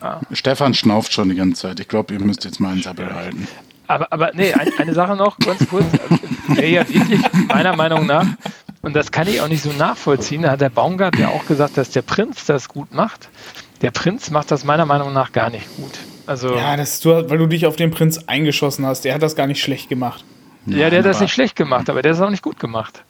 ja. 0.01 0.21
Stefan 0.31 0.73
schnauft 0.73 1.13
schon 1.13 1.29
die 1.29 1.35
ganze 1.35 1.61
Zeit. 1.61 1.79
Ich 1.79 1.87
glaube, 1.87 2.13
ihr 2.13 2.19
müsst 2.21 2.45
jetzt 2.45 2.59
mal 2.59 2.71
einen 2.71 2.81
Sabbel 2.81 3.13
halten. 3.13 3.47
Aber, 3.87 4.11
aber 4.11 4.31
nee, 4.33 4.53
ein, 4.53 4.71
eine 4.77 4.93
Sache 4.93 5.15
noch, 5.15 5.37
ganz 5.39 5.67
kurz. 5.67 5.85
Der 6.55 6.69
ja 6.69 6.87
wirklich, 6.87 7.21
meiner 7.47 7.75
Meinung 7.75 8.05
nach, 8.05 8.25
und 8.81 8.95
das 8.95 9.11
kann 9.11 9.27
ich 9.27 9.41
auch 9.41 9.47
nicht 9.47 9.63
so 9.63 9.71
nachvollziehen, 9.71 10.43
da 10.43 10.51
hat 10.51 10.61
der 10.61 10.69
Baumgart 10.69 11.17
ja 11.17 11.29
auch 11.29 11.45
gesagt, 11.45 11.77
dass 11.77 11.89
der 11.89 12.01
Prinz 12.01 12.45
das 12.45 12.69
gut 12.69 12.93
macht. 12.93 13.29
Der 13.81 13.91
Prinz 13.91 14.29
macht 14.29 14.51
das 14.51 14.63
meiner 14.63 14.85
Meinung 14.85 15.11
nach 15.13 15.31
gar 15.31 15.49
nicht 15.49 15.67
gut. 15.75 15.99
Also, 16.29 16.55
ja, 16.55 16.77
das 16.77 16.93
ist, 16.93 17.05
weil 17.07 17.39
du 17.39 17.47
dich 17.47 17.65
auf 17.65 17.75
den 17.75 17.89
Prinz 17.89 18.19
eingeschossen 18.27 18.85
hast. 18.85 19.03
Der 19.03 19.15
hat 19.15 19.23
das 19.23 19.35
gar 19.35 19.47
nicht 19.47 19.63
schlecht 19.63 19.89
gemacht. 19.89 20.23
Ja, 20.67 20.91
der 20.91 20.99
hat 20.99 21.05
das 21.07 21.19
nicht 21.21 21.33
schlecht 21.33 21.55
gemacht, 21.55 21.89
aber 21.89 22.03
der 22.03 22.11
hat 22.11 22.19
es 22.19 22.21
auch 22.23 22.29
nicht 22.29 22.43
gut 22.43 22.59
gemacht. 22.59 23.03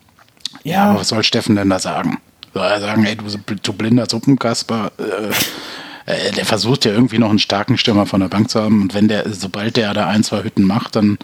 Ja, 0.64 0.86
aber 0.86 1.02
was 1.02 1.10
soll 1.10 1.22
Steffen 1.24 1.58
denn 1.58 1.70
da 1.70 1.80
sagen? 1.80 2.20
Soll 2.54 2.66
er 2.66 2.80
sagen, 2.80 3.04
ey, 3.04 3.18
du, 3.18 3.26
du 3.62 3.74
blinder 3.74 4.06
Suppenkasper, 4.10 4.94
äh, 4.98 6.14
äh, 6.14 6.32
der 6.32 6.46
versucht 6.46 6.86
ja 6.86 6.94
irgendwie 6.94 7.20
noch 7.20 7.30
einen 7.30 7.40
starken 7.40 7.78
Stürmer 7.78 8.06
von 8.06 8.22
der 8.22 8.30
Bank 8.30 8.50
zu 8.50 8.62
haben 8.62 8.84
und 8.84 8.94
wenn 8.94 9.10
der, 9.10 9.30
sobald 9.34 9.76
der 9.76 9.94
da 9.94 10.08
ein, 10.08 10.24
zwei 10.24 10.42
Hütten 10.44 10.64
macht, 10.64 10.96
dann 10.96 11.18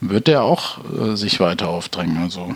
wird 0.00 0.26
der 0.26 0.42
auch 0.42 0.78
äh, 0.92 1.14
sich 1.14 1.38
weiter 1.38 1.68
aufdrängen. 1.68 2.20
Also 2.20 2.52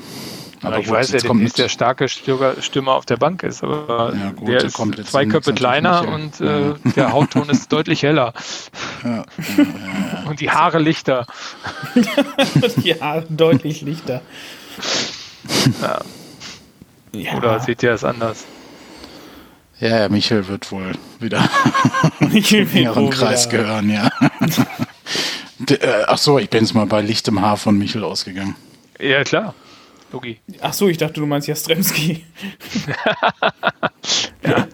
aber 0.62 0.78
ich 0.78 0.86
gut, 0.86 0.94
weiß 0.96 1.12
ja 1.12 1.34
nicht, 1.34 1.58
der 1.58 1.68
starke 1.68 2.08
Stürmer 2.08 2.92
auf 2.94 3.06
der 3.06 3.16
Bank 3.16 3.42
ist, 3.42 3.62
aber 3.62 4.14
ja, 4.14 4.30
gut, 4.30 4.48
der, 4.48 4.58
der 4.58 4.64
ist 4.66 5.10
zwei 5.10 5.26
Köpfe 5.26 5.52
kleiner 5.52 6.08
und 6.08 6.40
äh, 6.40 6.74
der 6.96 7.12
Hautton 7.12 7.48
ist 7.50 7.70
deutlich 7.72 8.02
heller. 8.02 8.32
Ja, 9.04 9.24
und 10.26 10.40
die 10.40 10.50
Haare 10.50 10.78
lichter. 10.78 11.26
die 12.84 13.00
Haare 13.00 13.24
deutlich 13.28 13.82
lichter. 13.82 14.22
Ja. 17.12 17.36
Oder 17.36 17.60
seht 17.60 17.82
ihr 17.82 17.90
das 17.90 18.04
anders? 18.04 18.44
Ja, 19.78 20.00
ja, 20.00 20.08
Michel 20.08 20.48
wird 20.48 20.72
wohl 20.72 20.92
wieder 21.20 21.48
in 22.20 22.74
ihren 22.74 23.10
Kreis 23.10 23.48
gehören, 23.48 23.90
ja. 23.90 24.10
D- 25.58 25.74
äh, 25.74 26.04
Ach 26.06 26.18
so, 26.18 26.38
ich 26.38 26.48
bin 26.48 26.62
jetzt 26.64 26.74
mal 26.74 26.86
bei 26.86 27.02
lichtem 27.02 27.40
Haar 27.42 27.56
von 27.58 27.76
Michel 27.76 28.02
ausgegangen. 28.04 28.56
Ja, 28.98 29.22
klar. 29.24 29.54
Logi. 30.12 30.38
Ach 30.60 30.72
so, 30.72 30.88
ich 30.88 30.98
dachte, 30.98 31.14
du 31.20 31.26
meinst 31.26 31.48
Jastremski. 31.48 32.24
Ja, 34.42 34.68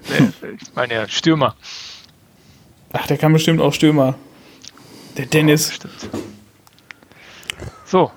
ich 0.61 0.75
meine 0.75 0.95
ja, 0.95 1.09
Stürmer. 1.09 1.57
Ach, 2.93 3.07
der 3.07 3.17
kann 3.17 3.33
bestimmt 3.33 3.61
auch 3.63 3.73
Stürmer. 3.73 4.15
Der 5.17 5.25
Dennis. 5.25 5.73
Stimmt. 5.73 6.11
So, 7.87 8.11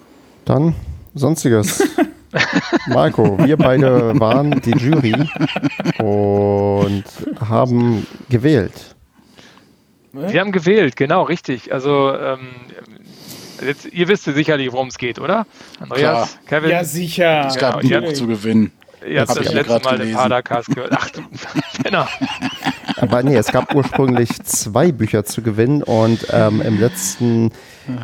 Dann 0.43 0.75
sonstiges. 1.13 1.81
Marco, 2.87 3.37
wir 3.39 3.55
beide 3.55 4.19
waren 4.19 4.59
die 4.61 4.71
Jury 4.71 5.13
und 5.99 7.05
haben 7.39 8.05
gewählt. 8.29 8.95
wir 10.11 10.41
haben 10.41 10.51
gewählt, 10.51 10.97
genau, 10.97 11.23
richtig. 11.23 11.71
Also, 11.71 12.13
ähm, 12.13 12.49
jetzt, 13.61 13.85
ihr 13.85 14.07
wisst 14.07 14.23
sicherlich, 14.25 14.71
worum 14.71 14.87
es 14.87 14.97
geht, 14.97 15.19
oder? 15.19 15.45
Andreas, 15.79 16.37
Kevin, 16.47 16.69
Ja, 16.71 16.83
sicher. 16.83 17.47
Es 17.47 17.57
gab 17.57 17.83
Ja, 17.83 17.97
ein 17.99 18.03
ja. 18.03 18.09
Buch 18.09 18.13
zu 18.17 18.27
gewinnen. 18.27 18.71
ihr 19.07 19.19
habt 19.21 19.29
hab 19.29 19.37
das 19.37 19.47
ich 19.47 19.53
letzte 19.53 19.73
Mal 19.79 19.91
den 19.91 19.97
gelesen. 19.99 20.15
Padercast 20.17 20.67
gehört. 20.69 20.91
Ach, 20.95 21.09
du, 21.11 21.21
genau. 21.83 22.05
Aber 22.97 23.23
nee, 23.23 23.35
es 23.35 23.47
gab 23.47 23.75
ursprünglich 23.75 24.41
zwei 24.43 24.91
Bücher 24.91 25.25
zu 25.25 25.41
gewinnen 25.41 25.83
und 25.83 26.25
ähm, 26.31 26.61
im 26.61 26.79
letzten 26.79 27.51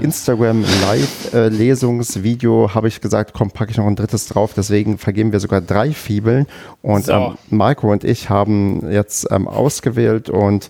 Instagram 0.02 0.64
Live-Lesungsvideo 0.82 2.72
habe 2.76 2.88
ich 2.88 3.02
gesagt, 3.02 3.34
komm, 3.34 3.52
packe 3.52 3.72
ich 3.72 3.78
noch 3.78 3.88
ein 3.88 3.96
drittes 3.96 4.28
drauf. 4.28 4.52
Deswegen 4.56 4.98
vergeben 4.98 5.32
wir 5.32 5.40
sogar 5.40 5.62
drei 5.62 5.92
Fibeln. 5.92 6.46
Und 6.82 7.06
So. 7.06 7.14
ähm, 7.14 7.38
Marco 7.50 7.92
und 7.92 8.04
ich 8.04 8.30
haben 8.30 8.92
jetzt 8.92 9.28
ähm, 9.32 9.48
ausgewählt 9.48 10.30
und 10.30 10.70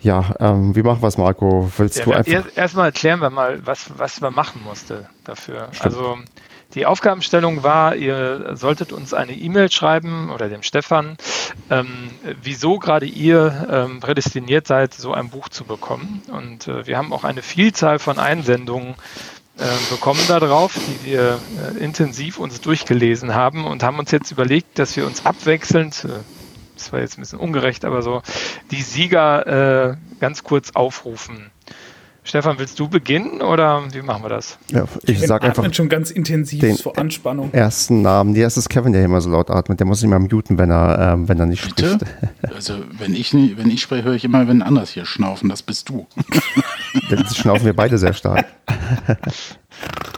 ja, 0.00 0.34
ähm, 0.40 0.74
wie 0.76 0.82
machen 0.82 1.02
wir 1.02 1.08
es, 1.08 1.18
Marco? 1.18 1.70
Willst 1.76 1.98
Ja, 1.98 2.04
du 2.04 2.12
einfach. 2.12 2.32
erst- 2.32 2.56
Erstmal 2.56 2.86
erklären 2.86 3.20
wir 3.20 3.30
mal, 3.30 3.60
was, 3.66 3.90
was 3.96 4.20
man 4.20 4.34
machen 4.34 4.62
musste 4.64 5.08
dafür. 5.24 5.68
Also 5.80 6.18
die 6.74 6.84
Aufgabenstellung 6.86 7.62
war, 7.62 7.96
ihr 7.96 8.50
solltet 8.54 8.92
uns 8.92 9.14
eine 9.14 9.32
E-Mail 9.32 9.70
schreiben 9.72 10.30
oder 10.30 10.48
dem 10.48 10.62
Stefan, 10.62 11.16
ähm, 11.70 12.10
wieso 12.42 12.78
gerade 12.78 13.06
ihr 13.06 13.66
ähm, 13.70 14.00
prädestiniert 14.00 14.66
seid, 14.66 14.92
so 14.94 15.12
ein 15.12 15.30
Buch 15.30 15.48
zu 15.48 15.64
bekommen. 15.64 16.22
Und 16.30 16.68
äh, 16.68 16.86
wir 16.86 16.96
haben 16.98 17.12
auch 17.12 17.24
eine 17.24 17.42
Vielzahl 17.42 17.98
von 17.98 18.18
Einsendungen 18.18 18.94
äh, 19.58 19.64
bekommen 19.90 20.20
darauf, 20.28 20.74
die 20.74 21.10
wir 21.10 21.38
äh, 21.74 21.78
intensiv 21.82 22.38
uns 22.38 22.60
durchgelesen 22.60 23.34
haben 23.34 23.64
und 23.64 23.82
haben 23.82 23.98
uns 23.98 24.10
jetzt 24.12 24.30
überlegt, 24.30 24.78
dass 24.78 24.94
wir 24.96 25.06
uns 25.06 25.26
abwechselnd, 25.26 26.04
äh, 26.04 26.08
das 26.78 26.92
war 26.92 27.00
jetzt 27.00 27.18
ein 27.18 27.22
bisschen 27.22 27.38
ungerecht, 27.40 27.84
aber 27.84 28.02
so, 28.02 28.22
die 28.70 28.82
Sieger 28.82 29.90
äh, 29.92 29.96
ganz 30.20 30.42
kurz 30.44 30.70
aufrufen. 30.72 31.50
Stefan, 32.24 32.58
willst 32.58 32.78
du 32.78 32.88
beginnen 32.88 33.40
oder 33.40 33.82
wie 33.90 34.02
machen 34.02 34.22
wir 34.22 34.28
das? 34.28 34.58
Ja, 34.70 34.84
ich 35.04 35.18
sag 35.26 35.42
einfach 35.44 35.72
schon 35.72 35.88
ganz 35.88 36.10
intensiv 36.10 36.60
den- 36.60 36.76
vor 36.76 36.98
Anspannung. 36.98 37.50
ersten 37.54 38.02
Namen. 38.02 38.32
Nee, 38.32 38.42
es 38.42 38.58
ist 38.58 38.68
Kevin, 38.68 38.92
der 38.92 39.02
immer 39.02 39.22
so 39.22 39.30
laut 39.30 39.50
atmet. 39.50 39.80
Der 39.80 39.86
muss 39.86 40.00
sich 40.00 40.10
mal 40.10 40.18
muten, 40.18 40.58
wenn 40.58 40.70
er, 40.70 41.14
ähm, 41.14 41.26
wenn 41.26 41.40
er 41.40 41.46
nicht 41.46 41.64
Bitte? 41.74 41.92
spricht. 41.94 42.04
Also, 42.54 42.74
wenn 42.98 43.14
ich, 43.14 43.32
nie- 43.32 43.54
wenn 43.56 43.70
ich 43.70 43.80
spreche, 43.80 44.04
höre 44.04 44.14
ich 44.14 44.24
immer, 44.24 44.46
wenn 44.46 44.60
anders 44.60 44.90
hier 44.90 45.06
schnaufen. 45.06 45.48
Das 45.48 45.62
bist 45.62 45.88
du. 45.88 46.06
Dann 47.10 47.24
schnaufen 47.34 47.64
wir 47.64 47.74
beide 47.74 47.96
sehr 47.96 48.12
stark. 48.12 48.44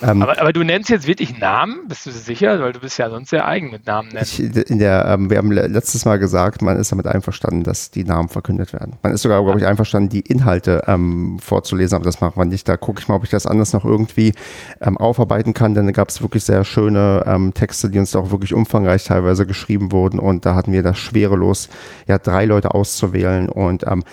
Aber, 0.00 0.40
aber 0.40 0.52
du 0.52 0.62
nennst 0.62 0.90
jetzt 0.90 1.06
wirklich 1.06 1.38
Namen? 1.38 1.88
Bist 1.88 2.06
du 2.06 2.10
sicher? 2.10 2.60
Weil 2.60 2.72
du 2.72 2.80
bist 2.80 2.98
ja 2.98 3.10
sonst 3.10 3.30
sehr 3.30 3.46
eigen 3.46 3.70
mit 3.70 3.86
Namen 3.86 4.08
nennen. 4.08 4.22
Ich, 4.22 4.40
in 4.40 4.78
der, 4.78 5.06
ähm, 5.06 5.30
wir 5.30 5.38
haben 5.38 5.50
le- 5.52 5.66
letztes 5.66 6.04
Mal 6.04 6.18
gesagt, 6.18 6.62
man 6.62 6.78
ist 6.78 6.92
damit 6.92 7.06
einverstanden, 7.06 7.62
dass 7.62 7.90
die 7.90 8.04
Namen 8.04 8.28
verkündet 8.28 8.72
werden. 8.72 8.94
Man 9.02 9.12
ist 9.12 9.22
sogar, 9.22 9.42
glaube 9.42 9.58
ich, 9.58 9.66
einverstanden, 9.66 10.08
die 10.08 10.20
Inhalte 10.20 10.82
ähm, 10.86 11.38
vorzulesen, 11.40 11.96
aber 11.96 12.04
das 12.04 12.20
machen 12.20 12.34
wir 12.36 12.44
nicht. 12.44 12.68
Da 12.68 12.76
gucke 12.76 13.00
ich 13.00 13.08
mal, 13.08 13.16
ob 13.16 13.24
ich 13.24 13.30
das 13.30 13.46
anders 13.46 13.72
noch 13.72 13.84
irgendwie 13.84 14.32
ähm, 14.80 14.96
aufarbeiten 14.98 15.54
kann, 15.54 15.74
denn 15.74 15.86
da 15.86 15.92
gab 15.92 16.08
es 16.08 16.22
wirklich 16.22 16.44
sehr 16.44 16.64
schöne 16.64 17.24
ähm, 17.26 17.54
Texte, 17.54 17.90
die 17.90 17.98
uns 17.98 18.14
auch 18.16 18.30
wirklich 18.30 18.54
umfangreich 18.54 19.04
teilweise 19.04 19.46
geschrieben 19.46 19.92
wurden 19.92 20.18
und 20.18 20.46
da 20.46 20.54
hatten 20.54 20.72
wir 20.72 20.82
das 20.82 20.98
schwere 20.98 21.36
Los, 21.36 21.68
ja, 22.06 22.18
drei 22.18 22.44
Leute 22.44 22.74
auszuwählen 22.74 23.48
und 23.48 23.86
ähm, 23.86 24.04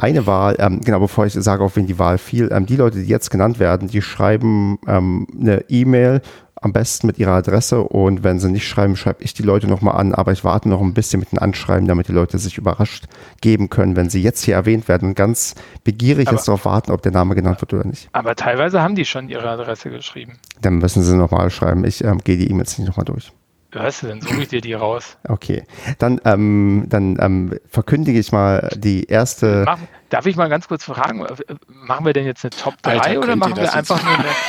eine 0.00 0.26
Wahl, 0.26 0.56
ähm, 0.58 0.80
genau 0.80 0.98
bevor 1.00 1.26
ich 1.26 1.34
sage, 1.34 1.62
auf 1.62 1.76
wen 1.76 1.86
die 1.86 1.98
Wahl 1.98 2.18
fiel, 2.18 2.48
ähm, 2.52 2.66
die 2.66 2.76
Leute, 2.76 2.98
die 2.98 3.06
jetzt 3.08 3.30
genannt 3.30 3.58
werden, 3.58 3.88
die 3.88 4.02
schreiben 4.02 4.78
ähm, 4.86 5.26
eine 5.38 5.64
E-Mail 5.68 6.22
am 6.62 6.72
besten 6.72 7.06
mit 7.06 7.18
ihrer 7.18 7.32
Adresse 7.32 7.80
und 7.80 8.22
wenn 8.22 8.38
sie 8.38 8.50
nicht 8.50 8.68
schreiben, 8.68 8.96
schreibe 8.96 9.22
ich 9.22 9.32
die 9.32 9.42
Leute 9.42 9.66
nochmal 9.66 9.96
an, 9.96 10.14
aber 10.14 10.32
ich 10.32 10.44
warte 10.44 10.68
noch 10.68 10.80
ein 10.82 10.92
bisschen 10.92 11.20
mit 11.20 11.32
dem 11.32 11.38
Anschreiben, 11.38 11.86
damit 11.88 12.08
die 12.08 12.12
Leute 12.12 12.38
sich 12.38 12.58
überrascht 12.58 13.06
geben 13.40 13.70
können, 13.70 13.96
wenn 13.96 14.10
sie 14.10 14.22
jetzt 14.22 14.44
hier 14.44 14.54
erwähnt 14.54 14.86
werden 14.88 15.08
und 15.08 15.14
ganz 15.14 15.54
begierig 15.84 16.28
Aber- 16.28 16.36
jetzt 16.36 16.48
darauf 16.48 16.64
warten, 16.66 16.92
ob 16.92 17.02
der 17.02 17.12
Name 17.12 17.34
genannt 17.34 17.60
wird 17.62 17.72
oder 17.72 17.86
nicht. 17.86 18.08
Aber 18.12 18.34
teilweise 18.36 18.82
haben 18.82 18.94
die 18.94 19.06
schon 19.06 19.28
ihre 19.28 19.48
Adresse 19.48 19.90
geschrieben. 19.90 20.38
Dann 20.60 20.78
müssen 20.78 21.02
sie 21.02 21.16
nochmal 21.16 21.50
schreiben. 21.50 21.84
Ich 21.84 22.04
ähm, 22.04 22.18
gehe 22.18 22.36
die 22.36 22.50
E-Mails 22.50 22.78
nicht 22.78 22.88
nochmal 22.88 23.06
durch. 23.06 23.32
Hörst 23.72 24.02
du, 24.02 24.08
dann 24.08 24.20
suche 24.20 24.42
ich 24.42 24.48
dir 24.48 24.60
die 24.60 24.74
raus. 24.74 25.16
Okay, 25.28 25.64
dann, 25.98 26.20
ähm, 26.24 26.86
dann 26.88 27.16
ähm, 27.20 27.58
verkündige 27.68 28.18
ich 28.18 28.32
mal 28.32 28.68
die 28.74 29.04
erste. 29.04 29.62
Mach, 29.64 29.78
darf 30.08 30.26
ich 30.26 30.34
mal 30.36 30.48
ganz 30.48 30.66
kurz 30.66 30.84
fragen, 30.84 31.24
äh, 31.24 31.34
machen 31.68 32.04
wir 32.04 32.12
denn 32.12 32.26
jetzt 32.26 32.44
eine 32.44 32.50
Top 32.50 32.74
3 32.82 33.00
Alter, 33.00 33.20
oder 33.20 33.36
machen 33.36 33.56
wir 33.56 33.72
einfach 33.72 34.02
nur 34.02 34.18
eine. 34.18 34.28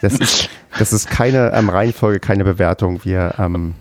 Das 0.00 0.14
ist, 0.14 0.48
das 0.78 0.92
ist 0.92 1.10
keine 1.10 1.52
ähm, 1.52 1.68
Reihenfolge, 1.68 2.20
keine 2.20 2.44
Bewertung. 2.44 3.04
Wir, 3.04 3.34
ähm, 3.38 3.74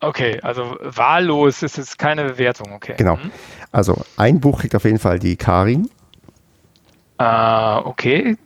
Okay, 0.00 0.38
also 0.42 0.76
wahllos 0.80 1.62
ist 1.62 1.76
es 1.76 1.96
keine 1.96 2.24
Bewertung, 2.24 2.72
okay. 2.72 2.94
genau. 2.96 3.16
Mhm. 3.16 3.32
Also 3.72 4.04
ein 4.16 4.40
Buch 4.40 4.60
kriegt 4.60 4.76
auf 4.76 4.84
jeden 4.84 5.00
Fall 5.00 5.18
die 5.18 5.36
Karin. 5.36 5.90
Ah, 7.18 7.78
okay. 7.78 8.36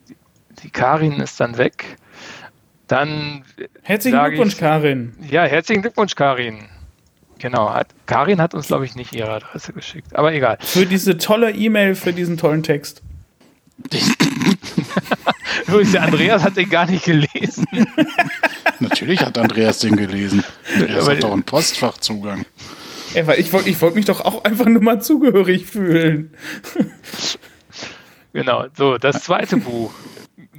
Die 0.62 0.70
Karin 0.70 1.20
ist 1.20 1.40
dann 1.40 1.58
weg. 1.58 1.98
Dann 2.88 3.44
Herzlichen 3.82 4.18
Glückwunsch, 4.18 4.54
ich- 4.54 4.58
Karin. 4.58 5.14
Ja, 5.30 5.44
herzlichen 5.44 5.82
Glückwunsch, 5.82 6.14
Karin. 6.14 6.64
Genau, 7.38 7.72
hat, 7.72 7.88
Karin 8.06 8.40
hat 8.40 8.54
uns, 8.54 8.68
glaube 8.68 8.84
ich, 8.84 8.94
nicht 8.94 9.12
ihre 9.14 9.30
Adresse 9.32 9.72
geschickt. 9.72 10.14
Aber 10.14 10.32
egal. 10.32 10.58
Für 10.60 10.86
diese 10.86 11.16
tolle 11.18 11.50
E-Mail, 11.50 11.94
für 11.96 12.12
diesen 12.12 12.36
tollen 12.36 12.62
Text. 12.62 13.02
Übrigens, 15.66 15.92
der 15.92 16.02
Andreas 16.02 16.44
hat 16.44 16.56
den 16.56 16.68
gar 16.68 16.86
nicht 16.86 17.04
gelesen. 17.04 17.66
Natürlich 18.80 19.20
hat 19.20 19.38
Andreas 19.38 19.78
den 19.80 19.96
gelesen. 19.96 20.44
Andreas 20.74 21.08
hat 21.08 21.22
doch 21.22 21.32
einen 21.32 21.42
Postfachzugang. 21.44 22.44
Ey, 23.14 23.24
ich 23.40 23.52
wollte 23.52 23.68
ich 23.68 23.80
wollt 23.80 23.94
mich 23.94 24.04
doch 24.06 24.20
auch 24.20 24.44
einfach 24.44 24.66
nur 24.66 24.82
mal 24.82 25.00
zugehörig 25.02 25.66
fühlen. 25.66 26.32
Genau, 28.32 28.66
so, 28.76 28.98
das 28.98 29.22
zweite 29.24 29.56
Buch 29.58 29.92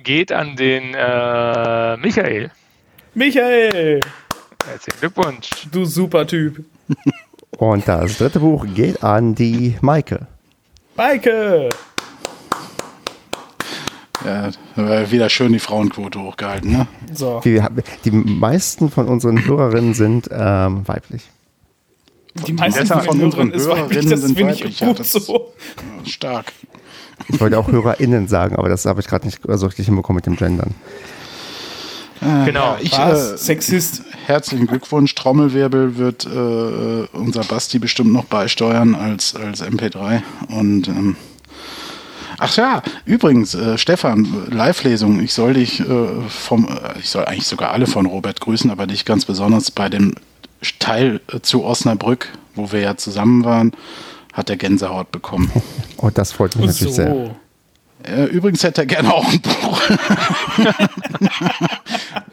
geht 0.04 0.32
an 0.32 0.56
den 0.56 0.94
äh, 0.94 1.98
Michael. 1.98 2.52
Michael, 3.14 4.00
Herzlichen 4.66 5.00
Glückwunsch. 5.00 5.50
du 5.72 5.86
super 5.86 6.26
Typ. 6.28 6.64
Und 7.58 7.88
das 7.88 8.18
dritte 8.18 8.40
Buch 8.40 8.66
geht 8.74 9.04
an 9.04 9.36
die 9.36 9.76
Maike. 9.82 10.28
Maike. 10.96 11.70
Ja, 14.26 15.12
wieder 15.12 15.30
schön 15.30 15.52
die 15.54 15.60
Frauenquote 15.60 16.20
hochgehalten, 16.20 16.72
ne? 16.72 16.88
So. 17.14 17.42
Die, 17.44 17.62
die 18.06 18.12
meisten 18.12 18.90
von 18.90 19.08
unseren 19.08 19.46
Hörerinnen 19.46 19.94
sind 19.94 20.30
ähm, 20.32 20.88
weiblich. 20.88 21.24
Die 22.48 22.54
meisten 22.54 22.88
von, 22.88 23.02
von 23.02 23.22
unseren 23.24 23.52
ist 23.52 23.68
Hörerinnen 23.68 24.10
das 24.10 24.22
sind 24.22 24.40
weiblich, 24.40 24.80
ja, 24.80 24.88
gut 24.88 25.00
das- 25.00 25.12
so. 25.12 25.54
Ja, 26.04 26.10
Stark. 26.10 26.54
Ich 27.28 27.40
wollte 27.40 27.58
auch 27.58 27.72
HörerInnen 27.72 28.28
sagen, 28.28 28.56
aber 28.56 28.70
das 28.70 28.86
habe 28.86 29.02
ich 29.02 29.08
gerade 29.08 29.26
nicht 29.26 29.40
so 29.48 29.66
richtig 29.66 29.86
hinbekommen 29.86 30.18
mit 30.18 30.26
dem 30.26 30.36
Gendern. 30.36 30.74
Genau. 32.46 32.78
Ich, 32.80 32.94
Was? 32.94 33.34
äh, 33.34 33.38
Sexist. 33.38 34.04
herzlichen 34.26 34.68
Glückwunsch. 34.68 35.14
Trommelwirbel 35.16 35.98
wird 35.98 36.26
äh, 36.26 37.08
unser 37.18 37.44
Basti 37.44 37.80
bestimmt 37.80 38.14
noch 38.14 38.26
beisteuern 38.26 38.96
als, 38.96 39.36
als 39.36 39.62
MP3. 39.62 40.22
Und 40.48 40.88
ähm, 40.88 41.16
ach 42.38 42.56
ja, 42.56 42.82
übrigens, 43.06 43.56
äh, 43.56 43.78
Stefan, 43.78 44.48
Live-Lesung. 44.50 45.20
Ich 45.20 45.34
soll 45.34 45.56
dich 45.56 45.82
äh, 45.82 45.86
vom, 46.30 46.68
äh, 46.68 47.00
ich 47.00 47.10
soll 47.10 47.26
eigentlich 47.26 47.48
sogar 47.48 47.72
alle 47.72 47.88
von 47.88 48.06
Robert 48.06 48.40
grüßen, 48.40 48.72
aber 48.72 48.88
dich 48.88 49.06
ganz 49.06 49.26
besonders 49.26 49.72
bei 49.72 49.90
dem 49.90 50.16
Teil 50.80 51.20
äh, 51.32 51.42
zu 51.42 51.66
Osnabrück, 51.66 52.30
wo 52.56 52.72
wir 52.72 52.80
ja 52.80 52.96
zusammen 52.96 53.44
waren, 53.44 53.74
hat 54.34 54.50
er 54.50 54.58
Gänsehaut 54.58 55.12
bekommen. 55.12 55.50
Und 55.54 55.64
Oh, 55.98 56.10
das 56.14 56.32
freut 56.34 56.56
mich 56.58 56.68
natürlich 56.68 56.96
sehr. 56.96 57.10
So. 57.10 57.36
Äh, 58.04 58.26
Übrigens 58.26 58.62
hätte 58.64 58.82
er 58.82 58.86
gerne 58.88 59.14
auch 59.14 59.32
ein 59.32 59.40
Buch. 59.40 59.82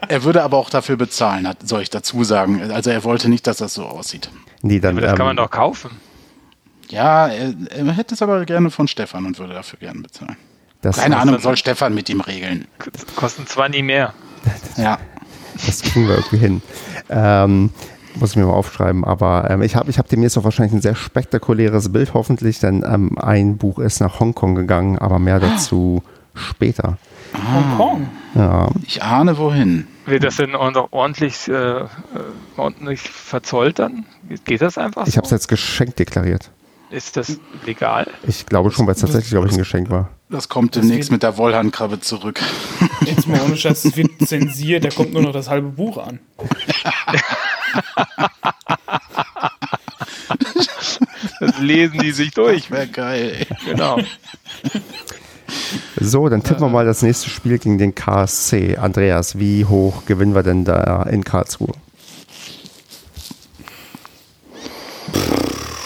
er 0.08 0.24
würde 0.24 0.42
aber 0.42 0.56
auch 0.56 0.70
dafür 0.70 0.96
bezahlen, 0.96 1.46
hat- 1.46 1.66
soll 1.68 1.82
ich 1.82 1.90
dazu 1.90 2.24
sagen. 2.24 2.70
Also 2.72 2.90
er 2.90 3.04
wollte 3.04 3.28
nicht, 3.28 3.46
dass 3.46 3.58
das 3.58 3.74
so 3.74 3.84
aussieht. 3.84 4.30
Nee, 4.62 4.80
dann, 4.80 4.96
Aber 4.96 5.06
das 5.06 5.16
kann 5.16 5.26
man 5.26 5.36
ähm, 5.38 5.44
doch 5.44 5.50
kaufen. 5.50 5.90
Ja, 6.88 7.28
er, 7.28 7.54
er 7.70 7.92
hätte 7.92 8.14
es 8.14 8.22
aber 8.22 8.44
gerne 8.46 8.70
von 8.70 8.88
Stefan 8.88 9.24
und 9.26 9.38
würde 9.38 9.54
dafür 9.54 9.78
gerne 9.78 10.00
bezahlen. 10.00 10.36
das, 10.82 10.96
Keine 10.96 11.16
Ahnung, 11.18 11.38
soll 11.38 11.56
Stefan 11.56 11.94
mit 11.94 12.08
ihm 12.08 12.20
regeln. 12.20 12.66
Kosten 13.16 13.46
zwar 13.46 13.68
nie 13.68 13.82
mehr. 13.82 14.12
Ja. 14.76 14.98
Das 15.66 15.82
kriegen 15.82 16.08
wir 16.08 16.14
irgendwie 16.16 16.38
hin. 16.38 16.62
Ähm, 17.10 17.70
muss 18.16 18.30
ich 18.30 18.36
mir 18.36 18.46
mal 18.46 18.52
aufschreiben, 18.52 19.04
aber 19.04 19.48
ähm, 19.50 19.62
ich 19.62 19.76
habe 19.76 19.90
ich 19.90 19.98
hab 19.98 20.08
demnächst 20.08 20.36
auch 20.38 20.44
wahrscheinlich 20.44 20.72
ein 20.72 20.82
sehr 20.82 20.94
spektakuläres 20.94 21.92
Bild, 21.92 22.14
hoffentlich, 22.14 22.58
denn 22.60 22.84
ähm, 22.86 23.18
ein 23.18 23.56
Buch 23.56 23.78
ist 23.78 24.00
nach 24.00 24.20
Hongkong 24.20 24.54
gegangen, 24.54 24.98
aber 24.98 25.18
mehr 25.18 25.38
dazu 25.40 26.02
später. 26.34 26.98
Hongkong. 27.34 28.08
Ja, 28.34 28.68
Ich 28.86 29.02
ahne 29.02 29.38
wohin. 29.38 29.86
Wird 30.06 30.24
das 30.24 30.36
denn 30.36 30.54
auch 30.54 30.72
noch 30.72 30.88
ordentlich, 30.92 31.48
äh, 31.48 31.52
äh, 31.52 31.86
ordentlich 32.56 33.02
verzollt 33.02 33.78
dann? 33.78 34.04
Geht 34.44 34.62
das 34.62 34.78
einfach 34.78 35.06
ich 35.06 35.14
so? 35.14 35.18
habe 35.18 35.26
es 35.26 35.32
als 35.32 35.48
Geschenk 35.48 35.96
deklariert. 35.96 36.50
Ist 36.90 37.16
das 37.16 37.38
legal? 37.66 38.08
Ich 38.26 38.46
glaube 38.46 38.72
schon, 38.72 38.86
weil 38.86 38.94
es 38.94 39.00
tatsächlich, 39.00 39.30
glaube 39.30 39.46
ich, 39.46 39.52
ein 39.52 39.58
Geschenk 39.58 39.90
war. 39.90 40.08
Das 40.28 40.48
kommt 40.48 40.74
demnächst 40.74 41.12
mit 41.12 41.22
der 41.22 41.36
Wollhandkrabbe 41.36 42.00
zurück. 42.00 42.40
Jetzt 43.02 43.28
mal 43.28 43.40
ohne 43.44 43.56
Scheiß, 43.56 43.84
es 43.84 43.96
wird 43.96 44.10
zensiert, 44.26 44.84
da 44.84 44.90
kommt 44.90 45.12
nur 45.12 45.22
noch 45.22 45.32
das 45.32 45.48
halbe 45.48 45.68
Buch 45.68 45.98
an. 45.98 46.18
Das 51.40 51.58
lesen 51.58 51.98
die 52.00 52.12
sich 52.12 52.30
durch. 52.32 52.70
Wäre 52.70 52.86
geil. 52.86 53.32
Ey. 53.38 53.46
Genau. 53.66 53.98
So, 55.98 56.28
dann 56.28 56.42
tippen 56.42 56.62
wir 56.62 56.68
mal 56.68 56.84
das 56.86 57.02
nächste 57.02 57.30
Spiel 57.30 57.58
gegen 57.58 57.78
den 57.78 57.94
KSC. 57.94 58.76
Andreas, 58.76 59.38
wie 59.38 59.64
hoch 59.64 60.04
gewinnen 60.06 60.34
wir 60.34 60.42
denn 60.42 60.64
da 60.64 61.02
in 61.04 61.24
Karlsruhe? 61.24 61.72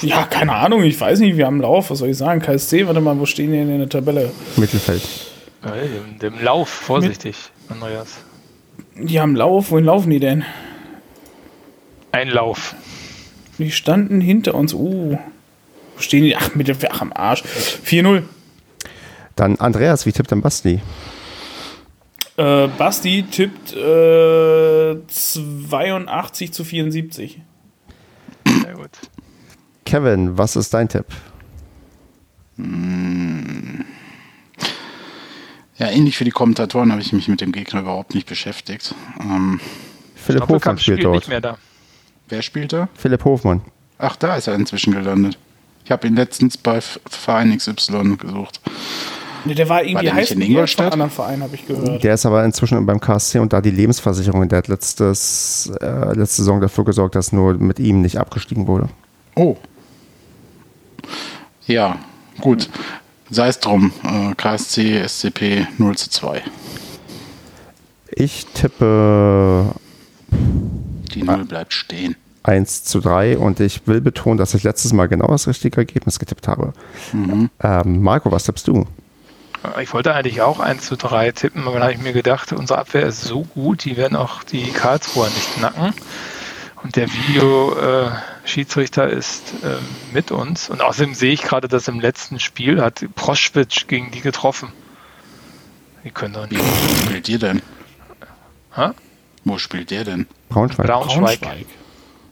Ja, 0.02 0.26
keine 0.26 0.52
Ahnung, 0.52 0.82
ich 0.82 1.00
weiß 1.00 1.20
nicht, 1.20 1.36
wir 1.38 1.46
haben 1.46 1.60
Lauf, 1.60 1.90
was 1.90 1.98
soll 1.98 2.10
ich 2.10 2.18
sagen? 2.18 2.40
KSC, 2.40 2.86
warte 2.86 3.00
mal, 3.00 3.18
wo 3.18 3.24
stehen 3.24 3.52
die 3.52 3.56
denn 3.56 3.70
in 3.70 3.78
der 3.78 3.88
Tabelle? 3.88 4.30
Mittelfeld. 4.56 5.02
Dem, 5.64 6.18
dem 6.18 6.44
Lauf, 6.44 6.68
vorsichtig, 6.68 7.36
Andreas. 7.70 8.18
Die 8.96 9.18
haben 9.18 9.34
Lauf, 9.34 9.70
wohin 9.70 9.86
laufen 9.86 10.10
die 10.10 10.20
denn? 10.20 10.44
Ein 12.14 12.28
Lauf. 12.28 12.76
Die 13.58 13.72
standen 13.72 14.20
hinter 14.20 14.54
uns, 14.54 14.72
uh. 14.72 15.18
Wo 15.96 16.00
stehen 16.00 16.22
die? 16.22 16.36
Ach, 16.36 16.54
mit 16.54 16.68
dem, 16.68 16.76
ach 16.88 17.00
am 17.00 17.12
Arsch. 17.12 17.42
4-0. 17.42 18.22
Dann 19.34 19.56
Andreas, 19.56 20.06
wie 20.06 20.12
tippt 20.12 20.30
denn 20.30 20.40
Basti? 20.40 20.80
Äh, 22.36 22.68
Basti 22.68 23.24
tippt 23.28 23.72
äh, 23.72 24.96
82 25.08 26.52
zu 26.52 26.62
74. 26.62 27.40
Sehr 28.46 28.74
gut. 28.74 28.90
Kevin, 29.84 30.38
was 30.38 30.54
ist 30.54 30.72
dein 30.72 30.88
Tipp? 30.88 31.06
Ja, 35.78 35.90
ähnlich 35.90 36.20
wie 36.20 36.24
die 36.24 36.30
Kommentatoren 36.30 36.92
habe 36.92 37.02
ich 37.02 37.12
mich 37.12 37.26
mit 37.26 37.40
dem 37.40 37.50
Gegner 37.50 37.80
überhaupt 37.80 38.14
nicht 38.14 38.28
beschäftigt. 38.28 38.94
Ähm, 39.20 39.58
Philipp 40.14 40.42
Hofmann 40.42 40.58
Doppelkampf 40.58 40.80
spielt 40.80 41.00
spielt 41.00 41.12
nicht 41.12 41.24
dort. 41.24 41.28
mehr 41.28 41.40
da. 41.40 41.58
Wer 42.28 42.42
spielt 42.42 42.72
da? 42.72 42.88
Philipp 42.94 43.24
Hofmann. 43.24 43.62
Ach, 43.98 44.16
da 44.16 44.36
ist 44.36 44.46
er 44.48 44.54
inzwischen 44.54 44.92
gelandet. 44.92 45.38
Ich 45.84 45.90
habe 45.90 46.06
ihn 46.06 46.16
letztens 46.16 46.56
bei 46.56 46.80
Verein 46.80 47.56
XY 47.56 48.16
gesucht. 48.16 48.60
Ne, 49.44 49.54
der 49.54 49.68
war 49.68 49.82
irgendwie 49.82 49.96
War 49.96 50.02
der 50.02 50.14
nicht 50.14 50.22
heiß 50.22 50.30
in 50.30 50.40
von 50.40 50.50
Ingolstadt? 50.50 50.92
anderen 50.94 51.10
Verein, 51.10 51.42
habe 51.42 51.54
ich 51.54 51.66
gehört. 51.66 52.02
Der 52.02 52.14
ist 52.14 52.24
aber 52.24 52.42
inzwischen 52.44 52.86
beim 52.86 52.98
KSC 52.98 53.38
und 53.40 53.52
da 53.52 53.60
die 53.60 53.70
Lebensversicherung, 53.70 54.48
der 54.48 54.58
hat 54.58 54.68
letztes, 54.68 55.70
äh, 55.82 56.14
letzte 56.14 56.36
Saison 56.42 56.60
dafür 56.62 56.84
gesorgt, 56.84 57.14
dass 57.14 57.32
nur 57.32 57.52
mit 57.54 57.78
ihm 57.78 58.00
nicht 58.00 58.16
abgestiegen 58.18 58.66
wurde. 58.66 58.88
Oh. 59.34 59.56
Ja, 61.66 61.98
gut. 62.40 62.70
Sei 63.30 63.48
es 63.48 63.58
drum. 63.60 63.92
Äh, 64.02 64.34
KSC, 64.34 65.02
SCP 65.06 65.66
0 65.76 65.96
zu 65.96 66.08
2. 66.08 66.42
Ich 68.16 68.46
tippe 68.54 69.72
Die 71.14 71.22
0 71.22 71.44
bleibt 71.44 71.72
stehen. 71.72 72.16
1 72.42 72.84
zu 72.84 73.00
3 73.00 73.38
und 73.38 73.58
ich 73.60 73.86
will 73.86 74.00
betonen, 74.02 74.36
dass 74.36 74.52
ich 74.52 74.62
letztes 74.64 74.92
Mal 74.92 75.08
genau 75.08 75.28
das 75.28 75.48
richtige 75.48 75.78
Ergebnis 75.78 76.18
getippt 76.18 76.46
habe. 76.46 76.74
Ähm, 77.12 78.02
Marco, 78.02 78.30
was 78.30 78.44
tippst 78.44 78.68
du? 78.68 78.86
Ich 79.80 79.94
wollte 79.94 80.14
eigentlich 80.14 80.42
auch 80.42 80.60
1 80.60 80.84
zu 80.84 80.96
3 80.96 81.32
tippen, 81.32 81.62
aber 81.62 81.74
dann 81.74 81.84
habe 81.84 81.92
ich 81.94 82.00
mir 82.00 82.12
gedacht, 82.12 82.52
unsere 82.52 82.78
Abwehr 82.78 83.06
ist 83.06 83.22
so 83.22 83.44
gut, 83.44 83.84
die 83.86 83.96
werden 83.96 84.14
auch 84.16 84.42
die 84.44 84.70
Karlsruher 84.72 85.28
nicht 85.28 85.54
knacken. 85.56 85.94
Und 86.82 86.96
der 86.96 87.08
Videoschiedsrichter 87.10 89.08
ist 89.08 89.54
ähm, 89.64 89.78
mit 90.12 90.30
uns. 90.30 90.68
Und 90.68 90.82
außerdem 90.82 91.14
sehe 91.14 91.32
ich 91.32 91.40
gerade, 91.40 91.66
dass 91.66 91.88
im 91.88 91.98
letzten 91.98 92.40
Spiel 92.40 92.82
hat 92.82 93.06
Proschwitsch 93.14 93.86
gegen 93.86 94.10
die 94.10 94.20
getroffen. 94.20 94.68
Die 96.04 96.10
können 96.10 96.34
doch 96.34 96.50
Wie 96.50 96.56
nicht. 96.56 96.66
wo 96.66 97.06
spielt 97.06 97.28
ihr 97.30 97.38
denn? 97.38 97.62
Hä? 98.74 98.90
Wo 99.44 99.56
spielt 99.56 99.90
der 99.90 100.04
denn? 100.04 100.26
Braunschweig. 100.54 100.86
Braunschweig. 100.86 101.40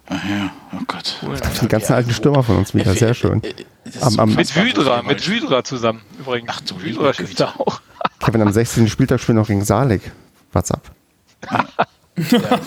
Ach 0.08 0.14
ja, 0.28 0.50
oh 0.74 0.82
Gott. 0.86 1.16
Cool. 1.22 1.36
Die 1.62 1.68
ganzen 1.68 1.92
alten 1.94 2.10
Stürmer 2.12 2.42
von 2.42 2.56
uns 2.58 2.74
wieder, 2.74 2.92
sehr 2.94 3.14
schön. 3.14 3.40
Das 3.84 3.96
ist 3.96 4.02
Am- 4.02 4.18
am- 4.30 4.34
Mit 4.34 4.54
Wydra, 4.56 5.02
mit. 5.02 5.28
Wydra 5.28 5.64
zusammen 5.64 6.00
übrigens. 6.18 6.50
Ach 6.52 6.60
du 6.60 6.82
Wydra 6.82 7.12
Güte. 7.12 7.34
da 7.36 7.54
auch. 7.58 7.80
Kevin, 8.20 8.42
am 8.42 8.52
16. 8.52 8.88
Spieltag 8.88 9.20
spielen 9.20 9.38
noch 9.38 9.46
gegen 9.46 9.64
Saarlig. 9.64 10.02
What's 10.52 10.70
up? 10.70 10.90
Ja, 11.50 11.64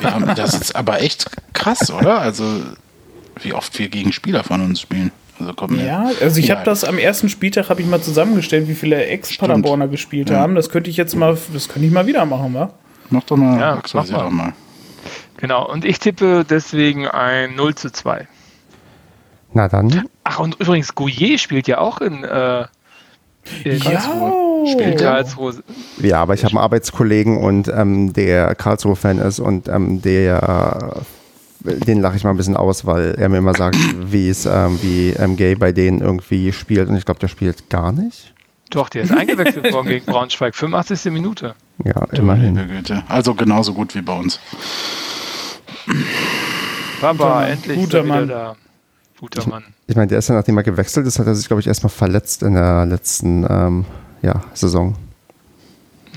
wir 0.01 0.13
haben, 0.13 0.33
das 0.35 0.53
ist 0.55 0.75
aber 0.75 1.01
echt 1.01 1.29
krass, 1.53 1.91
oder? 1.91 2.19
Also, 2.19 2.43
wie 3.41 3.53
oft 3.53 3.77
wir 3.77 3.89
gegen 3.89 4.11
Spieler 4.11 4.43
von 4.43 4.61
uns 4.61 4.81
spielen. 4.81 5.11
Also, 5.39 5.53
komm, 5.53 5.79
Ja, 5.85 6.09
also 6.21 6.39
ich 6.39 6.47
Ja. 6.47 6.55
habe 6.55 6.65
das 6.65 6.83
am 6.83 6.97
ersten 6.97 7.29
Spieltag 7.29 7.69
habe 7.69 7.81
ich 7.81 7.87
mal 7.87 8.01
zusammengestellt, 8.01 8.67
wie 8.67 8.73
viele 8.75 9.05
Ex-Paderborner 9.05 9.87
gespielt 9.87 10.29
Ja. 10.29 10.39
haben. 10.39 10.55
Das 10.55 10.69
könnte 10.69 10.89
ich 10.89 10.97
jetzt 10.97 11.15
mal, 11.15 11.37
das 11.53 11.67
könnte 11.69 11.85
ich 11.85 11.93
mal 11.93 12.07
wieder 12.07 12.25
machen, 12.25 12.53
wa? 12.53 12.71
Mach 13.09 13.23
doch 13.23 13.37
mal, 13.37 13.59
Ja, 13.59 13.73
aktualisier 13.73 14.17
mach 14.17 14.23
mal. 14.23 14.29
doch 14.29 14.35
mal. 14.35 14.53
Genau, 15.45 15.71
und 15.71 15.85
ich 15.85 15.99
tippe 15.99 16.43
deswegen 16.43 17.07
ein 17.07 17.53
0 17.53 17.75
zu 17.75 17.91
2. 17.91 18.27
Na 19.53 19.67
dann, 19.67 20.09
Ach, 20.23 20.39
und 20.39 20.59
übrigens, 20.59 20.95
Gouillet 20.95 21.39
spielt 21.39 21.67
ja 21.67 21.77
auch 21.77 22.01
in, 22.01 22.23
äh, 22.23 22.65
in 23.63 23.77
Ja. 23.77 24.01
Spielt? 24.65 24.99
Karlsruhe. 24.99 25.61
ja, 25.99 26.19
aber 26.19 26.33
ich 26.33 26.43
habe 26.43 26.53
einen 26.53 26.63
Arbeitskollegen 26.63 27.37
und 27.37 27.67
ähm, 27.67 28.11
der 28.11 28.55
Karlsruhe-Fan 28.55 29.19
ist 29.19 29.39
und 29.39 29.67
ähm, 29.67 30.01
der, 30.01 31.03
den 31.59 32.01
lache 32.01 32.17
ich 32.17 32.23
mal 32.23 32.31
ein 32.31 32.37
bisschen 32.37 32.57
aus, 32.57 32.87
weil 32.87 33.13
er 33.13 33.29
mir 33.29 33.37
immer 33.37 33.53
sagt, 33.53 33.77
wie 34.11 34.29
es, 34.29 34.47
ähm, 34.47 34.79
wie 34.81 35.11
ähm, 35.11 35.37
Gay 35.37 35.53
bei 35.53 35.71
denen 35.71 36.01
irgendwie 36.01 36.53
spielt 36.53 36.89
und 36.89 36.97
ich 36.97 37.05
glaube, 37.05 37.19
der 37.19 37.27
spielt 37.27 37.69
gar 37.69 37.91
nicht. 37.91 38.33
Doch, 38.71 38.89
der 38.89 39.03
ist 39.03 39.11
eingewechselt 39.11 39.71
worden 39.71 39.89
gegen 39.89 40.07
Braunschweig. 40.07 40.55
85. 40.55 41.13
Minute. 41.13 41.53
Ja, 41.83 42.03
immerhin. 42.13 42.59
Also 43.07 43.35
genauso 43.35 43.75
gut 43.75 43.93
wie 43.93 44.01
bei 44.01 44.17
uns. 44.17 44.39
Baba, 47.01 47.29
Mann, 47.29 47.49
endlich 47.49 47.77
guter 47.77 47.87
ist 47.87 47.93
er 47.93 48.03
wieder 48.05 48.15
Mann. 48.15 48.27
da. 48.27 48.55
Guter 49.19 49.49
Mann. 49.49 49.63
Ich 49.87 49.95
meine, 49.95 50.07
der 50.07 50.19
ist 50.19 50.29
ja, 50.29 50.35
nachdem 50.35 50.57
er 50.57 50.63
gewechselt 50.63 51.07
ist, 51.07 51.19
hat 51.19 51.27
er 51.27 51.35
sich, 51.35 51.47
glaube 51.47 51.61
ich, 51.61 51.67
erstmal 51.67 51.89
verletzt 51.89 52.43
in 52.43 52.53
der 52.53 52.85
letzten 52.85 53.45
ähm, 53.49 53.85
ja, 54.21 54.43
Saison. 54.53 54.95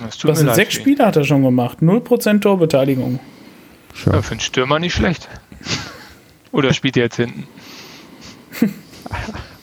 Das 0.03 0.17
tut 0.17 0.31
Was 0.31 0.39
sind 0.39 0.55
sechs. 0.55 0.75
Spiele 0.75 1.05
hat 1.05 1.17
er 1.17 1.25
schon 1.25 1.43
gemacht? 1.43 1.79
0% 1.81 2.41
Torbeteiligung. 2.41 3.21
Schön. 3.95 4.13
Ja, 4.13 4.23
für 4.23 4.33
einen 4.33 4.41
Stürmer 4.41 4.79
nicht 4.79 4.95
schlecht. 4.95 5.29
Oder 6.53 6.73
spielt 6.73 6.97
er 6.97 7.05
jetzt 7.05 7.17
hinten? 7.17 7.47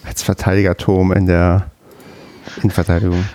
Als 0.06 0.24
Verteidiger-Turm 0.24 1.12
in 1.14 1.26
der 1.26 1.72
Innenverteidigung. 2.58 3.26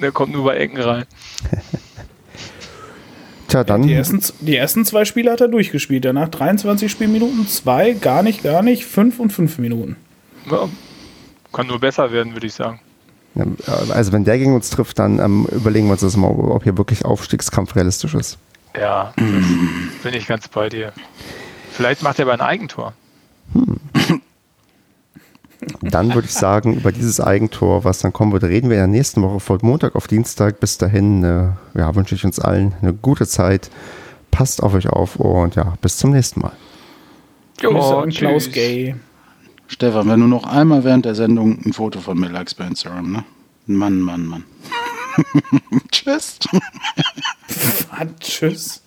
Der 0.00 0.12
kommt 0.12 0.32
nur 0.32 0.44
bei 0.44 0.56
Ecken 0.56 0.80
rein. 0.80 1.04
Tja, 3.48 3.64
dann. 3.64 3.82
Die 3.82 3.92
ersten, 3.92 4.20
die 4.40 4.56
ersten 4.56 4.84
zwei 4.84 5.04
Spiele 5.04 5.30
hat 5.30 5.40
er 5.40 5.48
durchgespielt. 5.48 6.04
Danach 6.04 6.28
23 6.28 6.90
Spielminuten, 6.90 7.46
zwei, 7.48 7.92
gar 7.92 8.22
nicht, 8.22 8.42
gar 8.42 8.62
nicht, 8.62 8.84
fünf 8.84 9.20
und 9.20 9.32
fünf 9.32 9.58
Minuten. 9.58 9.96
Ja, 10.50 10.68
kann 11.52 11.66
nur 11.66 11.80
besser 11.80 12.12
werden, 12.12 12.32
würde 12.34 12.46
ich 12.46 12.54
sagen. 12.54 12.80
Ja, 13.34 13.44
Also 13.92 14.12
wenn 14.12 14.24
der 14.24 14.38
gegen 14.38 14.54
uns 14.54 14.70
trifft, 14.70 14.98
dann 14.98 15.18
ähm, 15.18 15.46
überlegen 15.52 15.86
wir 15.86 15.92
uns 15.92 16.00
das 16.00 16.16
mal, 16.16 16.28
ob 16.28 16.64
hier 16.64 16.78
wirklich 16.78 17.04
Aufstiegskampf 17.04 17.76
realistisch 17.76 18.14
ist. 18.14 18.38
Ja, 18.78 19.12
das 19.16 20.02
bin 20.02 20.14
ich 20.14 20.26
ganz 20.26 20.48
bei 20.48 20.68
dir. 20.68 20.92
Vielleicht 21.70 22.02
macht 22.02 22.18
er 22.18 22.24
aber 22.24 22.34
ein 22.34 22.40
Eigentor. 22.40 22.94
Dann 25.80 26.14
würde 26.14 26.26
ich 26.26 26.34
sagen, 26.34 26.74
über 26.74 26.92
dieses 26.92 27.20
Eigentor, 27.20 27.84
was 27.84 28.00
dann 28.00 28.12
kommen 28.12 28.32
wird, 28.32 28.44
reden 28.44 28.68
wir 28.68 28.76
in 28.76 28.82
der 28.82 28.98
nächsten 28.98 29.22
Woche 29.22 29.40
von 29.40 29.58
Montag 29.62 29.96
auf 29.96 30.06
Dienstag. 30.06 30.60
Bis 30.60 30.78
dahin 30.78 31.24
äh, 31.24 31.48
ja, 31.78 31.94
wünsche 31.94 32.14
ich 32.14 32.24
uns 32.24 32.38
allen 32.38 32.74
eine 32.82 32.92
gute 32.92 33.26
Zeit. 33.26 33.70
Passt 34.30 34.62
auf 34.62 34.74
euch 34.74 34.88
auf 34.88 35.16
und 35.16 35.54
ja, 35.54 35.74
bis 35.80 35.96
zum 35.96 36.10
nächsten 36.10 36.40
Mal. 36.40 36.52
Grüße 37.58 37.96
an 37.96 38.10
Klaus. 38.10 38.50
Gay. 38.50 38.94
Stefan, 39.68 40.08
wenn 40.08 40.20
du 40.20 40.26
noch 40.26 40.44
einmal 40.44 40.84
während 40.84 41.06
der 41.06 41.14
Sendung 41.14 41.58
ein 41.64 41.72
Foto 41.72 42.00
von 42.00 42.18
mir 42.18 42.28
likest 42.28 42.58
bei 42.58 42.66
Instagram, 42.66 43.12
ne? 43.12 43.24
Mann, 43.66 44.00
Mann, 44.00 44.26
Mann. 44.26 44.44
Tschüss. 45.90 46.38
Ah, 47.90 48.04
tschüss. 48.20 48.82